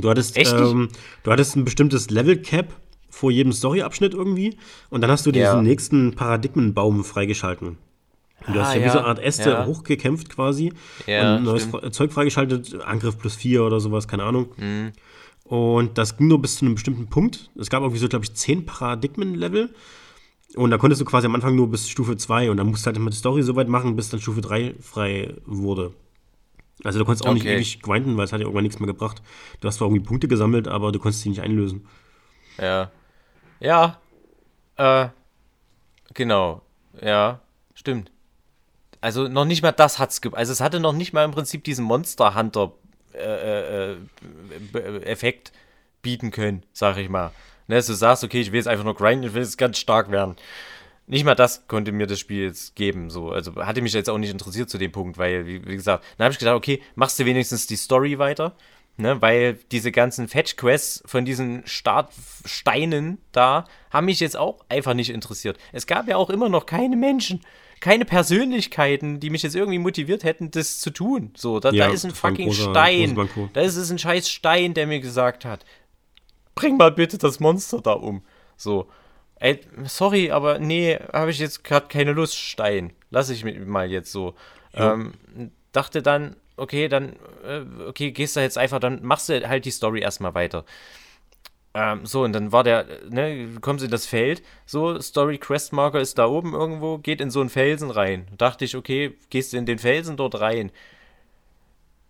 Du 0.00 0.10
hattest, 0.10 0.36
ähm, 0.36 0.88
du 1.22 1.30
hattest 1.30 1.56
ein 1.56 1.64
bestimmtes 1.64 2.10
Level-Cap 2.10 2.74
vor 3.10 3.30
jedem 3.30 3.52
Story-Abschnitt 3.52 4.14
irgendwie 4.14 4.56
und 4.90 5.00
dann 5.00 5.10
hast 5.10 5.26
du 5.26 5.32
diesen 5.32 5.44
ja. 5.44 5.62
nächsten 5.62 6.14
Paradigmenbaum 6.14 7.04
freigeschalten. 7.04 7.78
Und 8.46 8.54
du 8.54 8.60
ah, 8.60 8.64
hast 8.64 8.74
ja, 8.74 8.80
ja, 8.80 8.86
wie 8.86 8.90
so 8.90 8.98
eine 8.98 9.08
Art 9.08 9.18
Äste 9.18 9.50
ja. 9.50 9.66
hochgekämpft 9.66 10.28
quasi 10.28 10.72
ja, 11.06 11.36
und 11.36 11.44
neues 11.44 11.64
stimmt. 11.64 11.94
Zeug 11.94 12.12
freigeschaltet, 12.12 12.80
Angriff 12.82 13.18
plus 13.18 13.34
4 13.34 13.64
oder 13.64 13.80
sowas, 13.80 14.06
keine 14.06 14.22
Ahnung. 14.24 14.48
Mhm. 14.56 14.92
Und 15.44 15.98
das 15.98 16.16
ging 16.16 16.28
nur 16.28 16.40
bis 16.40 16.56
zu 16.56 16.64
einem 16.64 16.74
bestimmten 16.74 17.08
Punkt. 17.08 17.50
Es 17.58 17.70
gab 17.70 17.82
irgendwie 17.82 17.98
so, 17.98 18.08
glaube 18.08 18.24
ich, 18.24 18.34
10 18.34 18.66
Paradigmen-Level. 18.66 19.70
Und 20.54 20.70
da 20.70 20.78
konntest 20.78 21.00
du 21.00 21.04
quasi 21.04 21.26
am 21.26 21.34
Anfang 21.34 21.56
nur 21.56 21.70
bis 21.70 21.88
Stufe 21.88 22.16
2 22.16 22.50
und 22.50 22.58
dann 22.58 22.68
musst 22.68 22.84
du 22.84 22.86
halt 22.86 22.96
immer 22.96 23.10
die 23.10 23.16
Story 23.16 23.42
so 23.42 23.56
weit 23.56 23.68
machen, 23.68 23.96
bis 23.96 24.08
dann 24.10 24.20
Stufe 24.20 24.40
3 24.40 24.74
frei 24.80 25.34
wurde. 25.44 25.92
Also 26.84 26.98
du 26.98 27.04
konntest 27.04 27.24
auch 27.24 27.30
okay. 27.30 27.38
nicht 27.38 27.46
ewig 27.46 27.82
grinden, 27.82 28.16
weil 28.16 28.24
es 28.24 28.32
hat 28.32 28.40
ja 28.40 28.46
irgendwann 28.46 28.62
nichts 28.62 28.78
mehr 28.78 28.86
gebracht. 28.86 29.22
Du 29.60 29.68
hast 29.68 29.76
zwar 29.76 29.88
irgendwie 29.88 30.04
Punkte 30.04 30.28
gesammelt, 30.28 30.68
aber 30.68 30.92
du 30.92 30.98
konntest 30.98 31.22
sie 31.22 31.28
nicht 31.28 31.42
einlösen. 31.42 31.86
Ja. 32.58 32.90
Ja. 33.60 34.00
Äh, 34.76 35.08
genau. 36.14 36.62
Ja, 37.00 37.40
stimmt. 37.74 38.10
Also 39.00 39.28
noch 39.28 39.44
nicht 39.44 39.62
mal 39.62 39.72
das 39.72 39.98
hat's 39.98 40.20
ge 40.20 40.32
Also 40.34 40.52
es 40.52 40.60
hatte 40.60 40.80
noch 40.80 40.92
nicht 40.92 41.12
mal 41.12 41.24
im 41.24 41.30
Prinzip 41.30 41.64
diesen 41.64 41.84
Monster 41.84 42.34
Hunter 42.34 42.72
äh, 43.14 43.92
äh, 43.92 43.96
äh 44.74 45.02
Effekt 45.04 45.52
bieten 46.02 46.30
können, 46.30 46.64
sag 46.72 46.96
ich 46.98 47.08
mal. 47.08 47.32
Ne, 47.66 47.76
dass 47.76 47.86
du 47.86 47.92
sagst, 47.92 48.24
okay, 48.24 48.40
ich 48.40 48.50
will 48.50 48.58
jetzt 48.58 48.66
einfach 48.66 48.84
nur 48.84 48.94
grinden, 48.94 49.26
ich 49.26 49.34
will 49.34 49.42
jetzt 49.42 49.58
ganz 49.58 49.78
stark 49.78 50.10
werden. 50.10 50.36
Nicht 51.08 51.24
mal 51.24 51.34
das 51.34 51.66
konnte 51.66 51.90
mir 51.90 52.06
das 52.06 52.20
Spiel 52.20 52.44
jetzt 52.44 52.76
geben. 52.76 53.08
So. 53.08 53.30
Also 53.30 53.56
hatte 53.56 53.80
mich 53.80 53.94
jetzt 53.94 54.10
auch 54.10 54.18
nicht 54.18 54.30
interessiert 54.30 54.68
zu 54.68 54.78
dem 54.78 54.92
Punkt, 54.92 55.16
weil, 55.16 55.46
wie, 55.46 55.66
wie 55.66 55.74
gesagt, 55.74 56.04
dann 56.16 56.26
habe 56.26 56.32
ich 56.32 56.38
gedacht, 56.38 56.56
okay, 56.56 56.82
machst 56.94 57.18
du 57.18 57.24
wenigstens 57.24 57.66
die 57.66 57.76
Story 57.76 58.18
weiter. 58.18 58.54
Ne, 59.00 59.22
weil 59.22 59.60
diese 59.70 59.92
ganzen 59.92 60.26
Fetch-Quests 60.26 61.04
von 61.06 61.24
diesen 61.24 61.62
Startsteinen 61.66 63.18
da 63.30 63.64
haben 63.92 64.06
mich 64.06 64.18
jetzt 64.18 64.36
auch 64.36 64.64
einfach 64.68 64.92
nicht 64.92 65.10
interessiert. 65.10 65.56
Es 65.70 65.86
gab 65.86 66.08
ja 66.08 66.16
auch 66.16 66.30
immer 66.30 66.48
noch 66.48 66.66
keine 66.66 66.96
Menschen, 66.96 67.42
keine 67.78 68.04
Persönlichkeiten, 68.04 69.20
die 69.20 69.30
mich 69.30 69.44
jetzt 69.44 69.54
irgendwie 69.54 69.78
motiviert 69.78 70.24
hätten, 70.24 70.50
das 70.50 70.80
zu 70.80 70.90
tun. 70.90 71.30
So, 71.36 71.60
da, 71.60 71.70
ja, 71.70 71.86
da 71.86 71.92
ist 71.92 72.06
ein 72.06 72.10
fucking 72.10 72.48
großer, 72.48 72.70
Stein. 72.70 73.28
Da 73.52 73.60
ist 73.60 73.76
es 73.76 73.88
ein 73.92 74.00
scheiß 74.00 74.28
Stein, 74.28 74.74
der 74.74 74.88
mir 74.88 74.98
gesagt 74.98 75.44
hat, 75.44 75.64
bring 76.56 76.76
mal 76.76 76.90
bitte 76.90 77.18
das 77.18 77.38
Monster 77.38 77.80
da 77.80 77.92
um. 77.92 78.22
So. 78.56 78.88
Ey, 79.40 79.60
sorry, 79.84 80.30
aber 80.30 80.58
nee, 80.58 80.98
habe 81.12 81.30
ich 81.30 81.38
jetzt 81.38 81.64
gerade 81.64 81.86
keine 81.88 82.12
Lust, 82.12 82.36
Stein. 82.36 82.92
Lass 83.10 83.30
ich 83.30 83.44
mal 83.44 83.90
jetzt 83.90 84.10
so. 84.10 84.34
Ja. 84.74 84.94
Ähm, 84.94 85.12
dachte 85.72 86.02
dann, 86.02 86.36
okay, 86.56 86.88
dann, 86.88 87.14
äh, 87.44 87.62
okay, 87.86 88.10
gehst 88.10 88.36
du 88.36 88.40
jetzt 88.40 88.58
einfach, 88.58 88.80
dann 88.80 89.02
machst 89.02 89.28
du 89.28 89.48
halt 89.48 89.64
die 89.64 89.70
Story 89.70 90.00
erstmal 90.00 90.34
weiter. 90.34 90.64
Ähm, 91.74 92.04
so, 92.06 92.22
und 92.24 92.32
dann 92.32 92.50
war 92.50 92.64
der, 92.64 92.86
ne, 93.08 93.48
kommst 93.60 93.84
in 93.84 93.90
das 93.90 94.06
Feld, 94.06 94.42
so, 94.66 95.00
Story 95.00 95.38
Quest 95.38 95.72
Marker 95.72 96.00
ist 96.00 96.18
da 96.18 96.26
oben 96.26 96.54
irgendwo, 96.54 96.98
geht 96.98 97.20
in 97.20 97.30
so 97.30 97.40
einen 97.40 97.50
Felsen 97.50 97.90
rein. 97.90 98.26
Dachte 98.36 98.64
ich, 98.64 98.74
okay, 98.76 99.16
gehst 99.30 99.52
du 99.52 99.58
in 99.58 99.66
den 99.66 99.78
Felsen 99.78 100.16
dort 100.16 100.40
rein. 100.40 100.72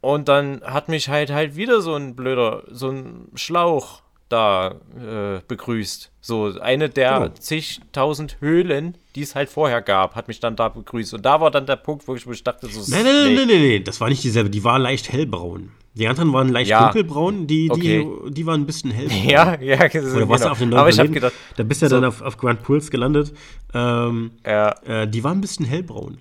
Und 0.00 0.28
dann 0.28 0.62
hat 0.62 0.88
mich 0.88 1.08
halt 1.08 1.30
halt 1.30 1.56
wieder 1.56 1.80
so 1.80 1.94
ein 1.94 2.14
blöder, 2.14 2.62
so 2.68 2.90
ein 2.90 3.30
Schlauch 3.34 4.02
da 4.28 4.76
äh, 4.96 5.40
begrüßt. 5.46 6.10
So, 6.20 6.60
eine 6.60 6.90
der 6.90 7.32
oh. 7.34 7.38
zigtausend 7.38 8.38
Höhlen, 8.40 8.96
die 9.14 9.22
es 9.22 9.34
halt 9.34 9.48
vorher 9.48 9.80
gab, 9.80 10.14
hat 10.14 10.28
mich 10.28 10.40
dann 10.40 10.56
da 10.56 10.68
begrüßt. 10.68 11.14
Und 11.14 11.24
da 11.24 11.40
war 11.40 11.50
dann 11.50 11.66
der 11.66 11.76
Punkt, 11.76 12.06
wo 12.06 12.14
ich, 12.14 12.26
ich 12.26 12.44
dachte, 12.44 12.68
so. 12.68 12.80
Nein, 12.90 13.04
nein, 13.04 13.14
nein, 13.14 13.34
nein, 13.34 13.46
nein, 13.48 13.68
nein, 13.68 13.84
das 13.84 14.00
war 14.00 14.08
nicht 14.08 14.22
dieselbe, 14.22 14.50
die 14.50 14.62
war 14.64 14.78
leicht 14.78 15.10
hellbraun. 15.10 15.72
Die 15.94 16.06
anderen 16.06 16.32
waren 16.32 16.50
leicht 16.50 16.70
ja. 16.70 16.84
dunkelbraun, 16.84 17.46
die, 17.46 17.70
okay. 17.70 18.06
die, 18.26 18.34
die 18.34 18.46
waren 18.46 18.60
ein 18.60 18.66
bisschen 18.66 18.90
hellbraun. 18.90 19.24
Ja, 19.28 19.60
ja, 19.60 19.78
Oder 19.78 20.28
warst 20.28 20.42
genau. 20.42 20.52
auf 20.52 20.58
den 20.58 20.74
Aber 20.74 20.88
ich 20.90 20.98
hab 20.98 21.12
gedacht. 21.12 21.32
Da 21.56 21.64
bist 21.64 21.82
du 21.82 21.86
ja 21.86 21.90
so. 21.90 21.96
dann 21.96 22.04
auf, 22.04 22.22
auf 22.22 22.36
Grand 22.36 22.62
Pulse 22.62 22.90
gelandet. 22.90 23.32
Ähm, 23.74 24.30
ja. 24.46 24.70
Äh, 24.84 25.08
die 25.08 25.24
waren 25.24 25.38
ein 25.38 25.40
bisschen 25.40 25.66
hellbraun. 25.66 26.18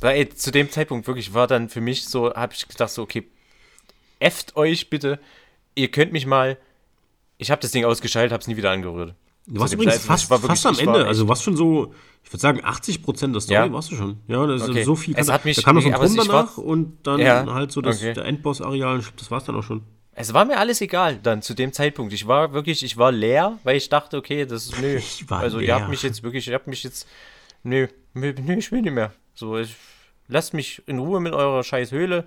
Da, 0.00 0.10
ey, 0.10 0.28
zu 0.28 0.50
dem 0.50 0.70
Zeitpunkt 0.70 1.06
wirklich 1.06 1.34
war 1.34 1.46
dann 1.46 1.68
für 1.68 1.80
mich 1.80 2.06
so, 2.06 2.32
habe 2.32 2.54
ich 2.54 2.66
gedacht, 2.66 2.90
so, 2.90 3.02
okay, 3.02 3.26
efft 4.20 4.56
euch 4.56 4.88
bitte. 4.88 5.18
Ihr 5.74 5.90
könnt 5.90 6.12
mich 6.12 6.24
mal 6.24 6.56
ich 7.38 7.50
habe 7.50 7.60
das 7.60 7.70
Ding 7.70 7.84
ausgeschaltet, 7.84 8.32
habe 8.32 8.40
es 8.40 8.46
nie 8.46 8.56
wieder 8.56 8.70
angerührt. 8.70 9.14
Du 9.46 9.60
warst 9.60 9.74
übrigens 9.74 10.04
fast, 10.04 10.30
war 10.30 10.42
wirklich, 10.42 10.60
fast 10.60 10.80
am 10.80 10.88
Ende. 10.88 11.06
Also 11.06 11.28
warst 11.28 11.42
schon 11.42 11.56
so, 11.56 11.92
ich 12.22 12.32
würde 12.32 12.40
sagen, 12.40 12.60
80 12.64 13.02
Prozent 13.02 13.34
der 13.34 13.42
Story 13.42 13.66
ja. 13.66 13.72
warst 13.72 13.90
du 13.90 13.96
schon. 13.96 14.18
Ja, 14.26 14.46
das 14.46 14.62
okay. 14.62 14.80
ist 14.80 14.86
so 14.86 14.96
viel. 14.96 15.14
Es 15.16 15.30
hat 15.30 15.44
mich, 15.44 15.56
da 15.56 15.62
kam 15.62 15.76
noch 15.76 15.82
so 15.82 15.88
ein 15.88 15.94
Brunnen 15.94 16.16
danach 16.16 16.56
und 16.56 17.06
dann 17.06 17.20
ja. 17.20 17.44
halt 17.52 17.70
so 17.70 17.82
das, 17.82 17.98
okay. 17.98 18.14
der 18.14 18.24
Endboss-Areal. 18.24 19.02
Das 19.16 19.30
war's 19.30 19.44
dann 19.44 19.56
auch 19.56 19.62
schon. 19.62 19.82
Es 20.12 20.32
war 20.32 20.44
mir 20.44 20.58
alles 20.58 20.80
egal 20.80 21.18
dann 21.22 21.42
zu 21.42 21.54
dem 21.54 21.72
Zeitpunkt. 21.72 22.12
Ich 22.12 22.26
war 22.26 22.54
wirklich, 22.54 22.82
ich 22.84 22.96
war 22.96 23.12
leer, 23.12 23.58
weil 23.64 23.76
ich 23.76 23.88
dachte, 23.88 24.16
okay, 24.16 24.46
das 24.46 24.66
ist 24.66 24.80
nö. 24.80 24.96
Ich 24.96 25.28
war 25.28 25.40
also 25.40 25.58
leer. 25.58 25.68
ihr 25.68 25.74
habt 25.74 25.88
mich 25.90 26.02
jetzt 26.02 26.22
wirklich, 26.22 26.48
ihr 26.48 26.54
habt 26.54 26.68
mich 26.68 26.82
jetzt, 26.82 27.06
nö, 27.64 27.88
nö, 28.14 28.32
ich 28.56 28.72
will 28.72 28.80
nicht 28.80 28.92
mehr. 28.92 29.12
So, 29.34 29.58
ich, 29.58 29.76
lasst 30.28 30.54
mich 30.54 30.82
in 30.86 31.00
Ruhe 31.00 31.20
mit 31.20 31.34
eurer 31.34 31.62
scheiß 31.64 31.90
Höhle. 31.92 32.24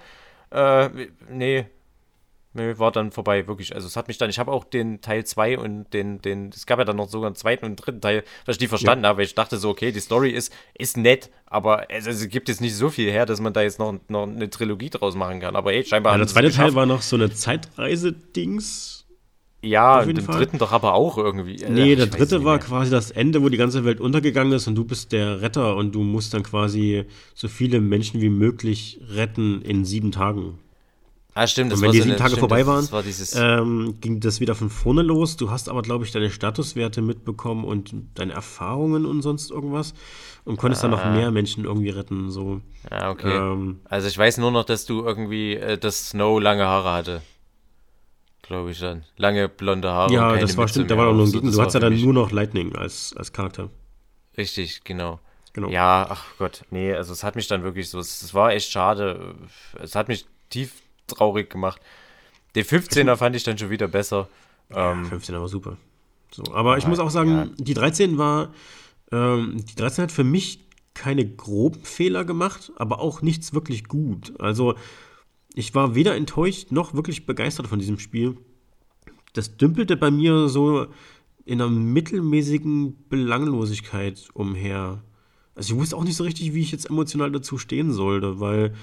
Äh, 0.52 0.90
nee, 1.30 1.66
Nö, 2.58 2.80
war 2.80 2.92
dann 2.92 3.12
vorbei, 3.12 3.48
wirklich. 3.48 3.76
Also 3.76 3.86
es 3.86 3.96
hat 3.96 4.08
mich 4.08 4.18
dann, 4.18 4.32
ich 4.32 4.40
habe 4.40 4.52
auch 4.52 4.64
den 4.64 5.00
Teil 5.00 5.24
2 5.24 5.60
und 5.60 5.94
den, 5.94 6.24
den, 6.24 6.50
es 6.50 6.66
gab 6.66 6.80
ja 6.80 6.86
dann 6.86 6.96
noch 6.96 7.08
sogar 7.08 7.28
einen 7.28 7.36
zweiten 7.36 7.66
und 7.66 7.76
dritten 7.76 8.02
Teil, 8.02 8.24
was 8.48 8.56
ich 8.56 8.62
nie 8.62 8.68
verstanden 8.68 9.04
ja. 9.04 9.10
habe, 9.10 9.20
weil 9.20 9.26
ich 9.26 9.36
dachte 9.36 9.58
so, 9.58 9.70
okay, 9.70 9.92
die 9.92 10.00
Story 10.00 10.32
ist, 10.32 10.52
ist 10.76 10.98
nett, 10.98 11.30
aber 11.46 11.92
es, 11.92 12.08
es 12.08 12.28
gibt 12.30 12.50
jetzt 12.50 12.60
nicht 12.60 12.76
so 12.76 12.90
viel 12.90 13.12
her, 13.12 13.28
dass 13.28 13.40
man 13.40 13.54
da 13.54 13.62
jetzt 13.62 13.78
noch, 13.78 13.94
noch 14.08 14.24
eine 14.24 14.50
Trilogie 14.50 14.90
draus 14.90 15.14
machen 15.14 15.40
kann. 15.40 15.56
Aber 15.56 15.72
ey, 15.72 15.86
scheinbar. 15.86 16.14
Ja, 16.14 16.18
der 16.18 16.28
zweite 16.28 16.50
Teil 16.50 16.74
war 16.74 16.88
noch 16.88 17.04
so 17.04 17.16
eine 17.16 17.32
Zeitreise-Dings. 17.32 19.06
Ja, 19.62 20.04
den 20.04 20.16
dritten 20.16 20.58
doch 20.58 20.72
aber 20.72 20.94
auch 20.94 21.18
irgendwie. 21.18 21.64
Nee, 21.70 21.96
der 21.96 22.08
dritte 22.08 22.44
war 22.44 22.58
quasi 22.58 22.90
das 22.90 23.12
Ende, 23.12 23.44
wo 23.44 23.50
die 23.50 23.58
ganze 23.58 23.86
Welt 23.86 24.00
untergegangen 24.00 24.54
ist 24.54 24.68
und 24.68 24.76
du 24.76 24.84
bist 24.84 25.12
der 25.12 25.42
Retter 25.42 25.76
und 25.76 25.94
du 25.94 26.02
musst 26.02 26.34
dann 26.34 26.44
quasi 26.44 27.06
so 27.36 27.48
viele 27.48 27.82
Menschen 27.82 28.22
wie 28.22 28.30
möglich 28.30 29.00
retten 29.10 29.62
in 29.62 29.86
sieben 29.86 30.12
Tagen. 30.12 30.60
Ah, 31.38 31.46
stimmt. 31.46 31.72
und 31.72 31.82
wenn 31.82 31.92
die 31.92 32.02
sieben 32.02 32.14
so 32.14 32.18
Tage 32.18 32.32
stimmt, 32.32 32.40
vorbei 32.40 32.66
waren, 32.66 32.92
war 32.92 33.04
ähm, 33.36 33.96
ging 34.02 34.20
das 34.20 34.40
wieder 34.40 34.56
von 34.56 34.72
vorne 34.72 35.04
los. 35.04 35.38
Du 35.38 35.52
hast 35.52 35.70
aber, 35.70 35.84
glaube 35.84 36.04
ich, 36.04 36.12
deine 36.12 36.32
Statuswerte 36.32 37.04
mitbekommen 37.04 37.64
und 37.64 37.94
deine 38.16 38.34
Erfahrungen 38.34 39.06
und 39.06 39.22
sonst 39.22 39.52
irgendwas 39.52 39.94
und 40.46 40.58
konntest 40.58 40.84
ah. 40.84 40.88
dann 40.88 40.98
noch 40.98 41.06
ah. 41.06 41.12
mehr 41.12 41.30
Menschen 41.30 41.66
irgendwie 41.66 41.90
retten. 41.90 42.32
So. 42.32 42.62
Ah, 42.90 43.12
okay. 43.12 43.38
Ähm, 43.38 43.82
also 43.86 44.08
ich 44.08 44.18
weiß 44.18 44.40
nur 44.40 44.50
noch, 44.50 44.64
dass 44.64 44.88
du 44.88 45.06
irgendwie, 45.06 45.54
äh, 45.54 45.78
dass 45.78 46.10
Snow 46.10 46.42
lange 46.42 46.66
Haare 46.66 46.92
hatte. 46.92 47.22
Glaube 48.42 48.72
ich 48.72 48.80
dann. 48.80 49.04
Lange 49.18 49.48
blonde 49.48 49.92
Haare. 49.92 50.12
Ja, 50.12 50.38
das 50.38 50.58
war 50.58 50.68
stimmt. 50.68 50.90
Da 50.90 50.98
war 50.98 51.10
auch 51.10 51.14
nur 51.14 51.28
ein 51.28 51.32
Gegner. 51.32 51.52
Du 51.52 51.62
hattest 51.62 51.76
ja 51.76 51.82
dann 51.82 52.02
nur 52.02 52.14
noch 52.14 52.32
Lightning 52.32 52.76
als, 52.76 53.14
als 53.16 53.32
Charakter. 53.32 53.70
Richtig, 54.36 54.84
genau. 54.86 55.20
Genau. 55.54 55.70
Ja, 55.70 56.08
ach 56.10 56.24
Gott, 56.38 56.64
nee, 56.70 56.94
also 56.94 57.14
es 57.14 57.24
hat 57.24 57.36
mich 57.36 57.48
dann 57.48 57.64
wirklich 57.64 57.90
so, 57.90 58.00
es, 58.00 58.22
es 58.22 58.34
war 58.34 58.52
echt 58.54 58.72
schade. 58.72 59.36
Es 59.82 59.96
hat 59.96 60.08
mich 60.08 60.26
tief 60.50 60.72
traurig 61.08 61.50
gemacht. 61.50 61.82
Den 62.56 62.64
15er 62.64 63.16
fand 63.16 63.36
ich 63.36 63.44
dann 63.44 63.58
schon 63.58 63.70
wieder 63.70 63.88
besser. 63.88 64.30
Ja, 64.70 64.92
ähm, 64.92 65.06
15er 65.06 65.40
war 65.40 65.48
super. 65.48 65.78
So, 66.32 66.44
aber 66.54 66.78
ich 66.78 66.88
muss 66.88 67.00
auch 67.00 67.10
sagen, 67.10 67.32
ja. 67.32 67.50
die 67.58 67.74
13 67.74 68.18
war, 68.18 68.54
ähm, 69.12 69.64
die 69.66 69.76
13 69.76 70.04
hat 70.04 70.12
für 70.12 70.24
mich 70.24 70.68
keine 70.94 71.26
groben 71.28 71.84
Fehler 71.84 72.26
gemacht, 72.26 72.72
aber 72.76 73.00
auch 73.00 73.22
nichts 73.22 73.54
wirklich 73.54 73.88
gut. 73.88 74.34
Also 74.40 74.76
ich 75.54 75.74
war 75.76 75.96
weder 75.96 76.16
enttäuscht 76.16 76.72
noch 76.72 76.94
wirklich 76.94 77.26
begeistert 77.26 77.68
von 77.68 77.80
diesem 77.80 78.00
Spiel. 78.00 78.38
Das 79.34 79.58
dümpelte 79.58 79.96
bei 79.96 80.12
mir 80.12 80.50
so 80.50 80.88
in 81.46 81.62
einer 81.62 81.70
mittelmäßigen 81.70 83.08
Belanglosigkeit 83.10 84.30
umher. 84.34 85.04
Also 85.56 85.74
ich 85.74 85.80
wusste 85.80 85.96
auch 85.96 86.04
nicht 86.04 86.18
so 86.18 86.24
richtig, 86.24 86.54
wie 86.54 86.62
ich 86.62 86.72
jetzt 86.72 86.90
emotional 86.90 87.32
dazu 87.32 87.58
stehen 87.58 87.92
sollte, 87.92 88.40
weil 88.40 88.74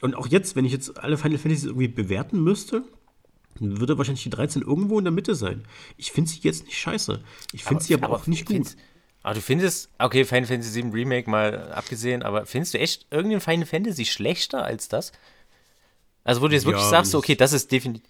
und 0.00 0.14
auch 0.14 0.26
jetzt, 0.26 0.56
wenn 0.56 0.64
ich 0.64 0.72
jetzt 0.72 0.98
alle 0.98 1.18
Final 1.18 1.38
Fantasy 1.38 1.66
irgendwie 1.66 1.88
bewerten 1.88 2.42
müsste, 2.42 2.84
würde 3.60 3.98
wahrscheinlich 3.98 4.22
die 4.22 4.30
13 4.30 4.62
irgendwo 4.62 4.98
in 4.98 5.04
der 5.04 5.12
Mitte 5.12 5.34
sein. 5.34 5.64
Ich 5.96 6.12
finde 6.12 6.30
sie 6.30 6.40
jetzt 6.42 6.64
nicht 6.64 6.78
scheiße. 6.78 7.20
Ich 7.52 7.64
finde 7.64 7.82
sie 7.82 7.94
aber, 7.94 8.06
aber, 8.06 8.16
auch 8.16 8.26
nicht 8.26 8.46
gut. 8.46 8.76
Aber 9.22 9.34
du 9.34 9.40
findest, 9.40 9.90
okay, 9.98 10.24
Final 10.24 10.46
Fantasy 10.46 10.70
7 10.70 10.92
Remake 10.92 11.28
mal 11.28 11.72
abgesehen, 11.72 12.22
aber 12.22 12.46
findest 12.46 12.74
du 12.74 12.78
echt 12.78 13.06
irgendein 13.10 13.40
Final 13.40 13.66
Fantasy 13.66 14.04
schlechter 14.04 14.64
als 14.64 14.88
das? 14.88 15.12
Also, 16.24 16.40
wo 16.40 16.48
du 16.48 16.54
jetzt 16.54 16.64
ja, 16.64 16.68
wirklich 16.68 16.86
sagst, 16.86 17.14
okay, 17.14 17.34
das 17.34 17.52
ist 17.52 17.72
definitiv. 17.72 18.08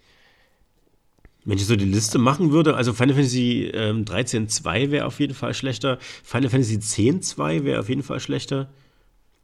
Wenn 1.44 1.56
ich 1.56 1.66
so 1.66 1.76
die 1.76 1.86
Liste 1.86 2.18
machen 2.18 2.52
würde, 2.52 2.74
also 2.76 2.92
Final 2.92 3.14
Fantasy 3.14 3.70
ähm, 3.72 4.04
13.2 4.04 4.90
wäre 4.90 5.06
auf 5.06 5.18
jeden 5.18 5.34
Fall 5.34 5.54
schlechter, 5.54 5.98
Final 6.22 6.50
Fantasy 6.50 6.76
10.2 6.76 7.64
wäre 7.64 7.80
auf 7.80 7.88
jeden 7.88 8.02
Fall 8.02 8.20
schlechter. 8.20 8.68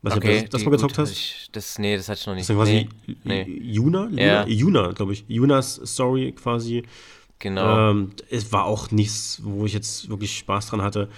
Was 0.04 0.16
okay, 0.18 0.42
das, 0.42 0.50
das 0.50 0.64
mal 0.66 0.70
gezockt 0.72 0.98
hast? 0.98 1.12
Ich, 1.12 1.48
das, 1.52 1.78
nee, 1.78 1.96
das 1.96 2.10
hatte 2.10 2.20
ich 2.20 2.26
noch 2.26 2.34
nicht. 2.34 2.46
Das 2.46 2.54
ist 2.54 2.62
quasi 2.62 2.88
nee. 3.24 3.44
Yuna? 3.44 4.10
Ja. 4.10 4.46
Yuna, 4.46 4.92
glaube 4.92 5.14
ich. 5.14 5.24
Yunas 5.28 5.80
Story 5.86 6.32
quasi. 6.32 6.82
Genau. 7.38 7.90
Ähm, 7.90 8.10
es 8.28 8.52
war 8.52 8.64
auch 8.64 8.90
nichts, 8.90 9.40
wo 9.42 9.64
ich 9.64 9.72
jetzt 9.72 10.10
wirklich 10.10 10.36
Spaß 10.36 10.66
dran 10.66 10.82
hatte. 10.82 11.08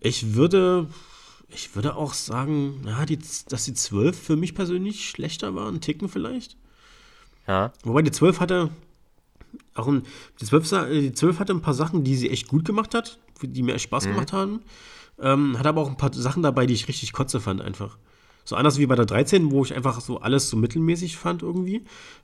Ich 0.00 0.32
würde, 0.32 0.86
ich 1.50 1.74
würde 1.76 1.96
auch 1.96 2.14
sagen, 2.14 2.80
ja, 2.86 3.04
die, 3.04 3.18
dass 3.50 3.64
die 3.66 3.74
12 3.74 4.18
für 4.18 4.36
mich 4.36 4.54
persönlich 4.54 5.10
schlechter 5.10 5.54
war, 5.54 5.68
ein 5.68 5.82
Ticken 5.82 6.08
vielleicht. 6.08 6.56
Ja. 7.46 7.74
Wobei 7.84 8.00
die 8.00 8.10
12 8.10 8.40
hatte 8.40 8.70
auch 9.74 9.86
ein, 9.86 10.04
die 10.40 10.46
12, 10.46 10.88
die 10.90 11.12
12 11.12 11.38
hatte 11.40 11.52
ein 11.52 11.60
paar 11.60 11.74
Sachen, 11.74 12.04
die 12.04 12.16
sie 12.16 12.30
echt 12.30 12.48
gut 12.48 12.64
gemacht 12.64 12.94
hat, 12.94 13.18
die 13.42 13.62
mir 13.62 13.74
echt 13.74 13.84
Spaß 13.84 14.06
mhm. 14.06 14.12
gemacht 14.12 14.32
haben. 14.32 14.62
Ähm, 15.20 15.58
hat 15.58 15.66
aber 15.66 15.82
auch 15.82 15.90
ein 15.90 15.98
paar 15.98 16.14
Sachen 16.14 16.42
dabei, 16.42 16.64
die 16.64 16.72
ich 16.72 16.88
richtig 16.88 17.12
kotze 17.12 17.38
fand 17.38 17.60
einfach. 17.60 17.98
So 18.50 18.56
anders 18.56 18.78
wie 18.78 18.86
bei 18.86 18.96
der 18.96 19.06
13, 19.06 19.52
wo 19.52 19.64
ich 19.64 19.76
einfach 19.76 20.00
so 20.00 20.22
alles 20.22 20.50
so 20.50 20.56
mittelmäßig 20.56 21.16
fand 21.16 21.42
irgendwie, 21.42 21.82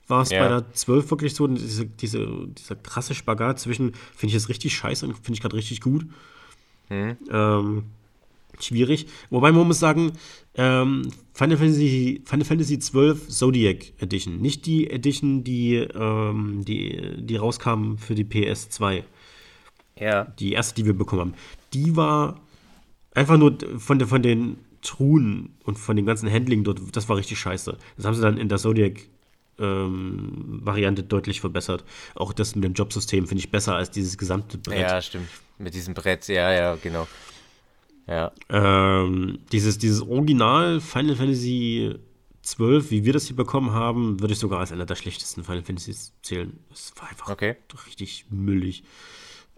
war 0.08 0.22
es 0.22 0.30
ja. 0.30 0.42
bei 0.42 0.48
der 0.48 0.72
12 0.72 1.08
wirklich 1.08 1.36
so 1.36 1.46
diese, 1.46 1.86
diese, 1.86 2.48
dieser 2.48 2.74
krasse 2.74 3.14
Spagat 3.14 3.60
zwischen, 3.60 3.92
finde 3.92 4.26
ich 4.26 4.32
jetzt 4.32 4.48
richtig 4.48 4.74
scheiße 4.74 5.06
und 5.06 5.14
finde 5.14 5.34
ich 5.34 5.40
gerade 5.40 5.54
richtig 5.54 5.80
gut. 5.80 6.04
Mhm. 6.88 7.16
Ähm, 7.30 7.84
schwierig. 8.58 9.06
Wobei 9.30 9.52
man 9.52 9.68
muss 9.68 9.78
sagen, 9.78 10.14
ähm, 10.56 11.12
Final, 11.32 11.58
Fantasy, 11.58 12.22
Final 12.24 12.44
Fantasy 12.44 12.80
12 12.80 13.28
Zodiac 13.28 13.92
Edition, 14.00 14.38
nicht 14.40 14.66
die 14.66 14.90
Edition, 14.90 15.44
die, 15.44 15.76
ähm, 15.76 16.64
die, 16.64 17.18
die 17.18 17.36
rauskam 17.36 17.98
für 17.98 18.16
die 18.16 18.24
PS2. 18.24 19.04
Ja. 19.96 20.24
Die 20.24 20.54
erste, 20.54 20.74
die 20.74 20.86
wir 20.86 20.94
bekommen 20.94 21.20
haben. 21.20 21.34
Die 21.72 21.94
war 21.94 22.40
einfach 23.14 23.38
nur 23.38 23.56
von, 23.78 24.00
de, 24.00 24.08
von 24.08 24.22
den 24.22 24.65
Truhen 24.86 25.56
und 25.64 25.78
von 25.78 25.96
dem 25.96 26.06
ganzen 26.06 26.30
Handling 26.30 26.64
dort, 26.64 26.80
das 26.94 27.08
war 27.08 27.16
richtig 27.16 27.38
scheiße. 27.38 27.76
Das 27.96 28.06
haben 28.06 28.14
sie 28.14 28.22
dann 28.22 28.38
in 28.38 28.48
der 28.48 28.58
Zodiac 28.58 29.00
ähm, 29.58 30.60
Variante 30.62 31.02
deutlich 31.02 31.40
verbessert. 31.40 31.84
Auch 32.14 32.32
das 32.32 32.54
mit 32.54 32.64
dem 32.64 32.74
Jobsystem 32.74 33.26
finde 33.26 33.40
ich 33.40 33.50
besser 33.50 33.74
als 33.74 33.90
dieses 33.90 34.16
gesamte 34.16 34.58
Brett. 34.58 34.80
Ja, 34.80 35.00
stimmt. 35.02 35.28
Mit 35.58 35.74
diesem 35.74 35.94
Brett, 35.94 36.28
ja, 36.28 36.52
ja, 36.52 36.76
genau. 36.76 37.06
Ja. 38.06 38.32
Ähm, 38.48 39.38
dieses, 39.50 39.78
dieses 39.78 40.02
Original 40.02 40.80
Final 40.80 41.16
Fantasy 41.16 41.94
12, 42.42 42.90
wie 42.90 43.04
wir 43.04 43.12
das 43.12 43.26
hier 43.26 43.36
bekommen 43.36 43.72
haben, 43.72 44.20
würde 44.20 44.34
ich 44.34 44.38
sogar 44.38 44.60
als 44.60 44.70
einer 44.70 44.86
der 44.86 44.94
schlechtesten 44.94 45.42
Final 45.42 45.62
Fantasies 45.62 46.12
zählen. 46.22 46.58
Es 46.72 46.92
war 46.96 47.08
einfach 47.08 47.30
okay. 47.30 47.56
richtig 47.88 48.26
müllig. 48.30 48.84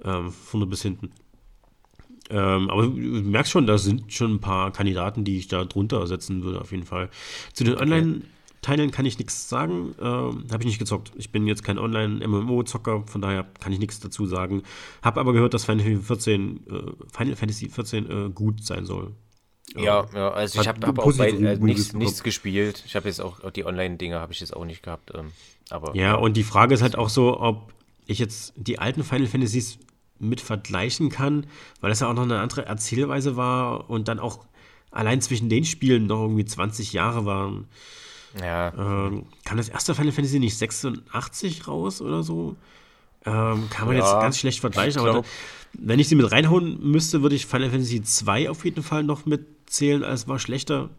Ähm, 0.02 0.32
vorne 0.32 0.66
bis 0.66 0.82
hinten. 0.82 1.12
Ähm, 2.30 2.70
aber 2.70 2.82
du 2.82 2.90
merkst 2.90 3.52
schon, 3.52 3.66
da 3.66 3.78
sind 3.78 4.12
schon 4.12 4.34
ein 4.34 4.40
paar 4.40 4.72
Kandidaten, 4.72 5.24
die 5.24 5.38
ich 5.38 5.48
da 5.48 5.64
drunter 5.64 6.06
setzen 6.06 6.42
würde, 6.42 6.60
auf 6.60 6.72
jeden 6.72 6.84
Fall. 6.84 7.08
Zu 7.52 7.64
den 7.64 7.76
Online-Teilen 7.76 8.90
kann 8.90 9.06
ich 9.06 9.18
nichts 9.18 9.48
sagen. 9.48 9.94
Ähm, 10.00 10.44
Habe 10.50 10.58
ich 10.60 10.66
nicht 10.66 10.78
gezockt. 10.78 11.12
Ich 11.16 11.32
bin 11.32 11.46
jetzt 11.46 11.64
kein 11.64 11.78
Online-MMO-Zocker, 11.78 13.04
von 13.06 13.22
daher 13.22 13.46
kann 13.60 13.72
ich 13.72 13.78
nichts 13.78 14.00
dazu 14.00 14.26
sagen. 14.26 14.62
Habe 15.02 15.20
aber 15.20 15.32
gehört, 15.32 15.54
dass 15.54 15.64
Final 15.64 15.84
Fantasy 15.84 16.02
14, 16.02 16.66
äh, 16.66 17.16
Final 17.16 17.36
Fantasy 17.36 17.68
14 17.68 18.10
äh, 18.10 18.30
gut 18.30 18.64
sein 18.64 18.84
soll. 18.84 19.14
Ja, 19.76 20.06
ja, 20.14 20.30
also 20.30 20.60
ich 20.60 20.68
habe 20.68 20.86
hab 20.86 20.98
auch 20.98 21.16
bei, 21.16 21.30
äh, 21.30 21.56
nichts, 21.56 21.92
nichts 21.92 22.22
gespielt. 22.22 22.82
Ich 22.86 22.96
habe 22.96 23.06
jetzt 23.08 23.20
auch 23.20 23.50
die 23.50 23.66
Online-Dinge 23.66 24.18
habe 24.18 24.32
ich 24.32 24.40
jetzt 24.40 24.56
auch 24.56 24.64
nicht 24.64 24.82
gehabt. 24.82 25.12
Ähm, 25.14 25.32
aber 25.70 25.94
ja, 25.94 26.14
und 26.14 26.36
die 26.36 26.44
Frage 26.44 26.74
ist 26.74 26.82
halt 26.82 26.96
auch 26.96 27.10
so, 27.10 27.38
ob 27.38 27.72
ich 28.06 28.18
jetzt 28.18 28.54
die 28.56 28.78
alten 28.78 29.04
Final 29.04 29.26
Fantasies 29.26 29.78
mit 30.18 30.40
vergleichen 30.40 31.10
kann, 31.10 31.46
weil 31.80 31.90
das 31.90 32.00
ja 32.00 32.08
auch 32.08 32.14
noch 32.14 32.22
eine 32.22 32.40
andere 32.40 32.66
Erzählweise 32.66 33.36
war 33.36 33.88
und 33.90 34.08
dann 34.08 34.18
auch 34.18 34.46
allein 34.90 35.20
zwischen 35.20 35.48
den 35.48 35.64
Spielen 35.64 36.06
noch 36.06 36.22
irgendwie 36.22 36.44
20 36.44 36.92
Jahre 36.92 37.24
waren. 37.24 37.66
Ja. 38.40 38.72
Ähm, 38.76 39.26
kam 39.44 39.56
das 39.56 39.68
erste 39.68 39.94
Final 39.94 40.12
Fantasy 40.12 40.38
nicht 40.38 40.56
86 40.56 41.66
raus 41.66 42.00
oder 42.00 42.22
so? 42.22 42.56
Ähm, 43.24 43.68
kann 43.70 43.86
man 43.86 43.96
ja, 43.96 44.02
jetzt 44.02 44.20
ganz 44.20 44.38
schlecht 44.38 44.60
vergleichen, 44.60 45.00
aber 45.00 45.12
da, 45.12 45.22
wenn 45.74 45.98
ich 45.98 46.08
sie 46.08 46.14
mit 46.14 46.30
reinhauen 46.30 46.78
müsste, 46.80 47.22
würde 47.22 47.36
ich 47.36 47.46
Final 47.46 47.70
Fantasy 47.70 48.02
2 48.02 48.50
auf 48.50 48.64
jeden 48.64 48.82
Fall 48.82 49.02
noch 49.02 49.26
mitzählen, 49.26 50.04
als 50.04 50.28
war 50.28 50.38
schlechter. 50.38 50.90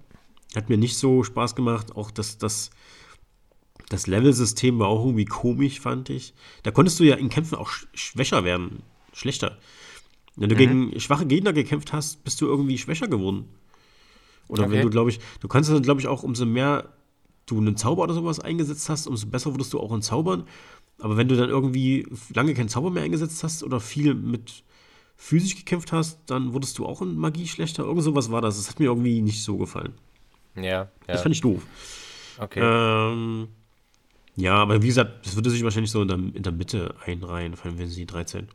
Hat 0.56 0.70
mir 0.70 0.78
nicht 0.78 0.98
so 0.98 1.24
Spaß 1.24 1.56
gemacht. 1.56 1.96
Auch 1.96 2.12
das, 2.12 2.38
das, 2.40 2.72
das 3.90 4.08
Level-System 4.08 4.80
war 4.80 4.88
auch 4.88 5.06
irgendwie 5.06 5.26
komisch, 5.26 5.80
fand 5.80 6.10
ich. 6.10 6.34
Da 6.64 6.72
konntest 6.72 7.00
du 7.00 7.04
ja 7.04 7.16
in 7.16 7.30
Kämpfen 7.30 7.56
auch 7.56 7.70
schwächer 7.94 8.44
werden 8.44 8.84
schlechter. 9.20 9.58
Wenn 10.36 10.50
du 10.50 10.56
mhm. 10.56 10.60
gegen 10.60 11.00
schwache 11.00 11.26
Gegner 11.26 11.54
gekämpft 11.54 11.94
hast, 11.94 12.24
bist 12.24 12.40
du 12.42 12.46
irgendwie 12.46 12.78
schwächer 12.78 13.08
geworden. 13.08 13.46
Oder 14.48 14.64
okay. 14.64 14.74
wenn 14.74 14.82
du, 14.82 14.90
glaube 14.90 15.10
ich, 15.10 15.20
du 15.42 15.48
kannst 15.48 15.70
dann, 15.70 15.84
glaube 15.84 16.02
ich, 16.02 16.08
auch 16.08 16.24
umso 16.24 16.46
mehr 16.46 16.90
du 17.46 17.58
einen 17.58 17.78
Zauber 17.78 18.04
oder 18.04 18.14
sowas 18.14 18.40
eingesetzt 18.40 18.90
hast, 18.90 19.08
umso 19.08 19.28
besser 19.28 19.52
wurdest 19.52 19.74
du 19.74 19.80
auch 19.80 19.94
in 19.94 20.02
Zaubern. 20.02 20.46
Aber 21.00 21.18
wenn 21.18 21.28
du 21.28 21.36
dann 21.36 21.50
irgendwie 21.50 22.08
lange 22.34 22.54
keinen 22.54 22.70
Zauber 22.70 22.90
mehr 22.90 23.04
eingesetzt 23.04 23.44
hast 23.44 23.64
oder 23.64 23.80
viel 23.80 24.14
mit 24.14 24.64
physisch 25.16 25.56
gekämpft 25.56 25.92
hast, 25.92 26.20
dann 26.28 26.54
wurdest 26.54 26.78
du 26.78 26.86
auch 26.86 27.02
in 27.02 27.18
Magie 27.18 27.48
schlechter. 27.48 27.84
Irgend 27.84 28.04
sowas 28.04 28.32
war 28.32 28.42
das. 28.42 28.58
Das 28.58 28.70
hat 28.70 28.80
mir 28.80 28.86
irgendwie 28.86 29.22
nicht 29.22 29.44
so 29.44 29.58
gefallen. 29.58 29.94
Ja, 30.56 30.64
ja. 30.64 30.90
Das 31.08 31.22
fand 31.22 31.36
ich 31.36 31.42
doof. 31.42 31.66
Okay. 32.38 32.62
Ähm, 32.62 33.50
ja, 34.36 34.56
aber 34.56 34.82
wie 34.82 34.88
gesagt, 34.88 35.26
das 35.26 35.36
würde 35.36 35.50
sich 35.50 35.64
wahrscheinlich 35.64 35.92
so 35.92 36.02
in 36.02 36.08
der, 36.08 36.18
in 36.18 36.44
der 36.44 36.54
Mitte 36.54 36.96
einreihen, 37.06 37.56
vor 37.56 37.66
allem 37.66 37.80
wenn 37.80 37.90
sie 37.90 38.06
13. 38.06 38.48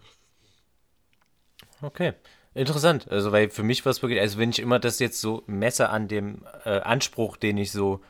Okay. 1.85 2.15
Interessant. 2.55 3.11
Also, 3.11 3.33
weil 3.33 3.51
für 3.51 3.63
mich 3.63 3.85
war 3.85 3.91
es 3.91 4.01
wirklich, 4.01 4.21
also 4.21 4.39
wenn 4.39 4.51
ich 4.51 4.61
immer 4.61 4.79
das 4.79 5.01
jetzt 5.01 5.21
so 5.21 5.43
messe 5.47 5.89
an 5.89 6.09
dem 6.09 6.45
äh, 6.65 6.81
Anspruch, 6.81 7.37
den 7.37 7.59
ich 7.59 7.73
so, 7.73 8.01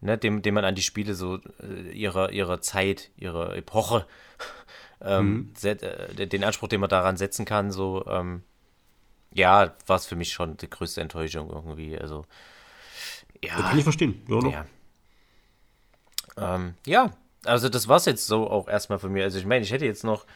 ne, 0.00 0.16
dem, 0.16 0.42
dem 0.42 0.54
man 0.54 0.64
an 0.64 0.76
die 0.76 0.82
Spiele 0.82 1.14
so 1.14 1.40
äh, 1.60 1.90
ihrer, 1.92 2.30
ihrer 2.30 2.60
Zeit, 2.60 3.10
ihrer 3.16 3.56
Epoche, 3.56 4.06
ähm, 5.00 5.26
mhm. 5.26 5.52
set, 5.56 5.82
äh, 5.82 6.26
den 6.26 6.44
Anspruch, 6.44 6.68
den 6.68 6.80
man 6.80 6.88
daran 6.88 7.16
setzen 7.16 7.44
kann, 7.44 7.72
so, 7.72 8.06
ähm, 8.06 8.42
ja, 9.32 9.74
war 9.86 9.96
es 9.96 10.06
für 10.06 10.16
mich 10.16 10.32
schon 10.32 10.56
die 10.56 10.70
größte 10.70 11.00
Enttäuschung 11.00 11.50
irgendwie. 11.50 11.98
Also, 11.98 12.24
ja. 13.44 13.56
Das 13.56 13.66
kann 13.66 13.78
ich 13.78 13.84
verstehen. 13.84 14.22
Ja, 14.28 14.48
ja. 14.48 14.66
Ähm, 16.54 16.74
ja, 16.86 17.10
also 17.44 17.68
das 17.68 17.88
war 17.88 17.96
es 17.96 18.04
jetzt 18.04 18.26
so 18.26 18.48
auch 18.48 18.68
erstmal 18.68 18.98
von 18.98 19.12
mir. 19.12 19.24
Also 19.24 19.38
ich 19.38 19.46
meine, 19.46 19.64
ich 19.64 19.72
hätte 19.72 19.84
jetzt 19.84 20.04
noch 20.04 20.26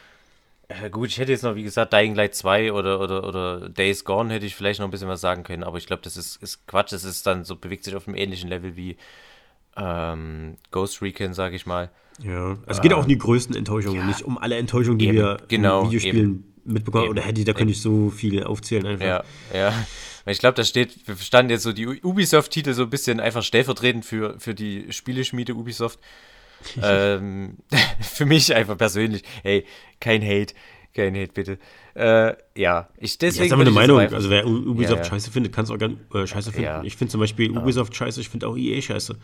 ja, 0.81 0.87
gut, 0.89 1.09
ich 1.09 1.17
hätte 1.17 1.31
jetzt 1.31 1.43
noch, 1.43 1.55
wie 1.55 1.63
gesagt, 1.63 1.93
Dying 1.93 2.15
Light 2.15 2.35
2 2.35 2.73
oder, 2.73 2.99
oder, 2.99 3.27
oder 3.27 3.69
Days 3.69 4.05
Gone 4.05 4.33
hätte 4.33 4.45
ich 4.45 4.55
vielleicht 4.55 4.79
noch 4.79 4.87
ein 4.87 4.91
bisschen 4.91 5.07
was 5.07 5.21
sagen 5.21 5.43
können, 5.43 5.63
aber 5.63 5.77
ich 5.77 5.87
glaube, 5.87 6.01
das 6.03 6.17
ist, 6.17 6.41
ist 6.41 6.67
Quatsch. 6.67 6.91
Das 6.91 7.03
ist 7.03 7.25
dann 7.25 7.43
so, 7.43 7.55
bewegt 7.55 7.83
sich 7.83 7.95
auf 7.95 8.07
einem 8.07 8.15
ähnlichen 8.15 8.49
Level 8.49 8.75
wie 8.75 8.97
ähm, 9.75 10.57
Ghost 10.71 11.01
Recon, 11.01 11.33
sage 11.33 11.55
ich 11.55 11.65
mal. 11.65 11.89
Ja, 12.21 12.57
es 12.67 12.81
geht 12.81 12.91
ähm, 12.91 12.97
auch 12.97 13.03
um 13.03 13.09
die 13.09 13.17
größten 13.17 13.55
Enttäuschungen, 13.55 13.99
ja, 13.99 14.05
nicht 14.05 14.21
um 14.21 14.37
alle 14.37 14.57
Enttäuschungen, 14.57 14.99
die 14.99 15.07
eben, 15.07 15.17
wir 15.17 15.37
genau, 15.47 15.81
in 15.81 15.87
Videospielen 15.87 16.17
eben, 16.17 16.53
mitbekommen. 16.63 17.05
Eben, 17.05 17.11
oder 17.11 17.21
hätte, 17.23 17.43
da 17.43 17.53
könnte 17.53 17.71
ich 17.71 17.81
so 17.81 18.09
viele 18.09 18.47
aufzählen 18.47 18.85
einfach. 18.85 19.05
Ja, 19.05 19.23
ja. 19.53 19.73
Ich 20.25 20.39
glaube, 20.39 20.55
da 20.55 20.63
steht, 20.63 21.05
wir 21.05 21.17
standen 21.17 21.49
jetzt 21.49 21.63
so 21.63 21.73
die 21.73 21.85
Ubisoft-Titel 21.85 22.73
so 22.73 22.83
ein 22.83 22.89
bisschen 22.89 23.19
einfach 23.19 23.43
stellvertretend 23.43 24.05
für, 24.05 24.39
für 24.39 24.53
die 24.53 24.91
Spieleschmiede 24.91 25.53
Ubisoft 25.53 25.99
ähm, 26.81 27.57
für 28.01 28.25
mich 28.25 28.53
einfach 28.55 28.77
persönlich, 28.77 29.23
hey, 29.43 29.65
kein 29.99 30.21
Hate, 30.21 30.53
kein 30.93 31.15
Hate, 31.15 31.31
bitte. 31.33 31.59
Äh, 31.95 32.35
ja, 32.55 32.89
ich 32.97 33.17
deswegen. 33.17 33.49
Ja, 33.49 33.55
ist 33.55 33.61
eine 33.61 33.71
Meinung. 33.71 33.99
Also, 33.99 34.29
wer 34.29 34.45
Ubisoft 34.45 34.97
ja, 34.97 35.03
ja. 35.03 35.09
scheiße 35.09 35.31
findet, 35.31 35.53
kann 35.53 35.65
es 35.65 35.71
auch 35.71 35.77
gerne 35.77 35.97
äh, 36.13 36.25
scheiße 36.25 36.51
finden. 36.51 36.65
Ja. 36.65 36.83
Ich 36.83 36.95
finde 36.95 37.11
zum 37.11 37.19
Beispiel 37.19 37.51
Ubisoft 37.51 37.95
scheiße, 37.95 38.19
ich 38.21 38.29
finde 38.29 38.47
auch 38.47 38.57
EA 38.57 38.81
scheiße. 38.81 39.17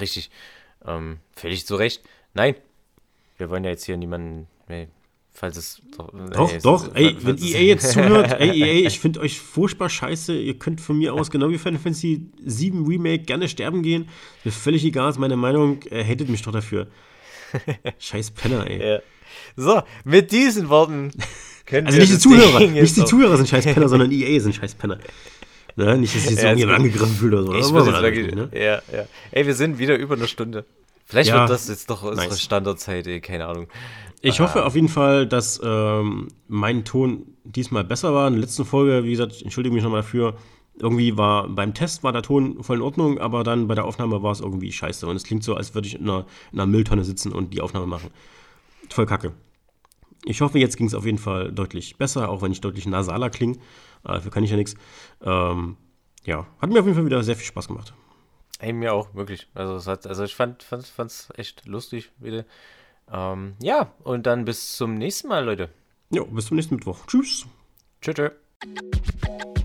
Richtig. 0.00 0.30
Ähm, 0.86 1.18
völlig 1.34 1.66
zu 1.66 1.76
Recht. 1.76 2.02
Nein, 2.34 2.54
wir 3.38 3.50
wollen 3.50 3.64
ja 3.64 3.70
jetzt 3.70 3.84
hier 3.84 3.96
niemanden. 3.96 4.46
Nee, 4.68 4.88
Falls 5.36 5.56
es. 5.56 5.82
Doch, 5.98 6.12
nee, 6.12 6.58
doch, 6.62 6.86
es, 6.86 6.92
ey, 6.94 7.16
wenn 7.20 7.36
EA 7.36 7.60
jetzt 7.60 7.90
zuhört, 7.92 8.40
ey, 8.40 8.50
EA, 8.50 8.86
ich 8.86 9.00
finde 9.00 9.20
euch 9.20 9.40
furchtbar 9.40 9.90
scheiße. 9.90 10.32
Ihr 10.38 10.58
könnt 10.60 10.80
von 10.80 10.96
mir 10.96 11.12
aus, 11.12 11.28
genau 11.28 11.50
wie 11.50 11.58
Final 11.58 11.80
Fantasy 11.80 12.28
7 12.44 12.86
Remake, 12.86 13.24
gerne 13.24 13.48
sterben 13.48 13.82
gehen. 13.82 14.08
Mir 14.44 14.52
völlig 14.52 14.84
egal, 14.84 15.10
ist 15.10 15.18
meine 15.18 15.36
Meinung. 15.36 15.82
Er 15.90 16.06
hatet 16.06 16.28
mich 16.28 16.42
doch 16.42 16.52
dafür. 16.52 16.86
Scheiß 17.98 18.30
Penner, 18.30 18.68
ey. 18.68 18.94
Ja. 18.94 19.00
So, 19.56 19.82
mit 20.04 20.30
diesen 20.30 20.68
Worten 20.68 21.10
können 21.66 21.88
Also 21.88 21.98
nicht 21.98 22.12
die 22.12 22.18
Zuhörer, 22.18 22.60
nicht 22.60 22.96
die 22.96 23.04
Zuhörer 23.04 23.36
sind 23.36 23.48
scheiß 23.48 23.64
Penner, 23.64 23.88
sondern 23.88 24.12
EA 24.12 24.40
sind 24.40 24.54
scheiß 24.54 24.76
Penner. 24.76 24.98
Ne? 25.76 25.98
Nicht, 25.98 26.14
dass 26.14 26.26
sich 26.26 26.38
so 26.38 26.46
ja, 26.46 26.68
angegriffen 26.68 27.16
fühlt 27.16 27.34
oder 27.34 27.42
so. 27.42 27.54
Ich 27.54 27.66
das 27.66 28.02
wirklich, 28.02 28.26
nicht, 28.26 28.36
ne? 28.36 28.48
Ja, 28.52 28.82
ja. 28.92 29.06
Ey, 29.32 29.46
wir 29.46 29.54
sind 29.54 29.78
wieder 29.78 29.96
über 29.96 30.14
eine 30.14 30.28
Stunde. 30.28 30.64
Vielleicht 31.06 31.30
ja, 31.30 31.40
wird 31.40 31.50
das 31.50 31.68
jetzt 31.68 31.90
doch 31.90 32.02
unsere 32.04 32.28
nice. 32.28 32.40
Standardzeit, 32.40 33.06
ey, 33.08 33.20
keine 33.20 33.46
Ahnung. 33.46 33.66
Ich 34.26 34.40
hoffe 34.40 34.64
auf 34.64 34.74
jeden 34.74 34.88
Fall, 34.88 35.26
dass 35.26 35.60
ähm, 35.62 36.28
mein 36.48 36.86
Ton 36.86 37.26
diesmal 37.44 37.84
besser 37.84 38.14
war. 38.14 38.26
In 38.26 38.34
der 38.34 38.40
letzten 38.40 38.64
Folge, 38.64 39.04
wie 39.04 39.10
gesagt, 39.10 39.42
entschuldige 39.42 39.74
mich 39.74 39.84
nochmal 39.84 40.00
dafür. 40.00 40.38
Irgendwie 40.76 41.18
war 41.18 41.46
beim 41.46 41.74
Test 41.74 42.02
war 42.02 42.12
der 42.12 42.22
Ton 42.22 42.62
voll 42.64 42.78
in 42.78 42.82
Ordnung, 42.82 43.18
aber 43.18 43.44
dann 43.44 43.68
bei 43.68 43.74
der 43.74 43.84
Aufnahme 43.84 44.22
war 44.22 44.32
es 44.32 44.40
irgendwie 44.40 44.72
scheiße. 44.72 45.06
Und 45.06 45.14
es 45.14 45.24
klingt 45.24 45.44
so, 45.44 45.54
als 45.54 45.74
würde 45.74 45.88
ich 45.88 45.96
in 45.96 46.08
einer, 46.08 46.24
in 46.52 46.58
einer 46.58 46.66
Mülltonne 46.66 47.04
sitzen 47.04 47.32
und 47.32 47.52
die 47.52 47.60
Aufnahme 47.60 47.86
machen. 47.86 48.10
Voll 48.88 49.04
kacke. 49.04 49.34
Ich 50.24 50.40
hoffe, 50.40 50.58
jetzt 50.58 50.78
ging 50.78 50.86
es 50.86 50.94
auf 50.94 51.04
jeden 51.04 51.18
Fall 51.18 51.52
deutlich 51.52 51.98
besser, 51.98 52.30
auch 52.30 52.40
wenn 52.40 52.50
ich 52.50 52.62
deutlich 52.62 52.86
nasaler 52.86 53.28
klinge. 53.28 53.58
Dafür 54.04 54.30
kann 54.30 54.42
ich 54.42 54.50
ja 54.50 54.56
nichts. 54.56 54.74
Ähm, 55.22 55.76
ja, 56.24 56.46
hat 56.60 56.70
mir 56.70 56.80
auf 56.80 56.86
jeden 56.86 56.96
Fall 56.96 57.04
wieder 57.04 57.22
sehr 57.22 57.36
viel 57.36 57.44
Spaß 57.44 57.68
gemacht. 57.68 57.92
Ey, 58.58 58.72
mir 58.72 58.94
auch, 58.94 59.14
wirklich. 59.14 59.48
Also, 59.52 59.76
es 59.76 59.86
hat, 59.86 60.06
also 60.06 60.24
ich 60.24 60.34
fand 60.34 60.64
es 60.96 61.28
echt 61.36 61.66
lustig 61.66 62.10
wieder. 62.18 62.46
Ähm, 63.12 63.54
ja, 63.60 63.92
und 64.02 64.26
dann 64.26 64.44
bis 64.44 64.76
zum 64.76 64.94
nächsten 64.94 65.28
Mal, 65.28 65.44
Leute. 65.44 65.70
Ja, 66.10 66.22
bis 66.24 66.46
zum 66.46 66.56
nächsten 66.56 66.76
Mittwoch. 66.76 67.06
Tschüss. 67.06 67.46
Tschüss. 68.00 68.14
tschüss. 68.14 69.63